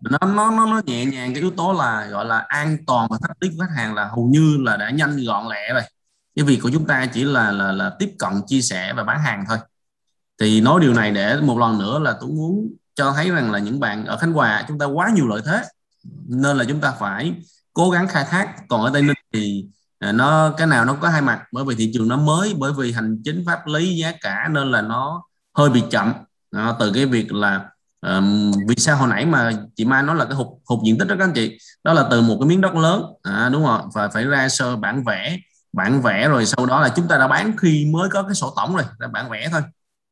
nó 0.00 0.18
nó 0.20 0.50
nó 0.50 0.66
nó 0.66 0.80
nhẹ 0.86 1.04
nhàng 1.04 1.34
cái 1.34 1.42
yếu 1.42 1.50
tố 1.50 1.72
là 1.72 2.06
gọi 2.06 2.24
là 2.24 2.38
an 2.38 2.76
toàn 2.86 3.08
và 3.10 3.18
thách 3.22 3.40
tiếp 3.40 3.48
của 3.52 3.64
khách 3.64 3.74
hàng 3.76 3.94
là 3.94 4.08
hầu 4.08 4.26
như 4.26 4.56
là 4.60 4.76
đã 4.76 4.90
nhanh 4.90 5.24
gọn 5.24 5.48
lẹ 5.48 5.72
rồi. 5.72 5.82
Cái 6.36 6.44
việc 6.44 6.58
của 6.62 6.70
chúng 6.72 6.86
ta 6.86 7.06
chỉ 7.06 7.24
là 7.24 7.52
là 7.52 7.72
là 7.72 7.92
tiếp 7.98 8.14
cận 8.18 8.32
chia 8.46 8.60
sẻ 8.60 8.92
và 8.92 9.04
bán 9.04 9.20
hàng 9.20 9.44
thôi. 9.48 9.58
Thì 10.40 10.60
nói 10.60 10.80
điều 10.80 10.94
này 10.94 11.10
để 11.10 11.40
một 11.40 11.58
lần 11.58 11.78
nữa 11.78 11.98
là 11.98 12.14
tôi 12.20 12.30
muốn 12.30 12.74
cho 12.94 13.12
thấy 13.12 13.30
rằng 13.30 13.50
là 13.50 13.58
những 13.58 13.80
bạn 13.80 14.04
ở 14.06 14.16
Khánh 14.16 14.32
Hòa 14.32 14.64
chúng 14.68 14.78
ta 14.78 14.86
quá 14.86 15.10
nhiều 15.14 15.26
lợi 15.28 15.42
thế 15.46 15.62
nên 16.28 16.56
là 16.56 16.64
chúng 16.64 16.80
ta 16.80 16.92
phải 16.98 17.34
cố 17.72 17.90
gắng 17.90 18.08
khai 18.08 18.24
thác. 18.30 18.54
Còn 18.68 18.82
ở 18.82 18.90
Tây 18.92 19.02
Ninh 19.02 19.16
thì 19.32 19.66
à, 19.98 20.12
nó 20.12 20.50
cái 20.56 20.66
nào 20.66 20.84
nó 20.84 20.94
có 20.94 21.08
hai 21.08 21.22
mặt 21.22 21.42
bởi 21.52 21.64
vì 21.64 21.74
thị 21.74 21.90
trường 21.94 22.08
nó 22.08 22.16
mới 22.16 22.54
bởi 22.58 22.72
vì 22.72 22.92
hành 22.92 23.22
chính 23.24 23.44
pháp 23.46 23.66
lý 23.66 23.96
giá 23.96 24.12
cả 24.20 24.48
nên 24.50 24.70
là 24.70 24.82
nó 24.82 25.22
hơi 25.54 25.70
bị 25.70 25.82
chậm. 25.90 26.12
À, 26.50 26.72
từ 26.80 26.92
cái 26.92 27.06
việc 27.06 27.32
là 27.32 27.70
um, 28.00 28.52
vì 28.68 28.74
sao 28.76 28.96
hồi 28.96 29.08
nãy 29.08 29.26
mà 29.26 29.52
chị 29.76 29.84
Mai 29.84 30.02
nói 30.02 30.16
là 30.16 30.24
cái 30.24 30.34
hộp 30.34 30.48
hộp 30.68 30.80
diện 30.84 30.98
tích 30.98 31.08
đó 31.08 31.14
các 31.18 31.24
anh 31.24 31.32
chị? 31.34 31.58
Đó 31.84 31.92
là 31.92 32.08
từ 32.10 32.20
một 32.20 32.36
cái 32.40 32.48
miếng 32.48 32.60
đất 32.60 32.74
lớn. 32.74 33.02
À, 33.22 33.48
đúng 33.52 33.64
không 33.64 33.88
và 33.94 34.08
phải 34.08 34.24
ra 34.24 34.48
sơ 34.48 34.76
bản 34.76 35.04
vẽ 35.04 35.38
bản 35.72 36.02
vẽ 36.02 36.28
rồi 36.28 36.46
sau 36.46 36.66
đó 36.66 36.80
là 36.80 36.88
chúng 36.96 37.08
ta 37.08 37.18
đã 37.18 37.28
bán 37.28 37.56
khi 37.56 37.86
mới 37.92 38.08
có 38.08 38.22
cái 38.22 38.34
sổ 38.34 38.52
tổng 38.56 38.76
rồi 38.76 38.84
là 38.98 39.08
bản 39.08 39.30
vẽ 39.30 39.48
thôi. 39.52 39.62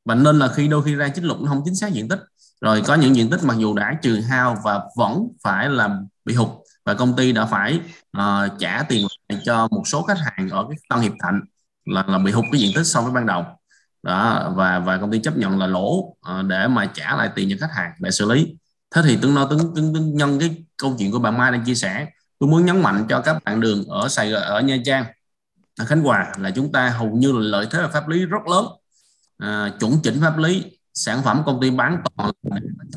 Và 0.05 0.15
nên 0.15 0.39
là 0.39 0.49
khi 0.49 0.69
đôi 0.69 0.83
khi 0.83 0.95
ra 0.95 1.09
chính 1.09 1.25
lục 1.25 1.41
nó 1.41 1.49
không 1.49 1.63
chính 1.65 1.75
xác 1.75 1.93
diện 1.93 2.09
tích. 2.09 2.21
Rồi 2.61 2.83
có 2.87 2.95
những 2.95 3.17
diện 3.17 3.31
tích 3.31 3.45
mặc 3.45 3.57
dù 3.59 3.75
đã 3.75 3.95
trừ 4.03 4.21
hao 4.21 4.57
và 4.65 4.81
vẫn 4.97 5.29
phải 5.43 5.69
là 5.69 5.99
bị 6.25 6.35
hụt 6.35 6.49
và 6.85 6.95
công 6.95 7.17
ty 7.17 7.33
đã 7.33 7.47
phải 7.47 7.81
uh, 8.19 8.53
trả 8.59 8.83
tiền 8.83 9.07
lại 9.29 9.41
cho 9.45 9.69
một 9.71 9.83
số 9.87 10.03
khách 10.03 10.19
hàng 10.19 10.49
ở 10.49 10.67
cái 10.69 10.79
Tân 10.89 11.01
Hiệp 11.01 11.13
Thạnh 11.23 11.41
là 11.85 12.05
là 12.07 12.19
bị 12.19 12.33
hụt 12.33 12.45
cái 12.53 12.61
diện 12.61 12.73
tích 12.75 12.85
so 12.85 13.01
với 13.01 13.13
ban 13.13 13.27
đầu 13.27 13.45
đó 14.07 14.53
và 14.57 14.79
và 14.79 14.99
công 14.99 15.11
ty 15.11 15.19
chấp 15.19 15.37
nhận 15.37 15.59
là 15.59 15.67
lỗ 15.67 16.17
ờ, 16.21 16.43
để 16.43 16.69
mà 16.69 16.87
trả 16.87 17.17
lại 17.17 17.31
tiền 17.35 17.49
cho 17.51 17.57
khách 17.61 17.75
hàng 17.75 17.93
để 17.99 18.11
xử 18.11 18.33
lý. 18.33 18.57
Thế 18.95 19.03
thì 19.05 19.17
tướng 19.17 19.35
nói 19.35 19.47
tướng, 19.51 19.75
tướng, 19.75 19.95
tướng 19.95 20.17
nhân 20.17 20.39
cái 20.39 20.65
câu 20.77 20.95
chuyện 20.99 21.13
của 21.13 21.19
bạn 21.19 21.39
Mai 21.39 21.53
đang 21.53 21.65
chia 21.65 21.75
sẻ 21.75 22.07
tôi 22.39 22.51
muốn 22.51 22.67
nhấn 22.67 22.83
mạnh 22.83 23.07
cho 23.09 23.21
các 23.21 23.45
bạn 23.45 23.61
đường 23.61 23.85
ở 23.89 24.09
Sài 24.09 24.31
Gòn 24.31 24.43
ở 24.43 24.61
Nha 24.61 24.77
Trang 24.85 25.05
ở 25.79 25.85
Khánh 25.85 26.03
Hòa 26.03 26.33
là 26.39 26.51
chúng 26.51 26.73
ta 26.73 26.89
hầu 26.89 27.11
như 27.11 27.33
là 27.33 27.41
lợi 27.41 27.67
thế 27.71 27.83
về 27.83 27.89
pháp 27.93 28.09
lý 28.09 28.27
rất 28.27 28.47
lớn. 28.51 28.67
À, 29.39 29.73
chuẩn 29.81 29.99
chỉnh 30.03 30.21
pháp 30.21 30.39
lý 30.39 30.65
sản 30.95 31.23
phẩm 31.23 31.43
công 31.47 31.61
ty 31.61 31.71
bán 31.71 32.03
toàn 32.17 32.33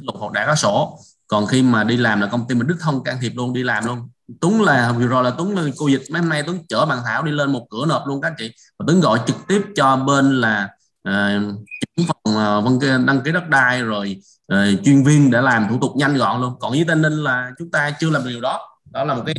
lục 0.02 0.16
hoặc 0.20 0.34
đã 0.34 0.46
có 0.46 0.56
sổ. 0.56 1.00
Còn 1.28 1.48
khi 1.48 1.64
mà 1.64 1.84
đi 1.84 1.98
làm 1.98 2.22
là 2.22 2.28
công 2.28 2.48
ty 2.48 2.56
mình 2.56 2.68
đứt 2.68 2.78
thông 2.80 3.04
can 3.04 3.18
thiệp 3.22 3.34
luôn 3.36 3.54
đi 3.54 3.64
làm 3.64 3.86
luôn. 3.86 4.10
Tuấn 4.42 4.62
là 4.62 4.92
vừa 4.92 5.08
rồi 5.08 5.24
là 5.24 5.32
Tuấn 5.38 5.58
là 5.58 5.64
cô 5.78 5.88
dịch 5.88 6.04
mấy 6.12 6.22
hôm 6.22 6.30
nay 6.30 6.44
Tuấn 6.44 6.60
chở 6.70 6.86
bạn 6.86 7.00
Thảo 7.06 7.24
đi 7.24 7.32
lên 7.32 7.52
một 7.52 7.68
cửa 7.70 7.86
nộp 7.88 8.08
luôn 8.08 8.22
các 8.22 8.34
chị. 8.38 8.52
Và 8.80 8.84
Tuấn 8.88 9.02
gọi 9.02 9.20
trực 9.28 9.38
tiếp 9.48 9.62
cho 9.76 9.96
bên 9.96 10.42
là 10.42 10.70
uh, 11.10 11.60
phòng 12.08 12.36
ờ, 12.38 12.62
vân 12.62 13.06
đăng 13.06 13.22
ký 13.22 13.32
đất 13.32 13.50
đai 13.50 13.82
rồi 13.82 14.18
ờ, 14.48 14.66
chuyên 14.84 15.04
viên 15.04 15.32
để 15.32 15.42
làm 15.42 15.68
thủ 15.70 15.78
tục 15.82 15.92
nhanh 15.96 16.18
gọn 16.18 16.42
luôn. 16.42 16.54
Còn 16.60 16.72
với 16.72 16.86
Tây 16.88 16.96
Ninh 16.96 17.14
là 17.14 17.52
chúng 17.60 17.72
ta 17.72 17.92
chưa 18.00 18.10
làm 18.10 18.28
điều 18.28 18.42
đó. 18.42 18.60
Đó 18.92 19.04
là 19.04 19.14
một 19.14 19.24
cái 19.26 19.36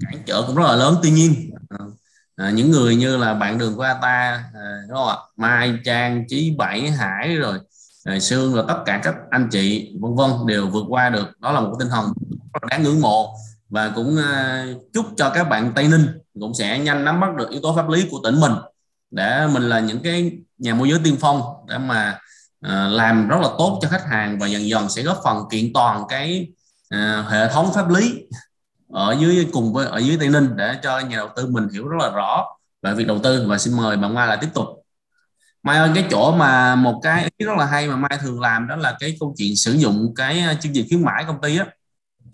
cản 0.00 0.22
trở 0.26 0.42
cũng 0.46 0.56
rất 0.56 0.64
là 0.66 0.76
lớn. 0.76 0.96
Tuy 1.02 1.10
nhiên 1.10 1.50
à, 2.36 2.50
những 2.50 2.70
người 2.70 2.96
như 2.96 3.16
là 3.16 3.34
bạn 3.34 3.58
đường 3.58 3.76
của 3.76 3.82
Ata 3.82 4.44
à, 4.54 4.82
đúng 4.88 4.98
không 4.98 5.08
ạ? 5.08 5.16
Mai 5.36 5.78
Trang 5.84 6.24
Chí 6.28 6.54
Bảy 6.58 6.90
Hải 6.90 7.36
rồi 7.36 7.58
à, 8.04 8.18
Sương 8.18 8.54
rồi 8.54 8.64
tất 8.68 8.82
cả 8.86 9.00
các 9.04 9.14
anh 9.30 9.48
chị 9.50 9.92
vân 10.00 10.14
vân 10.14 10.30
đều 10.46 10.66
vượt 10.66 10.84
qua 10.88 11.08
được. 11.10 11.40
Đó 11.40 11.52
là 11.52 11.60
một 11.60 11.76
tinh 11.78 11.88
thần 11.88 12.12
rất 12.52 12.62
là 12.62 12.68
đáng 12.70 12.82
ngưỡng 12.82 13.00
mộ. 13.00 13.34
Và 13.70 13.92
cũng 13.94 14.16
à, 14.16 14.66
chúc 14.92 15.06
cho 15.16 15.30
các 15.30 15.44
bạn 15.44 15.72
Tây 15.74 15.88
Ninh 15.88 16.06
cũng 16.40 16.54
sẽ 16.54 16.78
nhanh 16.78 17.04
nắm 17.04 17.20
bắt 17.20 17.34
được 17.36 17.50
yếu 17.50 17.60
tố 17.62 17.76
pháp 17.76 17.88
lý 17.88 18.08
của 18.10 18.20
tỉnh 18.24 18.40
mình 18.40 18.52
để 19.16 19.46
mình 19.46 19.62
là 19.62 19.80
những 19.80 20.00
cái 20.00 20.32
nhà 20.58 20.74
môi 20.74 20.90
giới 20.90 20.98
tiên 21.04 21.16
phong 21.20 21.42
để 21.68 21.78
mà 21.78 22.18
ờ, 22.60 22.88
làm 22.88 23.28
rất 23.28 23.36
là 23.42 23.48
tốt 23.58 23.78
cho 23.82 23.88
khách 23.88 24.04
hàng 24.06 24.38
và 24.38 24.46
dần 24.46 24.68
dần 24.68 24.88
sẽ 24.88 25.02
góp 25.02 25.20
phần 25.24 25.44
kiện 25.50 25.72
toàn 25.74 26.02
cái 26.08 26.48
ờ, 26.90 27.22
hệ 27.22 27.48
thống 27.52 27.70
pháp 27.74 27.90
lý 27.90 28.14
ở 28.92 29.16
dưới, 29.20 29.46
cùng 29.52 29.72
với, 29.72 29.86
ở 29.86 29.98
dưới 29.98 30.16
Tây 30.20 30.28
Ninh 30.28 30.56
để 30.56 30.76
cho 30.82 30.98
nhà 31.00 31.16
đầu 31.16 31.28
tư 31.36 31.46
mình 31.46 31.68
hiểu 31.72 31.88
rất 31.88 31.96
là 32.00 32.10
rõ 32.10 32.44
về 32.82 32.94
việc 32.94 33.06
đầu 33.06 33.18
tư. 33.18 33.46
Và 33.48 33.58
xin 33.58 33.76
mời 33.76 33.96
bạn 33.96 34.14
Mai 34.14 34.28
lại 34.28 34.38
tiếp 34.40 34.48
tục. 34.54 34.66
Mai 35.62 35.78
ơi, 35.78 35.90
cái 35.94 36.04
chỗ 36.10 36.32
mà 36.36 36.74
một 36.74 37.00
cái 37.02 37.28
ý 37.36 37.46
rất 37.46 37.56
là 37.58 37.66
hay 37.66 37.88
mà 37.88 37.96
Mai 37.96 38.18
thường 38.20 38.40
làm 38.40 38.68
đó 38.68 38.76
là 38.76 38.96
cái 39.00 39.16
câu 39.20 39.34
chuyện 39.38 39.56
sử 39.56 39.72
dụng 39.72 40.14
cái 40.16 40.40
ờ, 40.40 40.54
chương 40.60 40.72
trình 40.74 40.86
khuyến 40.88 41.04
mãi 41.04 41.24
công 41.26 41.40
ty 41.40 41.58
á. 41.58 41.66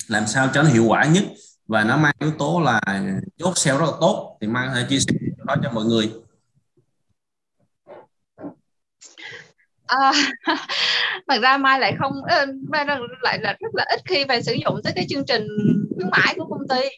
Làm 0.08 0.26
sao 0.26 0.48
cho 0.54 0.62
nó 0.62 0.68
hiệu 0.68 0.84
quả 0.84 1.04
nhất 1.04 1.24
và 1.68 1.84
nó 1.84 1.96
mang 1.96 2.14
yếu 2.18 2.30
tố 2.38 2.60
là 2.60 2.80
chốt 3.38 3.52
sale 3.58 3.78
rất 3.78 3.86
là 3.86 3.92
tốt. 4.00 4.38
Thì 4.40 4.46
Mai 4.46 4.68
có 4.68 4.74
thể 4.74 4.86
chia 4.88 5.00
sẻ 5.00 5.14
đó 5.44 5.54
cho 5.62 5.70
mọi 5.70 5.84
người. 5.84 6.12
À, 10.00 10.12
thật 11.28 11.38
ra 11.42 11.56
mai 11.56 11.80
lại 11.80 11.94
không 11.98 12.12
mai 12.70 12.86
lại 13.22 13.38
là 13.38 13.56
rất 13.60 13.74
là 13.74 13.84
ít 13.90 14.00
khi 14.04 14.24
phải 14.28 14.42
sử 14.42 14.52
dụng 14.52 14.80
tới 14.84 14.92
cái 14.96 15.06
chương 15.08 15.24
trình 15.26 15.46
khuyến 15.96 16.10
mãi 16.10 16.34
của 16.36 16.44
công 16.44 16.68
ty. 16.68 16.88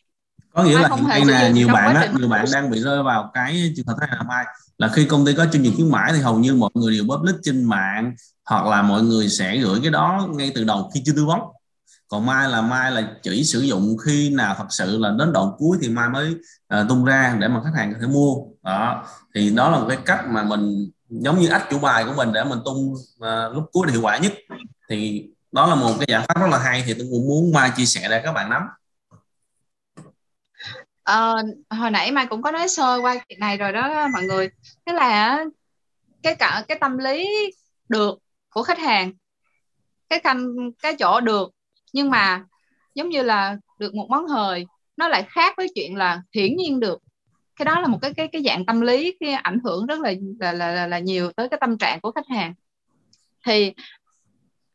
Có 0.54 0.62
nghĩa 0.62 0.74
mai 0.74 0.82
là 0.82 0.88
không 0.88 1.06
hiện 1.06 1.26
nay 1.26 1.42
là 1.42 1.48
nhiều 1.48 1.68
bạn 1.68 1.94
á 1.94 2.08
nhiều 2.18 2.28
bạn 2.28 2.44
đang 2.52 2.70
bị 2.70 2.80
rơi 2.80 3.02
vào 3.02 3.30
cái 3.34 3.72
trường 3.76 3.86
hợp 3.86 3.96
này 4.00 4.08
là 4.12 4.22
mai 4.22 4.44
là 4.78 4.88
khi 4.88 5.04
công 5.04 5.26
ty 5.26 5.34
có 5.34 5.46
chương 5.52 5.62
trình 5.64 5.72
khuyến 5.76 5.90
mãi 5.90 6.12
thì 6.14 6.20
hầu 6.20 6.38
như 6.38 6.54
mọi 6.54 6.70
người 6.74 6.92
đều 6.92 7.04
public 7.04 7.34
trên 7.42 7.64
mạng 7.64 8.14
hoặc 8.44 8.66
là 8.66 8.82
mọi 8.82 9.02
người 9.02 9.28
sẽ 9.28 9.58
gửi 9.58 9.78
cái 9.82 9.90
đó 9.90 10.28
ngay 10.34 10.52
từ 10.54 10.64
đầu 10.64 10.90
khi 10.94 11.02
chưa 11.04 11.12
tư 11.16 11.24
vấn. 11.24 11.40
Còn 12.08 12.26
mai 12.26 12.48
là 12.48 12.60
mai 12.60 12.92
là 12.92 13.08
chỉ 13.22 13.44
sử 13.44 13.60
dụng 13.60 13.96
khi 14.04 14.30
nào 14.30 14.54
thật 14.58 14.66
sự 14.70 14.98
là 14.98 15.14
đến 15.18 15.32
đoạn 15.32 15.48
cuối 15.58 15.78
thì 15.80 15.88
mai 15.88 16.08
mới 16.08 16.34
uh, 16.80 16.88
tung 16.88 17.04
ra 17.04 17.36
để 17.40 17.48
mà 17.48 17.60
khách 17.64 17.72
hàng 17.76 17.92
có 17.92 17.98
thể 18.00 18.06
mua. 18.06 18.34
Đó 18.62 19.04
thì 19.34 19.50
đó 19.50 19.70
là 19.70 19.78
một 19.78 19.86
cái 19.88 19.98
cách 20.04 20.24
mà 20.28 20.42
mình 20.42 20.90
giống 21.22 21.38
như 21.38 21.48
ách 21.48 21.66
chủ 21.70 21.78
bài 21.78 22.04
của 22.04 22.12
mình 22.16 22.32
để 22.32 22.44
mình 22.44 22.58
tung 22.64 22.94
uh, 22.94 23.54
lúc 23.54 23.64
cuối 23.72 23.90
hiệu 23.90 24.02
quả 24.02 24.18
nhất. 24.18 24.32
Thì 24.88 25.28
đó 25.52 25.66
là 25.66 25.74
một 25.74 25.94
cái 25.98 26.06
giải 26.08 26.24
pháp 26.28 26.40
rất 26.40 26.46
là 26.50 26.58
hay 26.58 26.82
thì 26.86 26.94
tôi 26.94 27.06
cũng 27.10 27.26
muốn 27.28 27.52
mai 27.52 27.70
chia 27.76 27.84
sẻ 27.84 28.06
để 28.10 28.20
các 28.24 28.32
bạn 28.32 28.50
nắm. 28.50 28.62
À, 31.02 31.32
hồi 31.70 31.90
nãy 31.90 32.12
mai 32.12 32.26
cũng 32.26 32.42
có 32.42 32.50
nói 32.50 32.68
sơ 32.68 32.98
qua 33.02 33.16
chuyện 33.28 33.40
này 33.40 33.56
rồi 33.56 33.72
đó 33.72 34.08
mọi 34.12 34.22
người. 34.22 34.50
Tức 34.86 34.92
là 34.92 35.44
cái 36.22 36.34
cả 36.34 36.64
cái 36.68 36.78
tâm 36.80 36.98
lý 36.98 37.28
được 37.88 38.18
của 38.50 38.62
khách 38.62 38.78
hàng 38.78 39.12
cái 40.08 40.18
canh 40.18 40.46
cái 40.82 40.96
chỗ 40.98 41.20
được 41.20 41.50
nhưng 41.92 42.10
mà 42.10 42.44
giống 42.94 43.08
như 43.08 43.22
là 43.22 43.56
được 43.78 43.94
một 43.94 44.06
món 44.10 44.26
hời 44.26 44.66
nó 44.96 45.08
lại 45.08 45.26
khác 45.28 45.54
với 45.56 45.68
chuyện 45.74 45.96
là 45.96 46.22
hiển 46.32 46.56
nhiên 46.56 46.80
được 46.80 46.98
cái 47.56 47.64
đó 47.64 47.80
là 47.80 47.88
một 47.88 47.98
cái 48.02 48.14
cái 48.14 48.28
cái 48.28 48.42
dạng 48.42 48.66
tâm 48.66 48.80
lý 48.80 49.16
cái 49.20 49.32
ảnh 49.32 49.58
hưởng 49.64 49.86
rất 49.86 50.00
là 50.00 50.12
là 50.38 50.52
là, 50.52 50.86
là 50.86 50.98
nhiều 50.98 51.32
tới 51.32 51.48
cái 51.48 51.58
tâm 51.60 51.78
trạng 51.78 52.00
của 52.00 52.10
khách 52.10 52.28
hàng. 52.28 52.54
Thì 53.46 53.72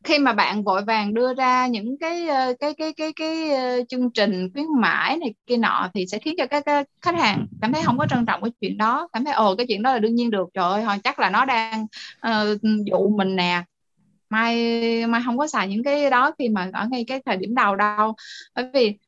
khi 0.04 0.18
mà 0.18 0.32
bạn 0.32 0.64
vội 0.64 0.82
vàng 0.84 1.14
đưa 1.14 1.34
ra 1.34 1.66
những 1.66 1.98
cái 2.00 2.28
ờ, 2.28 2.54
cái 2.60 2.74
cái 2.74 2.92
cái 2.92 3.12
cái, 3.12 3.48
cái 3.50 3.84
chương 3.88 4.10
trình 4.10 4.52
khuyến 4.52 4.66
mãi 4.80 5.16
này 5.16 5.34
kia 5.46 5.56
nọ 5.56 5.88
thì 5.94 6.06
sẽ 6.06 6.18
khiến 6.18 6.34
cho 6.38 6.46
các, 6.46 6.64
các 6.66 6.86
khách 7.02 7.18
hàng 7.18 7.46
cảm 7.62 7.72
thấy 7.72 7.82
không 7.84 7.98
có 7.98 8.06
trân 8.06 8.26
trọng 8.26 8.42
cái 8.42 8.50
chuyện 8.60 8.76
đó. 8.76 9.08
Cảm 9.12 9.24
thấy 9.24 9.34
ồ 9.34 9.56
cái 9.56 9.66
chuyện 9.66 9.82
đó 9.82 9.92
là 9.92 9.98
đương 9.98 10.14
nhiên 10.14 10.30
được 10.30 10.48
trời 10.54 10.82
ơi 10.82 10.98
chắc 11.04 11.18
là 11.18 11.30
nó 11.30 11.44
đang 11.44 11.86
uh, 12.26 12.62
dụ 12.62 13.08
mình 13.16 13.36
nè. 13.36 13.62
Mai 14.30 15.06
mai 15.06 15.20
không 15.24 15.38
có 15.38 15.46
xài 15.46 15.68
những 15.68 15.84
cái 15.84 16.10
đó 16.10 16.32
khi 16.38 16.48
mà 16.48 16.70
ở 16.72 16.86
ngay 16.90 17.04
cái 17.08 17.22
thời 17.26 17.36
điểm 17.36 17.54
đầu 17.54 17.76
đâu. 17.76 18.14
Bởi 18.54 18.70
vì 18.74 18.98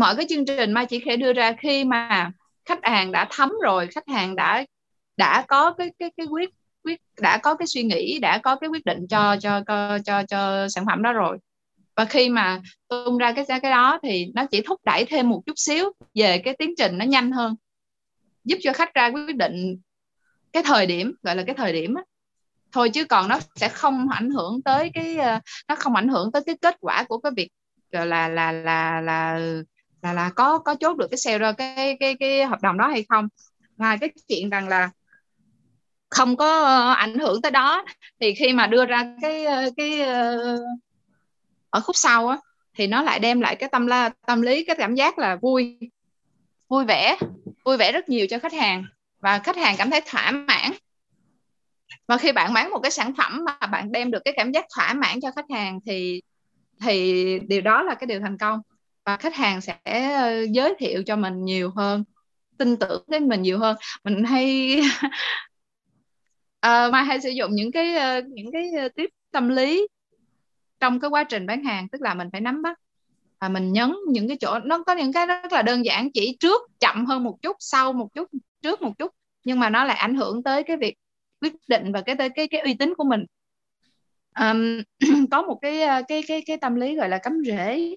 mọi, 0.00 0.16
cái 0.16 0.26
chương 0.28 0.44
trình 0.46 0.72
mai 0.72 0.86
chỉ 0.86 1.00
thể 1.04 1.16
đưa 1.16 1.32
ra 1.32 1.52
khi 1.52 1.84
mà 1.84 2.30
khách 2.64 2.78
hàng 2.82 3.12
đã 3.12 3.28
thấm 3.30 3.52
rồi 3.62 3.86
khách 3.86 4.08
hàng 4.08 4.36
đã 4.36 4.64
đã 5.16 5.44
có 5.48 5.72
cái 5.72 5.90
cái 5.98 6.10
cái 6.16 6.26
quyết 6.26 6.50
quyết 6.84 7.00
đã 7.20 7.38
có 7.38 7.54
cái 7.54 7.66
suy 7.66 7.82
nghĩ 7.82 8.18
đã 8.18 8.38
có 8.38 8.56
cái 8.56 8.70
quyết 8.70 8.84
định 8.84 9.06
cho 9.10 9.36
cho 9.40 9.60
cho 9.66 9.98
cho, 10.04 10.22
cho 10.22 10.68
sản 10.68 10.86
phẩm 10.86 11.02
đó 11.02 11.12
rồi. 11.12 11.38
Và 11.96 12.04
khi 12.04 12.28
mà 12.28 12.60
tung 12.88 13.18
ra 13.18 13.32
cái 13.32 13.44
cái 13.62 13.70
đó 13.70 13.98
thì 14.02 14.26
nó 14.34 14.46
chỉ 14.50 14.60
thúc 14.60 14.80
đẩy 14.84 15.04
thêm 15.04 15.28
một 15.28 15.42
chút 15.46 15.54
xíu 15.56 15.92
về 16.14 16.38
cái 16.38 16.56
tiến 16.58 16.74
trình 16.78 16.98
nó 16.98 17.04
nhanh 17.04 17.32
hơn 17.32 17.54
giúp 18.44 18.58
cho 18.62 18.72
khách 18.72 18.94
ra 18.94 19.10
quyết 19.10 19.36
định 19.36 19.76
cái 20.52 20.62
thời 20.62 20.86
điểm 20.86 21.14
gọi 21.22 21.36
là 21.36 21.42
cái 21.46 21.54
thời 21.54 21.72
điểm 21.72 21.94
á, 21.94 22.02
thôi 22.72 22.90
chứ 22.90 23.04
còn 23.04 23.28
nó 23.28 23.38
sẽ 23.54 23.68
không 23.68 24.08
ảnh 24.08 24.30
hưởng 24.30 24.62
tới 24.62 24.90
cái 24.94 25.16
ờ, 25.16 25.40
nó 25.68 25.74
không 25.74 25.94
ảnh 25.94 26.08
hưởng 26.08 26.32
tới 26.32 26.42
cái 26.46 26.56
kết 26.60 26.76
quả 26.80 27.04
của 27.08 27.18
cái 27.18 27.32
việc 27.36 27.48
là 27.90 28.04
là 28.04 28.28
là 28.28 28.52
là 28.52 29.00
là 29.00 29.40
là, 30.02 30.12
là 30.12 30.30
có 30.30 30.58
có 30.58 30.74
chốt 30.74 30.96
được 30.96 31.08
cái 31.10 31.18
sale 31.18 31.52
cái 31.58 31.96
cái 32.00 32.14
cái 32.20 32.46
hợp 32.46 32.62
đồng 32.62 32.78
đó 32.78 32.88
hay 32.88 33.04
không? 33.08 33.28
Ngoài 33.76 33.98
cái 33.98 34.10
chuyện 34.28 34.50
rằng 34.50 34.68
là 34.68 34.90
không 36.10 36.36
có 36.36 36.60
ờ, 36.64 36.92
ảnh 36.92 37.18
hưởng 37.18 37.42
tới 37.42 37.50
đó 37.50 37.84
thì 38.20 38.34
khi 38.34 38.52
mà 38.52 38.66
đưa 38.66 38.86
ra 38.86 39.14
cái 39.22 39.44
ờ, 39.44 39.70
cái 39.76 40.00
ờ, 40.00 40.58
ở 41.70 41.80
khúc 41.80 41.96
sau 41.96 42.28
á 42.28 42.38
thì 42.74 42.86
nó 42.86 43.02
lại 43.02 43.18
đem 43.18 43.40
lại 43.40 43.56
cái 43.56 43.68
tâm 43.72 43.86
la 43.86 44.10
tâm 44.26 44.42
lý 44.42 44.64
cái 44.64 44.76
cảm 44.76 44.94
giác 44.94 45.18
là 45.18 45.36
vui 45.36 45.78
vui 46.68 46.84
vẻ 46.84 47.16
vui 47.64 47.76
vẻ 47.76 47.92
rất 47.92 48.08
nhiều 48.08 48.26
cho 48.30 48.38
khách 48.38 48.52
hàng 48.52 48.84
và 49.20 49.38
khách 49.38 49.56
hàng 49.56 49.74
cảm 49.78 49.90
thấy 49.90 50.00
thỏa 50.06 50.30
mãn. 50.30 50.72
Và 52.06 52.16
khi 52.16 52.32
bạn 52.32 52.52
bán 52.54 52.70
một 52.70 52.78
cái 52.78 52.90
sản 52.90 53.14
phẩm 53.14 53.44
mà 53.44 53.66
bạn 53.66 53.92
đem 53.92 54.10
được 54.10 54.22
cái 54.24 54.34
cảm 54.36 54.52
giác 54.52 54.64
thỏa 54.76 54.94
mãn 54.94 55.20
cho 55.20 55.30
khách 55.36 55.50
hàng 55.50 55.78
thì 55.86 56.22
thì 56.80 57.38
điều 57.48 57.60
đó 57.60 57.82
là 57.82 57.94
cái 57.94 58.06
điều 58.06 58.20
thành 58.20 58.38
công 58.38 58.60
và 59.08 59.16
khách 59.16 59.34
hàng 59.34 59.60
sẽ 59.60 59.78
ờ, 60.12 60.46
giới 60.50 60.74
thiệu 60.78 61.02
cho 61.06 61.16
mình 61.16 61.44
nhiều 61.44 61.70
hơn 61.76 62.04
tin 62.58 62.76
tưởng 62.76 63.04
đến 63.08 63.28
mình 63.28 63.42
nhiều 63.42 63.58
hơn. 63.58 63.76
Mình 64.04 64.24
hay 64.24 64.78
uh, 66.66 66.92
mai 66.92 67.04
hay 67.04 67.20
sử 67.20 67.30
dụng 67.30 67.50
những 67.54 67.72
cái 67.72 67.94
uh, 68.18 68.24
những 68.26 68.52
cái 68.52 68.70
tiếp 68.96 69.10
tâm 69.30 69.48
lý 69.48 69.88
trong 70.80 71.00
cái 71.00 71.10
quá 71.10 71.24
trình 71.24 71.46
bán 71.46 71.64
hàng 71.64 71.88
tức 71.88 72.02
là 72.02 72.14
mình 72.14 72.28
phải 72.32 72.40
nắm 72.40 72.62
bắt 72.62 72.78
và 73.40 73.48
mình 73.48 73.72
nhấn 73.72 73.94
những 74.08 74.28
cái 74.28 74.36
chỗ 74.40 74.58
nó 74.58 74.82
có 74.82 74.94
những 74.94 75.12
cái 75.12 75.26
rất 75.26 75.52
là 75.52 75.62
đơn 75.62 75.84
giản 75.84 76.12
chỉ 76.12 76.36
trước 76.40 76.62
chậm 76.80 77.06
hơn 77.06 77.24
một 77.24 77.38
chút 77.42 77.56
sau 77.60 77.92
một 77.92 78.08
chút 78.14 78.28
trước 78.62 78.82
một 78.82 78.98
chút 78.98 79.14
nhưng 79.44 79.60
mà 79.60 79.70
nó 79.70 79.84
lại 79.84 79.96
ảnh 79.96 80.16
hưởng 80.16 80.42
tới 80.42 80.62
cái 80.62 80.76
việc 80.76 80.94
quyết 81.40 81.52
định 81.68 81.92
và 81.92 82.00
cái 82.00 82.16
cái 82.16 82.28
cái, 82.28 82.48
cái 82.48 82.60
uy 82.60 82.74
tín 82.74 82.94
của 82.94 83.04
mình. 83.04 83.24
Um, 84.40 84.82
có 85.30 85.42
một 85.42 85.58
cái 85.62 86.04
cái 86.08 86.22
cái 86.28 86.42
cái 86.46 86.56
tâm 86.56 86.74
lý 86.74 86.94
gọi 86.96 87.08
là 87.08 87.18
cắm 87.18 87.42
rễ 87.46 87.94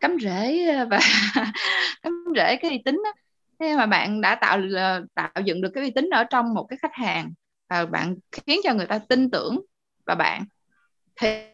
cắm 0.00 0.16
rễ 0.20 0.66
ờ, 0.66 0.86
và 0.90 1.00
cắm 2.02 2.24
rễ 2.36 2.56
cái 2.56 2.70
uy 2.70 2.82
tín 2.84 3.00
đó. 3.04 3.12
thế 3.60 3.76
mà 3.76 3.86
bạn 3.86 4.20
đã 4.20 4.34
tạo 4.34 4.60
ờ, 4.76 5.04
tạo 5.14 5.42
dựng 5.44 5.60
được 5.60 5.70
cái 5.74 5.84
uy 5.84 5.90
tín 5.90 6.10
ở 6.10 6.24
trong 6.24 6.54
một 6.54 6.66
cái 6.70 6.78
khách 6.82 6.94
hàng 6.94 7.32
và 7.68 7.86
bạn 7.86 8.16
khiến 8.32 8.60
cho 8.64 8.74
người 8.74 8.86
ta 8.86 8.98
tin 8.98 9.30
tưởng 9.30 9.60
và 10.06 10.14
bạn 10.14 10.44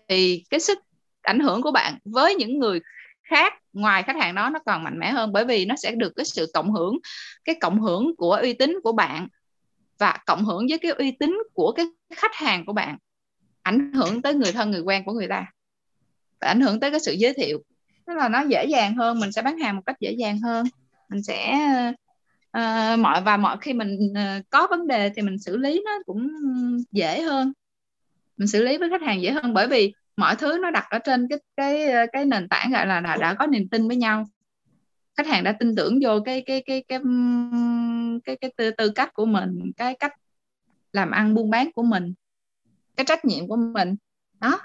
thì 0.06 0.44
cái 0.50 0.60
sức 0.60 0.78
ảnh 1.22 1.40
hưởng 1.40 1.62
của 1.62 1.72
bạn 1.72 1.98
với 2.04 2.34
những 2.34 2.58
người 2.58 2.80
khác 3.22 3.54
ngoài 3.72 4.02
khách 4.02 4.16
hàng 4.16 4.34
đó 4.34 4.50
nó 4.50 4.58
còn 4.66 4.84
mạnh 4.84 4.98
mẽ 4.98 5.10
hơn 5.10 5.32
bởi 5.32 5.44
vì 5.44 5.64
nó 5.64 5.74
sẽ 5.76 5.90
được 5.90 6.12
cái 6.16 6.24
sự 6.24 6.50
cộng 6.54 6.72
hưởng, 6.72 6.98
cái 7.44 7.56
cộng 7.60 7.80
hưởng 7.80 8.16
của 8.16 8.38
uy 8.42 8.52
tín 8.52 8.78
của 8.84 8.92
bạn 8.92 9.28
và 9.98 10.18
cộng 10.26 10.44
hưởng 10.44 10.66
với 10.68 10.78
cái 10.78 10.90
uy 10.90 11.10
tín 11.10 11.38
của 11.54 11.72
cái 11.72 11.86
khách 12.16 12.34
hàng 12.34 12.66
của 12.66 12.72
bạn, 12.72 12.98
ảnh 13.62 13.92
hưởng 13.92 14.22
tới 14.22 14.34
người 14.34 14.52
thân, 14.52 14.70
người 14.70 14.80
quen 14.80 15.04
của 15.04 15.12
người 15.12 15.28
ta 15.28 15.46
và 16.40 16.48
ảnh 16.48 16.60
hưởng 16.60 16.80
tới 16.80 16.90
cái 16.90 17.00
sự 17.00 17.12
giới 17.12 17.32
thiệu 17.32 17.62
tức 18.06 18.14
là 18.14 18.28
nó 18.28 18.40
dễ 18.40 18.64
dàng 18.64 18.96
hơn 18.96 19.20
mình 19.20 19.32
sẽ 19.32 19.42
bán 19.42 19.58
hàng 19.58 19.76
một 19.76 19.82
cách 19.86 20.00
dễ 20.00 20.12
dàng 20.12 20.40
hơn. 20.40 20.66
Mình 21.08 21.22
sẽ 21.22 21.58
uh, 22.58 22.98
mọi 22.98 23.20
và 23.22 23.36
mọi 23.36 23.56
khi 23.60 23.72
mình 23.72 24.12
uh, 24.12 24.50
có 24.50 24.66
vấn 24.70 24.86
đề 24.86 25.10
thì 25.16 25.22
mình 25.22 25.38
xử 25.38 25.56
lý 25.56 25.82
nó 25.84 25.92
cũng 26.06 26.28
dễ 26.92 27.22
hơn. 27.22 27.52
Mình 28.36 28.48
xử 28.48 28.62
lý 28.62 28.78
với 28.78 28.90
khách 28.90 29.02
hàng 29.02 29.22
dễ 29.22 29.30
hơn 29.30 29.54
bởi 29.54 29.68
vì 29.68 29.92
mọi 30.16 30.36
thứ 30.36 30.58
nó 30.62 30.70
đặt 30.70 30.86
ở 30.90 30.98
trên 30.98 31.28
cái 31.28 31.38
cái 31.56 32.06
cái 32.12 32.24
nền 32.24 32.48
tảng 32.48 32.70
gọi 32.70 32.86
là 32.86 33.00
đã, 33.00 33.16
đã 33.16 33.34
có 33.34 33.46
niềm 33.46 33.68
tin 33.68 33.88
với 33.88 33.96
nhau. 33.96 34.26
Khách 35.16 35.26
hàng 35.26 35.44
đã 35.44 35.52
tin 35.52 35.76
tưởng 35.76 35.98
vô 36.02 36.20
cái 36.24 36.42
cái 36.46 36.62
cái 36.66 36.84
cái 36.88 37.00
cái 38.24 38.36
cái 38.36 38.52
tư, 38.56 38.70
tư 38.70 38.90
cách 38.90 39.14
của 39.14 39.26
mình 39.26 39.72
cái 39.76 39.94
cách 39.94 40.12
làm 40.92 41.10
ăn 41.10 41.34
buôn 41.34 41.50
bán 41.50 41.72
của 41.72 41.82
mình 41.82 42.14
cái 42.96 43.06
trách 43.06 43.24
nhiệm 43.24 43.48
của 43.48 43.56
mình. 43.56 43.96
Đó. 44.40 44.60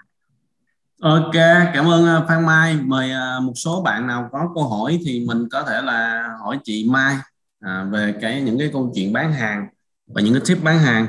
Ok, 1.01 1.31
cảm 1.73 1.89
ơn 1.89 2.05
ờ, 2.05 2.25
Phan 2.27 2.45
Mai. 2.45 2.75
Mời 2.75 3.11
ờ, 3.11 3.39
một 3.39 3.53
số 3.55 3.81
bạn 3.81 4.07
nào 4.07 4.29
có 4.31 4.49
câu 4.55 4.69
hỏi 4.69 4.99
thì 5.05 5.25
mình 5.27 5.49
có 5.51 5.63
thể 5.63 5.81
là 5.81 6.23
hỏi 6.39 6.59
chị 6.63 6.87
Mai 6.89 7.15
à, 7.59 7.87
về 7.91 8.13
cái 8.21 8.41
những 8.41 8.59
cái 8.59 8.69
câu 8.73 8.91
chuyện 8.95 9.13
bán 9.13 9.33
hàng 9.33 9.67
và 10.07 10.21
những 10.21 10.33
cái 10.33 10.43
tip 10.47 10.63
bán 10.63 10.79
hàng. 10.79 11.07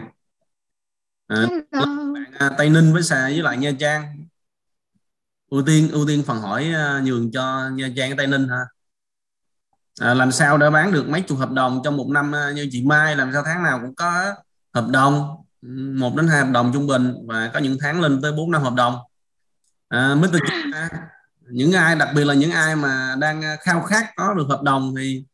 À, 1.26 1.46
bạn 1.70 2.14
ờ, 2.38 2.54
Tây 2.58 2.70
Ninh 2.70 2.92
với 2.92 3.02
xà 3.02 3.22
với 3.24 3.42
lại 3.42 3.56
Nha 3.56 3.72
Trang. 3.80 4.24
Ưu 5.50 5.62
tiên 5.62 5.88
ưu 5.92 6.06
tiên 6.06 6.22
phần 6.26 6.38
hỏi 6.40 6.72
nhường 7.02 7.30
cho 7.32 7.70
Nha 7.74 7.88
Trang 7.96 8.16
Tây 8.16 8.26
Ninh 8.26 8.48
ha. 8.48 8.60
À, 10.00 10.14
làm 10.14 10.32
sao 10.32 10.58
để 10.58 10.70
bán 10.70 10.92
được 10.92 11.08
mấy 11.08 11.20
chục 11.20 11.38
hợp 11.38 11.50
đồng 11.50 11.80
trong 11.84 11.96
một 11.96 12.08
năm 12.08 12.32
như 12.54 12.68
chị 12.70 12.82
Mai 12.84 13.16
làm 13.16 13.30
sao 13.32 13.42
tháng 13.46 13.62
nào 13.62 13.80
cũng 13.82 13.94
có 13.94 14.34
hợp 14.74 14.88
đồng 14.88 15.36
một 15.94 16.16
đến 16.16 16.28
hai 16.28 16.40
hợp 16.40 16.50
đồng 16.52 16.70
trung 16.74 16.86
bình 16.86 17.14
và 17.26 17.50
có 17.54 17.60
những 17.60 17.76
tháng 17.80 18.00
lên 18.00 18.22
tới 18.22 18.32
bốn 18.32 18.50
năm 18.50 18.62
hợp 18.62 18.74
đồng 18.74 18.94
à, 19.92 20.14
Mr. 20.14 20.36
những 21.50 21.72
ai 21.72 21.96
đặc 21.96 22.08
biệt 22.14 22.24
là 22.24 22.34
những 22.34 22.50
ai 22.50 22.76
mà 22.76 23.14
đang 23.18 23.44
à, 23.44 23.56
khao 23.60 23.82
khát 23.82 24.12
có 24.16 24.34
được 24.34 24.46
hợp 24.48 24.62
đồng 24.62 24.94
thì 24.98 25.24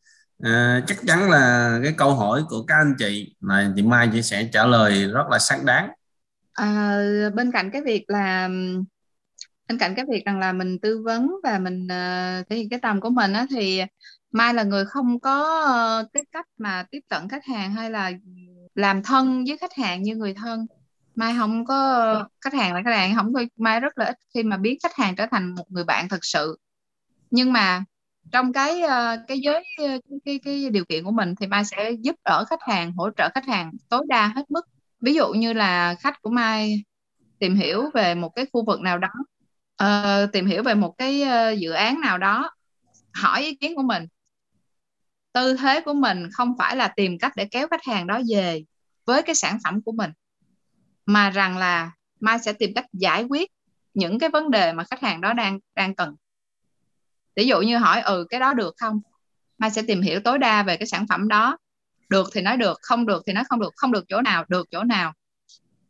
à, 0.42 0.82
chắc 0.86 0.98
chắn 1.06 1.30
là 1.30 1.78
cái 1.82 1.94
câu 1.96 2.14
hỏi 2.14 2.42
của 2.48 2.64
các 2.64 2.74
anh 2.74 2.94
chị 2.98 3.36
này 3.40 3.68
chị 3.76 3.82
Mai 3.82 4.09
chị 4.12 4.22
sẽ 4.22 4.48
trả 4.52 4.66
lời 4.66 5.06
rất 5.06 5.26
là 5.30 5.38
xác 5.38 5.64
đáng 5.64 5.90
à, 6.52 6.98
bên 7.34 7.52
cạnh 7.52 7.70
cái 7.70 7.82
việc 7.82 8.04
là 8.09 8.48
bên 9.68 9.78
cạnh 9.78 9.94
cái 9.94 10.04
việc 10.11 10.24
rằng 10.26 10.38
là 10.38 10.52
mình 10.52 10.78
tư 10.78 11.02
vấn 11.04 11.30
và 11.42 11.59
mình 11.59 11.84
uh, 11.84 12.48
thể 12.48 12.56
hiện 12.56 12.68
cái 12.68 12.78
tầm 12.82 13.00
của 13.00 13.11
mình 13.11 13.32
á, 13.32 13.46
thì 13.50 13.82
Mai 14.30 14.54
là 14.54 14.62
người 14.62 14.84
không 14.84 15.20
có 15.20 15.62
ờ, 15.66 16.09
cái 16.12 16.24
cách 16.32 16.46
mà 16.59 16.84
tiếp 16.90 17.00
cận 17.09 17.28
khách 17.28 17.44
hàng 17.44 17.72
hay 17.72 17.90
là 17.90 18.12
làm 18.74 19.02
thân 19.02 19.44
với 19.48 19.59
khách 19.59 19.74
hàng 19.74 20.02
như 20.02 20.16
người 20.16 20.34
thân 20.34 20.66
mai 21.18 21.34
không 21.38 21.64
có 21.64 22.28
khách 22.40 22.54
hàng 22.54 22.74
là 22.74 22.82
khách 22.84 22.96
hàng 22.96 23.14
không 23.14 23.34
có 23.34 23.42
mai 23.56 23.80
rất 23.80 23.98
là 23.98 24.04
ít 24.04 24.16
khi 24.34 24.42
mà 24.42 24.56
biến 24.56 24.78
khách 24.82 24.94
hàng 24.94 25.16
trở 25.16 25.26
thành 25.30 25.54
một 25.54 25.64
người 25.68 25.84
bạn 25.84 26.08
thật 26.08 26.24
sự. 26.24 26.58
Nhưng 27.30 27.52
mà 27.52 27.84
trong 28.32 28.52
cái 28.52 28.82
ờ, 28.82 29.16
cái 29.28 29.40
giới 29.40 29.64
cái, 29.78 30.00
cái 30.24 30.40
cái 30.44 30.70
điều 30.70 30.84
kiện 30.84 31.04
của 31.04 31.10
mình 31.10 31.34
thì 31.40 31.46
mai 31.46 31.64
sẽ 31.64 31.90
giúp 31.90 32.16
đỡ 32.24 32.44
khách 32.50 32.60
hàng 32.62 32.92
hỗ 32.92 33.10
trợ 33.16 33.28
khách 33.34 33.46
hàng 33.46 33.72
tối 33.88 34.04
đa 34.08 34.26
hết 34.26 34.50
mức. 34.50 34.66
Ví 35.00 35.14
dụ 35.14 35.28
như 35.32 35.52
là 35.52 35.94
khách 35.94 36.22
của 36.22 36.30
mai 36.30 36.84
tìm 37.38 37.56
hiểu 37.56 37.90
về 37.94 38.14
một 38.14 38.28
cái 38.28 38.46
khu 38.52 38.64
vực 38.64 38.80
nào 38.80 38.98
đó 38.98 39.10
uh, 39.82 40.32
tìm 40.32 40.46
hiểu 40.46 40.62
về 40.62 40.74
một 40.74 40.94
cái 40.98 41.22
uh, 41.22 41.58
dự 41.58 41.70
án 41.70 42.00
nào 42.00 42.18
đó 42.18 42.50
hỏi 43.14 43.42
ý 43.42 43.54
kiến 43.54 43.76
của 43.76 43.82
mình. 43.82 44.06
Tư 45.32 45.56
thế 45.56 45.80
của 45.80 45.94
mình 45.94 46.28
không 46.32 46.54
phải 46.58 46.76
là 46.76 46.88
tìm 46.88 47.18
cách 47.18 47.32
để 47.36 47.44
kéo 47.50 47.68
khách 47.70 47.84
hàng 47.84 48.06
đó 48.06 48.20
về 48.34 48.64
với 49.06 49.22
cái 49.22 49.34
sản 49.34 49.58
phẩm 49.64 49.82
của 49.82 49.92
mình 49.92 50.10
mà 51.09 51.30
rằng 51.30 51.56
là 51.56 51.90
mai 52.20 52.38
sẽ 52.38 52.52
tìm 52.52 52.74
cách 52.74 52.86
giải 52.92 53.24
quyết 53.24 53.50
những 53.94 54.18
cái 54.18 54.28
vấn 54.28 54.50
đề 54.50 54.72
mà 54.72 54.84
khách 54.84 55.00
hàng 55.00 55.20
đó 55.20 55.32
đang 55.32 55.59
đang 55.74 55.94
cần. 55.94 56.14
Ví 57.36 57.46
dụ 57.46 57.61
như 57.61 57.78
hỏi 57.78 58.00
ừ 58.00 58.26
cái 58.30 58.40
đó 58.40 58.54
được 58.54 58.74
không? 58.76 59.00
Mai 59.59 59.70
sẽ 59.70 59.82
tìm 59.82 60.02
hiểu 60.02 60.20
tối 60.20 60.38
đa 60.38 60.62
về 60.62 60.76
cái 60.76 60.86
sản 60.86 61.06
phẩm 61.09 61.28
đó. 61.28 61.59
Được 62.09 62.28
thì 62.32 62.40
nói 62.40 62.56
được, 62.56 62.78
không 62.82 63.06
được 63.06 63.22
thì 63.26 63.32
nói 63.32 63.44
không 63.48 63.61
được 63.61 63.72
không 63.76 63.92
được 63.92 64.04
chỗ 64.09 64.20
nào, 64.22 64.44
được 64.48 64.66
chỗ 64.70 64.84
nào. 64.84 65.12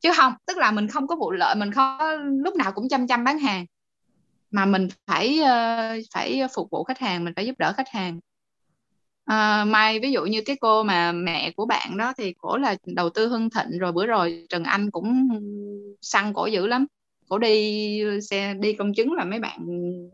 Chứ 0.00 0.12
không, 0.16 0.32
tức 0.46 0.56
là 0.56 0.70
mình 0.70 0.88
không 0.88 1.06
có 1.06 1.16
vụ 1.16 1.30
lợi, 1.30 1.54
mình 1.54 1.72
không 1.72 1.98
lúc 2.44 2.56
nào 2.56 2.72
cũng 2.72 2.88
chăm 2.88 3.06
chăm 3.06 3.24
bán 3.24 3.38
hàng. 3.38 3.66
Mà 4.50 4.64
mình 4.64 4.88
phải 5.06 5.40
ờ, 5.40 5.94
phải 6.14 6.42
phục 6.54 6.70
vụ 6.70 6.84
khách 6.84 6.98
hàng, 6.98 7.24
mình 7.24 7.34
phải 7.36 7.46
giúp 7.46 7.58
đỡ 7.58 7.72
khách 7.76 7.88
hàng. 7.88 8.20
À, 9.28 9.64
Mai 9.64 10.00
ví 10.00 10.12
dụ 10.12 10.24
như 10.24 10.42
cái 10.46 10.56
cô 10.60 10.82
mà 10.82 11.12
mẹ 11.12 11.50
của 11.50 11.66
bạn 11.66 11.96
đó 11.96 12.12
thì 12.18 12.34
cổ 12.38 12.56
là 12.56 12.76
đầu 12.86 13.10
tư 13.10 13.28
hưng 13.28 13.50
thịnh 13.50 13.78
rồi 13.78 13.92
bữa 13.92 14.06
rồi 14.06 14.46
Trần 14.48 14.64
Anh 14.64 14.90
cũng 14.90 15.28
săn 16.00 16.32
cổ 16.34 16.46
dữ 16.46 16.66
lắm. 16.66 16.86
Cổ 17.28 17.38
đi 17.38 18.02
xe 18.30 18.54
đi 18.54 18.72
công 18.72 18.94
chứng 18.94 19.12
là 19.12 19.24
mấy 19.24 19.38
bạn 19.38 19.58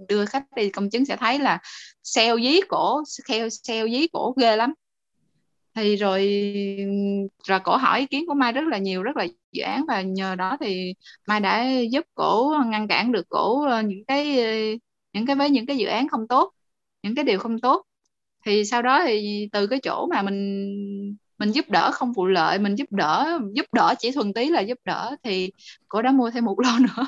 đưa 0.09 0.25
khách 0.25 0.45
đi 0.57 0.71
công 0.71 0.91
chứng 0.91 1.05
sẽ 1.05 1.17
thấy 1.17 1.39
là 1.39 1.59
sale 2.03 2.43
dí 2.43 2.61
cổ 2.69 3.03
sale 3.07 3.49
sale 3.51 3.91
dí 3.91 4.07
cổ 4.13 4.35
ghê 4.41 4.57
lắm. 4.57 4.75
Thì 5.75 5.97
rồi 5.97 6.21
rồi 7.49 7.61
cổ 7.65 7.77
hỏi 7.77 8.01
ý 8.01 8.07
kiến 8.07 8.25
của 8.27 8.35
Mai 8.35 8.53
rất 8.53 8.65
là 8.71 8.79
nhiều 8.79 9.03
rất 9.03 9.17
là 9.17 9.27
dự 9.53 9.63
án 9.63 9.85
và 9.89 10.03
nhờ 10.03 10.35
đó 10.35 10.57
thì 10.61 10.95
Mai 11.29 11.41
đã 11.41 11.67
giúp 11.91 12.05
cổ 12.15 12.55
ngăn 12.67 12.89
cản 12.89 13.13
được 13.13 13.29
cổ 13.29 13.63
ờ, 13.67 13.83
những 13.83 14.05
cái 14.05 14.41
ờ, 14.45 14.79
những 15.13 15.27
cái 15.27 15.37
với 15.37 15.51
những 15.51 15.67
cái 15.67 15.77
dự 15.77 15.87
án 15.87 16.09
không 16.09 16.29
tốt 16.29 16.53
những 17.03 17.15
cái 17.15 17.25
điều 17.25 17.39
không 17.39 17.61
tốt 17.61 17.83
thì 18.45 18.65
sau 18.65 18.83
đó 18.83 19.03
thì 19.07 19.49
từ 19.53 19.67
cái 19.67 19.81
chỗ 19.83 20.07
mà 20.07 20.23
mình 20.23 21.17
mình 21.39 21.51
giúp 21.51 21.71
đỡ 21.71 21.91
không 21.93 22.13
vụ 22.13 22.27
lợi, 22.27 22.59
mình 22.59 22.75
giúp 22.75 22.93
đỡ 22.93 23.39
giúp 23.53 23.67
đỡ 23.73 23.95
chỉ 23.99 24.11
thuần 24.11 24.33
tí 24.33 24.49
là 24.49 24.61
giúp 24.61 24.79
đỡ 24.85 25.17
thì 25.23 25.53
cô 25.89 26.03
đã 26.03 26.13
mua 26.13 26.31
thêm 26.31 26.45
một 26.45 26.57
lô 26.65 26.71
nữa. 26.81 27.07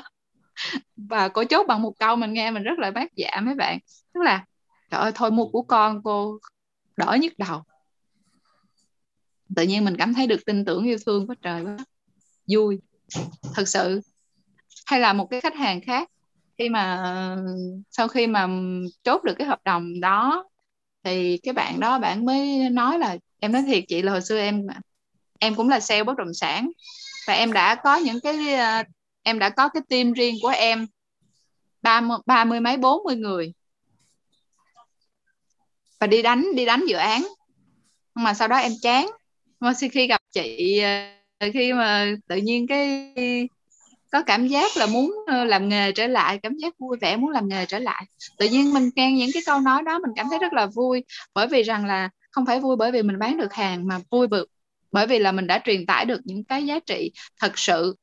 Và 0.95 1.27
cô 1.27 1.43
chốt 1.43 1.67
bằng 1.67 1.81
một 1.81 1.93
câu 1.99 2.15
mình 2.15 2.33
nghe 2.33 2.51
mình 2.51 2.63
rất 2.63 2.79
là 2.79 2.91
bác 2.91 3.15
dạ 3.15 3.41
mấy 3.41 3.55
bạn. 3.55 3.79
Tức 4.13 4.21
là, 4.23 4.45
trời 4.91 5.01
ơi, 5.01 5.11
thôi 5.15 5.31
mua 5.31 5.45
của 5.45 5.61
con 5.61 6.01
cô 6.03 6.39
đỡ 6.97 7.17
nhức 7.21 7.33
đầu. 7.37 7.61
Tự 9.55 9.63
nhiên 9.63 9.85
mình 9.85 9.97
cảm 9.97 10.13
thấy 10.13 10.27
được 10.27 10.45
tin 10.45 10.65
tưởng 10.65 10.85
yêu 10.85 10.97
thương 11.05 11.27
quá 11.27 11.35
trời 11.41 11.63
quá. 11.63 11.77
Vui. 12.53 12.79
Thật 13.53 13.67
sự. 13.67 14.01
Hay 14.85 14.99
là 14.99 15.13
một 15.13 15.27
cái 15.29 15.41
khách 15.41 15.55
hàng 15.55 15.81
khác 15.81 16.09
khi 16.57 16.69
mà, 16.69 17.03
sau 17.91 18.07
khi 18.07 18.27
mà 18.27 18.47
chốt 19.03 19.23
được 19.23 19.33
cái 19.37 19.47
hợp 19.47 19.59
đồng 19.65 19.99
đó 19.99 20.45
thì 21.07 21.37
cái 21.43 21.53
bạn 21.53 21.79
đó 21.79 21.99
bạn 21.99 22.25
mới 22.25 22.69
nói 22.69 22.99
là, 22.99 23.17
em 23.39 23.51
nói 23.51 23.63
thiệt 23.67 23.83
chị 23.87 24.01
là 24.01 24.11
hồi 24.11 24.21
xưa 24.21 24.39
em 24.39 24.67
em 25.39 25.55
cũng 25.55 25.69
là 25.69 25.79
sale 25.79 26.03
bất 26.03 26.17
động 26.17 26.33
sản 26.33 26.71
và 27.27 27.33
em 27.33 27.53
đã 27.53 27.75
có 27.75 27.95
những 27.95 28.19
cái 28.19 28.53
ờ, 28.53 28.83
em 29.23 29.39
đã 29.39 29.49
có 29.49 29.69
cái 29.69 29.81
team 29.89 30.13
riêng 30.13 30.35
của 30.41 30.47
em 30.47 30.87
ba 31.81 32.01
ba 32.25 32.45
mươi 32.45 32.59
mấy, 32.59 32.77
bốn 32.77 33.03
mươi 33.03 33.15
người. 33.15 33.53
Và 35.99 36.07
đi 36.07 36.21
đánh 36.21 36.55
đi 36.55 36.65
đánh 36.65 36.85
dự 36.87 36.95
án. 36.95 37.21
Nhưng 38.15 38.23
mà 38.23 38.33
sau 38.33 38.47
đó 38.47 38.57
em 38.57 38.71
chán. 38.81 39.09
Mà 39.59 39.73
khi 39.91 40.07
gặp 40.07 40.21
chị 40.31 40.79
ờ, 41.39 41.47
khi 41.53 41.73
mà 41.73 42.15
tự 42.27 42.35
nhiên 42.35 42.67
cái 42.67 43.13
có 44.11 44.23
cảm 44.23 44.47
giác 44.47 44.77
là 44.77 44.85
muốn 44.85 45.15
ờ, 45.27 45.43
làm 45.43 45.69
nghề 45.69 45.91
trở 45.91 46.07
lại, 46.07 46.39
cảm 46.43 46.57
giác 46.57 46.73
vui 46.79 46.97
vẻ 47.01 47.17
muốn 47.17 47.29
làm 47.29 47.47
nghề 47.47 47.65
trở 47.65 47.79
lại. 47.79 48.05
Tự 48.37 48.47
nhiên 48.47 48.73
mình 48.73 48.89
nghe 48.95 49.11
những 49.11 49.29
cái 49.33 49.43
câu 49.45 49.59
nói 49.59 49.83
đó 49.83 49.99
mình 49.99 50.11
cảm 50.15 50.25
thấy 50.29 50.39
rất 50.39 50.53
là 50.53 50.65
vui, 50.65 51.03
bởi 51.33 51.47
vì 51.47 51.63
rằng 51.63 51.85
là 51.85 52.09
không 52.31 52.45
phải 52.45 52.59
vui 52.59 52.75
bởi 52.75 52.91
vì 52.91 53.01
mình 53.01 53.19
bán 53.19 53.37
được 53.37 53.53
hàng 53.53 53.87
mà 53.87 53.99
vui 54.11 54.27
bởi 54.91 55.07
vì 55.07 55.19
là 55.19 55.31
mình 55.31 55.47
đã 55.47 55.61
truyền 55.65 55.85
tải 55.85 56.05
được 56.05 56.21
những 56.23 56.43
cái 56.43 56.65
giá 56.65 56.79
trị 56.79 57.11
thật 57.39 57.59
sự 57.59 57.95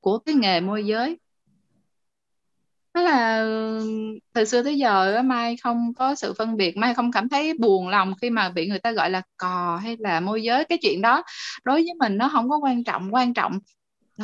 của 0.00 0.18
cái 0.18 0.34
nghề 0.34 0.60
môi 0.60 0.86
giới. 0.86 1.18
Đó 2.94 3.02
là 3.02 3.40
ừ, 3.40 3.80
từ 4.32 4.44
xưa 4.44 4.62
tới 4.62 4.78
giờ 4.78 5.22
mai 5.22 5.56
không 5.56 5.94
có 5.94 6.14
sự 6.14 6.34
phân 6.38 6.56
biệt, 6.56 6.76
mai 6.76 6.94
không 6.94 7.12
cảm 7.12 7.28
thấy 7.28 7.54
buồn 7.58 7.88
lòng 7.88 8.14
khi 8.22 8.30
mà 8.30 8.48
bị 8.48 8.66
người 8.68 8.78
ta 8.78 8.92
gọi 8.92 9.10
là 9.10 9.22
cò 9.36 9.80
hay 9.82 9.96
là 9.98 10.20
môi 10.20 10.42
giới. 10.42 10.64
Cái 10.64 10.78
chuyện 10.82 11.02
đó 11.02 11.22
đối 11.64 11.74
với 11.74 11.94
mình 11.98 12.16
nó 12.18 12.28
không 12.32 12.50
có 12.50 12.58
quan 12.58 12.84
trọng 12.84 13.14
quan 13.14 13.34
trọng 13.34 13.58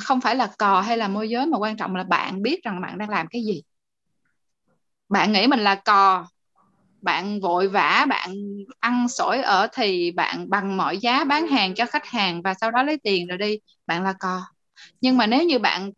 không 0.01 0.21
phải 0.21 0.37
là 0.37 0.47
cò 0.59 0.81
hay 0.81 0.97
là 0.97 1.09
môi 1.09 1.29
giới 1.29 1.47
mà 1.47 1.59
quan 1.59 1.77
trọng 1.77 1.97
là 1.97 2.05
bạn 2.05 2.43
biết 2.43 2.63
rằng 2.63 2.81
bạn 2.81 2.99
đang 2.99 3.11
làm 3.11 3.27
cái 3.31 3.45
gì. 3.45 3.63
Bạn 5.09 5.33
nghĩ 5.33 5.47
mình 5.47 5.61
là 5.61 5.75
cò 5.75 6.27
bạn 7.03 7.41
vội 7.41 7.69
vã 7.69 8.07
bạn 8.09 8.35
ăn 8.81 9.09
sổi 9.09 9.43
ở 9.43 9.69
thì 9.73 10.11
bạn 10.11 10.51
bằng 10.51 10.77
mọi 10.77 10.99
giá 10.99 11.25
bán 11.25 11.47
hàng 11.47 11.75
cho 11.75 11.87
khách 11.87 12.07
hàng 12.07 12.43
và 12.43 12.55
sau 12.55 12.71
đó 12.71 12.83
lấy 12.83 12.99
tiền 13.03 13.27
rồi 13.27 13.39
đi 13.39 13.59
bạn 13.87 14.03
là 14.03 14.13
cò. 14.13 14.43
Nhưng 15.01 15.17
mà 15.17 15.27
nếu 15.27 15.43
như 15.43 15.59
bạn 15.59 15.91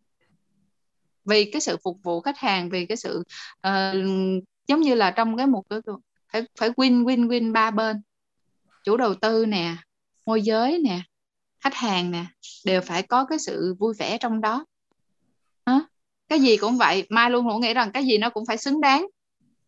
vì 1.25 1.51
cái 1.51 1.61
sự 1.61 1.77
phục 1.85 1.99
vụ 2.03 2.21
khách 2.21 2.39
hàng 2.39 2.71
vì 2.71 2.87
cái 2.87 2.97
sự 2.97 3.23
uh, 3.69 3.97
giống 4.67 4.81
như 4.81 4.95
là 4.95 5.11
trong 5.11 5.37
cái 5.37 5.47
một 5.47 5.63
cái 5.71 5.81
phải 6.33 6.43
phải 6.59 6.71
win 6.71 7.05
win 7.05 7.29
win 7.29 7.53
ba 7.53 7.71
bên. 7.71 8.03
Chủ 8.85 8.97
đầu 8.97 9.15
tư 9.15 9.47
nè 9.47 9.77
môi 10.27 10.43
giới 10.43 10.79
nè 10.79 11.01
khách 11.67 11.75
hàng 11.75 12.11
nè 12.11 12.25
đều 12.65 12.81
phải 12.81 13.03
có 13.03 13.25
cái 13.25 13.39
sự 13.39 13.75
vui 13.79 13.95
vẻ 13.99 14.19
trong 14.19 14.41
đó. 14.41 14.65
À, 15.65 15.81
cái 16.29 16.41
gì 16.41 16.57
cũng 16.57 16.77
vậy 16.77 17.07
mai 17.11 17.31
luôn 17.31 17.49
luôn 17.49 17.61
nghĩ 17.61 17.75
rằng 17.75 17.93
cái 17.93 18.05
gì 18.05 18.19
nó 18.19 18.31
cũng 18.31 18.47
phải 18.47 18.57
xứng 18.57 18.81
đáng. 18.81 19.07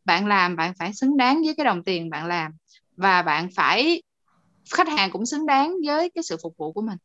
Bạn 0.05 0.27
làm 0.27 0.57
bạn 0.57 0.73
phải 0.79 0.95
xứng 0.95 1.17
đáng 1.17 1.43
với 1.45 1.55
cái 1.55 1.65
đồng 1.65 1.85
tiền 1.85 2.11
bạn 2.11 2.27
làm. 2.27 2.53
Và 2.97 3.23
bạn 3.23 3.49
phải 3.57 4.03
khách 4.75 4.89
hàng 4.89 5.11
cũng 5.11 5.27
xứng 5.27 5.47
đáng 5.47 5.75
với 5.87 6.11
cái 6.11 6.23
sự 6.23 6.37
phục 6.43 6.57
vụ 6.57 6.73
của 6.73 6.83
mình. 6.83 6.99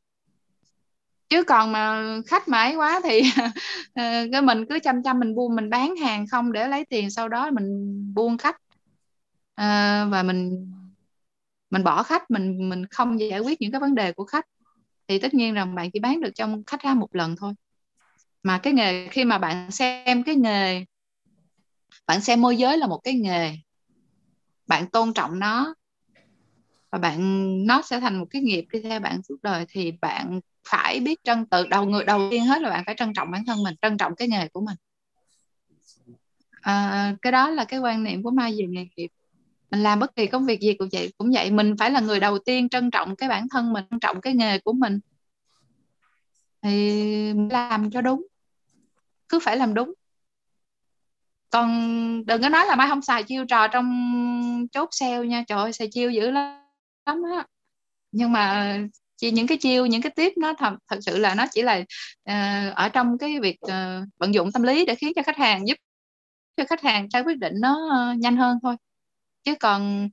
Chứ 1.29 1.43
còn 1.43 1.71
mà 1.71 2.03
khách 2.27 2.47
mãi 2.47 2.75
quá 2.75 3.01
thì 3.03 3.21
ờ, 3.93 4.03
cái 4.31 4.41
mình 4.41 4.65
cứ 4.69 4.79
chăm 4.79 5.03
chăm 5.03 5.19
mình 5.19 5.35
buôn 5.35 5.55
mình 5.55 5.69
bán 5.69 5.95
hàng 5.95 6.27
không 6.27 6.51
để 6.51 6.67
lấy 6.67 6.85
tiền 6.85 7.11
sau 7.11 7.29
đó 7.29 7.51
mình 7.51 7.93
buôn 8.13 8.37
khách. 8.37 8.57
À, 9.55 10.05
và 10.05 10.23
mình 10.23 10.71
mình 11.69 11.83
bỏ 11.83 12.03
khách 12.03 12.31
mình 12.31 12.69
mình 12.69 12.85
không 12.85 13.19
giải 13.19 13.39
quyết 13.39 13.61
những 13.61 13.71
cái 13.71 13.81
vấn 13.81 13.95
đề 13.95 14.11
của 14.11 14.25
khách 14.25 14.45
thì 15.07 15.19
tất 15.19 15.33
nhiên 15.33 15.53
rằng 15.53 15.75
bạn 15.75 15.91
chỉ 15.91 15.99
bán 15.99 16.21
được 16.21 16.31
trong 16.35 16.63
khách 16.63 16.81
ra 16.83 16.93
một 16.93 17.15
lần 17.15 17.35
thôi. 17.35 17.53
Mà 18.43 18.57
cái 18.57 18.73
nghề 18.73 19.07
khi 19.07 19.25
mà 19.25 19.37
bạn 19.37 19.71
xem 19.71 20.23
cái 20.23 20.35
nghề 20.35 20.85
bạn 22.07 22.21
xem 22.21 22.41
môi 22.41 22.57
giới 22.57 22.77
là 22.77 22.87
một 22.87 22.99
cái 23.03 23.13
nghề 23.13 23.57
bạn 24.67 24.89
tôn 24.89 25.13
trọng 25.13 25.39
nó 25.39 25.75
và 26.91 26.99
bạn 26.99 27.19
nó 27.67 27.81
sẽ 27.81 27.99
thành 27.99 28.19
một 28.19 28.25
cái 28.29 28.41
nghiệp 28.41 28.65
đi 28.71 28.81
theo 28.81 28.99
bạn 28.99 29.21
suốt 29.23 29.35
đời 29.43 29.65
thì 29.69 29.91
bạn 29.91 30.39
phải 30.67 30.99
biết 30.99 31.23
trân 31.23 31.45
từ 31.45 31.67
đầu 31.67 31.85
người 31.85 32.05
đầu 32.05 32.27
tiên 32.31 32.45
hết 32.45 32.61
là 32.61 32.69
bạn 32.69 32.83
phải 32.85 32.95
trân 32.97 33.13
trọng 33.13 33.31
bản 33.31 33.45
thân 33.45 33.63
mình 33.63 33.75
trân 33.81 33.97
trọng 33.97 34.15
cái 34.15 34.27
nghề 34.27 34.47
của 34.47 34.61
mình. 34.61 34.75
À, 36.61 37.15
cái 37.21 37.31
đó 37.31 37.49
là 37.49 37.65
cái 37.65 37.79
quan 37.79 38.03
niệm 38.03 38.23
của 38.23 38.31
mai 38.31 38.51
về 38.57 38.65
nghề 38.69 38.85
nghiệp 38.95 39.09
mình 39.73 39.83
làm 39.83 39.99
bất 39.99 40.15
kỳ 40.15 40.27
công 40.27 40.45
việc 40.45 40.59
gì 40.59 40.73
cũng 40.73 40.89
vậy 40.91 41.13
cũng 41.17 41.31
vậy. 41.33 41.51
Mình 41.51 41.75
phải 41.79 41.91
là 41.91 41.99
người 41.99 42.19
đầu 42.19 42.39
tiên 42.39 42.69
trân 42.69 42.91
trọng 42.91 43.15
cái 43.15 43.29
bản 43.29 43.47
thân 43.49 43.73
mình 43.73 43.85
trân 43.89 43.99
trọng 43.99 44.21
cái 44.21 44.33
nghề 44.33 44.59
của 44.59 44.73
mình. 44.73 44.99
Thì 46.61 47.33
làm 47.49 47.91
cho 47.91 48.01
đúng. 48.01 48.27
Cứ 49.29 49.39
phải 49.39 49.57
làm 49.57 49.73
đúng. 49.73 49.93
Còn 51.49 51.69
đừng 52.25 52.41
có 52.41 52.49
nói 52.49 52.65
là 52.65 52.75
mai 52.75 52.87
không 52.89 53.01
xài 53.01 53.23
chiêu 53.23 53.45
trò 53.45 53.67
trong 53.67 54.67
chốt 54.71 54.89
sale 54.91 55.27
nha. 55.27 55.43
Trời 55.47 55.57
ơi 55.59 55.73
xài 55.73 55.87
chiêu 55.91 56.11
dữ 56.11 56.31
lắm 56.31 56.63
á. 57.05 57.45
Nhưng 58.11 58.31
mà 58.31 58.77
chỉ 59.17 59.31
những 59.31 59.47
cái 59.47 59.57
chiêu 59.57 59.85
những 59.85 60.01
cái 60.01 60.11
tiếp 60.15 60.33
nó 60.37 60.53
thật 60.53 60.73
thật 60.87 60.99
sự 61.01 61.17
là 61.17 61.35
nó 61.35 61.45
chỉ 61.51 61.61
là 61.61 61.77
uh, 62.29 62.75
ở 62.75 62.89
trong 62.89 63.17
cái 63.17 63.39
việc 63.39 63.57
uh, 63.65 63.71
vận 64.17 64.33
dụng 64.33 64.51
tâm 64.51 64.63
lý 64.63 64.85
để 64.85 64.95
khiến 64.95 65.11
cho 65.15 65.23
khách 65.23 65.37
hàng 65.37 65.67
giúp 65.67 65.77
cho 66.57 66.63
khách 66.69 66.81
hàng 66.81 67.07
ra 67.13 67.19
quyết 67.19 67.37
định 67.37 67.53
nó 67.61 67.89
uh, 68.11 68.19
nhanh 68.19 68.37
hơn 68.37 68.57
thôi 68.63 68.75
chứ 69.43 69.55
còn 69.59 70.09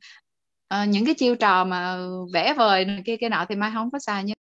uh, 0.74 0.88
những 0.88 1.04
cái 1.06 1.14
chiêu 1.14 1.36
trò 1.36 1.64
mà 1.64 1.98
vẽ 2.34 2.54
vời 2.54 2.84
này 2.84 3.02
kia 3.06 3.16
kia 3.20 3.28
nọ 3.28 3.46
thì 3.48 3.54
mai 3.56 3.70
không 3.74 3.90
có 3.90 3.98
xài 3.98 4.24
như 4.24 4.34